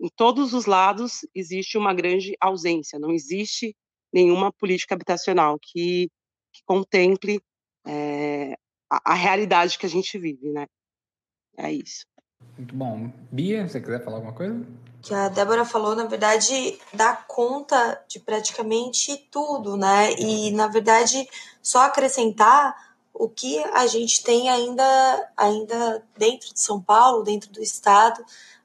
em 0.00 0.08
todos 0.16 0.52
os 0.52 0.66
lados 0.66 1.20
existe 1.34 1.78
uma 1.78 1.94
grande 1.94 2.36
ausência, 2.40 2.98
não 2.98 3.12
existe 3.12 3.76
nenhuma 4.12 4.52
política 4.52 4.94
habitacional 4.94 5.58
que, 5.60 6.08
que 6.52 6.62
contemple 6.64 7.40
é, 7.86 8.54
a, 8.90 9.12
a 9.12 9.14
realidade 9.14 9.78
que 9.78 9.86
a 9.86 9.88
gente 9.88 10.18
vive, 10.18 10.50
né? 10.50 10.66
É 11.56 11.72
isso. 11.72 12.06
Muito 12.56 12.74
bom. 12.74 13.10
Bia, 13.30 13.66
você 13.68 13.80
quiser 13.80 14.04
falar 14.04 14.16
alguma 14.16 14.34
coisa? 14.34 14.64
que 15.04 15.12
a 15.12 15.28
Débora 15.28 15.66
falou, 15.66 15.94
na 15.94 16.06
verdade, 16.06 16.78
dá 16.92 17.14
conta 17.14 18.02
de 18.08 18.18
praticamente 18.18 19.14
tudo, 19.30 19.76
né? 19.76 20.14
E, 20.14 20.50
na 20.52 20.66
verdade, 20.66 21.28
só 21.62 21.82
acrescentar 21.82 22.74
o 23.12 23.28
que 23.28 23.62
a 23.74 23.86
gente 23.86 24.24
tem 24.24 24.48
ainda, 24.48 25.30
ainda 25.36 26.02
dentro 26.16 26.52
de 26.52 26.58
São 26.58 26.80
Paulo, 26.80 27.22
dentro 27.22 27.52
do 27.52 27.62
estado, 27.62 28.24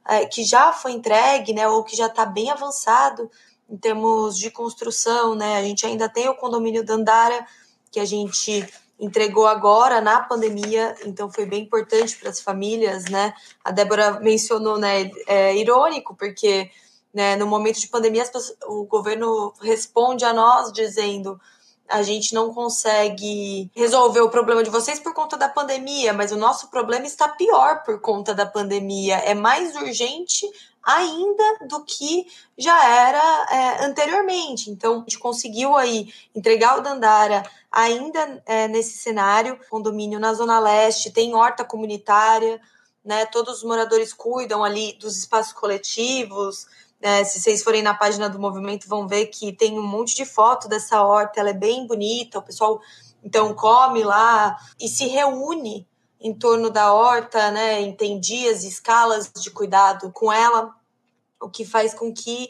é, 0.10 0.26
que 0.26 0.44
já 0.44 0.74
foi 0.74 0.94
entregue, 0.94 1.54
né? 1.54 1.68
Ou 1.68 1.84
que 1.84 1.96
já 1.96 2.08
está 2.08 2.26
bem 2.26 2.50
avançado 2.50 3.30
em 3.70 3.78
termos 3.78 4.38
de 4.38 4.50
construção, 4.50 5.36
né? 5.36 5.58
A 5.58 5.62
gente 5.62 5.86
ainda 5.86 6.10
tem 6.10 6.28
o 6.28 6.36
condomínio 6.36 6.84
Dandara, 6.84 7.46
que 7.92 8.00
a 8.00 8.06
gente 8.06 8.68
entregou 9.00 9.48
agora 9.48 10.02
na 10.02 10.20
pandemia, 10.20 10.96
então 11.06 11.32
foi 11.32 11.46
bem 11.46 11.64
importante 11.64 12.18
para 12.18 12.30
as 12.30 12.42
famílias, 12.42 13.06
né? 13.06 13.34
A 13.64 13.72
Débora 13.72 14.20
mencionou, 14.20 14.78
né? 14.78 15.12
É 15.28 15.56
irônico, 15.56 16.16
porque 16.16 16.70
né, 17.14 17.36
no 17.36 17.48
momento 17.48 17.80
de 17.80 17.88
pandemia 17.88 18.26
pessoas, 18.26 18.58
o 18.66 18.86
governo 18.86 19.54
responde 19.62 20.26
a 20.26 20.34
nós 20.34 20.72
dizendo 20.72 21.40
a 21.90 22.04
gente 22.04 22.34
não 22.34 22.54
consegue 22.54 23.70
resolver 23.76 24.22
o 24.22 24.30
problema 24.30 24.64
de 24.64 24.70
vocês 24.70 25.00
por 25.00 25.14
conta 25.14 25.36
da 25.36 25.50
pandemia, 25.50 26.14
mas 26.14 26.32
o 26.32 26.38
nosso 26.38 26.70
problema 26.70 27.06
está 27.06 27.28
pior 27.28 27.84
por 27.84 28.00
conta 28.00 28.34
da 28.34 28.46
pandemia. 28.46 29.16
É 29.18 29.34
mais 29.34 29.76
urgente 29.76 30.46
ainda 30.84 31.68
do 31.68 31.84
que 31.84 32.28
já 32.58 32.84
era 32.86 33.48
é, 33.52 33.86
anteriormente. 33.86 34.70
Então, 34.70 34.96
a 34.96 35.00
gente 35.00 35.20
conseguiu 35.20 35.76
aí 35.76 36.14
entregar 36.36 36.78
o 36.78 36.82
Dandara 36.82 37.44
ainda 37.72 38.42
é, 38.46 38.68
nesse 38.68 38.98
cenário, 38.98 39.60
condomínio 39.70 40.20
na 40.20 40.34
Zona 40.34 40.60
Leste, 40.60 41.12
tem 41.12 41.36
horta 41.36 41.64
comunitária, 41.64 42.60
né? 43.04 43.26
Todos 43.26 43.58
os 43.58 43.64
moradores 43.64 44.14
cuidam 44.14 44.64
ali 44.64 44.94
dos 44.94 45.18
espaços 45.18 45.54
coletivos. 45.54 46.68
É, 47.02 47.24
se 47.24 47.40
vocês 47.40 47.64
forem 47.64 47.82
na 47.82 47.94
página 47.94 48.30
do 48.30 48.40
movimento, 48.40 48.88
vão 48.88 49.08
ver 49.08 49.28
que 49.28 49.54
tem 49.54 49.80
um 49.80 49.88
monte 49.88 50.16
de 50.16 50.26
foto 50.26 50.68
dessa 50.68 51.02
horta, 51.02 51.40
ela 51.40 51.50
é 51.50 51.54
bem 51.54 51.88
bonita, 51.88 52.40
o 52.40 52.44
pessoal 52.44 52.82
então 53.24 53.54
come 53.54 54.04
lá 54.04 54.58
e 54.80 54.88
se 54.88 55.08
reúne 55.08 55.88
em 56.20 56.34
torno 56.34 56.70
da 56.70 56.94
horta, 56.94 57.52
né? 57.52 57.92
Tem 57.94 58.20
dias 58.20 58.64
escalas 58.64 59.32
de 59.34 59.50
cuidado 59.50 60.12
com 60.12 60.32
ela, 60.32 60.76
o 61.42 61.50
que 61.50 61.64
faz 61.64 61.94
com 61.94 62.14
que 62.14 62.50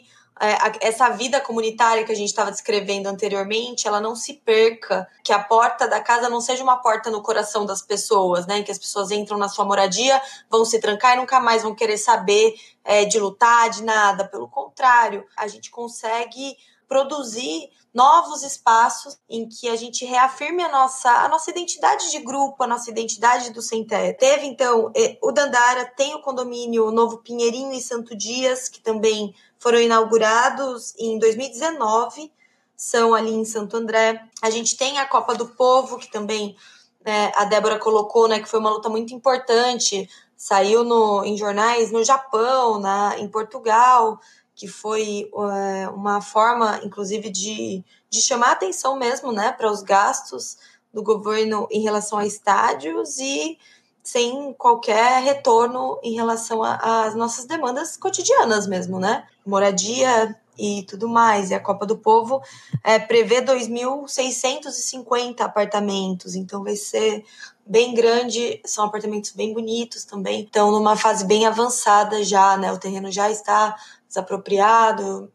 essa 0.80 1.10
vida 1.10 1.38
comunitária 1.38 2.02
que 2.02 2.12
a 2.12 2.16
gente 2.16 2.30
estava 2.30 2.50
descrevendo 2.50 3.08
anteriormente, 3.08 3.86
ela 3.86 4.00
não 4.00 4.16
se 4.16 4.34
perca, 4.34 5.06
que 5.22 5.34
a 5.34 5.38
porta 5.38 5.86
da 5.86 6.00
casa 6.00 6.30
não 6.30 6.40
seja 6.40 6.62
uma 6.62 6.78
porta 6.78 7.10
no 7.10 7.22
coração 7.22 7.66
das 7.66 7.82
pessoas, 7.82 8.46
né? 8.46 8.62
Que 8.62 8.72
as 8.72 8.78
pessoas 8.78 9.10
entram 9.10 9.36
na 9.36 9.48
sua 9.48 9.66
moradia, 9.66 10.20
vão 10.48 10.64
se 10.64 10.80
trancar 10.80 11.14
e 11.14 11.16
nunca 11.18 11.38
mais 11.40 11.62
vão 11.62 11.74
querer 11.74 11.98
saber 11.98 12.54
é, 12.82 13.04
de 13.04 13.18
lutar, 13.18 13.68
de 13.68 13.82
nada. 13.82 14.26
Pelo 14.26 14.48
contrário, 14.48 15.26
a 15.36 15.46
gente 15.46 15.70
consegue 15.70 16.56
produzir 16.88 17.68
novos 17.92 18.42
espaços 18.42 19.18
em 19.28 19.48
que 19.48 19.68
a 19.68 19.76
gente 19.76 20.04
reafirme 20.04 20.62
a 20.62 20.70
nossa, 20.70 21.10
a 21.10 21.28
nossa 21.28 21.50
identidade 21.50 22.10
de 22.10 22.18
grupo, 22.20 22.62
a 22.62 22.66
nossa 22.66 22.90
identidade 22.90 23.50
do 23.50 23.60
sem 23.60 23.84
teto. 23.84 24.18
Teve, 24.18 24.46
então, 24.46 24.92
o 25.22 25.32
Dandara, 25.32 25.84
tem 25.84 26.14
o 26.14 26.22
condomínio 26.22 26.90
Novo 26.90 27.18
Pinheirinho 27.18 27.72
e 27.72 27.80
Santo 27.80 28.16
Dias, 28.16 28.68
que 28.68 28.80
também 28.80 29.34
foram 29.60 29.78
inaugurados 29.78 30.94
em 30.98 31.18
2019, 31.18 32.32
são 32.74 33.14
ali 33.14 33.30
em 33.30 33.44
Santo 33.44 33.76
André. 33.76 34.24
A 34.40 34.48
gente 34.48 34.76
tem 34.76 34.98
a 34.98 35.06
Copa 35.06 35.34
do 35.34 35.46
Povo, 35.46 35.98
que 35.98 36.10
também 36.10 36.56
né, 37.04 37.30
a 37.36 37.44
Débora 37.44 37.78
colocou, 37.78 38.26
né, 38.26 38.40
que 38.40 38.48
foi 38.48 38.58
uma 38.58 38.70
luta 38.70 38.88
muito 38.88 39.14
importante, 39.14 40.08
saiu 40.34 40.82
no, 40.82 41.22
em 41.24 41.36
jornais 41.36 41.92
no 41.92 42.02
Japão, 42.02 42.80
na, 42.80 43.18
em 43.18 43.28
Portugal, 43.28 44.18
que 44.54 44.66
foi 44.66 45.30
é, 45.34 45.88
uma 45.90 46.22
forma, 46.22 46.80
inclusive, 46.82 47.28
de, 47.28 47.84
de 48.08 48.22
chamar 48.22 48.52
atenção 48.52 48.96
mesmo 48.96 49.30
né, 49.30 49.52
para 49.52 49.70
os 49.70 49.82
gastos 49.82 50.56
do 50.92 51.02
governo 51.02 51.68
em 51.70 51.82
relação 51.82 52.18
a 52.18 52.26
estádios 52.26 53.18
e 53.18 53.58
sem 54.02 54.52
qualquer 54.54 55.22
retorno 55.22 55.98
em 56.02 56.14
relação 56.14 56.62
às 56.62 57.14
nossas 57.14 57.44
demandas 57.44 57.96
cotidianas 57.96 58.66
mesmo, 58.66 58.98
né? 58.98 59.24
Moradia 59.44 60.36
e 60.58 60.82
tudo 60.84 61.08
mais. 61.08 61.50
E 61.50 61.54
a 61.54 61.60
Copa 61.60 61.86
do 61.86 61.96
Povo 61.96 62.42
é, 62.84 62.98
prevê 62.98 63.40
2.650 63.42 65.40
apartamentos, 65.40 66.34
então 66.34 66.62
vai 66.62 66.76
ser 66.76 67.24
bem 67.66 67.94
grande, 67.94 68.60
são 68.64 68.84
apartamentos 68.84 69.30
bem 69.32 69.54
bonitos 69.54 70.04
também. 70.04 70.42
Estão 70.42 70.70
numa 70.70 70.96
fase 70.96 71.24
bem 71.24 71.46
avançada 71.46 72.22
já, 72.24 72.56
né? 72.56 72.72
O 72.72 72.78
terreno 72.78 73.10
já 73.10 73.30
está 73.30 73.76
desapropriado, 74.08 75.32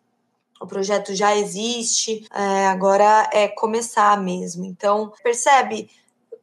o 0.60 0.68
projeto 0.68 1.14
já 1.14 1.36
existe, 1.36 2.28
é, 2.34 2.68
agora 2.68 3.30
é 3.32 3.48
começar 3.48 4.22
mesmo. 4.22 4.66
Então, 4.66 5.12
percebe 5.24 5.90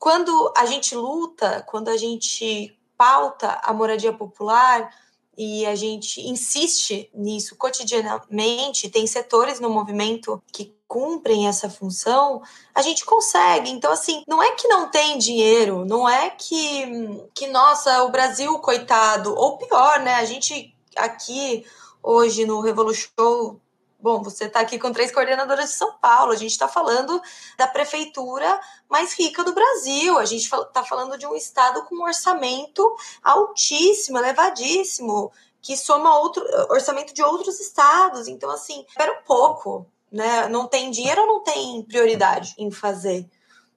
quando 0.02 0.52
a 0.56 0.66
gente 0.66 0.96
luta, 0.96 1.64
quando 1.68 1.86
a 1.86 1.96
gente 1.96 2.76
pauta 2.98 3.60
a 3.62 3.72
moradia 3.72 4.12
popular 4.12 4.92
e 5.38 5.64
a 5.64 5.76
gente 5.76 6.20
insiste 6.22 7.08
nisso 7.14 7.54
cotidianamente, 7.54 8.90
tem 8.90 9.06
setores 9.06 9.60
no 9.60 9.70
movimento 9.70 10.42
que 10.52 10.74
cumprem 10.88 11.46
essa 11.46 11.70
função, 11.70 12.42
a 12.74 12.82
gente 12.82 13.04
consegue. 13.04 13.70
Então, 13.70 13.92
assim, 13.92 14.24
não 14.26 14.42
é 14.42 14.50
que 14.56 14.66
não 14.66 14.90
tem 14.90 15.18
dinheiro, 15.18 15.84
não 15.84 16.08
é 16.08 16.30
que, 16.30 17.30
que 17.32 17.46
nossa, 17.46 18.02
o 18.02 18.10
Brasil, 18.10 18.58
coitado, 18.58 19.32
ou 19.32 19.56
pior, 19.56 20.00
né? 20.00 20.16
A 20.16 20.24
gente 20.24 20.74
aqui 20.96 21.64
hoje 22.02 22.44
no 22.44 22.60
Revolution 22.60 23.56
Bom, 24.02 24.20
você 24.20 24.46
está 24.46 24.58
aqui 24.58 24.80
com 24.80 24.90
três 24.90 25.12
coordenadoras 25.12 25.70
de 25.70 25.76
São 25.76 25.92
Paulo. 25.92 26.32
A 26.32 26.36
gente 26.36 26.50
está 26.50 26.66
falando 26.66 27.22
da 27.56 27.68
prefeitura 27.68 28.60
mais 28.90 29.16
rica 29.16 29.44
do 29.44 29.54
Brasil. 29.54 30.18
A 30.18 30.24
gente 30.24 30.42
está 30.42 30.82
falando 30.82 31.16
de 31.16 31.24
um 31.24 31.36
estado 31.36 31.84
com 31.84 31.94
um 31.94 32.02
orçamento 32.02 32.96
altíssimo, 33.22 34.18
elevadíssimo, 34.18 35.30
que 35.60 35.76
soma 35.76 36.18
outro 36.18 36.44
orçamento 36.68 37.14
de 37.14 37.22
outros 37.22 37.60
estados. 37.60 38.26
Então, 38.26 38.50
assim, 38.50 38.84
espera 38.88 39.20
um 39.20 39.22
pouco, 39.22 39.86
né? 40.10 40.48
Não 40.48 40.66
tem 40.66 40.90
dinheiro 40.90 41.20
ou 41.20 41.28
não 41.28 41.40
tem 41.44 41.80
prioridade 41.84 42.56
em 42.58 42.72
fazer? 42.72 43.30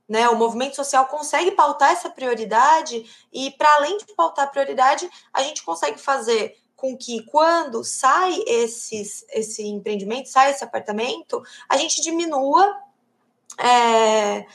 Né, 0.07 0.30
o 0.30 0.35
movimento 0.35 0.76
social 0.76 1.07
consegue 1.07 1.49
pautar 1.49 1.89
essa 1.91 2.11
prioridade 2.11 3.10
e, 3.34 3.49
para 3.49 3.73
além 3.73 3.97
de 3.97 4.06
pautar 4.14 4.45
a 4.45 4.47
prioridade, 4.47 5.10
a 5.34 5.41
gente 5.41 5.64
consegue 5.64 5.99
fazer 5.99 6.56
com 6.85 6.95
que 6.95 7.23
quando 7.23 7.83
sai 7.83 8.43
esses, 8.45 9.25
esse 9.29 9.65
empreendimento, 9.65 10.29
sai 10.29 10.51
esse 10.51 10.63
apartamento, 10.63 11.41
a 11.67 11.77
gente 11.77 11.99
diminua 12.01 12.79
é, 13.57 14.45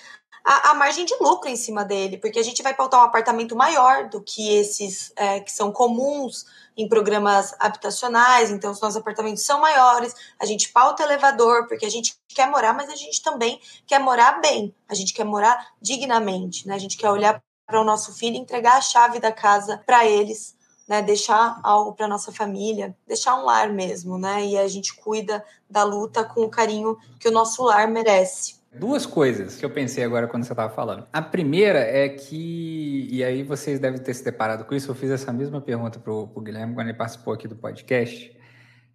a, 0.44 0.70
a, 0.70 0.74
margem 0.74 1.04
de 1.04 1.14
lucro 1.20 1.48
em 1.48 1.56
cima 1.56 1.84
dele, 1.84 2.18
porque 2.18 2.38
a 2.38 2.42
gente 2.42 2.62
vai 2.62 2.72
pautar 2.72 3.00
um 3.00 3.04
apartamento 3.04 3.56
maior 3.56 4.08
do 4.08 4.22
que 4.22 4.56
esses 4.56 5.12
é, 5.16 5.40
que 5.40 5.50
são 5.50 5.72
comuns 5.72 6.46
em 6.76 6.88
programas 6.88 7.52
habitacionais, 7.58 8.50
então 8.50 8.70
os 8.70 8.80
nossos 8.80 8.96
apartamentos 8.96 9.44
são 9.44 9.60
maiores, 9.60 10.14
a 10.38 10.46
gente 10.46 10.70
pauta 10.70 11.02
elevador, 11.02 11.66
porque 11.66 11.84
a 11.84 11.90
gente 11.90 12.16
quer 12.28 12.48
morar, 12.48 12.72
mas 12.72 12.88
a 12.88 12.96
gente 12.96 13.22
também 13.22 13.60
quer 13.86 13.98
morar 13.98 14.40
bem, 14.40 14.72
a 14.88 14.94
gente 14.94 15.12
quer 15.12 15.24
morar 15.24 15.72
dignamente, 15.82 16.66
né? 16.68 16.74
A 16.74 16.78
gente 16.78 16.96
quer 16.96 17.10
olhar 17.10 17.42
para 17.66 17.80
o 17.80 17.84
nosso 17.84 18.14
filho 18.14 18.36
e 18.36 18.38
entregar 18.38 18.76
a 18.76 18.80
chave 18.80 19.18
da 19.18 19.32
casa 19.32 19.82
para 19.84 20.06
eles 20.06 20.58
né, 20.90 21.00
deixar 21.00 21.60
algo 21.62 21.92
para 21.92 22.08
nossa 22.08 22.32
família, 22.32 22.96
deixar 23.06 23.36
um 23.36 23.44
lar 23.44 23.72
mesmo, 23.72 24.18
né? 24.18 24.44
E 24.44 24.58
a 24.58 24.66
gente 24.66 24.92
cuida 24.96 25.44
da 25.70 25.84
luta 25.84 26.24
com 26.24 26.40
o 26.40 26.48
carinho 26.48 26.98
que 27.20 27.28
o 27.28 27.30
nosso 27.30 27.62
lar 27.62 27.86
merece. 27.86 28.56
Duas 28.74 29.06
coisas 29.06 29.54
que 29.54 29.64
eu 29.64 29.70
pensei 29.70 30.02
agora 30.02 30.26
quando 30.26 30.42
você 30.42 30.52
estava 30.52 30.74
falando. 30.74 31.06
A 31.12 31.22
primeira 31.22 31.78
é 31.78 32.08
que, 32.08 33.08
e 33.08 33.22
aí 33.22 33.44
vocês 33.44 33.78
devem 33.78 34.00
ter 34.00 34.12
se 34.14 34.24
deparado 34.24 34.64
com 34.64 34.74
isso, 34.74 34.90
eu 34.90 34.94
fiz 34.96 35.10
essa 35.10 35.32
mesma 35.32 35.60
pergunta 35.60 36.00
para 36.00 36.12
o 36.12 36.40
Guilherme 36.40 36.74
quando 36.74 36.88
ele 36.88 36.98
participou 36.98 37.34
aqui 37.34 37.46
do 37.46 37.54
podcast. 37.54 38.36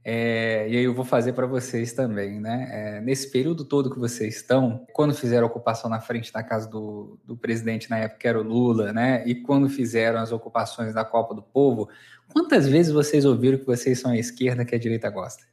É, 0.08 0.68
e 0.70 0.78
aí 0.78 0.84
eu 0.84 0.94
vou 0.94 1.04
fazer 1.04 1.34
para 1.34 1.48
vocês 1.48 1.92
também, 1.92 2.40
né? 2.40 2.70
É, 2.72 3.02
nesse 3.02 3.32
período 3.32 3.66
todo 3.66 3.90
que 3.90 3.98
vocês 3.98 4.36
estão, 4.36 4.86
quando 4.94 5.16
fizeram 5.16 5.48
a 5.48 5.50
ocupação 5.50 5.90
na 5.90 6.00
frente 6.00 6.32
da 6.32 6.44
casa 6.44 6.70
do, 6.70 7.18
do 7.26 7.36
presidente 7.36 7.90
na 7.90 7.98
época, 7.98 8.20
que 8.20 8.28
era 8.28 8.40
o 8.40 8.44
Lula, 8.44 8.94
né? 8.94 9.24
E 9.26 9.34
quando 9.34 9.68
fizeram 9.68 10.20
as 10.20 10.32
ocupações 10.32 10.94
da 10.94 11.04
Copa 11.04 11.34
do 11.34 11.42
Povo, 11.42 11.90
quantas 12.32 12.68
vezes 12.68 12.92
vocês 12.92 13.26
ouviram 13.26 13.58
que 13.58 13.66
vocês 13.66 14.00
são 14.00 14.12
a 14.12 14.18
esquerda 14.18 14.64
que 14.64 14.76
a 14.76 14.80
direita 14.80 15.10
gosta? 15.10 15.44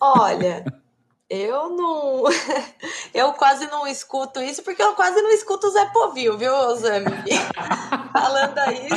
Olha, 0.00 0.64
eu 1.28 1.68
não. 1.68 2.24
Eu 3.12 3.34
quase 3.34 3.66
não 3.66 3.86
escuto 3.86 4.40
isso, 4.40 4.62
porque 4.62 4.82
eu 4.82 4.94
quase 4.94 5.20
não 5.20 5.28
escuto 5.32 5.66
o 5.66 5.70
Zé 5.70 5.84
Povil, 5.92 6.38
viu, 6.38 6.50
Osami? 6.50 7.04
Falando 8.10 8.58
aí. 8.58 8.88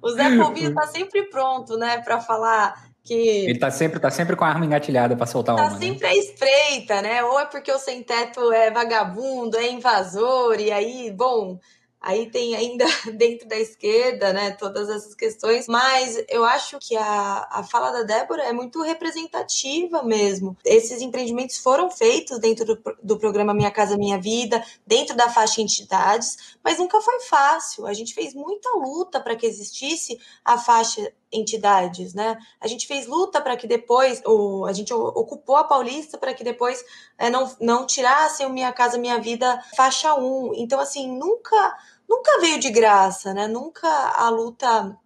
O 0.00 0.10
Zé 0.10 0.36
Povil 0.36 0.68
está 0.68 0.86
sempre 0.86 1.24
pronto, 1.24 1.76
né, 1.76 1.98
para 1.98 2.20
falar 2.20 2.87
que 3.08 3.14
ele 3.14 3.58
tá 3.58 3.70
sempre, 3.70 3.98
tá 3.98 4.10
sempre 4.10 4.36
com 4.36 4.44
a 4.44 4.48
arma 4.48 4.66
engatilhada 4.66 5.16
para 5.16 5.26
soltar 5.26 5.56
tá 5.56 5.62
uma. 5.62 5.70
Tá 5.70 5.78
sempre 5.78 6.06
né? 6.06 6.08
à 6.08 6.16
espreita, 6.16 7.02
né? 7.02 7.24
Ou 7.24 7.40
é 7.40 7.46
porque 7.46 7.72
o 7.72 7.78
sem 7.78 8.02
teto 8.02 8.52
é 8.52 8.70
vagabundo, 8.70 9.56
é 9.56 9.70
invasor, 9.70 10.60
e 10.60 10.70
aí, 10.70 11.10
bom, 11.10 11.58
Aí 12.00 12.30
tem 12.30 12.54
ainda 12.54 12.84
dentro 13.16 13.48
da 13.48 13.58
esquerda, 13.58 14.32
né, 14.32 14.52
todas 14.52 14.88
essas 14.88 15.14
questões, 15.14 15.66
mas 15.66 16.22
eu 16.28 16.44
acho 16.44 16.78
que 16.78 16.96
a, 16.96 17.48
a 17.50 17.64
fala 17.64 17.90
da 17.90 18.02
Débora 18.02 18.44
é 18.44 18.52
muito 18.52 18.80
representativa 18.82 20.02
mesmo. 20.02 20.56
Esses 20.64 21.02
empreendimentos 21.02 21.58
foram 21.58 21.90
feitos 21.90 22.38
dentro 22.38 22.64
do, 22.64 22.80
do 23.02 23.18
programa 23.18 23.52
Minha 23.52 23.70
Casa 23.70 23.98
Minha 23.98 24.18
Vida, 24.18 24.64
dentro 24.86 25.16
da 25.16 25.28
faixa 25.28 25.60
entidades, 25.60 26.56
mas 26.62 26.78
nunca 26.78 27.00
foi 27.00 27.20
fácil. 27.20 27.86
A 27.86 27.92
gente 27.92 28.14
fez 28.14 28.32
muita 28.32 28.70
luta 28.76 29.20
para 29.20 29.34
que 29.34 29.46
existisse 29.46 30.18
a 30.44 30.56
faixa 30.56 31.12
entidades, 31.32 32.14
né? 32.14 32.38
A 32.60 32.66
gente 32.66 32.86
fez 32.86 33.06
luta 33.06 33.40
para 33.40 33.56
que 33.56 33.66
depois, 33.66 34.22
o, 34.24 34.64
a 34.66 34.72
gente 34.72 34.92
ocupou 34.92 35.56
a 35.56 35.64
Paulista 35.64 36.16
para 36.16 36.34
que 36.34 36.42
depois 36.42 36.84
é, 37.18 37.30
não, 37.30 37.54
não 37.60 37.86
tirassem 37.86 38.46
o 38.46 38.50
Minha 38.50 38.72
Casa 38.72 38.98
Minha 38.98 39.20
Vida 39.20 39.62
faixa 39.76 40.14
1. 40.14 40.52
Então, 40.54 40.80
assim, 40.80 41.10
nunca, 41.10 41.78
nunca 42.08 42.40
veio 42.40 42.58
de 42.58 42.70
graça, 42.70 43.34
né? 43.34 43.46
Nunca 43.46 43.88
a 43.88 44.28
luta 44.30 44.96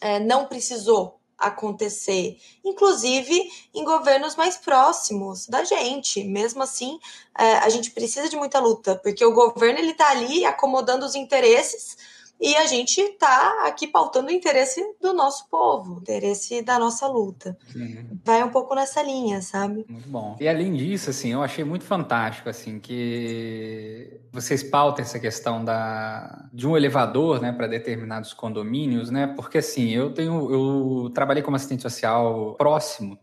é, 0.00 0.18
não 0.18 0.46
precisou 0.46 1.20
acontecer, 1.42 2.38
inclusive 2.64 3.50
em 3.74 3.84
governos 3.84 4.36
mais 4.36 4.56
próximos 4.56 5.46
da 5.48 5.64
gente. 5.64 6.22
Mesmo 6.24 6.62
assim, 6.62 6.98
é, 7.36 7.54
a 7.54 7.68
gente 7.68 7.90
precisa 7.90 8.28
de 8.28 8.36
muita 8.36 8.60
luta, 8.60 8.94
porque 9.02 9.24
o 9.24 9.34
governo 9.34 9.78
ele 9.78 9.90
está 9.90 10.10
ali 10.10 10.44
acomodando 10.44 11.04
os 11.04 11.14
interesses 11.14 11.96
e 12.42 12.56
a 12.56 12.66
gente 12.66 13.00
está 13.00 13.68
aqui 13.68 13.86
pautando 13.86 14.26
o 14.26 14.32
interesse 14.32 14.84
do 15.00 15.14
nosso 15.14 15.48
povo, 15.48 15.94
o 15.94 15.98
interesse 16.00 16.60
da 16.60 16.76
nossa 16.76 17.06
luta. 17.06 17.56
Uhum. 17.72 18.18
Vai 18.24 18.42
um 18.42 18.48
pouco 18.48 18.74
nessa 18.74 19.00
linha, 19.00 19.40
sabe? 19.40 19.86
Muito 19.88 20.08
bom. 20.08 20.36
E 20.40 20.48
além 20.48 20.74
disso, 20.74 21.10
assim, 21.10 21.32
eu 21.32 21.40
achei 21.40 21.62
muito 21.62 21.84
fantástico, 21.84 22.48
assim, 22.48 22.80
que 22.80 24.20
vocês 24.32 24.60
pautem 24.60 25.04
essa 25.04 25.20
questão 25.20 25.64
da, 25.64 26.48
de 26.52 26.66
um 26.66 26.76
elevador, 26.76 27.40
né, 27.40 27.52
para 27.52 27.68
determinados 27.68 28.32
condomínios, 28.32 29.08
né? 29.08 29.28
Porque, 29.28 29.58
assim, 29.58 29.90
eu 29.90 30.12
tenho, 30.12 30.50
eu 30.52 31.10
trabalhei 31.10 31.44
como 31.44 31.54
assistente 31.54 31.82
social 31.82 32.56
próximo, 32.58 33.16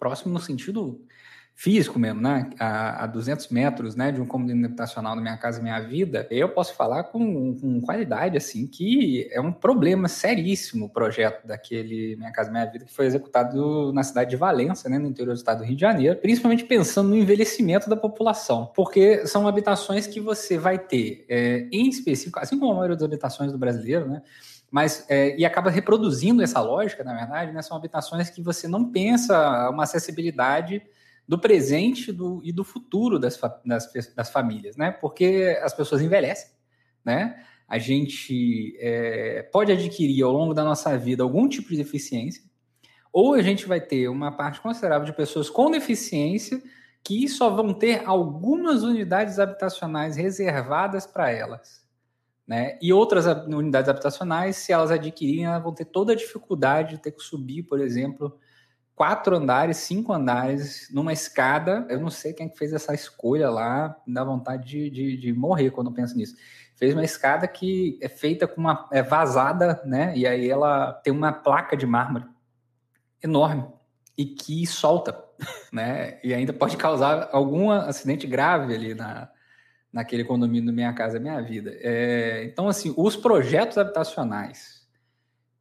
próximo 0.00 0.34
no 0.34 0.40
sentido 0.40 1.00
físico 1.58 1.98
mesmo, 1.98 2.20
né, 2.20 2.50
a, 2.60 3.04
a 3.04 3.06
200 3.06 3.48
metros, 3.48 3.96
né, 3.96 4.12
de 4.12 4.20
um 4.20 4.26
condomínio 4.26 4.66
habitacional 4.66 5.16
da 5.16 5.22
Minha 5.22 5.38
Casa 5.38 5.62
Minha 5.62 5.80
Vida, 5.80 6.28
eu 6.30 6.50
posso 6.50 6.74
falar 6.74 7.04
com, 7.04 7.58
com 7.58 7.80
qualidade, 7.80 8.36
assim, 8.36 8.66
que 8.66 9.26
é 9.32 9.40
um 9.40 9.50
problema 9.50 10.06
seríssimo 10.06 10.84
o 10.84 10.88
projeto 10.90 11.46
daquele 11.46 12.14
Minha 12.16 12.30
Casa 12.30 12.50
Minha 12.50 12.66
Vida 12.66 12.84
que 12.84 12.92
foi 12.92 13.06
executado 13.06 13.90
na 13.94 14.02
cidade 14.02 14.28
de 14.28 14.36
Valença, 14.36 14.90
né, 14.90 14.98
no 14.98 15.08
interior 15.08 15.32
do 15.32 15.38
estado 15.38 15.58
do 15.60 15.64
Rio 15.64 15.76
de 15.76 15.80
Janeiro, 15.80 16.18
principalmente 16.20 16.62
pensando 16.62 17.08
no 17.08 17.16
envelhecimento 17.16 17.88
da 17.88 17.96
população, 17.96 18.70
porque 18.76 19.26
são 19.26 19.48
habitações 19.48 20.06
que 20.06 20.20
você 20.20 20.58
vai 20.58 20.78
ter, 20.78 21.24
é, 21.26 21.66
em 21.72 21.88
específico, 21.88 22.38
assim 22.38 22.58
como 22.58 22.72
a 22.72 22.74
maioria 22.74 22.96
das 22.96 23.04
habitações 23.04 23.50
do 23.50 23.56
brasileiro, 23.56 24.06
né, 24.06 24.20
mas 24.70 25.06
é, 25.08 25.34
e 25.38 25.46
acaba 25.46 25.70
reproduzindo 25.70 26.42
essa 26.42 26.60
lógica, 26.60 27.02
na 27.02 27.14
verdade, 27.14 27.50
né, 27.50 27.62
são 27.62 27.78
habitações 27.78 28.28
que 28.28 28.42
você 28.42 28.68
não 28.68 28.90
pensa 28.90 29.70
uma 29.70 29.84
acessibilidade 29.84 30.82
do 31.28 31.38
presente 31.38 32.12
do, 32.12 32.40
e 32.44 32.52
do 32.52 32.64
futuro 32.64 33.18
das, 33.18 33.38
das, 33.64 34.14
das, 34.14 34.30
famílias, 34.30 34.76
né? 34.76 34.90
Porque 34.90 35.58
as 35.62 35.74
pessoas 35.74 36.00
envelhecem, 36.00 36.50
né? 37.04 37.42
A 37.68 37.78
gente 37.78 38.76
é, 38.78 39.42
pode 39.52 39.72
adquirir 39.72 40.22
ao 40.22 40.32
longo 40.32 40.54
da 40.54 40.62
nossa 40.62 40.96
vida 40.96 41.22
algum 41.22 41.48
tipo 41.48 41.70
de 41.70 41.78
deficiência, 41.78 42.44
ou 43.12 43.34
a 43.34 43.42
gente 43.42 43.66
vai 43.66 43.80
ter 43.80 44.08
uma 44.08 44.30
parte 44.30 44.60
considerável 44.60 45.06
de 45.06 45.12
pessoas 45.12 45.50
com 45.50 45.70
deficiência 45.70 46.62
que 47.02 47.28
só 47.28 47.50
vão 47.50 47.72
ter 47.72 48.02
algumas 48.04 48.82
unidades 48.82 49.38
habitacionais 49.38 50.16
reservadas 50.16 51.06
para 51.06 51.30
elas. 51.30 51.84
Né? 52.46 52.78
E 52.80 52.92
outras 52.92 53.26
unidades 53.46 53.88
habitacionais, 53.88 54.56
se 54.56 54.72
elas 54.72 54.90
adquirirem, 54.90 55.46
elas 55.46 55.62
vão 55.62 55.74
ter 55.74 55.84
toda 55.84 56.12
a 56.12 56.16
dificuldade 56.16 56.96
de 56.96 57.02
ter 57.02 57.12
que 57.12 57.22
subir, 57.22 57.64
por 57.64 57.80
exemplo, 57.80 58.38
quatro 58.96 59.36
andares, 59.36 59.76
cinco 59.76 60.12
andares, 60.12 60.88
numa 60.90 61.12
escada. 61.12 61.86
Eu 61.90 62.00
não 62.00 62.08
sei 62.08 62.32
quem 62.32 62.48
fez 62.48 62.72
essa 62.72 62.94
escolha 62.94 63.50
lá, 63.50 63.94
dá 64.06 64.24
vontade 64.24 64.66
de, 64.66 64.90
de, 64.90 65.16
de, 65.18 65.32
morrer 65.34 65.70
quando 65.70 65.88
eu 65.88 65.94
penso 65.94 66.16
nisso. 66.16 66.34
Fez 66.74 66.94
uma 66.94 67.04
escada 67.04 67.46
que 67.46 67.98
é 68.02 68.08
feita 68.08 68.48
com 68.48 68.60
uma. 68.60 68.88
é 68.90 69.02
vazada, 69.02 69.82
né? 69.84 70.16
E 70.16 70.26
aí 70.26 70.48
ela 70.48 70.94
tem 70.94 71.12
uma 71.12 71.30
placa 71.32 71.76
de 71.76 71.86
mármore 71.86 72.24
enorme 73.22 73.66
e 74.16 74.24
que 74.24 74.66
solta, 74.66 75.22
né? 75.70 76.18
E 76.24 76.32
ainda 76.32 76.54
pode 76.54 76.76
causar 76.78 77.28
algum 77.32 77.70
acidente 77.70 78.26
grave 78.26 78.74
ali 78.74 78.94
na, 78.94 79.28
naquele 79.92 80.24
condomínio 80.24 80.72
Minha 80.72 80.94
Casa 80.94 81.20
Minha 81.20 81.40
Vida. 81.42 81.70
É, 81.80 82.44
então, 82.44 82.66
assim, 82.66 82.94
os 82.96 83.14
projetos 83.14 83.76
habitacionais 83.76 84.75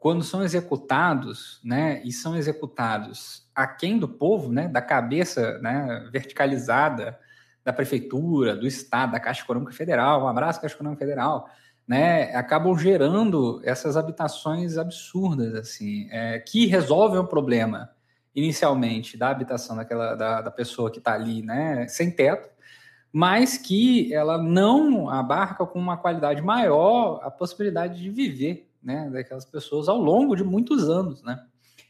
quando 0.05 0.23
são 0.23 0.43
executados, 0.43 1.59
né, 1.63 1.99
e 2.05 2.11
são 2.11 2.37
executados 2.37 3.43
aquém 3.55 3.97
do 3.97 4.07
povo, 4.07 4.51
né, 4.51 4.67
da 4.67 4.79
cabeça, 4.79 5.57
né, 5.57 6.07
verticalizada 6.11 7.17
da 7.63 7.73
prefeitura, 7.73 8.55
do 8.55 8.67
estado, 8.67 9.13
da 9.13 9.19
Caixa 9.19 9.41
Econômica 9.41 9.73
Federal, 9.73 10.23
um 10.23 10.27
abraço 10.27 10.61
Caixa 10.61 10.75
Econômica 10.75 11.03
Federal, 11.03 11.49
né, 11.87 12.35
acabam 12.35 12.77
gerando 12.77 13.59
essas 13.63 13.97
habitações 13.97 14.77
absurdas, 14.77 15.55
assim, 15.55 16.07
é, 16.11 16.37
que 16.37 16.67
resolvem 16.67 17.19
o 17.19 17.25
problema 17.25 17.89
inicialmente 18.35 19.17
da 19.17 19.29
habitação 19.29 19.75
daquela 19.75 20.13
da, 20.13 20.39
da 20.39 20.51
pessoa 20.51 20.91
que 20.91 20.99
está 20.99 21.15
ali, 21.15 21.41
né, 21.41 21.87
sem 21.87 22.11
teto, 22.11 22.47
mas 23.11 23.57
que 23.57 24.13
ela 24.13 24.37
não 24.37 25.09
abarca 25.09 25.65
com 25.65 25.79
uma 25.79 25.97
qualidade 25.97 26.43
maior 26.43 27.21
a 27.23 27.31
possibilidade 27.31 27.99
de 27.99 28.11
viver 28.11 28.69
né, 28.85 29.09
daquelas 29.09 29.43
pessoas 29.43 29.89
ao 29.89 29.97
longo 29.97 30.35
de 30.35 30.43
muitos 30.43 30.87
anos, 30.87 31.23
né? 31.23 31.43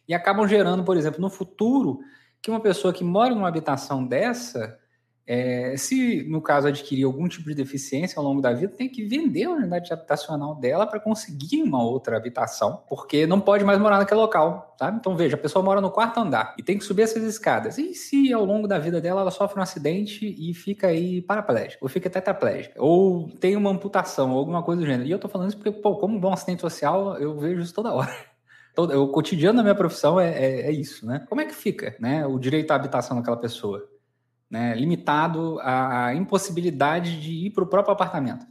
E 0.08 0.14
acabam 0.14 0.48
gerando, 0.48 0.84
por 0.84 0.96
exemplo, 0.96 1.20
no 1.20 1.30
futuro, 1.30 2.00
que 2.42 2.50
uma 2.50 2.62
pessoa 2.62 2.94
que 2.94 3.04
mora 3.04 3.36
numa 3.36 3.48
habitação 3.48 4.06
dessa, 4.06 4.80
é, 5.28 5.76
se 5.76 6.24
no 6.30 6.40
caso 6.40 6.68
adquirir 6.68 7.04
algum 7.04 7.28
tipo 7.28 7.50
de 7.50 7.56
deficiência 7.56 8.20
ao 8.20 8.24
longo 8.24 8.42
da 8.42 8.54
vida, 8.54 8.74
tem 8.76 8.88
que 8.88 9.04
vender 9.06 9.46
a 9.46 9.52
unidade 9.52 9.92
habitacional 9.92 10.56
dela 10.56 10.86
para 10.86 11.00
conseguir 11.00 11.64
uma 11.64 11.84
outra 11.84 12.16
habitação, 12.16 12.84
porque 12.88 13.26
não 13.26 13.42
pode 13.42 13.64
mais 13.64 13.80
morar 13.80 13.98
naquele 13.98 14.20
local, 14.20 14.76
sabe? 14.78 14.98
Então 14.98 15.16
veja, 15.16 15.36
a 15.36 15.40
pessoa 15.40 15.66
mora 15.66 15.82
no 15.82 15.90
quarto 15.90 16.20
andar 16.20 16.54
e 16.60 16.64
tem 16.64 16.78
que 16.78 16.84
subir 16.84 17.04
essas 17.04 17.24
escadas. 17.24 17.78
E 17.80 17.96
se 17.96 18.32
ao 18.32 18.46
longo 18.46 18.68
da 18.68 18.78
vida 18.78 19.02
dela 19.02 19.22
ela 19.22 19.32
sofre 19.32 19.60
um 19.60 19.64
acidente 19.64 20.36
e 20.38 20.54
fica 20.54 20.88
aí 20.88 21.22
paraplégica, 21.24 21.80
ou 21.82 21.90
fica 21.90 22.10
tetraplégica, 22.10 22.76
ou 22.82 23.30
tem 23.40 23.56
uma 23.56 23.72
amputação, 23.72 24.32
ou 24.32 24.38
alguma 24.38 24.62
coisa 24.62 24.82
do 24.82 24.86
gênero. 24.86 25.08
E 25.08 25.12
eu 25.12 25.20
tô 25.20 25.28
falando 25.28 25.50
isso 25.50 25.58
porque, 25.58 25.72
pô, 25.72 25.96
como 25.96 26.20
bom 26.20 26.34
assistente 26.34 26.62
social, 26.62 27.18
eu 27.18 27.36
vejo 27.40 27.62
isso 27.62 27.74
toda 27.74 27.94
hora. 27.94 28.14
O 28.78 29.08
cotidiano 29.08 29.56
da 29.56 29.64
minha 29.64 29.74
profissão 29.74 30.20
é, 30.20 30.32
é, 30.32 30.62
é 30.64 30.72
isso, 30.74 31.06
né? 31.06 31.26
Como 31.30 31.40
é 31.40 31.46
que 31.46 31.56
fica, 31.56 31.96
né? 31.98 32.26
O 32.26 32.38
direito 32.38 32.72
à 32.72 32.76
habitação 32.76 33.16
daquela 33.16 33.38
pessoa? 33.38 33.82
Né, 34.50 34.76
limitado 34.76 35.60
à 35.62 36.14
impossibilidade 36.14 37.20
de 37.20 37.48
ir 37.48 37.52
para 37.52 37.64
o 37.64 37.68
próprio 37.68 37.94
apartamento 37.94 38.46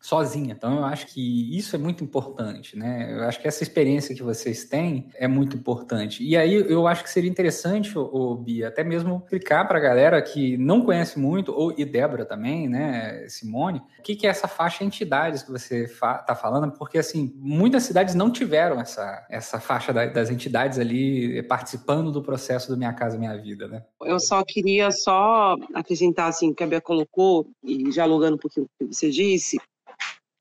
sozinha. 0.00 0.54
Então 0.56 0.78
eu 0.78 0.84
acho 0.84 1.06
que 1.08 1.56
isso 1.56 1.74
é 1.74 1.78
muito 1.78 2.04
importante, 2.04 2.78
né? 2.78 3.12
Eu 3.12 3.24
acho 3.24 3.40
que 3.40 3.48
essa 3.48 3.62
experiência 3.62 4.14
que 4.14 4.22
vocês 4.22 4.64
têm 4.64 5.10
é 5.14 5.26
muito 5.26 5.56
importante. 5.56 6.24
E 6.24 6.36
aí 6.36 6.54
eu 6.54 6.86
acho 6.86 7.02
que 7.02 7.10
seria 7.10 7.30
interessante, 7.30 7.92
o 7.98 8.34
Bia, 8.36 8.68
até 8.68 8.84
mesmo 8.84 9.22
explicar 9.24 9.66
para 9.66 9.78
a 9.78 9.80
galera 9.80 10.22
que 10.22 10.56
não 10.56 10.82
conhece 10.82 11.18
muito, 11.18 11.52
ou 11.52 11.74
e 11.76 11.84
Débora 11.84 12.24
também, 12.24 12.68
né, 12.68 13.26
Simone, 13.28 13.82
o 13.98 14.02
que, 14.02 14.14
que 14.14 14.26
é 14.26 14.30
essa 14.30 14.48
faixa 14.48 14.78
de 14.78 14.84
entidades 14.84 15.42
que 15.42 15.50
você 15.50 15.84
está 15.84 16.24
fa 16.26 16.34
falando, 16.34 16.72
porque 16.72 16.98
assim, 16.98 17.32
muitas 17.36 17.82
cidades 17.82 18.14
não 18.14 18.30
tiveram 18.30 18.80
essa, 18.80 19.26
essa 19.28 19.60
faixa 19.60 19.92
da, 19.92 20.06
das 20.06 20.30
entidades 20.30 20.78
ali 20.78 21.42
participando 21.42 22.12
do 22.12 22.22
processo 22.22 22.68
do 22.68 22.76
Minha 22.76 22.92
Casa 22.92 23.18
Minha 23.18 23.36
Vida, 23.36 23.68
né? 23.68 23.82
Eu 24.02 24.20
só 24.20 24.42
queria 24.44 24.90
só 24.90 25.56
acrescentar 25.74 26.28
assim, 26.28 26.54
que 26.54 26.62
a 26.62 26.66
Bia 26.66 26.80
colocou, 26.80 27.48
e 27.62 27.84
dialogando 27.90 28.36
um 28.36 28.38
pouquinho 28.38 28.66
o 28.66 28.86
que 28.86 28.94
você 28.94 29.10
disse, 29.10 29.58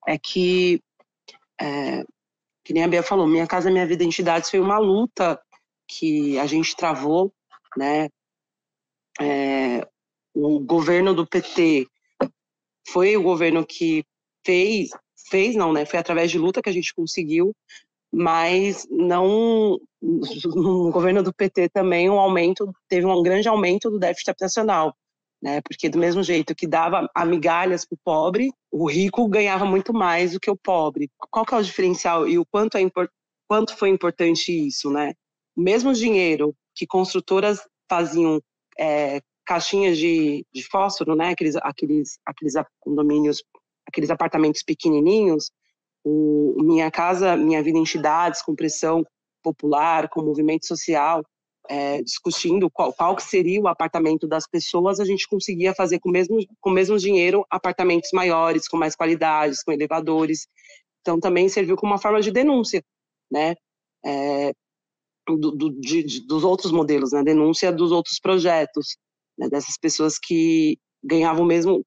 é 0.08 0.18
que, 0.18 0.82
é, 1.60 2.04
que 2.64 2.74
nem 2.74 2.84
a 2.84 2.88
Bia 2.88 3.04
falou, 3.04 3.28
Minha 3.28 3.46
Casa 3.46 3.70
Minha 3.70 3.86
Vida 3.86 4.06
Entidades 4.06 4.50
foi 4.50 4.60
uma 4.60 4.80
luta 4.80 5.40
que 5.86 6.40
a 6.40 6.46
gente 6.46 6.76
travou, 6.76 7.34
né? 7.76 8.08
É, 9.20 9.86
o 10.34 10.60
governo 10.60 11.14
do 11.14 11.28
PT 11.28 11.88
foi 12.88 13.18
o 13.18 13.24
governo 13.24 13.66
que 13.66 14.06
fez, 14.46 14.90
fez 15.30 15.56
não, 15.56 15.74
né? 15.74 15.86
Foi 15.86 16.00
através 16.00 16.32
de 16.32 16.38
luta 16.38 16.62
que 16.62 16.70
a 16.70 16.74
gente 16.74 16.94
conseguiu, 16.94 17.54
mas 18.12 18.88
não 18.90 19.78
no 20.02 20.92
governo 20.92 21.22
do 21.22 21.34
PT 21.34 21.70
também 21.70 22.10
um 22.10 22.20
aumento, 22.20 22.72
teve 22.88 23.06
um 23.06 23.22
grande 23.22 23.50
aumento 23.50 23.90
do 23.90 24.00
déficit 24.00 24.30
habitacional 24.30 24.96
né? 25.42 25.62
Porque 25.62 25.90
do 25.90 26.00
mesmo 26.00 26.24
jeito 26.24 26.56
que 26.56 26.68
dava 26.68 27.10
migalhas 27.26 27.86
para 27.86 27.96
o 27.96 28.00
pobre, 28.04 28.52
o 28.72 28.90
rico 28.90 29.28
ganhava 29.28 29.66
muito 29.66 29.94
mais 29.94 30.34
do 30.34 30.40
que 30.40 30.50
o 30.50 30.58
pobre. 30.58 31.10
Qual 31.30 31.46
que 31.46 31.54
é 31.54 31.58
o 31.58 31.64
diferencial 31.64 32.28
e 32.28 32.38
o 32.38 32.46
quanto, 32.46 32.78
é 32.78 32.82
quanto 33.48 33.76
foi 33.76 33.90
importante 33.90 34.52
isso, 34.52 34.90
né? 34.90 35.14
O 35.56 35.62
mesmo 35.62 35.94
dinheiro 35.94 36.56
que 36.76 36.86
construtoras 36.86 37.60
faziam 37.90 38.42
é, 38.80 39.22
caixinhas 39.46 39.98
de, 39.98 40.46
de 40.54 40.64
fósforo, 40.64 41.16
né? 41.16 41.30
Aqueles, 41.30 41.56
aqueles, 41.58 42.20
aqueles 42.26 42.54
condomínios 42.80 43.44
aqueles 43.88 44.10
apartamentos 44.10 44.62
pequenininhos, 44.64 45.50
o 46.04 46.56
Minha 46.62 46.92
Casa 46.92 47.38
Minha 47.38 47.64
Vida 47.64 47.78
em 47.78 47.82
Entidades, 47.82 48.42
com 48.42 48.56
pressão 48.56 49.04
popular, 49.42 50.10
com 50.10 50.22
movimento 50.22 50.68
social, 50.68 51.24
é, 51.70 52.02
discutindo 52.02 52.70
qual, 52.70 52.94
qual 52.94 53.16
que 53.16 53.24
seria 53.24 53.62
o 53.62 53.68
apartamento 53.68 54.28
das 54.28 54.48
pessoas, 54.48 55.00
a 55.00 55.06
gente 55.06 55.28
conseguia 55.28 55.74
fazer 55.74 56.00
com 56.00 56.10
o 56.10 56.12
mesmo, 56.12 56.38
com 56.60 56.70
o 56.70 56.74
mesmo 56.74 56.98
dinheiro 56.98 57.46
apartamentos 57.50 58.10
maiores, 58.14 58.68
com 58.68 58.78
mais 58.78 58.96
qualidades, 58.96 59.64
com 59.64 59.72
elevadores. 59.72 60.48
Então, 61.02 61.20
também 61.20 61.50
serviu 61.50 61.76
como 61.76 61.92
uma 61.92 62.00
forma 62.00 62.22
de 62.22 62.32
denúncia, 62.32 62.84
né? 63.32 63.56
É, 64.06 64.52
do, 65.28 65.52
do, 65.52 65.70
de, 65.80 66.04
de, 66.04 66.28
dos 66.28 66.44
outros 66.44 66.72
modelos, 66.72 67.12
né? 67.12 67.24
Denúncia 67.24 67.72
dos 67.72 67.92
outros 67.92 68.20
projetos, 68.20 68.98
né? 69.38 69.50
dessas 69.50 69.78
pessoas 69.78 70.18
que 70.18 70.78
ganhavam 71.04 71.46
mesmo 71.46 71.84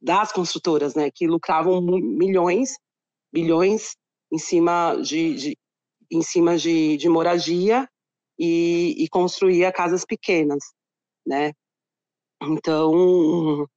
das 0.00 0.32
construtoras, 0.32 0.94
né? 0.94 1.10
Que 1.14 1.26
lucravam 1.26 1.80
milhões, 1.80 2.76
bilhões 3.32 3.96
em 4.32 4.38
cima 4.38 4.96
de, 4.96 5.34
de 5.34 5.58
em 6.10 6.20
cima 6.20 6.58
de, 6.58 6.98
de 6.98 7.08
moradia 7.08 7.88
e, 8.42 9.04
e 9.04 9.08
construía 9.08 9.70
casas 9.70 10.04
pequenas, 10.04 10.64
né? 11.24 11.52
Então, 12.42 13.68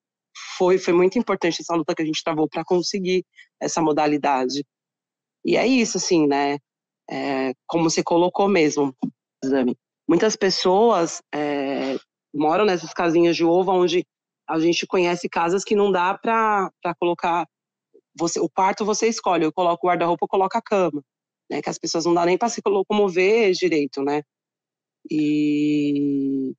foi, 0.57 0.79
foi 0.79 0.91
muito 0.91 1.19
importante 1.19 1.61
essa 1.61 1.75
luta 1.75 1.93
que 1.93 2.01
a 2.01 2.05
gente 2.05 2.23
travou 2.23 2.49
para 2.49 2.65
conseguir 2.65 3.23
essa 3.61 3.79
modalidade. 3.79 4.65
E 5.45 5.55
é 5.55 5.67
isso, 5.67 5.97
assim, 5.97 6.25
né? 6.25 6.57
É, 7.07 7.53
como 7.67 7.87
você 7.87 8.03
colocou 8.03 8.47
mesmo, 8.47 8.91
muitas 10.09 10.35
pessoas 10.35 11.21
é, 11.31 11.95
moram 12.33 12.65
nessas 12.65 12.91
casinhas 12.91 13.35
de 13.35 13.45
ovo 13.45 13.71
onde 13.71 14.03
a 14.49 14.59
gente 14.59 14.87
conhece 14.87 15.29
casas 15.29 15.63
que 15.63 15.75
não 15.75 15.91
dá 15.91 16.17
para 16.17 16.71
colocar 16.99 17.47
você 18.17 18.39
o 18.39 18.49
quarto 18.49 18.83
você 18.83 19.07
escolhe, 19.07 19.45
eu 19.45 19.53
coloco 19.53 19.85
o 19.85 19.89
guarda-roupa, 19.89 20.23
eu 20.23 20.29
coloco 20.29 20.57
a 20.57 20.61
cama, 20.61 21.03
né? 21.51 21.61
Que 21.61 21.69
as 21.69 21.77
pessoas 21.77 22.05
não 22.05 22.15
dá 22.15 22.25
nem 22.25 22.37
para 22.37 22.49
se 22.49 22.61
locomover 22.65 23.51
direito, 23.51 24.01
né? 24.01 24.23
E, 25.09 26.53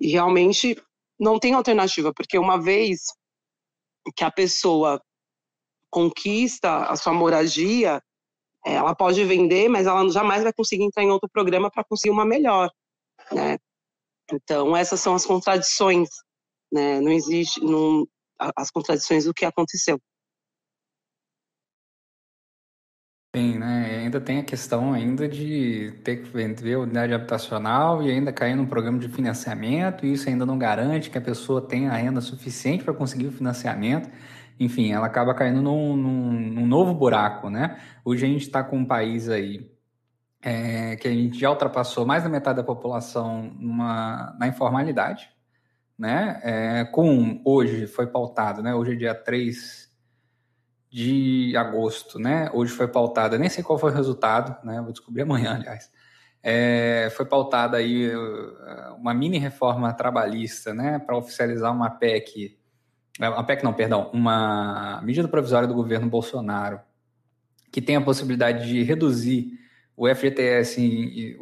realmente 0.00 0.80
não 1.18 1.38
tem 1.38 1.54
alternativa, 1.54 2.12
porque 2.14 2.38
uma 2.38 2.60
vez 2.60 3.00
que 4.16 4.24
a 4.24 4.30
pessoa 4.30 5.00
conquista 5.90 6.86
a 6.86 6.96
sua 6.96 7.12
moradia, 7.12 8.02
ela 8.64 8.94
pode 8.94 9.22
vender, 9.24 9.68
mas 9.68 9.86
ela 9.86 10.08
jamais 10.08 10.42
vai 10.42 10.52
conseguir 10.52 10.84
entrar 10.84 11.02
em 11.02 11.10
outro 11.10 11.28
programa 11.30 11.70
para 11.70 11.84
conseguir 11.84 12.10
uma 12.10 12.24
melhor, 12.24 12.70
né? 13.30 13.58
Então 14.32 14.76
essas 14.76 15.00
são 15.00 15.14
as 15.14 15.26
contradições, 15.26 16.08
né? 16.72 17.00
Não 17.00 17.12
existe 17.12 17.60
não, 17.60 18.06
as 18.56 18.70
contradições 18.70 19.24
do 19.24 19.34
que 19.34 19.44
aconteceu. 19.44 20.00
Sim, 23.34 23.58
né? 23.58 24.00
ainda 24.00 24.20
tem 24.20 24.40
a 24.40 24.44
questão 24.44 24.92
ainda 24.92 25.26
de 25.26 25.90
ter 26.04 26.16
que 26.18 26.28
vender 26.28 26.76
unidade 26.76 27.14
habitacional 27.14 28.02
e 28.02 28.10
ainda 28.10 28.30
cair 28.30 28.54
num 28.54 28.66
programa 28.66 28.98
de 28.98 29.08
financiamento, 29.08 30.04
e 30.04 30.12
isso 30.12 30.28
ainda 30.28 30.44
não 30.44 30.58
garante 30.58 31.08
que 31.08 31.16
a 31.16 31.20
pessoa 31.20 31.66
tenha 31.66 31.90
renda 31.92 32.20
suficiente 32.20 32.84
para 32.84 32.92
conseguir 32.92 33.28
o 33.28 33.32
financiamento. 33.32 34.10
Enfim, 34.60 34.92
ela 34.92 35.06
acaba 35.06 35.34
caindo 35.34 35.62
num, 35.62 35.96
num, 35.96 36.30
num 36.30 36.66
novo 36.66 36.92
buraco, 36.92 37.48
né? 37.48 37.80
Hoje 38.04 38.26
a 38.26 38.28
gente 38.28 38.42
está 38.42 38.62
com 38.62 38.76
um 38.76 38.84
país 38.84 39.30
aí 39.30 39.66
é, 40.42 40.96
que 40.96 41.08
a 41.08 41.10
gente 41.10 41.38
já 41.38 41.48
ultrapassou 41.48 42.04
mais 42.04 42.22
da 42.24 42.28
metade 42.28 42.56
da 42.58 42.64
população 42.64 43.44
numa, 43.58 44.36
na 44.38 44.46
informalidade, 44.46 45.30
né? 45.98 46.38
É, 46.42 46.84
com 46.84 47.40
hoje 47.46 47.86
foi 47.86 48.06
pautado, 48.06 48.62
né? 48.62 48.74
Hoje 48.74 48.92
é 48.92 48.96
dia 48.96 49.14
3 49.14 49.81
de 50.92 51.56
agosto, 51.56 52.18
né? 52.18 52.50
Hoje 52.52 52.70
foi 52.72 52.86
pautada, 52.86 53.38
nem 53.38 53.48
sei 53.48 53.64
qual 53.64 53.78
foi 53.78 53.90
o 53.90 53.94
resultado, 53.94 54.54
né? 54.62 54.80
Vou 54.82 54.92
descobrir 54.92 55.22
amanhã, 55.22 55.54
aliás. 55.54 55.90
É, 56.42 57.08
foi 57.16 57.24
pautada 57.24 57.78
aí 57.78 58.14
uh, 58.14 58.94
uma 58.98 59.14
mini 59.14 59.38
reforma 59.38 59.92
trabalhista, 59.94 60.74
né? 60.74 60.98
Para 60.98 61.16
oficializar 61.16 61.72
uma 61.72 61.88
PEC, 61.88 62.58
é, 63.18 63.28
uma 63.28 63.44
PEC 63.44 63.64
não, 63.64 63.72
perdão, 63.72 64.10
uma 64.12 65.00
medida 65.02 65.26
provisória 65.28 65.66
do 65.66 65.74
governo 65.74 66.08
Bolsonaro 66.08 66.80
que 67.70 67.80
tem 67.80 67.96
a 67.96 68.00
possibilidade 68.02 68.68
de 68.68 68.82
reduzir 68.82 69.58
o 69.96 70.06
FGTS 70.06 70.78
em, 70.78 71.38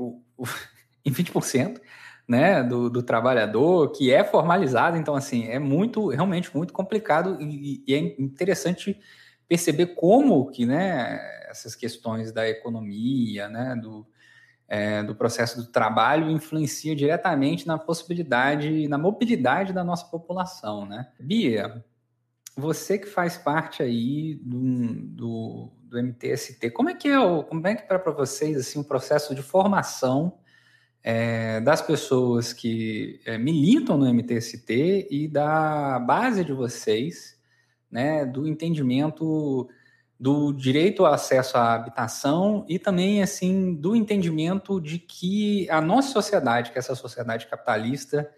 em 1.04 1.12
20%, 1.12 1.80
né, 2.28 2.62
do, 2.62 2.88
do, 2.88 3.02
trabalhador, 3.02 3.90
que 3.90 4.12
é 4.12 4.22
formalizado, 4.22 4.96
então, 4.96 5.16
assim, 5.16 5.48
é 5.48 5.58
muito, 5.58 6.06
realmente 6.06 6.56
muito 6.56 6.72
complicado 6.72 7.36
e, 7.40 7.82
e 7.84 7.94
é 7.94 7.98
interessante 7.98 8.96
perceber 9.50 9.96
como 9.96 10.48
que 10.48 10.64
né, 10.64 11.18
essas 11.50 11.74
questões 11.74 12.30
da 12.30 12.48
economia, 12.48 13.48
né, 13.48 13.74
do, 13.74 14.06
é, 14.68 15.02
do 15.02 15.12
processo 15.12 15.56
do 15.56 15.66
trabalho 15.66 16.30
influencia 16.30 16.94
diretamente 16.94 17.66
na 17.66 17.76
possibilidade, 17.76 18.86
na 18.86 18.96
mobilidade 18.96 19.72
da 19.72 19.82
nossa 19.82 20.06
população, 20.06 20.86
né? 20.86 21.08
Bia, 21.18 21.84
você 22.56 22.96
que 22.96 23.08
faz 23.08 23.36
parte 23.36 23.82
aí 23.82 24.36
do, 24.36 24.60
do, 25.16 25.72
do 25.82 25.98
MTST, 26.00 26.70
como 26.70 26.90
é 26.90 26.94
que 26.94 27.08
é 27.08 27.18
como 27.42 27.66
é 27.66 27.74
que 27.74 27.92
é 27.92 27.98
para 27.98 28.12
vocês 28.12 28.56
assim 28.56 28.78
o 28.78 28.84
processo 28.84 29.34
de 29.34 29.42
formação 29.42 30.38
é, 31.02 31.60
das 31.60 31.82
pessoas 31.82 32.52
que 32.52 33.20
é, 33.26 33.36
militam 33.36 33.98
no 33.98 34.06
MTST 34.14 35.08
e 35.10 35.26
da 35.26 35.98
base 35.98 36.44
de 36.44 36.52
vocês 36.52 37.39
né, 37.90 38.24
do 38.24 38.46
entendimento 38.46 39.68
do 40.18 40.52
direito 40.52 41.06
ao 41.06 41.14
acesso 41.14 41.56
à 41.56 41.72
habitação 41.72 42.64
e 42.68 42.78
também 42.78 43.22
assim 43.22 43.74
do 43.74 43.96
entendimento 43.96 44.78
de 44.78 44.98
que 44.98 45.68
a 45.70 45.80
nossa 45.80 46.12
sociedade, 46.12 46.70
que 46.70 46.78
é 46.78 46.80
essa 46.80 46.94
sociedade 46.94 47.46
capitalista, 47.46 48.30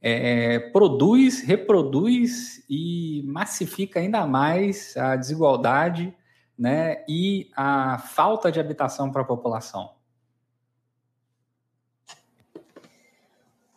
é, 0.00 0.58
produz, 0.58 1.42
reproduz 1.42 2.64
e 2.70 3.22
massifica 3.26 4.00
ainda 4.00 4.26
mais 4.26 4.96
a 4.96 5.14
desigualdade 5.14 6.16
né, 6.58 7.04
e 7.06 7.50
a 7.54 7.98
falta 7.98 8.50
de 8.50 8.58
habitação 8.58 9.12
para 9.12 9.22
a 9.22 9.26
população. 9.26 9.94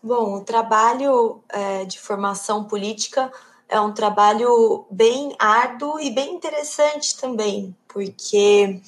Bom, 0.01 0.35
o 0.35 0.45
trabalho 0.45 1.43
é, 1.49 1.83
de 1.83 1.99
formação 1.99 2.63
política 2.63 3.29
é 3.69 3.79
um 3.79 3.93
trabalho 3.93 4.85
bem 4.89 5.35
árduo 5.37 5.99
e 5.99 6.09
bem 6.09 6.33
interessante 6.33 7.15
também, 7.15 7.75
porque 7.87 8.81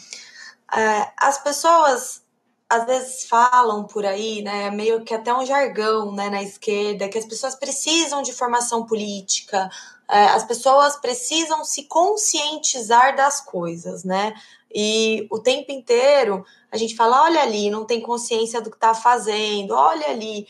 é, 0.76 1.12
as 1.16 1.38
pessoas 1.38 2.24
às 2.68 2.86
vezes 2.86 3.26
falam 3.26 3.84
por 3.84 4.06
aí, 4.06 4.41
né, 4.41 4.72
meio 4.72 5.03
que 5.03 5.14
até 5.14 5.34
um 5.34 5.45
jargão, 5.45 6.14
né, 6.14 6.30
na 6.30 6.41
esquerda, 6.41 7.10
que 7.10 7.18
as 7.18 7.26
pessoas 7.26 7.53
precisam 7.53 8.22
de 8.22 8.32
formação 8.32 8.86
política, 8.86 9.70
é, 10.10 10.28
as 10.28 10.45
pessoas 10.45 10.95
precisam 10.95 11.66
se 11.66 11.84
conscientizar 11.84 13.14
das 13.14 13.41
coisas, 13.41 14.06
né, 14.06 14.34
e 14.74 15.28
o 15.30 15.38
tempo 15.38 15.72
inteiro 15.72 16.45
a 16.72 16.78
gente 16.78 16.95
fala, 16.95 17.24
olha 17.24 17.41
ali, 17.41 17.70
não 17.70 17.86
tem 17.86 18.02
consciência 18.02 18.62
do 18.62 18.72
que 18.72 18.78
está 18.78 18.94
fazendo, 18.94 19.76
olha 19.76 20.08
ali, 20.08 20.48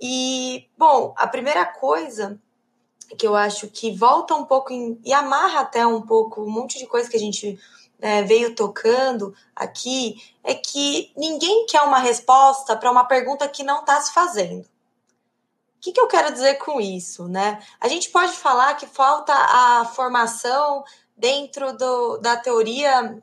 e, 0.00 0.66
bom, 0.76 1.14
a 1.16 1.26
primeira 1.26 1.66
coisa 1.66 2.40
que 3.16 3.26
eu 3.26 3.36
acho 3.36 3.68
que 3.68 3.94
volta 3.94 4.34
um 4.34 4.44
pouco 4.44 4.72
em, 4.72 5.00
e 5.04 5.12
amarra 5.12 5.60
até 5.60 5.86
um 5.86 6.02
pouco 6.02 6.42
um 6.42 6.50
monte 6.50 6.78
de 6.78 6.86
coisa 6.86 7.08
que 7.08 7.16
a 7.16 7.20
gente 7.20 7.58
é, 8.00 8.22
veio 8.22 8.54
tocando 8.54 9.34
aqui, 9.54 10.16
é 10.42 10.54
que 10.54 11.12
ninguém 11.16 11.66
quer 11.66 11.82
uma 11.82 11.98
resposta 11.98 12.76
para 12.76 12.90
uma 12.90 13.04
pergunta 13.04 13.48
que 13.48 13.62
não 13.62 13.80
está 13.80 14.00
se 14.00 14.12
fazendo. 14.12 14.62
O 14.62 14.66
que, 15.80 15.92
que 15.92 16.00
eu 16.00 16.06
quero 16.06 16.32
dizer 16.32 16.54
com 16.56 16.80
isso? 16.80 17.26
Né? 17.28 17.60
A 17.80 17.88
gente 17.88 18.10
pode 18.10 18.32
falar 18.32 18.74
que 18.74 18.86
falta 18.86 19.32
a 19.32 19.84
formação 19.84 20.84
dentro 21.16 21.76
do, 21.76 22.18
da 22.18 22.36
teoria 22.36 23.20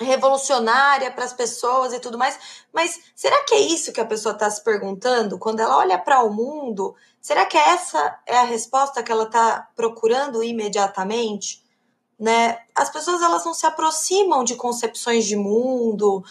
revolucionária 0.00 1.10
para 1.10 1.24
as 1.24 1.32
pessoas 1.32 1.92
e 1.92 2.00
tudo 2.00 2.18
mais, 2.18 2.38
mas 2.72 3.00
será 3.14 3.44
que 3.44 3.54
é 3.54 3.60
isso 3.60 3.92
que 3.92 4.00
a 4.00 4.06
pessoa 4.06 4.32
está 4.32 4.50
se 4.50 4.62
perguntando 4.62 5.38
quando 5.38 5.60
ela 5.60 5.76
olha 5.76 5.98
para 5.98 6.22
o 6.22 6.32
mundo 6.32 6.94
Será 7.20 7.44
que 7.44 7.56
essa 7.56 8.18
é 8.26 8.38
a 8.38 8.44
resposta 8.44 9.02
que 9.02 9.10
ela 9.10 9.24
está 9.24 9.68
procurando 9.74 10.42
imediatamente? 10.42 11.62
Né? 12.18 12.58
As 12.74 12.90
pessoas 12.90 13.20
elas 13.22 13.44
não 13.44 13.54
se 13.54 13.66
aproximam 13.66 14.44
de 14.44 14.56
concepções 14.56 15.26
de 15.26 15.36
mundo 15.36 16.24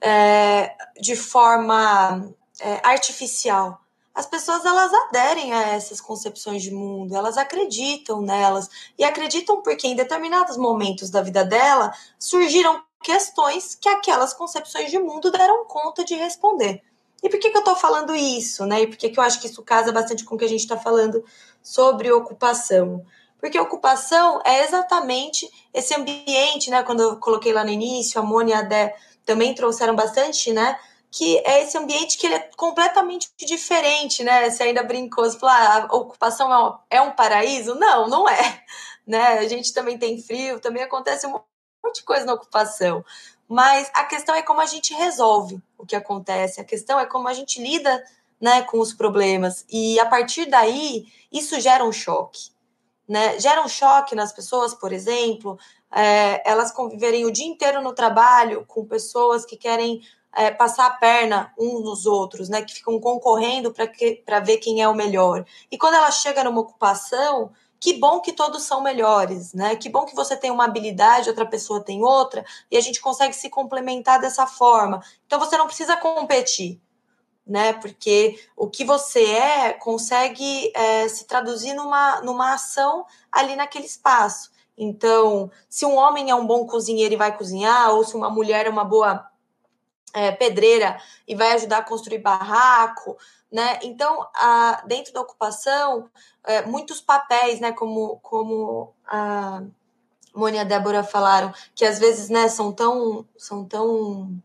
é, 0.00 0.74
de 1.00 1.16
forma 1.16 2.34
é, 2.60 2.80
artificial. 2.82 3.80
As 4.14 4.26
pessoas 4.26 4.64
elas 4.66 4.92
aderem 4.92 5.54
a 5.54 5.68
essas 5.68 6.00
concepções 6.00 6.62
de 6.62 6.70
mundo, 6.70 7.16
elas 7.16 7.38
acreditam 7.38 8.20
nelas 8.20 8.68
e 8.98 9.04
acreditam 9.04 9.62
porque 9.62 9.86
em 9.86 9.96
determinados 9.96 10.58
momentos 10.58 11.08
da 11.08 11.22
vida 11.22 11.46
dela 11.46 11.94
surgiram 12.18 12.82
questões 13.02 13.74
que 13.74 13.88
aquelas 13.88 14.32
concepções 14.32 14.90
de 14.90 14.98
mundo 14.98 15.30
deram 15.30 15.64
conta 15.64 16.04
de 16.04 16.14
responder. 16.14 16.82
E 17.22 17.28
por 17.28 17.38
que, 17.38 17.50
que 17.50 17.56
eu 17.56 17.60
estou 17.60 17.76
falando 17.76 18.14
isso, 18.14 18.66
né? 18.66 18.82
E 18.82 18.86
por 18.86 18.96
que, 18.96 19.08
que 19.08 19.18
eu 19.18 19.22
acho 19.22 19.40
que 19.40 19.46
isso 19.46 19.62
casa 19.62 19.92
bastante 19.92 20.24
com 20.24 20.34
o 20.34 20.38
que 20.38 20.44
a 20.44 20.48
gente 20.48 20.60
está 20.60 20.76
falando 20.76 21.24
sobre 21.62 22.10
ocupação? 22.10 23.04
Porque 23.40 23.58
ocupação 23.58 24.40
é 24.44 24.64
exatamente 24.64 25.48
esse 25.72 25.94
ambiente, 25.94 26.70
né? 26.70 26.82
Quando 26.82 27.02
eu 27.02 27.16
coloquei 27.18 27.52
lá 27.52 27.64
no 27.64 27.70
início, 27.70 28.20
a 28.20 28.24
Mônia 28.24 28.54
e 28.54 28.58
a 28.58 28.62
Dé 28.62 28.96
também 29.24 29.54
trouxeram 29.54 29.94
bastante, 29.94 30.52
né? 30.52 30.78
Que 31.10 31.38
é 31.44 31.62
esse 31.62 31.78
ambiente 31.78 32.18
que 32.18 32.26
ele 32.26 32.36
é 32.36 32.50
completamente 32.56 33.30
diferente, 33.38 34.24
né? 34.24 34.50
Você 34.50 34.64
ainda 34.64 34.82
brincou, 34.82 35.24
você 35.24 35.38
falou, 35.38 35.54
ah, 35.54 35.88
a 35.90 35.96
ocupação 35.96 36.80
é 36.90 37.00
um 37.00 37.12
paraíso? 37.12 37.74
Não, 37.74 38.08
não 38.08 38.28
é. 38.28 38.62
Né? 39.04 39.40
A 39.40 39.48
gente 39.48 39.72
também 39.74 39.98
tem 39.98 40.22
frio, 40.22 40.60
também 40.60 40.80
acontece 40.80 41.26
um 41.26 41.40
monte 41.84 41.96
de 41.96 42.04
coisa 42.04 42.24
na 42.24 42.34
ocupação. 42.34 43.04
Mas 43.48 43.90
a 43.94 44.04
questão 44.04 44.34
é 44.34 44.42
como 44.42 44.60
a 44.60 44.66
gente 44.66 44.94
resolve 44.94 45.60
o 45.76 45.84
que 45.84 45.96
acontece, 45.96 46.60
a 46.60 46.64
questão 46.64 46.98
é 46.98 47.06
como 47.06 47.28
a 47.28 47.34
gente 47.34 47.62
lida 47.62 48.02
né, 48.40 48.62
com 48.62 48.80
os 48.80 48.92
problemas. 48.92 49.64
E 49.70 50.00
a 50.00 50.06
partir 50.06 50.46
daí, 50.46 51.06
isso 51.30 51.60
gera 51.60 51.84
um 51.84 51.92
choque. 51.92 52.50
Né? 53.06 53.38
Gera 53.38 53.62
um 53.62 53.68
choque 53.68 54.14
nas 54.14 54.32
pessoas, 54.32 54.74
por 54.74 54.92
exemplo, 54.92 55.58
é, 55.90 56.50
elas 56.50 56.72
conviverem 56.72 57.26
o 57.26 57.30
dia 57.30 57.46
inteiro 57.46 57.82
no 57.82 57.94
trabalho 57.94 58.64
com 58.66 58.86
pessoas 58.86 59.44
que 59.44 59.56
querem 59.56 60.00
é, 60.34 60.50
passar 60.50 60.86
a 60.86 60.90
perna 60.90 61.52
uns 61.58 61.84
nos 61.84 62.06
outros, 62.06 62.48
né? 62.48 62.62
Que 62.62 62.74
ficam 62.74 62.98
concorrendo 62.98 63.72
para 64.24 64.40
ver 64.40 64.56
quem 64.56 64.80
é 64.80 64.88
o 64.88 64.94
melhor. 64.94 65.44
E 65.70 65.76
quando 65.76 65.94
ela 65.94 66.10
chega 66.10 66.42
numa 66.42 66.62
ocupação, 66.62 67.52
que 67.82 67.94
bom 67.94 68.20
que 68.20 68.32
todos 68.32 68.62
são 68.62 68.80
melhores, 68.80 69.52
né? 69.52 69.74
Que 69.74 69.88
bom 69.88 70.04
que 70.04 70.14
você 70.14 70.36
tem 70.36 70.52
uma 70.52 70.66
habilidade, 70.66 71.28
outra 71.28 71.44
pessoa 71.44 71.82
tem 71.82 72.04
outra, 72.04 72.44
e 72.70 72.76
a 72.76 72.80
gente 72.80 73.00
consegue 73.00 73.34
se 73.34 73.50
complementar 73.50 74.20
dessa 74.20 74.46
forma. 74.46 75.02
Então 75.26 75.40
você 75.40 75.56
não 75.56 75.66
precisa 75.66 75.96
competir 75.96 76.80
né? 77.44 77.72
Porque 77.72 78.38
o 78.56 78.68
que 78.68 78.84
você 78.84 79.24
é 79.24 79.72
consegue 79.72 80.70
é, 80.76 81.08
se 81.08 81.26
traduzir 81.26 81.74
numa, 81.74 82.20
numa 82.20 82.54
ação 82.54 83.04
ali 83.32 83.56
naquele 83.56 83.84
espaço. 83.84 84.52
Então, 84.78 85.50
se 85.68 85.84
um 85.84 85.96
homem 85.96 86.30
é 86.30 86.34
um 86.36 86.46
bom 86.46 86.64
cozinheiro 86.64 87.14
e 87.14 87.16
vai 87.16 87.36
cozinhar, 87.36 87.90
ou 87.90 88.04
se 88.04 88.14
uma 88.14 88.30
mulher 88.30 88.66
é 88.66 88.70
uma 88.70 88.84
boa 88.84 89.28
é, 90.14 90.30
pedreira 90.30 91.00
e 91.26 91.34
vai 91.34 91.52
ajudar 91.52 91.78
a 91.78 91.82
construir 91.82 92.18
barraco, 92.18 93.18
né? 93.52 93.78
Então, 93.82 94.26
a, 94.34 94.82
dentro 94.86 95.12
da 95.12 95.20
ocupação, 95.20 96.08
é, 96.44 96.62
muitos 96.62 97.00
papéis, 97.00 97.60
né? 97.60 97.72
Como, 97.72 98.18
como 98.22 98.94
a 99.06 99.62
Mônia 100.34 100.58
e 100.58 100.60
a 100.60 100.64
Débora 100.64 101.04
falaram, 101.04 101.52
que 101.74 101.84
às 101.84 101.98
vezes, 101.98 102.28
né? 102.28 102.48
São 102.48 102.72
tão, 102.72 103.26
são 103.36 103.64
tão 103.64 104.42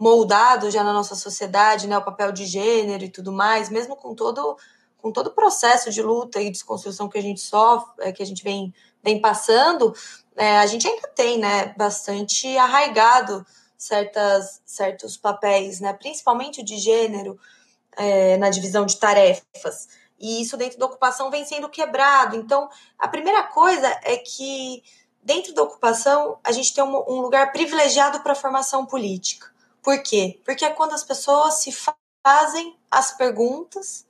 moldado 0.00 0.70
já 0.70 0.82
na 0.82 0.94
nossa 0.94 1.14
sociedade, 1.14 1.86
né, 1.86 1.98
o 1.98 2.02
papel 2.02 2.32
de 2.32 2.46
gênero 2.46 3.04
e 3.04 3.10
tudo 3.10 3.30
mais, 3.30 3.68
mesmo 3.68 3.94
com 3.94 4.14
todo 4.14 4.56
com 4.96 5.10
todo 5.10 5.28
o 5.28 5.34
processo 5.34 5.90
de 5.90 6.02
luta 6.02 6.42
e 6.42 6.50
desconstrução 6.50 7.08
que 7.08 7.16
a 7.16 7.22
gente 7.22 7.40
sofre, 7.40 7.90
é, 8.00 8.12
que 8.12 8.22
a 8.22 8.26
gente 8.26 8.44
vem, 8.44 8.72
vem 9.02 9.18
passando, 9.18 9.94
é, 10.36 10.58
a 10.58 10.66
gente 10.66 10.86
ainda 10.86 11.08
tem, 11.08 11.38
né, 11.38 11.74
bastante 11.76 12.54
arraigado 12.58 13.46
certas, 13.78 14.60
certos 14.64 15.16
papéis, 15.16 15.80
né, 15.80 15.94
principalmente 15.94 16.62
de 16.62 16.76
gênero, 16.76 17.38
é, 17.96 18.36
na 18.36 18.50
divisão 18.50 18.86
de 18.86 18.96
tarefas. 18.96 19.88
E 20.18 20.42
isso 20.42 20.56
dentro 20.56 20.78
da 20.78 20.86
ocupação 20.86 21.30
vem 21.30 21.44
sendo 21.44 21.68
quebrado. 21.68 22.36
Então, 22.36 22.68
a 22.98 23.08
primeira 23.08 23.44
coisa 23.44 23.88
é 24.02 24.16
que 24.16 24.82
dentro 25.22 25.54
da 25.54 25.62
ocupação 25.62 26.38
a 26.44 26.52
gente 26.52 26.74
tem 26.74 26.84
um, 26.84 26.96
um 27.08 27.20
lugar 27.20 27.52
privilegiado 27.52 28.20
para 28.20 28.32
a 28.32 28.36
formação 28.36 28.84
política. 28.84 29.50
Por 29.82 30.02
quê? 30.02 30.38
Porque 30.44 30.64
é 30.64 30.70
quando 30.70 30.92
as 30.92 31.04
pessoas 31.04 31.54
se 31.54 31.74
fazem 32.22 32.76
as 32.90 33.16
perguntas 33.16 34.06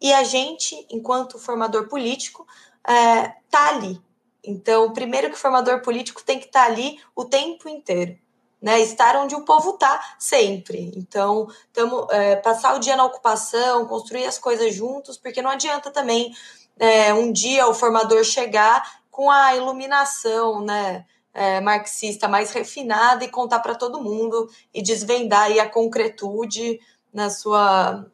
e 0.00 0.12
a 0.12 0.24
gente, 0.24 0.84
enquanto 0.90 1.38
formador 1.38 1.88
político, 1.88 2.46
é, 2.84 3.28
tá 3.48 3.68
ali. 3.68 4.00
Então, 4.44 4.92
primeiro 4.92 5.28
que 5.28 5.36
o 5.36 5.38
formador 5.38 5.80
político 5.82 6.24
tem 6.24 6.40
que 6.40 6.46
estar 6.46 6.64
tá 6.64 6.66
ali 6.66 7.00
o 7.14 7.24
tempo 7.24 7.68
inteiro. 7.68 8.18
Né, 8.62 8.80
estar 8.80 9.16
onde 9.16 9.34
o 9.34 9.44
povo 9.44 9.70
está 9.70 10.00
sempre. 10.20 10.92
Então, 10.96 11.48
tamo, 11.72 12.06
é, 12.12 12.36
passar 12.36 12.76
o 12.76 12.78
dia 12.78 12.94
na 12.94 13.04
ocupação, 13.04 13.86
construir 13.86 14.24
as 14.24 14.38
coisas 14.38 14.72
juntos, 14.72 15.18
porque 15.18 15.42
não 15.42 15.50
adianta 15.50 15.90
também 15.90 16.32
é, 16.78 17.12
um 17.12 17.32
dia 17.32 17.66
o 17.66 17.74
formador 17.74 18.22
chegar 18.22 19.00
com 19.10 19.28
a 19.28 19.56
iluminação, 19.56 20.64
né? 20.64 21.04
é, 21.34 21.60
marxista 21.60 22.28
mais 22.28 22.50
refinada 22.50 23.24
e 23.24 23.28
contar 23.28 23.60
para 23.60 23.74
todo 23.74 24.02
mundo 24.02 24.48
e 24.72 24.82
desvendar 24.82 25.42
aí 25.42 25.58
a 25.58 25.68
concretude 25.68 26.78
na 27.12 27.30
sua 27.30 28.06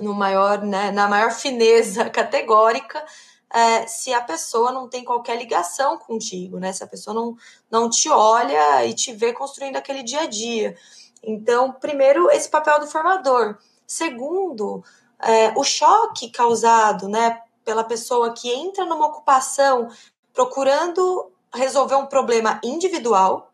no 0.00 0.14
maior 0.14 0.62
né, 0.62 0.90
na 0.90 1.08
maior 1.08 1.32
fineza 1.32 2.08
categórica 2.10 3.04
é, 3.52 3.86
se 3.86 4.12
a 4.14 4.20
pessoa 4.20 4.70
não 4.70 4.88
tem 4.88 5.04
qualquer 5.04 5.36
ligação 5.36 5.98
contigo 5.98 6.58
né? 6.58 6.72
Se 6.72 6.84
a 6.84 6.86
pessoa 6.86 7.14
não, 7.14 7.36
não 7.70 7.90
te 7.90 8.08
olha 8.08 8.86
e 8.86 8.94
te 8.94 9.12
vê 9.12 9.32
construindo 9.32 9.76
aquele 9.76 10.02
dia 10.02 10.20
a 10.20 10.26
dia. 10.26 10.76
Então 11.22 11.72
primeiro 11.72 12.30
esse 12.30 12.48
papel 12.48 12.78
do 12.80 12.86
formador. 12.86 13.58
Segundo 13.86 14.84
é, 15.18 15.52
o 15.56 15.64
choque 15.64 16.30
causado 16.30 17.08
né 17.08 17.42
pela 17.64 17.84
pessoa 17.84 18.32
que 18.32 18.50
entra 18.50 18.84
numa 18.84 19.06
ocupação 19.06 19.88
procurando 20.32 21.30
resolver 21.52 21.96
um 21.96 22.06
problema 22.06 22.60
individual 22.62 23.52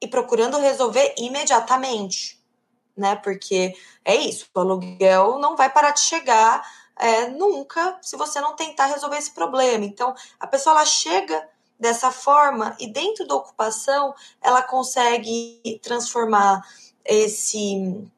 e 0.00 0.06
procurando 0.06 0.58
resolver 0.58 1.14
imediatamente, 1.16 2.38
né? 2.96 3.16
Porque 3.16 3.74
é 4.04 4.14
isso, 4.14 4.46
o 4.54 4.60
aluguel 4.60 5.38
não 5.38 5.56
vai 5.56 5.70
parar 5.70 5.92
de 5.92 6.00
chegar 6.00 6.62
é, 6.98 7.28
nunca 7.28 7.98
se 8.00 8.16
você 8.16 8.40
não 8.40 8.56
tentar 8.56 8.86
resolver 8.86 9.18
esse 9.18 9.30
problema. 9.30 9.84
Então, 9.84 10.14
a 10.40 10.46
pessoa 10.46 10.76
ela 10.76 10.86
chega 10.86 11.48
dessa 11.78 12.10
forma 12.10 12.74
e 12.80 12.86
dentro 12.86 13.26
da 13.26 13.34
ocupação 13.34 14.14
ela 14.40 14.62
consegue 14.62 15.80
transformar 15.82 16.66
esse 17.04 18.08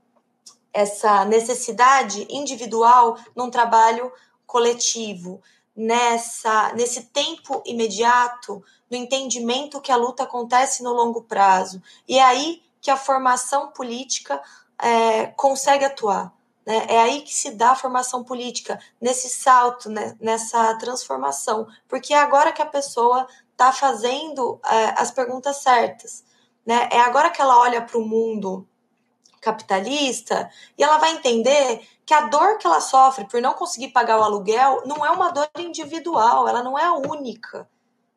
essa 0.73 1.25
necessidade 1.25 2.27
individual 2.31 3.19
num 3.35 3.51
trabalho 3.51 4.13
coletivo 4.47 5.43
nessa 5.75 6.73
nesse 6.75 7.07
tempo 7.07 7.63
imediato 7.67 8.63
no 8.89 8.97
entendimento 8.97 9.81
que 9.81 9.91
a 9.91 9.97
luta 9.97 10.23
acontece 10.23 10.83
no 10.83 10.93
longo 10.93 11.23
prazo. 11.23 11.83
E 12.07 12.19
é 12.19 12.23
aí 12.23 12.63
que 12.81 12.91
a 12.91 12.97
formação 12.97 13.69
política 13.69 14.41
é, 14.81 15.27
consegue 15.27 15.85
atuar. 15.85 16.33
Né? 16.69 16.85
É 16.87 17.01
aí 17.01 17.23
que 17.23 17.35
se 17.35 17.53
dá 17.53 17.71
a 17.71 17.75
formação 17.75 18.23
política, 18.23 18.79
nesse 19.01 19.31
salto, 19.31 19.89
né? 19.89 20.15
nessa 20.21 20.75
transformação. 20.75 21.67
Porque 21.89 22.13
é 22.13 22.19
agora 22.19 22.53
que 22.53 22.61
a 22.61 22.67
pessoa 22.67 23.27
está 23.53 23.73
fazendo 23.73 24.61
é, 24.71 25.01
as 25.01 25.11
perguntas 25.11 25.57
certas. 25.63 26.23
Né? 26.67 26.87
É 26.93 27.01
agora 27.01 27.31
que 27.31 27.41
ela 27.41 27.59
olha 27.59 27.81
para 27.81 27.97
o 27.97 28.05
mundo 28.05 28.69
capitalista 29.41 30.51
e 30.77 30.83
ela 30.83 30.99
vai 30.99 31.13
entender 31.13 31.89
que 32.05 32.13
a 32.13 32.23
dor 32.27 32.59
que 32.59 32.67
ela 32.67 32.83
sofre 32.83 33.25
por 33.25 33.41
não 33.41 33.55
conseguir 33.55 33.89
pagar 33.89 34.19
o 34.19 34.23
aluguel 34.23 34.83
não 34.85 35.07
é 35.07 35.11
uma 35.11 35.31
dor 35.31 35.49
individual, 35.57 36.47
ela 36.47 36.63
não 36.63 36.79
é 36.79 36.85
a 36.85 36.93
única. 36.93 37.67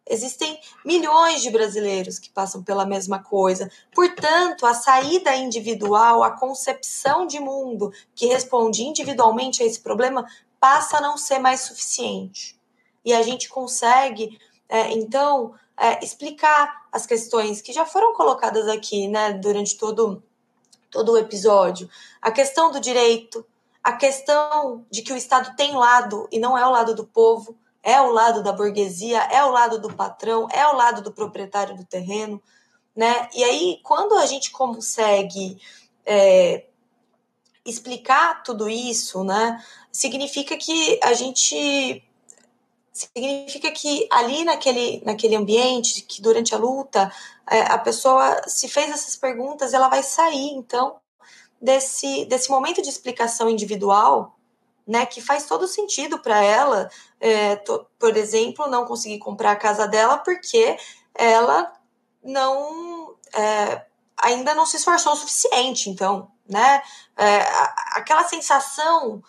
Existem 0.10 0.60
milhões 0.84 1.42
de 1.42 1.50
brasileiros 1.50 2.20
que 2.20 2.30
passam 2.30 2.64
pela 2.64 2.86
mesma 2.86 3.20
coisa. 3.24 3.72
Portanto, 3.94 4.66
a 4.66 4.74
saída 4.74 5.36
individual, 5.36 6.24
a 6.24 6.32
concepção 6.32 7.26
de 7.28 7.40
mundo 7.40 7.94
que 8.16 8.26
responde 8.26 8.84
individualmente 8.84 9.62
a 9.62 9.66
esse 9.66 9.80
problema 9.80 10.26
passa 10.60 10.98
a 10.98 11.02
não 11.02 11.18
ser 11.18 11.40
mais 11.40 11.62
suficiente. 11.62 12.60
E 13.06 13.14
a 13.14 13.22
gente 13.22 13.50
consegue, 13.50 14.38
é, 14.68 14.92
então, 14.92 15.54
é, 15.78 16.04
explicar 16.04 16.86
as 16.92 17.06
questões 17.06 17.62
que 17.62 17.74
já 17.74 17.86
foram 17.86 18.14
colocadas 18.14 18.68
aqui, 18.68 19.08
né, 19.08 19.34
durante 19.34 19.78
todo, 19.78 20.22
todo 20.90 21.14
o 21.14 21.18
episódio. 21.18 21.90
A 22.22 22.32
questão 22.32 22.72
do 22.72 22.80
direito, 22.80 23.46
a 23.84 23.94
questão 23.94 24.86
de 24.92 25.02
que 25.02 25.14
o 25.14 25.18
Estado 25.18 25.56
tem 25.56 25.76
lado 25.76 26.28
e 26.32 26.38
não 26.38 26.58
é 26.58 26.66
o 26.66 26.72
lado 26.72 26.94
do 26.94 27.06
povo, 27.06 27.58
é 27.84 28.00
o 28.02 28.12
lado 28.12 28.44
da 28.44 28.52
burguesia, 28.52 29.20
é 29.24 29.44
o 29.44 29.52
lado 29.52 29.80
do 29.80 29.94
patrão, 29.94 30.48
é 30.52 30.68
o 30.68 30.76
lado 30.76 31.02
do 31.02 31.12
proprietário 31.12 31.76
do 31.76 31.86
terreno, 31.86 32.42
né? 32.96 33.30
E 33.34 33.44
aí, 33.44 33.80
quando 33.84 34.16
a 34.16 34.26
gente 34.26 34.52
consegue 34.52 35.58
é, 36.06 36.66
explicar 37.66 38.44
tudo 38.44 38.70
isso, 38.70 39.24
né, 39.24 39.64
significa 39.92 40.58
que 40.58 41.00
a 41.04 41.14
gente 41.14 42.04
significa 42.92 43.72
que 43.72 44.08
ali 44.12 44.44
naquele, 44.44 45.02
naquele 45.06 45.36
ambiente, 45.36 46.02
que 46.02 46.22
durante 46.22 46.54
a 46.54 46.58
luta, 46.58 47.12
é, 47.50 47.62
a 47.62 47.78
pessoa 47.78 48.42
se 48.48 48.68
fez 48.68 48.90
essas 48.92 49.16
perguntas, 49.16 49.74
ela 49.74 49.88
vai 49.88 50.04
sair, 50.04 50.52
então, 50.52 50.98
desse, 51.60 52.26
desse 52.26 52.50
momento 52.50 52.82
de 52.82 52.90
explicação 52.90 53.50
individual 53.50 54.38
né, 54.86 55.06
que 55.06 55.22
faz 55.22 55.46
todo 55.46 55.68
sentido 55.68 56.20
para 56.20 56.44
ela, 56.44 56.90
é, 57.22 57.56
to, 57.58 57.86
por 58.00 58.18
exemplo, 58.18 58.68
não 58.68 58.86
conseguir 58.86 59.20
comprar 59.20 59.52
a 59.52 59.56
casa 59.56 59.88
dela 59.88 60.18
porque 60.18 60.76
ela 61.14 61.72
não 62.24 63.16
é, 63.34 63.86
ainda 64.18 64.56
não 64.56 64.66
se 64.66 64.78
esforçou 64.78 65.14
o 65.14 65.16
suficiente. 65.16 65.90
Então, 65.90 66.32
né, 66.50 66.82
é, 67.16 67.42
aquela 67.94 68.24
sensação 68.24 69.22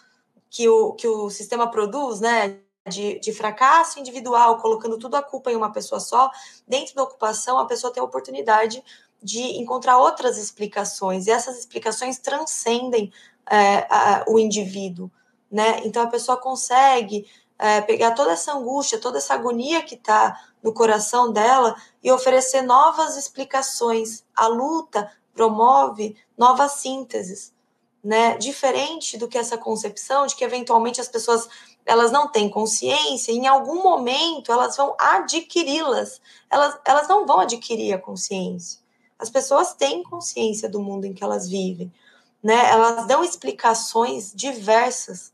que 0.50 0.68
o, 0.68 0.94
que 0.94 1.06
o 1.06 1.28
sistema 1.30 1.70
produz, 1.70 2.20
né, 2.20 2.58
de, 2.88 3.20
de 3.20 3.32
fracasso 3.32 4.00
individual, 4.00 4.58
colocando 4.58 4.98
tudo 4.98 5.14
a 5.16 5.22
culpa 5.22 5.52
em 5.52 5.56
uma 5.56 5.70
pessoa 5.70 6.00
só, 6.00 6.30
dentro 6.66 6.94
da 6.94 7.02
ocupação, 7.02 7.58
a 7.58 7.66
pessoa 7.66 7.92
tem 7.92 8.00
a 8.00 8.06
oportunidade 8.06 8.82
de 9.22 9.40
encontrar 9.60 9.98
outras 9.98 10.36
explicações, 10.36 11.26
e 11.26 11.30
essas 11.30 11.56
explicações 11.56 12.18
transcendem 12.18 13.12
é, 13.48 13.86
a, 13.88 14.24
o 14.26 14.38
indivíduo, 14.38 15.10
né? 15.50 15.80
Então 15.84 16.02
a 16.02 16.08
pessoa 16.08 16.36
consegue 16.36 17.26
é, 17.62 17.80
pegar 17.80 18.10
toda 18.10 18.32
essa 18.32 18.52
angústia, 18.52 18.98
toda 18.98 19.18
essa 19.18 19.34
agonia 19.34 19.82
que 19.82 19.94
está 19.94 20.36
no 20.60 20.74
coração 20.74 21.32
dela 21.32 21.76
e 22.02 22.10
oferecer 22.10 22.60
novas 22.62 23.16
explicações. 23.16 24.24
A 24.34 24.48
luta 24.48 25.12
promove 25.32 26.16
novas 26.36 26.72
sínteses, 26.72 27.54
né? 28.02 28.36
Diferente 28.36 29.16
do 29.16 29.28
que 29.28 29.38
essa 29.38 29.56
concepção 29.56 30.26
de 30.26 30.34
que 30.34 30.42
eventualmente 30.44 31.00
as 31.00 31.06
pessoas 31.06 31.48
elas 31.86 32.10
não 32.10 32.28
têm 32.28 32.48
consciência, 32.48 33.30
e 33.30 33.36
em 33.36 33.46
algum 33.46 33.80
momento 33.82 34.50
elas 34.50 34.76
vão 34.76 34.96
adquiri-las. 34.98 36.20
Elas, 36.50 36.78
elas 36.84 37.08
não 37.08 37.26
vão 37.26 37.40
adquirir 37.40 37.92
a 37.92 37.98
consciência. 37.98 38.80
As 39.18 39.30
pessoas 39.30 39.72
têm 39.72 40.02
consciência 40.02 40.68
do 40.68 40.80
mundo 40.80 41.04
em 41.04 41.14
que 41.14 41.22
elas 41.22 41.48
vivem, 41.48 41.92
né? 42.42 42.70
Elas 42.70 43.06
dão 43.06 43.22
explicações 43.22 44.32
diversas 44.34 45.31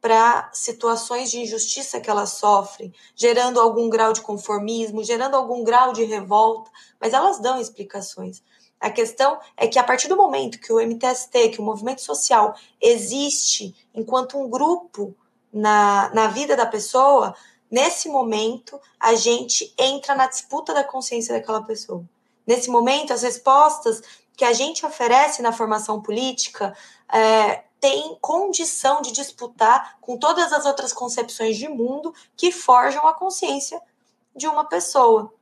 para 0.00 0.50
situações 0.52 1.30
de 1.30 1.40
injustiça 1.40 2.00
que 2.00 2.08
elas 2.08 2.30
sofrem, 2.30 2.92
gerando 3.14 3.60
algum 3.60 3.88
grau 3.90 4.12
de 4.12 4.22
conformismo, 4.22 5.04
gerando 5.04 5.36
algum 5.36 5.62
grau 5.62 5.92
de 5.92 6.04
revolta, 6.04 6.70
mas 6.98 7.12
elas 7.12 7.38
dão 7.38 7.60
explicações. 7.60 8.42
A 8.80 8.90
questão 8.90 9.38
é 9.56 9.66
que 9.66 9.78
a 9.78 9.84
partir 9.84 10.08
do 10.08 10.16
momento 10.16 10.58
que 10.58 10.72
o 10.72 10.80
MTST, 10.80 11.50
que 11.50 11.60
o 11.60 11.64
movimento 11.64 12.00
social 12.00 12.54
existe 12.80 13.74
enquanto 13.94 14.38
um 14.38 14.48
grupo 14.48 15.14
na, 15.52 16.10
na 16.14 16.28
vida 16.28 16.56
da 16.56 16.64
pessoa, 16.64 17.34
nesse 17.70 18.08
momento 18.08 18.80
a 18.98 19.14
gente 19.14 19.74
entra 19.78 20.14
na 20.14 20.26
disputa 20.26 20.72
da 20.72 20.82
consciência 20.82 21.34
daquela 21.34 21.62
pessoa. 21.62 22.02
Nesse 22.46 22.70
momento, 22.70 23.12
as 23.12 23.22
respostas 23.22 24.02
que 24.34 24.44
a 24.46 24.54
gente 24.54 24.86
oferece 24.86 25.42
na 25.42 25.52
formação 25.52 26.00
política 26.00 26.74
é, 27.12 27.64
tem 27.80 28.16
condição 28.20 29.00
de 29.00 29.10
disputar 29.10 29.96
com 30.00 30.18
todas 30.18 30.52
as 30.52 30.66
outras 30.66 30.92
concepções 30.92 31.56
de 31.56 31.68
mundo 31.68 32.14
que 32.36 32.52
forjam 32.52 33.06
a 33.06 33.14
consciência 33.14 33.80
de 34.36 34.46
uma 34.46 34.64
pessoa. 34.64 35.32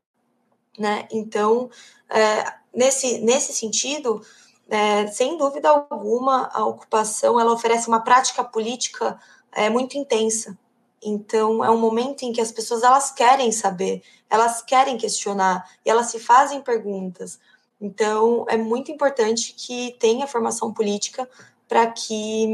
Né? 0.78 1.08
Então, 1.10 1.68
é, 2.08 2.54
nesse, 2.72 3.18
nesse 3.18 3.52
sentido, 3.52 4.22
é, 4.68 5.08
sem 5.08 5.36
dúvida 5.36 5.68
alguma, 5.68 6.48
a 6.52 6.64
ocupação 6.64 7.40
ela 7.40 7.52
oferece 7.52 7.88
uma 7.88 8.00
prática 8.00 8.44
política 8.44 9.18
é 9.52 9.68
muito 9.68 9.98
intensa. 9.98 10.56
Então, 11.02 11.64
é 11.64 11.70
um 11.70 11.78
momento 11.78 12.22
em 12.22 12.32
que 12.32 12.40
as 12.40 12.52
pessoas 12.52 12.82
elas 12.82 13.10
querem 13.10 13.50
saber, 13.52 14.02
elas 14.28 14.62
querem 14.62 14.96
questionar 14.96 15.68
e 15.84 15.90
elas 15.90 16.06
se 16.06 16.18
fazem 16.18 16.60
perguntas. 16.60 17.38
Então, 17.80 18.44
é 18.48 18.56
muito 18.56 18.90
importante 18.90 19.54
que 19.56 19.96
tenha 19.98 20.26
formação 20.26 20.72
política 20.72 21.28
para 21.68 21.86
que 21.88 22.48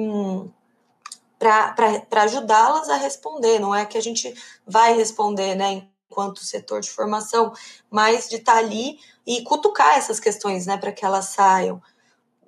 para 1.38 2.22
ajudá-las 2.22 2.88
a 2.88 2.96
responder. 2.96 3.58
Não 3.58 3.74
é 3.74 3.84
que 3.84 3.98
a 3.98 4.02
gente 4.02 4.34
vai 4.66 4.94
responder, 4.94 5.54
né, 5.54 5.86
enquanto 6.10 6.44
setor 6.44 6.80
de 6.80 6.90
formação, 6.90 7.52
mas 7.90 8.28
de 8.28 8.36
estar 8.36 8.54
tá 8.54 8.58
ali 8.58 8.98
e 9.26 9.42
cutucar 9.42 9.96
essas 9.96 10.20
questões, 10.20 10.66
né, 10.66 10.76
para 10.76 10.92
que 10.92 11.04
elas 11.04 11.26
saiam. 11.26 11.82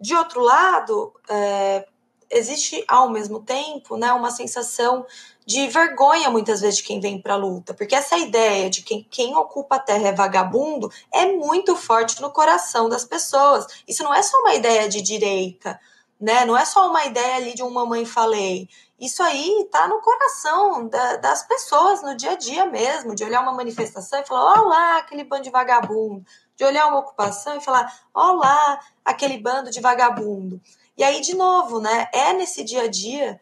De 0.01 0.15
outro 0.15 0.41
lado, 0.41 1.13
é, 1.29 1.87
existe 2.31 2.85
ao 2.87 3.11
mesmo 3.11 3.41
tempo 3.41 3.97
né, 3.97 4.13
uma 4.13 4.31
sensação 4.31 5.07
de 5.45 5.69
vergonha 5.69 6.29
muitas 6.29 6.61
vezes 6.61 6.79
de 6.79 6.83
quem 6.83 7.01
vem 7.01 7.21
para 7.21 7.35
a 7.35 7.37
luta, 7.37 7.73
porque 7.73 7.95
essa 7.95 8.19
ideia 8.19 8.69
de 8.69 8.83
que 8.83 9.05
quem 9.05 9.37
ocupa 9.37 9.77
a 9.77 9.81
terra 9.81 10.09
é 10.09 10.13
vagabundo 10.13 10.91
é 11.13 11.33
muito 11.33 11.77
forte 11.77 12.21
no 12.21 12.33
coração 12.33 12.89
das 12.89 13.05
pessoas. 13.05 13.67
Isso 13.87 14.03
não 14.03 14.13
é 14.13 14.23
só 14.23 14.37
uma 14.41 14.55
ideia 14.55 14.89
de 14.89 15.01
direita, 15.01 15.79
né? 16.21 16.45
Não 16.45 16.57
é 16.57 16.65
só 16.65 16.89
uma 16.89 17.05
ideia 17.05 17.37
ali 17.37 17.55
de 17.55 17.63
um 17.63 17.71
mamãe 17.71 18.05
falei. 18.05 18.69
Isso 18.99 19.23
aí 19.23 19.63
está 19.63 19.87
no 19.87 20.01
coração 20.01 20.89
da, 20.89 21.17
das 21.17 21.43
pessoas 21.47 22.03
no 22.03 22.17
dia 22.17 22.33
a 22.33 22.37
dia 22.37 22.65
mesmo, 22.65 23.15
de 23.15 23.23
olhar 23.25 23.43
uma 23.43 23.53
manifestação 23.53 24.21
e 24.21 24.27
falar, 24.27 24.61
olá, 24.61 24.97
aquele 24.97 25.25
bando 25.25 25.43
de 25.43 25.51
vagabundo, 25.51 26.25
de 26.57 26.65
olhar 26.65 26.87
uma 26.87 27.01
ocupação 27.01 27.57
e 27.57 27.61
falar, 27.61 27.93
olá, 28.15 28.81
aquele 29.05 29.39
bando 29.39 29.71
de 29.71 29.81
vagabundo. 29.81 30.61
E 30.97 31.05
aí, 31.05 31.21
de 31.21 31.37
novo, 31.37 31.79
né? 31.79 32.09
É 32.13 32.33
nesse 32.33 32.65
dia 32.65 32.85
a 32.85 32.89
dia 32.89 33.39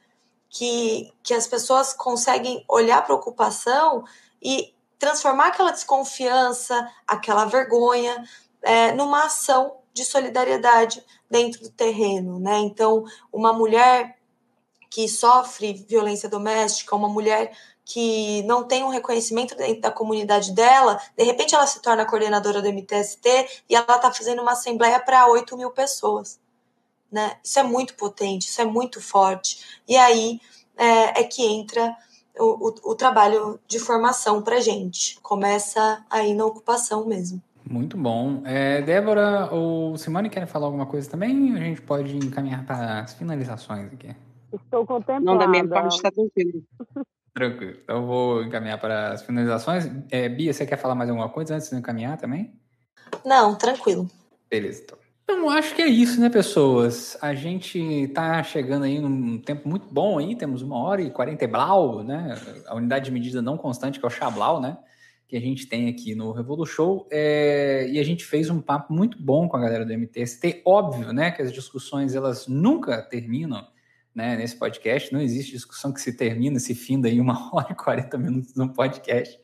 que, 0.51 1.13
que 1.23 1.33
as 1.33 1.47
pessoas 1.47 1.93
conseguem 1.93 2.65
olhar 2.69 3.03
para 3.03 3.15
a 3.15 3.19
ocupação 3.19 4.05
e 4.43 4.75
transformar 4.99 5.49
aquela 5.49 5.71
desconfiança, 5.71 6.91
aquela 7.07 7.45
vergonha, 7.45 8.25
é, 8.63 8.93
numa 8.93 9.27
ação 9.27 9.77
de 9.95 10.05
solidariedade 10.05 11.03
dentro 11.31 11.63
do 11.63 11.71
terreno, 11.71 12.39
né? 12.39 12.59
Então, 12.59 13.05
uma 13.33 13.53
mulher 13.53 14.19
que 14.91 15.09
sofre 15.09 15.73
violência 15.89 16.29
doméstica, 16.29 16.95
uma 16.95 17.09
mulher 17.09 17.57
que 17.85 18.43
não 18.43 18.65
tem 18.65 18.85
um 18.85 18.89
reconhecimento 18.89 19.57
dentro 19.57 19.81
da 19.81 19.91
comunidade 19.91 20.53
dela, 20.53 21.01
de 21.17 21.25
repente 21.25 21.55
ela 21.55 21.67
se 21.67 21.81
torna 21.81 22.05
coordenadora 22.07 22.61
do 22.61 22.69
MTST 22.69 23.63
e 23.69 23.75
ela 23.75 23.97
está 23.97 24.13
fazendo 24.13 24.43
uma 24.43 24.53
assembleia 24.53 25.01
para 25.01 25.27
8 25.29 25.57
mil 25.57 25.71
pessoas 25.71 26.39
né? 27.15 27.39
Isso 27.45 27.61
é 27.61 27.63
muito 27.63 27.95
potente, 27.95 28.49
isso 28.49 28.61
é 28.61 28.65
muito 28.65 29.01
forte. 29.01 29.81
E 29.87 29.97
aí 29.97 30.41
é, 30.77 31.21
é 31.21 31.25
que 31.25 31.47
entra 31.47 31.97
o, 32.37 32.69
o, 32.69 32.91
o 32.91 32.95
trabalho 32.97 33.61
de 33.69 33.79
formação 33.79 34.43
para 34.43 34.61
gente. 34.61 35.21
Começa 35.21 36.05
aí 36.11 36.35
na 36.35 36.45
ocupação 36.45 37.07
mesmo. 37.07 37.41
Muito 37.69 37.97
bom. 37.97 38.43
É, 38.45 38.83
Débora 38.83 39.49
ou 39.51 39.97
Simone 39.97 40.29
querem 40.29 40.47
falar 40.47 40.67
alguma 40.67 40.87
coisa 40.87 41.11
também? 41.11 41.55
A 41.55 41.59
gente 41.59 41.81
pode 41.81 42.17
encaminhar 42.17 42.65
para 42.67 43.01
as 43.01 43.15
finalizações 43.15 43.93
aqui. 43.93 44.15
Estou 44.53 44.87
contemplada. 44.87 45.25
Não, 45.25 45.39
da 45.39 45.49
minha 45.49 45.67
parte 45.67 45.97
está 45.97 46.11
tranquilo. 46.11 46.63
Tranquilo. 47.33 47.77
Então 47.83 47.97
eu 47.97 48.07
vou 48.07 48.43
encaminhar 48.45 48.79
para 48.79 49.13
as 49.13 49.23
finalizações. 49.23 49.91
É, 50.11 50.29
Bia, 50.29 50.53
você 50.53 50.67
quer 50.67 50.77
falar 50.77 50.95
mais 50.95 51.09
alguma 51.09 51.29
coisa 51.29 51.57
antes 51.57 51.71
de 51.71 51.77
encaminhar 51.77 52.17
também? 52.19 52.53
Não, 53.25 53.55
tranquilo. 53.55 54.09
Beleza, 54.51 54.83
então. 54.85 54.99
Então, 55.25 55.49
acho 55.49 55.75
que 55.75 55.81
é 55.81 55.87
isso, 55.87 56.21
né, 56.21 56.29
pessoas? 56.29 57.17
A 57.23 57.35
gente 57.35 58.09
tá 58.09 58.43
chegando 58.43 58.85
aí 58.85 59.01
num 59.01 59.39
tempo 59.39 59.67
muito 59.67 59.87
bom 59.91 60.19
aí, 60.19 60.37
temos 60.37 60.61
uma 60.61 60.77
hora 60.77 61.01
e 61.01 61.11
quarenta 61.11 61.45
e 61.45 61.49
blau, 61.49 62.05
né? 62.05 62.37
A 62.67 62.75
unidade 62.75 63.07
de 63.07 63.11
medida 63.11 63.41
não 63.41 63.57
constante, 63.57 63.99
que 63.99 64.05
é 64.05 64.09
o 64.09 64.11
Chablau, 64.11 64.61
né? 64.61 64.77
Que 65.35 65.39
a 65.39 65.41
gente 65.41 65.67
tem 65.67 65.89
aqui 65.89 66.15
no 66.15 66.31
Revolu 66.31 66.65
Show. 66.65 67.09
É... 67.11 67.89
E 67.91 67.99
a 67.99 68.05
gente 68.05 68.25
fez 68.25 68.49
um 68.51 68.61
papo 68.61 68.95
muito 68.95 69.21
bom 69.21 69.49
com 69.49 69.57
a 69.57 69.61
galera 69.61 69.85
do 69.85 69.93
MTST. 69.93 70.63
Óbvio, 70.65 71.13
né, 71.13 71.33
que 71.33 71.43
as 71.43 71.53
discussões, 71.53 72.15
elas 72.15 72.47
nunca 72.47 73.03
terminam, 73.03 73.67
né, 74.15 74.37
nesse 74.37 74.57
podcast. 74.57 75.13
Não 75.13 75.21
existe 75.21 75.51
discussão 75.51 75.93
que 75.93 76.01
se 76.01 76.17
termina, 76.17 76.61
se 76.61 76.73
finda 76.73 77.09
em 77.09 77.19
uma 77.19 77.51
hora 77.53 77.73
e 77.73 77.75
quarenta 77.75 78.17
minutos 78.17 78.55
no 78.55 78.73
podcast. 78.73 79.37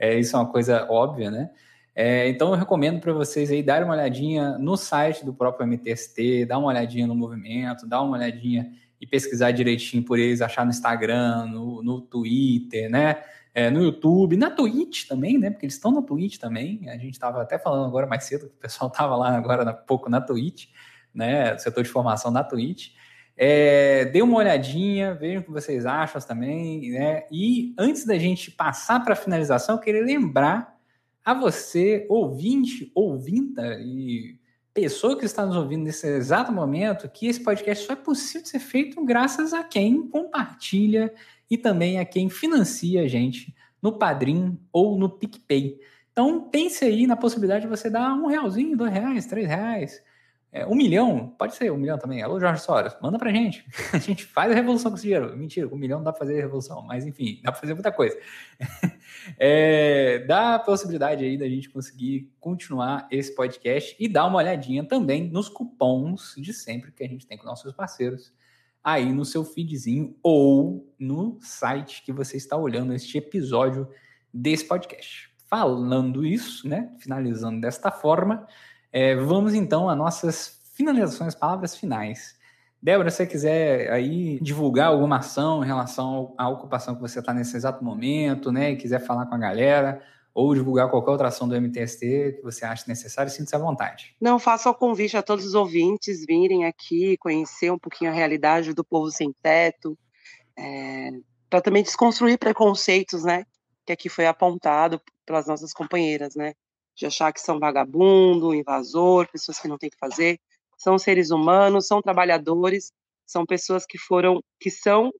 É, 0.00 0.18
isso 0.18 0.34
é 0.34 0.40
uma 0.40 0.50
coisa 0.50 0.84
óbvia, 0.90 1.30
né? 1.30 1.48
É, 1.94 2.28
então 2.28 2.48
eu 2.48 2.56
recomendo 2.56 2.98
para 2.98 3.12
vocês 3.12 3.48
aí 3.48 3.62
darem 3.62 3.84
uma 3.84 3.94
olhadinha 3.94 4.58
no 4.58 4.76
site 4.76 5.24
do 5.24 5.32
próprio 5.32 5.64
MTST, 5.64 6.44
dar 6.46 6.58
uma 6.58 6.66
olhadinha 6.66 7.06
no 7.06 7.14
movimento, 7.14 7.86
dar 7.86 8.02
uma 8.02 8.16
olhadinha 8.16 8.72
e 9.00 9.06
pesquisar 9.06 9.52
direitinho 9.52 10.02
por 10.02 10.18
eles, 10.18 10.42
achar 10.42 10.64
no 10.64 10.72
Instagram, 10.72 11.46
no, 11.46 11.84
no 11.84 12.00
Twitter, 12.00 12.90
né? 12.90 13.22
É, 13.56 13.70
no 13.70 13.82
YouTube, 13.82 14.36
na 14.36 14.50
Twitch 14.50 15.08
também, 15.08 15.38
né? 15.38 15.48
Porque 15.48 15.64
eles 15.64 15.76
estão 15.76 15.90
na 15.90 16.02
Twitch 16.02 16.36
também. 16.36 16.90
A 16.90 16.98
gente 16.98 17.14
estava 17.14 17.40
até 17.40 17.58
falando 17.58 17.86
agora 17.86 18.06
mais 18.06 18.24
cedo 18.24 18.50
que 18.50 18.54
o 18.54 18.60
pessoal 18.60 18.90
estava 18.92 19.16
lá 19.16 19.34
agora 19.34 19.62
há 19.70 19.72
pouco 19.72 20.10
na 20.10 20.20
Twitch, 20.20 20.66
né? 21.14 21.56
Setor 21.56 21.82
de 21.82 21.88
formação 21.88 22.30
na 22.30 22.44
Twitch. 22.44 22.90
É, 23.34 24.04
dê 24.04 24.20
uma 24.20 24.36
olhadinha, 24.36 25.14
vejam 25.14 25.40
o 25.40 25.44
que 25.46 25.50
vocês 25.50 25.86
acham 25.86 26.20
também, 26.20 26.90
né? 26.90 27.24
E 27.32 27.74
antes 27.78 28.04
da 28.04 28.18
gente 28.18 28.50
passar 28.50 29.02
para 29.02 29.14
a 29.14 29.16
finalização, 29.16 29.76
eu 29.76 29.80
queria 29.80 30.04
lembrar 30.04 30.76
a 31.24 31.32
você, 31.32 32.04
ouvinte, 32.10 32.92
ouvinta 32.94 33.78
e 33.80 34.38
pessoa 34.74 35.18
que 35.18 35.24
está 35.24 35.46
nos 35.46 35.56
ouvindo 35.56 35.84
nesse 35.84 36.06
exato 36.06 36.52
momento, 36.52 37.08
que 37.08 37.26
esse 37.26 37.42
podcast 37.42 37.86
só 37.86 37.94
é 37.94 37.96
possível 37.96 38.46
ser 38.46 38.58
feito 38.58 39.02
graças 39.02 39.54
a 39.54 39.64
quem 39.64 40.06
compartilha 40.08 41.10
e 41.50 41.56
também 41.56 41.98
a 41.98 42.04
quem 42.04 42.28
financia 42.28 43.02
a 43.02 43.08
gente 43.08 43.54
no 43.80 43.98
Padrim 43.98 44.58
ou 44.72 44.98
no 44.98 45.08
PicPay. 45.08 45.78
Então 46.12 46.48
pense 46.48 46.84
aí 46.84 47.06
na 47.06 47.16
possibilidade 47.16 47.62
de 47.62 47.68
você 47.68 47.90
dar 47.90 48.14
um 48.14 48.26
realzinho, 48.26 48.76
dois 48.76 48.92
reais, 48.92 49.26
três 49.26 49.46
reais, 49.46 50.02
é, 50.56 50.66
um 50.66 50.74
milhão, 50.74 51.34
pode 51.38 51.54
ser 51.54 51.70
um 51.70 51.76
milhão 51.76 51.98
também. 51.98 52.22
Alô, 52.22 52.40
Jorge 52.40 52.62
Soros, 52.62 52.96
manda 53.02 53.18
pra 53.18 53.30
gente. 53.30 53.66
A 53.92 53.98
gente 53.98 54.24
faz 54.24 54.50
a 54.50 54.54
revolução 54.54 54.90
com 54.90 54.96
esse 54.96 55.04
dinheiro. 55.04 55.36
Mentira, 55.36 55.68
um 55.68 55.76
milhão 55.76 55.98
não 55.98 56.04
dá 56.04 56.12
pra 56.12 56.20
fazer 56.20 56.38
a 56.38 56.42
revolução, 56.42 56.80
mas 56.80 57.04
enfim, 57.04 57.40
dá 57.44 57.52
pra 57.52 57.60
fazer 57.60 57.74
muita 57.74 57.92
coisa. 57.92 58.16
É, 59.38 60.20
dá 60.20 60.54
a 60.54 60.58
possibilidade 60.58 61.24
aí 61.24 61.36
da 61.36 61.48
gente 61.48 61.68
conseguir 61.68 62.32
continuar 62.38 63.08
esse 63.10 63.34
podcast 63.34 63.96
e 63.98 64.08
dar 64.08 64.24
uma 64.24 64.38
olhadinha 64.38 64.84
também 64.84 65.28
nos 65.28 65.48
cupons 65.48 66.34
de 66.36 66.52
sempre 66.52 66.92
que 66.92 67.02
a 67.02 67.08
gente 67.08 67.26
tem 67.26 67.36
com 67.36 67.44
nossos 67.44 67.72
parceiros 67.72 68.32
aí 68.86 69.12
no 69.12 69.24
seu 69.24 69.44
feedzinho 69.44 70.16
ou 70.22 70.94
no 70.96 71.38
site 71.40 72.04
que 72.04 72.12
você 72.12 72.36
está 72.36 72.56
olhando 72.56 72.94
este 72.94 73.18
episódio 73.18 73.88
desse 74.32 74.64
podcast. 74.64 75.28
Falando 75.50 76.24
isso, 76.24 76.68
né? 76.68 76.94
Finalizando 77.00 77.60
desta 77.60 77.90
forma, 77.90 78.46
é, 78.92 79.16
vamos 79.16 79.54
então 79.54 79.88
às 79.88 79.98
nossas 79.98 80.60
finalizações, 80.76 81.34
palavras 81.34 81.74
finais. 81.74 82.38
Débora, 82.80 83.10
se 83.10 83.16
você 83.16 83.26
quiser 83.26 83.90
aí 83.90 84.38
divulgar 84.40 84.86
alguma 84.86 85.16
ação 85.16 85.64
em 85.64 85.66
relação 85.66 86.32
à 86.38 86.48
ocupação 86.48 86.94
que 86.94 87.00
você 87.00 87.18
está 87.18 87.34
nesse 87.34 87.56
exato 87.56 87.84
momento, 87.84 88.52
né? 88.52 88.70
E 88.70 88.76
quiser 88.76 89.00
falar 89.00 89.26
com 89.26 89.34
a 89.34 89.38
galera, 89.38 90.00
ou 90.36 90.54
divulgar 90.54 90.90
qualquer 90.90 91.12
outra 91.12 91.28
ação 91.28 91.48
do 91.48 91.58
MTST 91.58 92.34
que 92.36 92.42
você 92.42 92.66
acha 92.66 92.84
necessário, 92.86 93.32
sinta-se 93.32 93.56
à 93.56 93.58
vontade. 93.58 94.14
Não, 94.20 94.38
faço 94.38 94.68
o 94.68 94.74
convite 94.74 95.16
a 95.16 95.22
todos 95.22 95.46
os 95.46 95.54
ouvintes 95.54 96.26
virem 96.26 96.66
aqui, 96.66 97.16
conhecer 97.16 97.72
um 97.72 97.78
pouquinho 97.78 98.10
a 98.10 98.14
realidade 98.14 98.74
do 98.74 98.84
povo 98.84 99.10
sem 99.10 99.32
teto, 99.42 99.98
é, 100.54 101.08
para 101.48 101.62
também 101.62 101.82
desconstruir 101.82 102.38
preconceitos, 102.38 103.24
né, 103.24 103.46
que 103.86 103.94
aqui 103.94 104.10
foi 104.10 104.26
apontado 104.26 105.00
pelas 105.24 105.46
nossas 105.46 105.72
companheiras, 105.72 106.34
né, 106.34 106.52
de 106.94 107.06
achar 107.06 107.32
que 107.32 107.40
são 107.40 107.58
vagabundo, 107.58 108.54
invasor, 108.54 109.26
pessoas 109.32 109.58
que 109.58 109.68
não 109.68 109.78
têm 109.78 109.88
que 109.88 109.98
fazer, 109.98 110.38
são 110.76 110.98
seres 110.98 111.30
humanos, 111.30 111.86
são 111.86 112.02
trabalhadores, 112.02 112.92
são 113.24 113.46
pessoas 113.46 113.86
que 113.86 113.96
foram, 113.96 114.42
que 114.60 114.70
são 114.70 115.10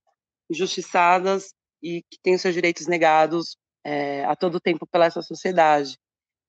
injustiçadas 0.50 1.54
e 1.82 2.02
que 2.02 2.18
têm 2.22 2.36
seus 2.36 2.52
direitos 2.52 2.86
negados 2.86 3.56
é, 3.86 4.24
a 4.24 4.34
todo 4.34 4.58
tempo 4.58 4.84
pela 4.84 5.06
essa 5.06 5.22
sociedade. 5.22 5.96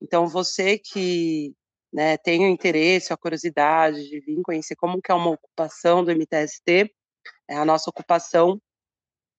Então, 0.02 0.28
você 0.28 0.80
que 0.80 1.54
né, 1.94 2.18
tem 2.18 2.44
o 2.44 2.50
interesse, 2.50 3.14
a 3.14 3.18
curiosidade 3.18 4.10
de 4.10 4.20
vir 4.20 4.42
conhecer 4.42 4.76
como 4.76 5.00
que 5.00 5.12
é 5.12 5.16
uma 5.16 5.30
ocupação 5.30 6.04
do 6.04 6.12
MTST, 6.12 6.92
é, 7.48 7.56
a 7.56 7.64
nossa 7.64 7.92
ocupação 7.92 8.60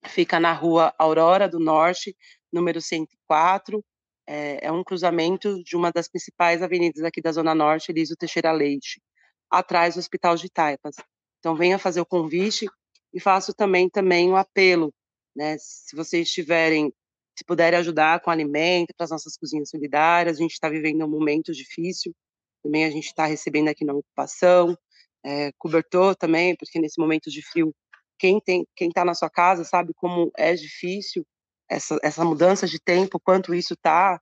fica 0.06 0.38
na 0.38 0.52
rua 0.52 0.94
Aurora 0.96 1.48
do 1.48 1.58
Norte, 1.58 2.16
número 2.52 2.80
104, 2.80 3.84
é, 4.28 4.66
é 4.66 4.70
um 4.70 4.84
cruzamento 4.84 5.60
de 5.64 5.76
uma 5.76 5.90
das 5.90 6.08
principais 6.08 6.62
avenidas 6.62 7.02
aqui 7.02 7.20
da 7.20 7.32
Zona 7.32 7.52
Norte, 7.52 7.90
Elísio 7.90 8.16
Teixeira 8.16 8.52
Leite, 8.52 9.02
atrás 9.50 9.94
do 9.94 9.98
Hospital 9.98 10.36
de 10.36 10.48
Taipas. 10.48 10.94
Então, 11.40 11.56
venha 11.56 11.80
fazer 11.80 12.00
o 12.00 12.06
convite 12.06 12.68
e 13.12 13.18
faço 13.18 13.52
também, 13.52 13.90
também 13.90 14.30
um 14.30 14.36
apelo, 14.36 14.94
né, 15.34 15.56
se 15.58 15.96
vocês 15.96 16.30
tiverem 16.30 16.92
se 17.38 17.44
puderem 17.44 17.78
ajudar 17.78 18.20
com 18.20 18.30
alimento 18.30 18.92
para 18.96 19.04
as 19.04 19.10
nossas 19.10 19.36
cozinhas 19.36 19.70
solidárias. 19.70 20.36
A 20.36 20.42
gente 20.42 20.52
está 20.52 20.68
vivendo 20.68 21.04
um 21.04 21.08
momento 21.08 21.52
difícil, 21.52 22.12
também 22.64 22.84
a 22.84 22.90
gente 22.90 23.06
está 23.06 23.26
recebendo 23.26 23.68
aqui 23.68 23.84
na 23.84 23.94
ocupação, 23.94 24.76
é, 25.24 25.52
cobertor 25.56 26.16
também, 26.16 26.56
porque 26.56 26.80
nesse 26.80 27.00
momento 27.00 27.30
de 27.30 27.40
frio, 27.42 27.72
quem 28.18 28.40
tem, 28.40 28.66
quem 28.74 28.88
está 28.88 29.04
na 29.04 29.14
sua 29.14 29.30
casa 29.30 29.62
sabe 29.62 29.92
como 29.94 30.32
é 30.36 30.52
difícil 30.54 31.24
essa, 31.70 31.96
essa 32.02 32.24
mudança 32.24 32.66
de 32.66 32.80
tempo, 32.80 33.20
quanto 33.20 33.54
isso 33.54 33.76
tá, 33.76 34.20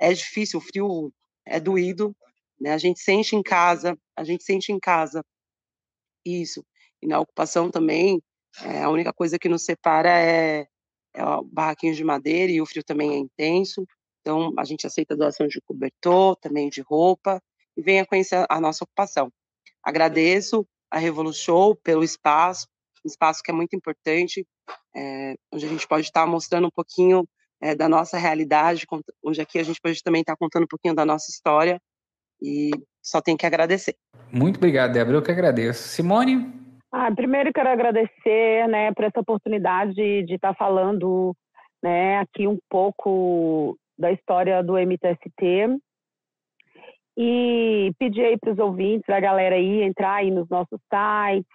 é 0.00 0.12
difícil, 0.14 0.58
o 0.58 0.62
frio 0.62 1.12
é 1.44 1.60
doído, 1.60 2.16
né? 2.58 2.72
A 2.72 2.78
gente 2.78 3.00
sente 3.00 3.36
em 3.36 3.42
casa, 3.42 3.98
a 4.16 4.24
gente 4.24 4.44
sente 4.44 4.72
em 4.72 4.78
casa 4.80 5.22
isso. 6.24 6.64
E 7.02 7.06
na 7.06 7.20
ocupação 7.20 7.70
também, 7.70 8.22
é, 8.62 8.82
a 8.82 8.88
única 8.88 9.12
coisa 9.12 9.38
que 9.38 9.48
nos 9.48 9.64
separa 9.64 10.08
é 10.08 10.60
é 10.60 10.66
barraquinhos 11.52 11.96
de 11.96 12.04
madeira 12.04 12.52
e 12.52 12.60
o 12.60 12.66
frio 12.66 12.84
também 12.84 13.12
é 13.12 13.16
intenso. 13.16 13.86
Então, 14.20 14.52
a 14.58 14.64
gente 14.64 14.86
aceita 14.86 15.16
doação 15.16 15.46
de 15.46 15.60
cobertor, 15.60 16.36
também 16.36 16.68
de 16.68 16.80
roupa, 16.80 17.40
e 17.76 17.82
venha 17.82 18.04
conhecer 18.04 18.44
a 18.48 18.60
nossa 18.60 18.84
ocupação. 18.84 19.30
Agradeço 19.82 20.66
a 20.90 20.98
Revolution 20.98 21.74
pelo 21.82 22.02
espaço, 22.02 22.66
um 23.04 23.08
espaço 23.08 23.42
que 23.42 23.50
é 23.50 23.54
muito 23.54 23.76
importante, 23.76 24.44
é, 24.94 25.34
onde 25.52 25.66
a 25.66 25.68
gente 25.68 25.86
pode 25.86 26.06
estar 26.06 26.26
mostrando 26.26 26.66
um 26.66 26.70
pouquinho 26.74 27.24
é, 27.60 27.74
da 27.74 27.88
nossa 27.88 28.18
realidade, 28.18 28.84
onde 29.24 29.40
aqui 29.40 29.58
a 29.58 29.62
gente 29.62 29.80
pode 29.80 30.02
também 30.02 30.22
estar 30.22 30.36
contando 30.36 30.64
um 30.64 30.68
pouquinho 30.68 30.94
da 30.94 31.04
nossa 31.04 31.30
história, 31.30 31.80
e 32.42 32.70
só 33.00 33.20
tem 33.20 33.36
que 33.36 33.46
agradecer. 33.46 33.94
Muito 34.32 34.56
obrigado, 34.56 34.92
Débora, 34.92 35.18
eu 35.18 35.22
que 35.22 35.30
agradeço. 35.30 35.88
Simone? 35.88 36.65
Ah, 36.92 37.12
primeiro 37.14 37.52
quero 37.52 37.68
agradecer, 37.68 38.68
né, 38.68 38.92
por 38.92 39.04
essa 39.04 39.20
oportunidade 39.20 39.94
de 39.94 40.34
estar 40.34 40.52
tá 40.52 40.54
falando, 40.54 41.34
né, 41.82 42.18
aqui 42.18 42.46
um 42.46 42.58
pouco 42.70 43.76
da 43.98 44.12
história 44.12 44.62
do 44.62 44.78
MTST 44.78 45.78
e 47.16 47.92
pedir 47.98 48.24
aí 48.24 48.38
para 48.38 48.52
os 48.52 48.58
ouvintes, 48.58 49.08
a 49.08 49.18
galera 49.18 49.56
aí 49.56 49.82
entrar 49.82 50.16
aí 50.16 50.30
nos 50.30 50.48
nossos 50.48 50.78
sites, 50.92 51.50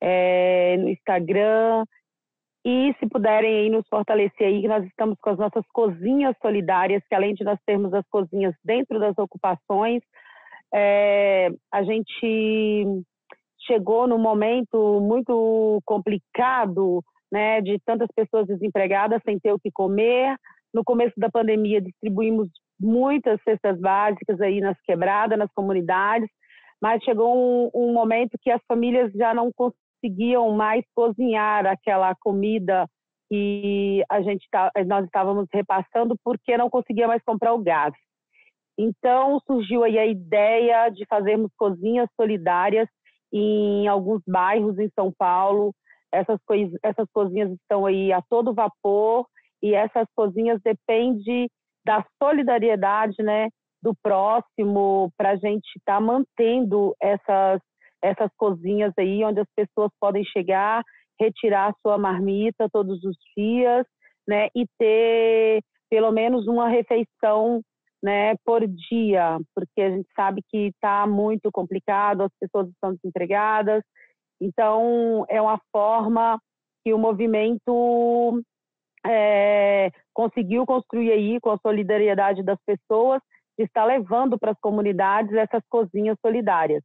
é, 0.00 0.76
no 0.76 0.88
Instagram. 0.88 1.84
E 2.64 2.94
se 3.00 3.08
puderem 3.08 3.56
aí 3.56 3.70
nos 3.70 3.86
fortalecer 3.88 4.46
aí, 4.46 4.60
que 4.60 4.68
nós 4.68 4.84
estamos 4.86 5.18
com 5.20 5.30
as 5.30 5.38
nossas 5.38 5.64
cozinhas 5.72 6.36
solidárias, 6.42 7.02
que 7.08 7.14
além 7.14 7.34
de 7.34 7.42
nós 7.42 7.58
termos 7.66 7.92
as 7.94 8.06
cozinhas 8.08 8.54
dentro 8.62 9.00
das 9.00 9.16
ocupações, 9.18 10.02
é, 10.72 11.48
a 11.72 11.82
gente 11.82 13.04
chegou 13.66 14.06
num 14.06 14.18
momento 14.18 15.00
muito 15.00 15.80
complicado, 15.84 17.02
né, 17.30 17.60
de 17.60 17.78
tantas 17.84 18.08
pessoas 18.14 18.46
desempregadas 18.46 19.20
sem 19.24 19.38
ter 19.38 19.52
o 19.52 19.58
que 19.58 19.70
comer. 19.70 20.36
No 20.72 20.84
começo 20.84 21.14
da 21.16 21.30
pandemia, 21.30 21.80
distribuímos 21.80 22.48
muitas 22.78 23.40
cestas 23.42 23.78
básicas 23.78 24.40
aí 24.40 24.60
nas 24.60 24.80
quebradas, 24.82 25.38
nas 25.38 25.52
comunidades, 25.52 26.28
mas 26.80 27.02
chegou 27.02 27.36
um, 27.36 27.70
um 27.74 27.92
momento 27.92 28.38
que 28.40 28.50
as 28.50 28.62
famílias 28.66 29.12
já 29.12 29.34
não 29.34 29.50
conseguiam 29.52 30.50
mais 30.52 30.82
cozinhar 30.94 31.66
aquela 31.66 32.14
comida 32.14 32.86
que 33.28 34.02
a 34.10 34.22
gente 34.22 34.46
tá, 34.50 34.72
nós 34.86 35.04
estávamos 35.04 35.46
repassando 35.52 36.16
porque 36.24 36.56
não 36.56 36.70
conseguia 36.70 37.06
mais 37.06 37.22
comprar 37.22 37.52
o 37.52 37.62
gás. 37.62 37.92
Então 38.78 39.38
surgiu 39.46 39.84
aí 39.84 39.98
a 39.98 40.06
ideia 40.06 40.88
de 40.88 41.04
fazermos 41.06 41.52
cozinhas 41.56 42.08
solidárias 42.16 42.88
em 43.32 43.86
alguns 43.88 44.22
bairros 44.26 44.78
em 44.78 44.90
São 44.94 45.12
Paulo. 45.16 45.72
Essas, 46.12 46.38
essas 46.82 47.06
cozinhas 47.12 47.50
estão 47.52 47.86
aí 47.86 48.12
a 48.12 48.20
todo 48.28 48.54
vapor 48.54 49.26
e 49.62 49.74
essas 49.74 50.06
cozinhas 50.14 50.60
dependem 50.62 51.48
da 51.84 52.04
solidariedade 52.22 53.22
né, 53.22 53.48
do 53.82 53.94
próximo 54.02 55.10
para 55.16 55.30
a 55.30 55.36
gente 55.36 55.66
estar 55.76 55.94
tá 55.94 56.00
mantendo 56.00 56.94
essas, 57.00 57.60
essas 58.02 58.30
cozinhas 58.36 58.92
aí 58.98 59.24
onde 59.24 59.40
as 59.40 59.48
pessoas 59.54 59.90
podem 60.00 60.24
chegar, 60.24 60.82
retirar 61.18 61.74
sua 61.80 61.96
marmita 61.96 62.68
todos 62.70 63.02
os 63.04 63.16
dias 63.36 63.86
né, 64.26 64.48
e 64.54 64.66
ter 64.78 65.62
pelo 65.88 66.12
menos 66.12 66.46
uma 66.46 66.68
refeição 66.68 67.60
né, 68.02 68.34
por 68.44 68.66
dia, 68.66 69.38
porque 69.54 69.80
a 69.80 69.90
gente 69.90 70.08
sabe 70.16 70.42
que 70.48 70.68
está 70.68 71.06
muito 71.06 71.50
complicado, 71.52 72.22
as 72.22 72.32
pessoas 72.40 72.68
estão 72.68 72.94
desempregadas. 72.94 73.82
Então, 74.40 75.24
é 75.28 75.40
uma 75.40 75.60
forma 75.70 76.40
que 76.82 76.94
o 76.94 76.98
movimento 76.98 78.42
é, 79.06 79.90
conseguiu 80.14 80.64
construir 80.64 81.12
aí 81.12 81.40
com 81.40 81.50
a 81.50 81.58
solidariedade 81.58 82.42
das 82.42 82.58
pessoas, 82.64 83.20
estar 83.58 83.84
levando 83.84 84.38
para 84.38 84.52
as 84.52 84.60
comunidades 84.60 85.34
essas 85.34 85.62
cozinhas 85.68 86.16
solidárias. 86.24 86.82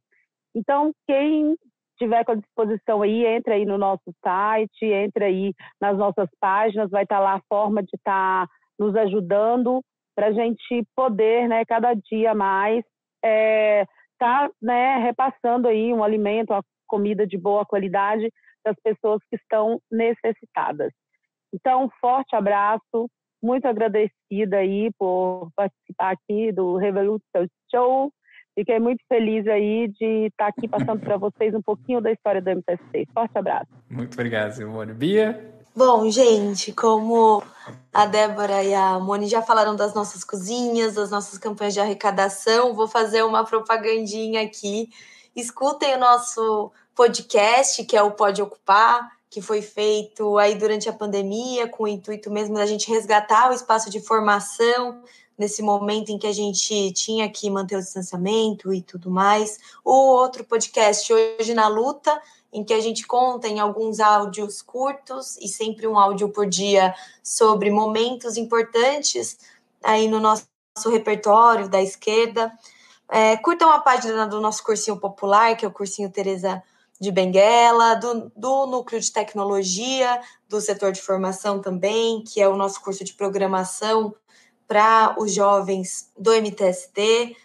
Então, 0.54 0.92
quem 1.06 1.56
tiver 1.98 2.24
com 2.24 2.32
a 2.32 2.36
disposição 2.36 3.00
aí, 3.00 3.24
entre 3.24 3.54
aí 3.54 3.64
no 3.64 3.78
nosso 3.78 4.12
site, 4.22 4.84
entre 4.84 5.24
aí 5.24 5.54
nas 5.80 5.96
nossas 5.96 6.28
páginas, 6.38 6.90
vai 6.90 7.04
estar 7.04 7.20
lá 7.20 7.36
a 7.36 7.42
forma 7.48 7.82
de 7.82 7.96
estar 7.96 8.46
nos 8.78 8.94
ajudando 8.94 9.82
para 10.16 10.28
a 10.28 10.32
gente 10.32 10.82
poder, 10.96 11.46
né, 11.46 11.64
cada 11.66 11.92
dia 11.92 12.34
mais, 12.34 12.82
é, 13.22 13.84
tá, 14.18 14.50
né, 14.60 14.96
repassando 14.96 15.68
aí 15.68 15.92
um 15.92 16.02
alimento, 16.02 16.54
uma 16.54 16.62
comida 16.88 17.26
de 17.26 17.36
boa 17.36 17.66
qualidade 17.66 18.32
das 18.64 18.76
pessoas 18.82 19.20
que 19.30 19.36
estão 19.36 19.78
necessitadas. 19.90 20.90
Então, 21.52 21.84
um 21.84 21.90
forte 22.00 22.34
abraço, 22.34 23.08
muito 23.42 23.66
agradecida 23.66 24.56
aí 24.56 24.90
por 24.98 25.50
participar 25.54 26.12
aqui 26.12 26.50
do 26.50 26.76
Revolution 26.76 27.46
Show. 27.72 28.10
Fiquei 28.58 28.80
muito 28.80 29.02
feliz 29.06 29.46
aí 29.46 29.88
de 29.88 30.26
estar 30.26 30.46
aqui 30.46 30.66
passando 30.66 31.00
para 31.00 31.18
vocês 31.18 31.54
um 31.54 31.62
pouquinho 31.62 32.00
da 32.00 32.10
história 32.10 32.40
do 32.40 32.50
MTST. 32.50 33.06
Forte 33.12 33.36
abraço. 33.36 33.70
Muito 33.90 34.14
obrigado, 34.14 34.52
Simone. 34.52 34.94
Bia? 34.94 35.55
Bom, 35.76 36.10
gente, 36.10 36.72
como 36.72 37.42
a 37.92 38.06
Débora 38.06 38.64
e 38.64 38.72
a 38.72 38.98
Moni 38.98 39.28
já 39.28 39.42
falaram 39.42 39.76
das 39.76 39.92
nossas 39.92 40.24
cozinhas, 40.24 40.94
das 40.94 41.10
nossas 41.10 41.38
campanhas 41.38 41.74
de 41.74 41.80
arrecadação, 41.80 42.72
vou 42.74 42.88
fazer 42.88 43.22
uma 43.22 43.44
propagandinha 43.44 44.40
aqui. 44.40 44.88
Escutem 45.36 45.94
o 45.94 46.00
nosso 46.00 46.72
podcast, 46.94 47.84
que 47.84 47.94
é 47.94 48.02
o 48.02 48.12
Pode 48.12 48.40
Ocupar, 48.40 49.06
que 49.28 49.42
foi 49.42 49.60
feito 49.60 50.38
aí 50.38 50.54
durante 50.54 50.88
a 50.88 50.94
pandemia, 50.94 51.68
com 51.68 51.84
o 51.84 51.88
intuito 51.88 52.30
mesmo 52.30 52.54
da 52.54 52.64
gente 52.64 52.90
resgatar 52.90 53.50
o 53.50 53.54
espaço 53.54 53.90
de 53.90 54.00
formação 54.00 55.02
nesse 55.36 55.60
momento 55.60 56.08
em 56.08 56.18
que 56.18 56.26
a 56.26 56.32
gente 56.32 56.90
tinha 56.92 57.28
que 57.28 57.50
manter 57.50 57.76
o 57.76 57.80
distanciamento 57.80 58.72
e 58.72 58.80
tudo 58.80 59.10
mais. 59.10 59.58
O 59.84 59.92
outro 59.92 60.42
podcast, 60.42 61.12
Hoje 61.12 61.52
na 61.52 61.68
Luta, 61.68 62.18
em 62.52 62.64
que 62.64 62.72
a 62.72 62.80
gente 62.80 63.06
conta 63.06 63.48
em 63.48 63.60
alguns 63.60 64.00
áudios 64.00 64.62
curtos 64.62 65.36
e 65.38 65.48
sempre 65.48 65.86
um 65.86 65.98
áudio 65.98 66.28
por 66.28 66.46
dia 66.46 66.94
sobre 67.22 67.70
momentos 67.70 68.36
importantes 68.36 69.38
aí 69.82 70.08
no 70.08 70.20
nosso, 70.20 70.46
repertório 70.86 71.68
da 71.68 71.82
esquerda. 71.82 72.52
É, 73.08 73.36
curtam 73.38 73.70
a 73.70 73.80
página 73.80 74.26
do 74.26 74.40
nosso 74.40 74.62
cursinho 74.62 74.98
popular, 74.98 75.56
que 75.56 75.64
é 75.64 75.68
o 75.68 75.72
cursinho 75.72 76.10
Teresa 76.10 76.62
de 77.00 77.10
Benguela, 77.10 77.94
do, 77.94 78.30
do 78.36 78.66
núcleo 78.66 79.00
de 79.00 79.12
tecnologia, 79.12 80.20
do 80.48 80.60
setor 80.60 80.92
de 80.92 81.00
formação 81.00 81.60
também, 81.60 82.22
que 82.24 82.40
é 82.40 82.48
o 82.48 82.56
nosso 82.56 82.80
curso 82.82 83.04
de 83.04 83.14
programação 83.14 84.14
para 84.66 85.14
os 85.18 85.32
jovens 85.32 86.10
do 86.18 86.32
MTST. 86.32 87.36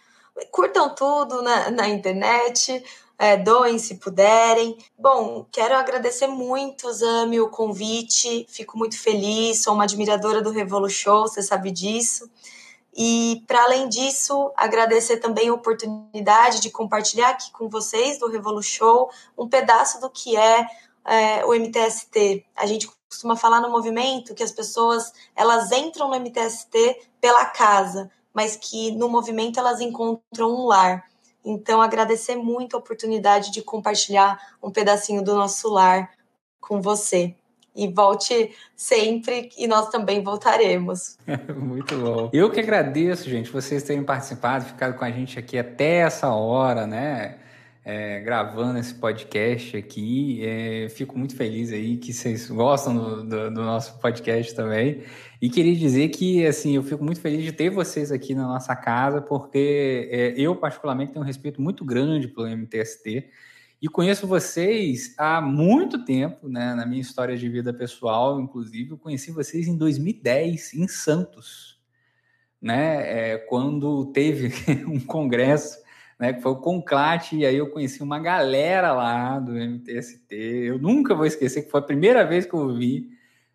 Curtam 0.52 0.96
tudo 0.96 1.42
na, 1.42 1.70
na 1.72 1.88
internet, 1.90 2.84
é, 3.22 3.38
doem 3.38 3.78
se 3.78 3.98
puderem. 3.98 4.76
Bom, 4.98 5.46
quero 5.52 5.76
agradecer 5.76 6.26
muito, 6.26 6.92
Zami, 6.92 7.40
o 7.40 7.52
convite. 7.52 8.48
Fico 8.50 8.80
muito 8.80 8.98
feliz, 9.00 9.62
sou 9.62 9.76
uma 9.76 9.84
admiradora 9.84 10.42
do 10.42 10.50
Revolu 10.50 10.90
Show, 10.90 11.28
você 11.28 11.44
sabe 11.44 11.70
disso. 11.70 12.28
E, 12.92 13.44
para 13.46 13.62
além 13.66 13.88
disso, 13.88 14.52
agradecer 14.58 15.18
também 15.18 15.50
a 15.50 15.54
oportunidade 15.54 16.62
de 16.62 16.72
compartilhar 16.72 17.30
aqui 17.30 17.52
com 17.52 17.70
vocês 17.70 18.18
do 18.18 18.28
Revolu 18.28 18.64
Show 18.64 19.12
um 19.38 19.48
pedaço 19.48 20.02
do 20.02 20.10
que 20.10 20.36
é, 20.36 20.66
é, 21.06 21.46
o 21.46 21.54
MTST. 21.54 22.44
A 22.56 22.66
gente 22.66 22.90
costuma 23.08 23.36
falar 23.36 23.62
no 23.62 23.70
movimento 23.70 24.34
que 24.34 24.42
as 24.42 24.52
pessoas 24.52 25.14
elas 25.36 25.72
entram 25.72 26.10
no 26.10 26.20
MTST 26.20 27.00
pela 27.22 27.46
casa, 27.46 28.10
mas 28.34 28.56
que 28.56 28.92
no 28.94 29.08
movimento 29.08 29.60
elas 29.60 29.80
encontram 29.80 30.50
um 30.50 30.66
lar. 30.66 31.11
Então, 31.44 31.82
agradecer 31.82 32.36
muito 32.36 32.76
a 32.76 32.80
oportunidade 32.80 33.52
de 33.52 33.62
compartilhar 33.62 34.40
um 34.62 34.70
pedacinho 34.70 35.24
do 35.24 35.34
nosso 35.36 35.70
lar 35.70 36.12
com 36.60 36.82
você 36.82 37.36
e 37.76 37.88
volte 37.88 38.52
sempre 38.76 39.50
e 39.58 39.68
nós 39.68 39.90
também 39.90 40.24
voltaremos. 40.24 41.18
Muito 41.56 41.96
bom. 41.98 42.30
Eu 42.34 42.50
que 42.52 42.60
agradeço, 42.60 43.30
gente, 43.30 43.50
vocês 43.50 43.84
terem 43.84 44.04
participado, 44.04 44.66
ficado 44.66 44.98
com 44.98 45.06
a 45.06 45.12
gente 45.12 45.40
aqui 45.40 45.58
até 45.58 46.00
essa 46.00 46.30
hora, 46.30 46.86
né? 46.86 47.38
É, 47.84 48.20
gravando 48.20 48.78
esse 48.78 48.94
podcast 48.94 49.76
aqui. 49.76 50.40
É, 50.46 50.88
fico 50.90 51.18
muito 51.18 51.36
feliz 51.36 51.74
aí 51.74 51.98
que 51.98 52.14
vocês 52.14 52.48
gostam 52.50 52.94
do, 52.96 53.24
do, 53.24 53.52
do, 53.52 53.62
nosso 53.64 54.00
podcast 54.00 54.54
também. 54.54 55.02
E 55.42 55.50
queria 55.50 55.76
dizer 55.76 56.10
que, 56.10 56.46
assim, 56.46 56.76
eu 56.76 56.84
fico 56.84 57.04
muito 57.04 57.20
feliz 57.20 57.44
de 57.44 57.52
ter 57.52 57.72
vocês 57.72 58.12
aqui 58.12 58.36
na 58.36 58.44
nossa 58.44 58.76
casa, 58.76 59.20
porque 59.20 60.08
é, 60.12 60.34
eu, 60.38 60.56
particularmente, 60.56 61.14
tenho 61.14 61.24
um 61.24 61.28
respeito 61.28 61.60
muito 61.60 61.84
grande 61.84 62.28
pelo 62.28 62.48
MTST. 62.48 63.28
E 63.82 63.88
conheço 63.88 64.28
vocês 64.28 65.16
há 65.18 65.42
muito 65.42 66.06
tempo, 66.06 66.48
né? 66.48 66.76
Na 66.76 66.86
minha 66.86 67.02
história 67.02 67.36
de 67.36 67.50
vida 67.50 67.74
pessoal, 67.74 68.40
inclusive, 68.40 68.92
eu 68.92 68.98
conheci 69.00 69.32
vocês 69.32 69.68
em 69.68 69.76
2010, 69.76 70.76
em 70.76 70.88
Santos, 70.88 71.80
né? 72.62 73.32
É, 73.32 73.38
quando 73.40 74.06
teve 74.12 74.54
um 74.86 75.00
congresso, 75.00 75.81
né? 76.22 76.32
Que 76.32 76.42
foi 76.42 76.52
o 76.52 76.58
Conclate, 76.58 77.36
e 77.36 77.46
aí 77.46 77.58
eu 77.58 77.70
conheci 77.72 78.04
uma 78.04 78.20
galera 78.20 78.94
lá 78.94 79.40
do 79.40 79.52
MTST. 79.52 80.34
Eu 80.34 80.80
nunca 80.80 81.16
vou 81.16 81.26
esquecer 81.26 81.64
que 81.64 81.72
foi 81.72 81.80
a 81.80 81.84
primeira 81.84 82.24
vez 82.24 82.46
que 82.46 82.54
eu 82.54 82.60
ouvi 82.60 83.10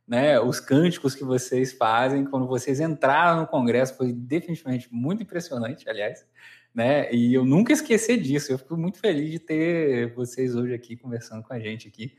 né, 0.07 0.39
os 0.39 0.61
cânticos 0.61 1.15
que 1.15 1.25
vocês 1.25 1.73
fazem 1.73 2.25
quando 2.25 2.47
vocês 2.47 2.81
entraram 2.81 3.41
no 3.41 3.47
congresso. 3.47 3.97
Foi 3.97 4.13
definitivamente 4.13 4.89
muito 4.93 5.23
impressionante, 5.23 5.89
aliás 5.89 6.27
né? 6.77 7.11
E 7.11 7.33
eu 7.33 7.43
nunca 7.43 7.73
esqueci 7.73 8.19
disso. 8.19 8.53
Eu 8.53 8.59
fico 8.59 8.77
muito 8.77 8.99
feliz 8.99 9.31
de 9.31 9.39
ter 9.39 10.13
vocês 10.13 10.55
hoje 10.55 10.75
aqui 10.75 10.95
conversando 10.95 11.43
com 11.43 11.55
a 11.55 11.59
gente 11.59 11.89
aqui 11.89 12.15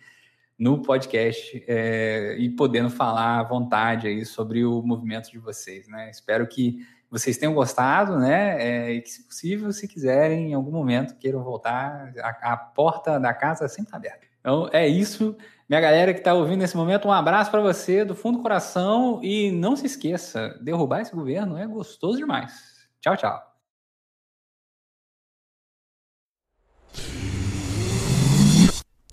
no 0.58 0.82
podcast 0.82 1.64
é, 1.68 2.36
e 2.40 2.50
podendo 2.50 2.90
falar 2.90 3.40
à 3.40 3.44
vontade 3.44 4.08
aí 4.08 4.26
sobre 4.26 4.66
o 4.66 4.82
movimento 4.82 5.30
de 5.30 5.38
vocês, 5.38 5.88
né? 5.88 6.10
Espero 6.10 6.48
que 6.48 6.84
vocês 7.10 7.38
tenham 7.38 7.54
gostado, 7.54 8.18
né? 8.20 8.62
É, 8.62 8.92
e 8.92 9.02
que, 9.02 9.10
se 9.10 9.24
possível, 9.24 9.72
se 9.72 9.88
quiserem, 9.88 10.52
em 10.52 10.54
algum 10.54 10.72
momento, 10.72 11.16
queiram 11.18 11.44
voltar, 11.44 12.14
a, 12.20 12.54
a 12.54 12.58
porta 12.58 13.20
da 13.20 13.34
casa 13.34 13.68
sempre 13.68 13.86
está 13.86 13.98
aberta. 13.98 14.28
Então, 14.40 14.70
é 14.72 14.88
isso. 14.88 15.36
Minha 15.70 15.82
galera 15.82 16.14
que 16.14 16.20
está 16.20 16.34
ouvindo 16.34 16.60
nesse 16.60 16.78
momento, 16.78 17.08
um 17.08 17.12
abraço 17.12 17.52
para 17.52 17.62
você 17.62 18.06
do 18.06 18.16
fundo 18.16 18.38
do 18.38 18.42
coração 18.42 19.20
e 19.22 19.52
não 19.52 19.76
se 19.76 19.86
esqueça, 19.86 20.58
derrubar 20.62 21.02
esse 21.02 21.14
governo 21.14 21.58
é 21.58 21.68
gostoso 21.68 22.18
demais. 22.18 22.54
Tchau, 23.02 23.18
tchau. 23.18 23.48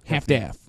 half-daff 0.06 0.63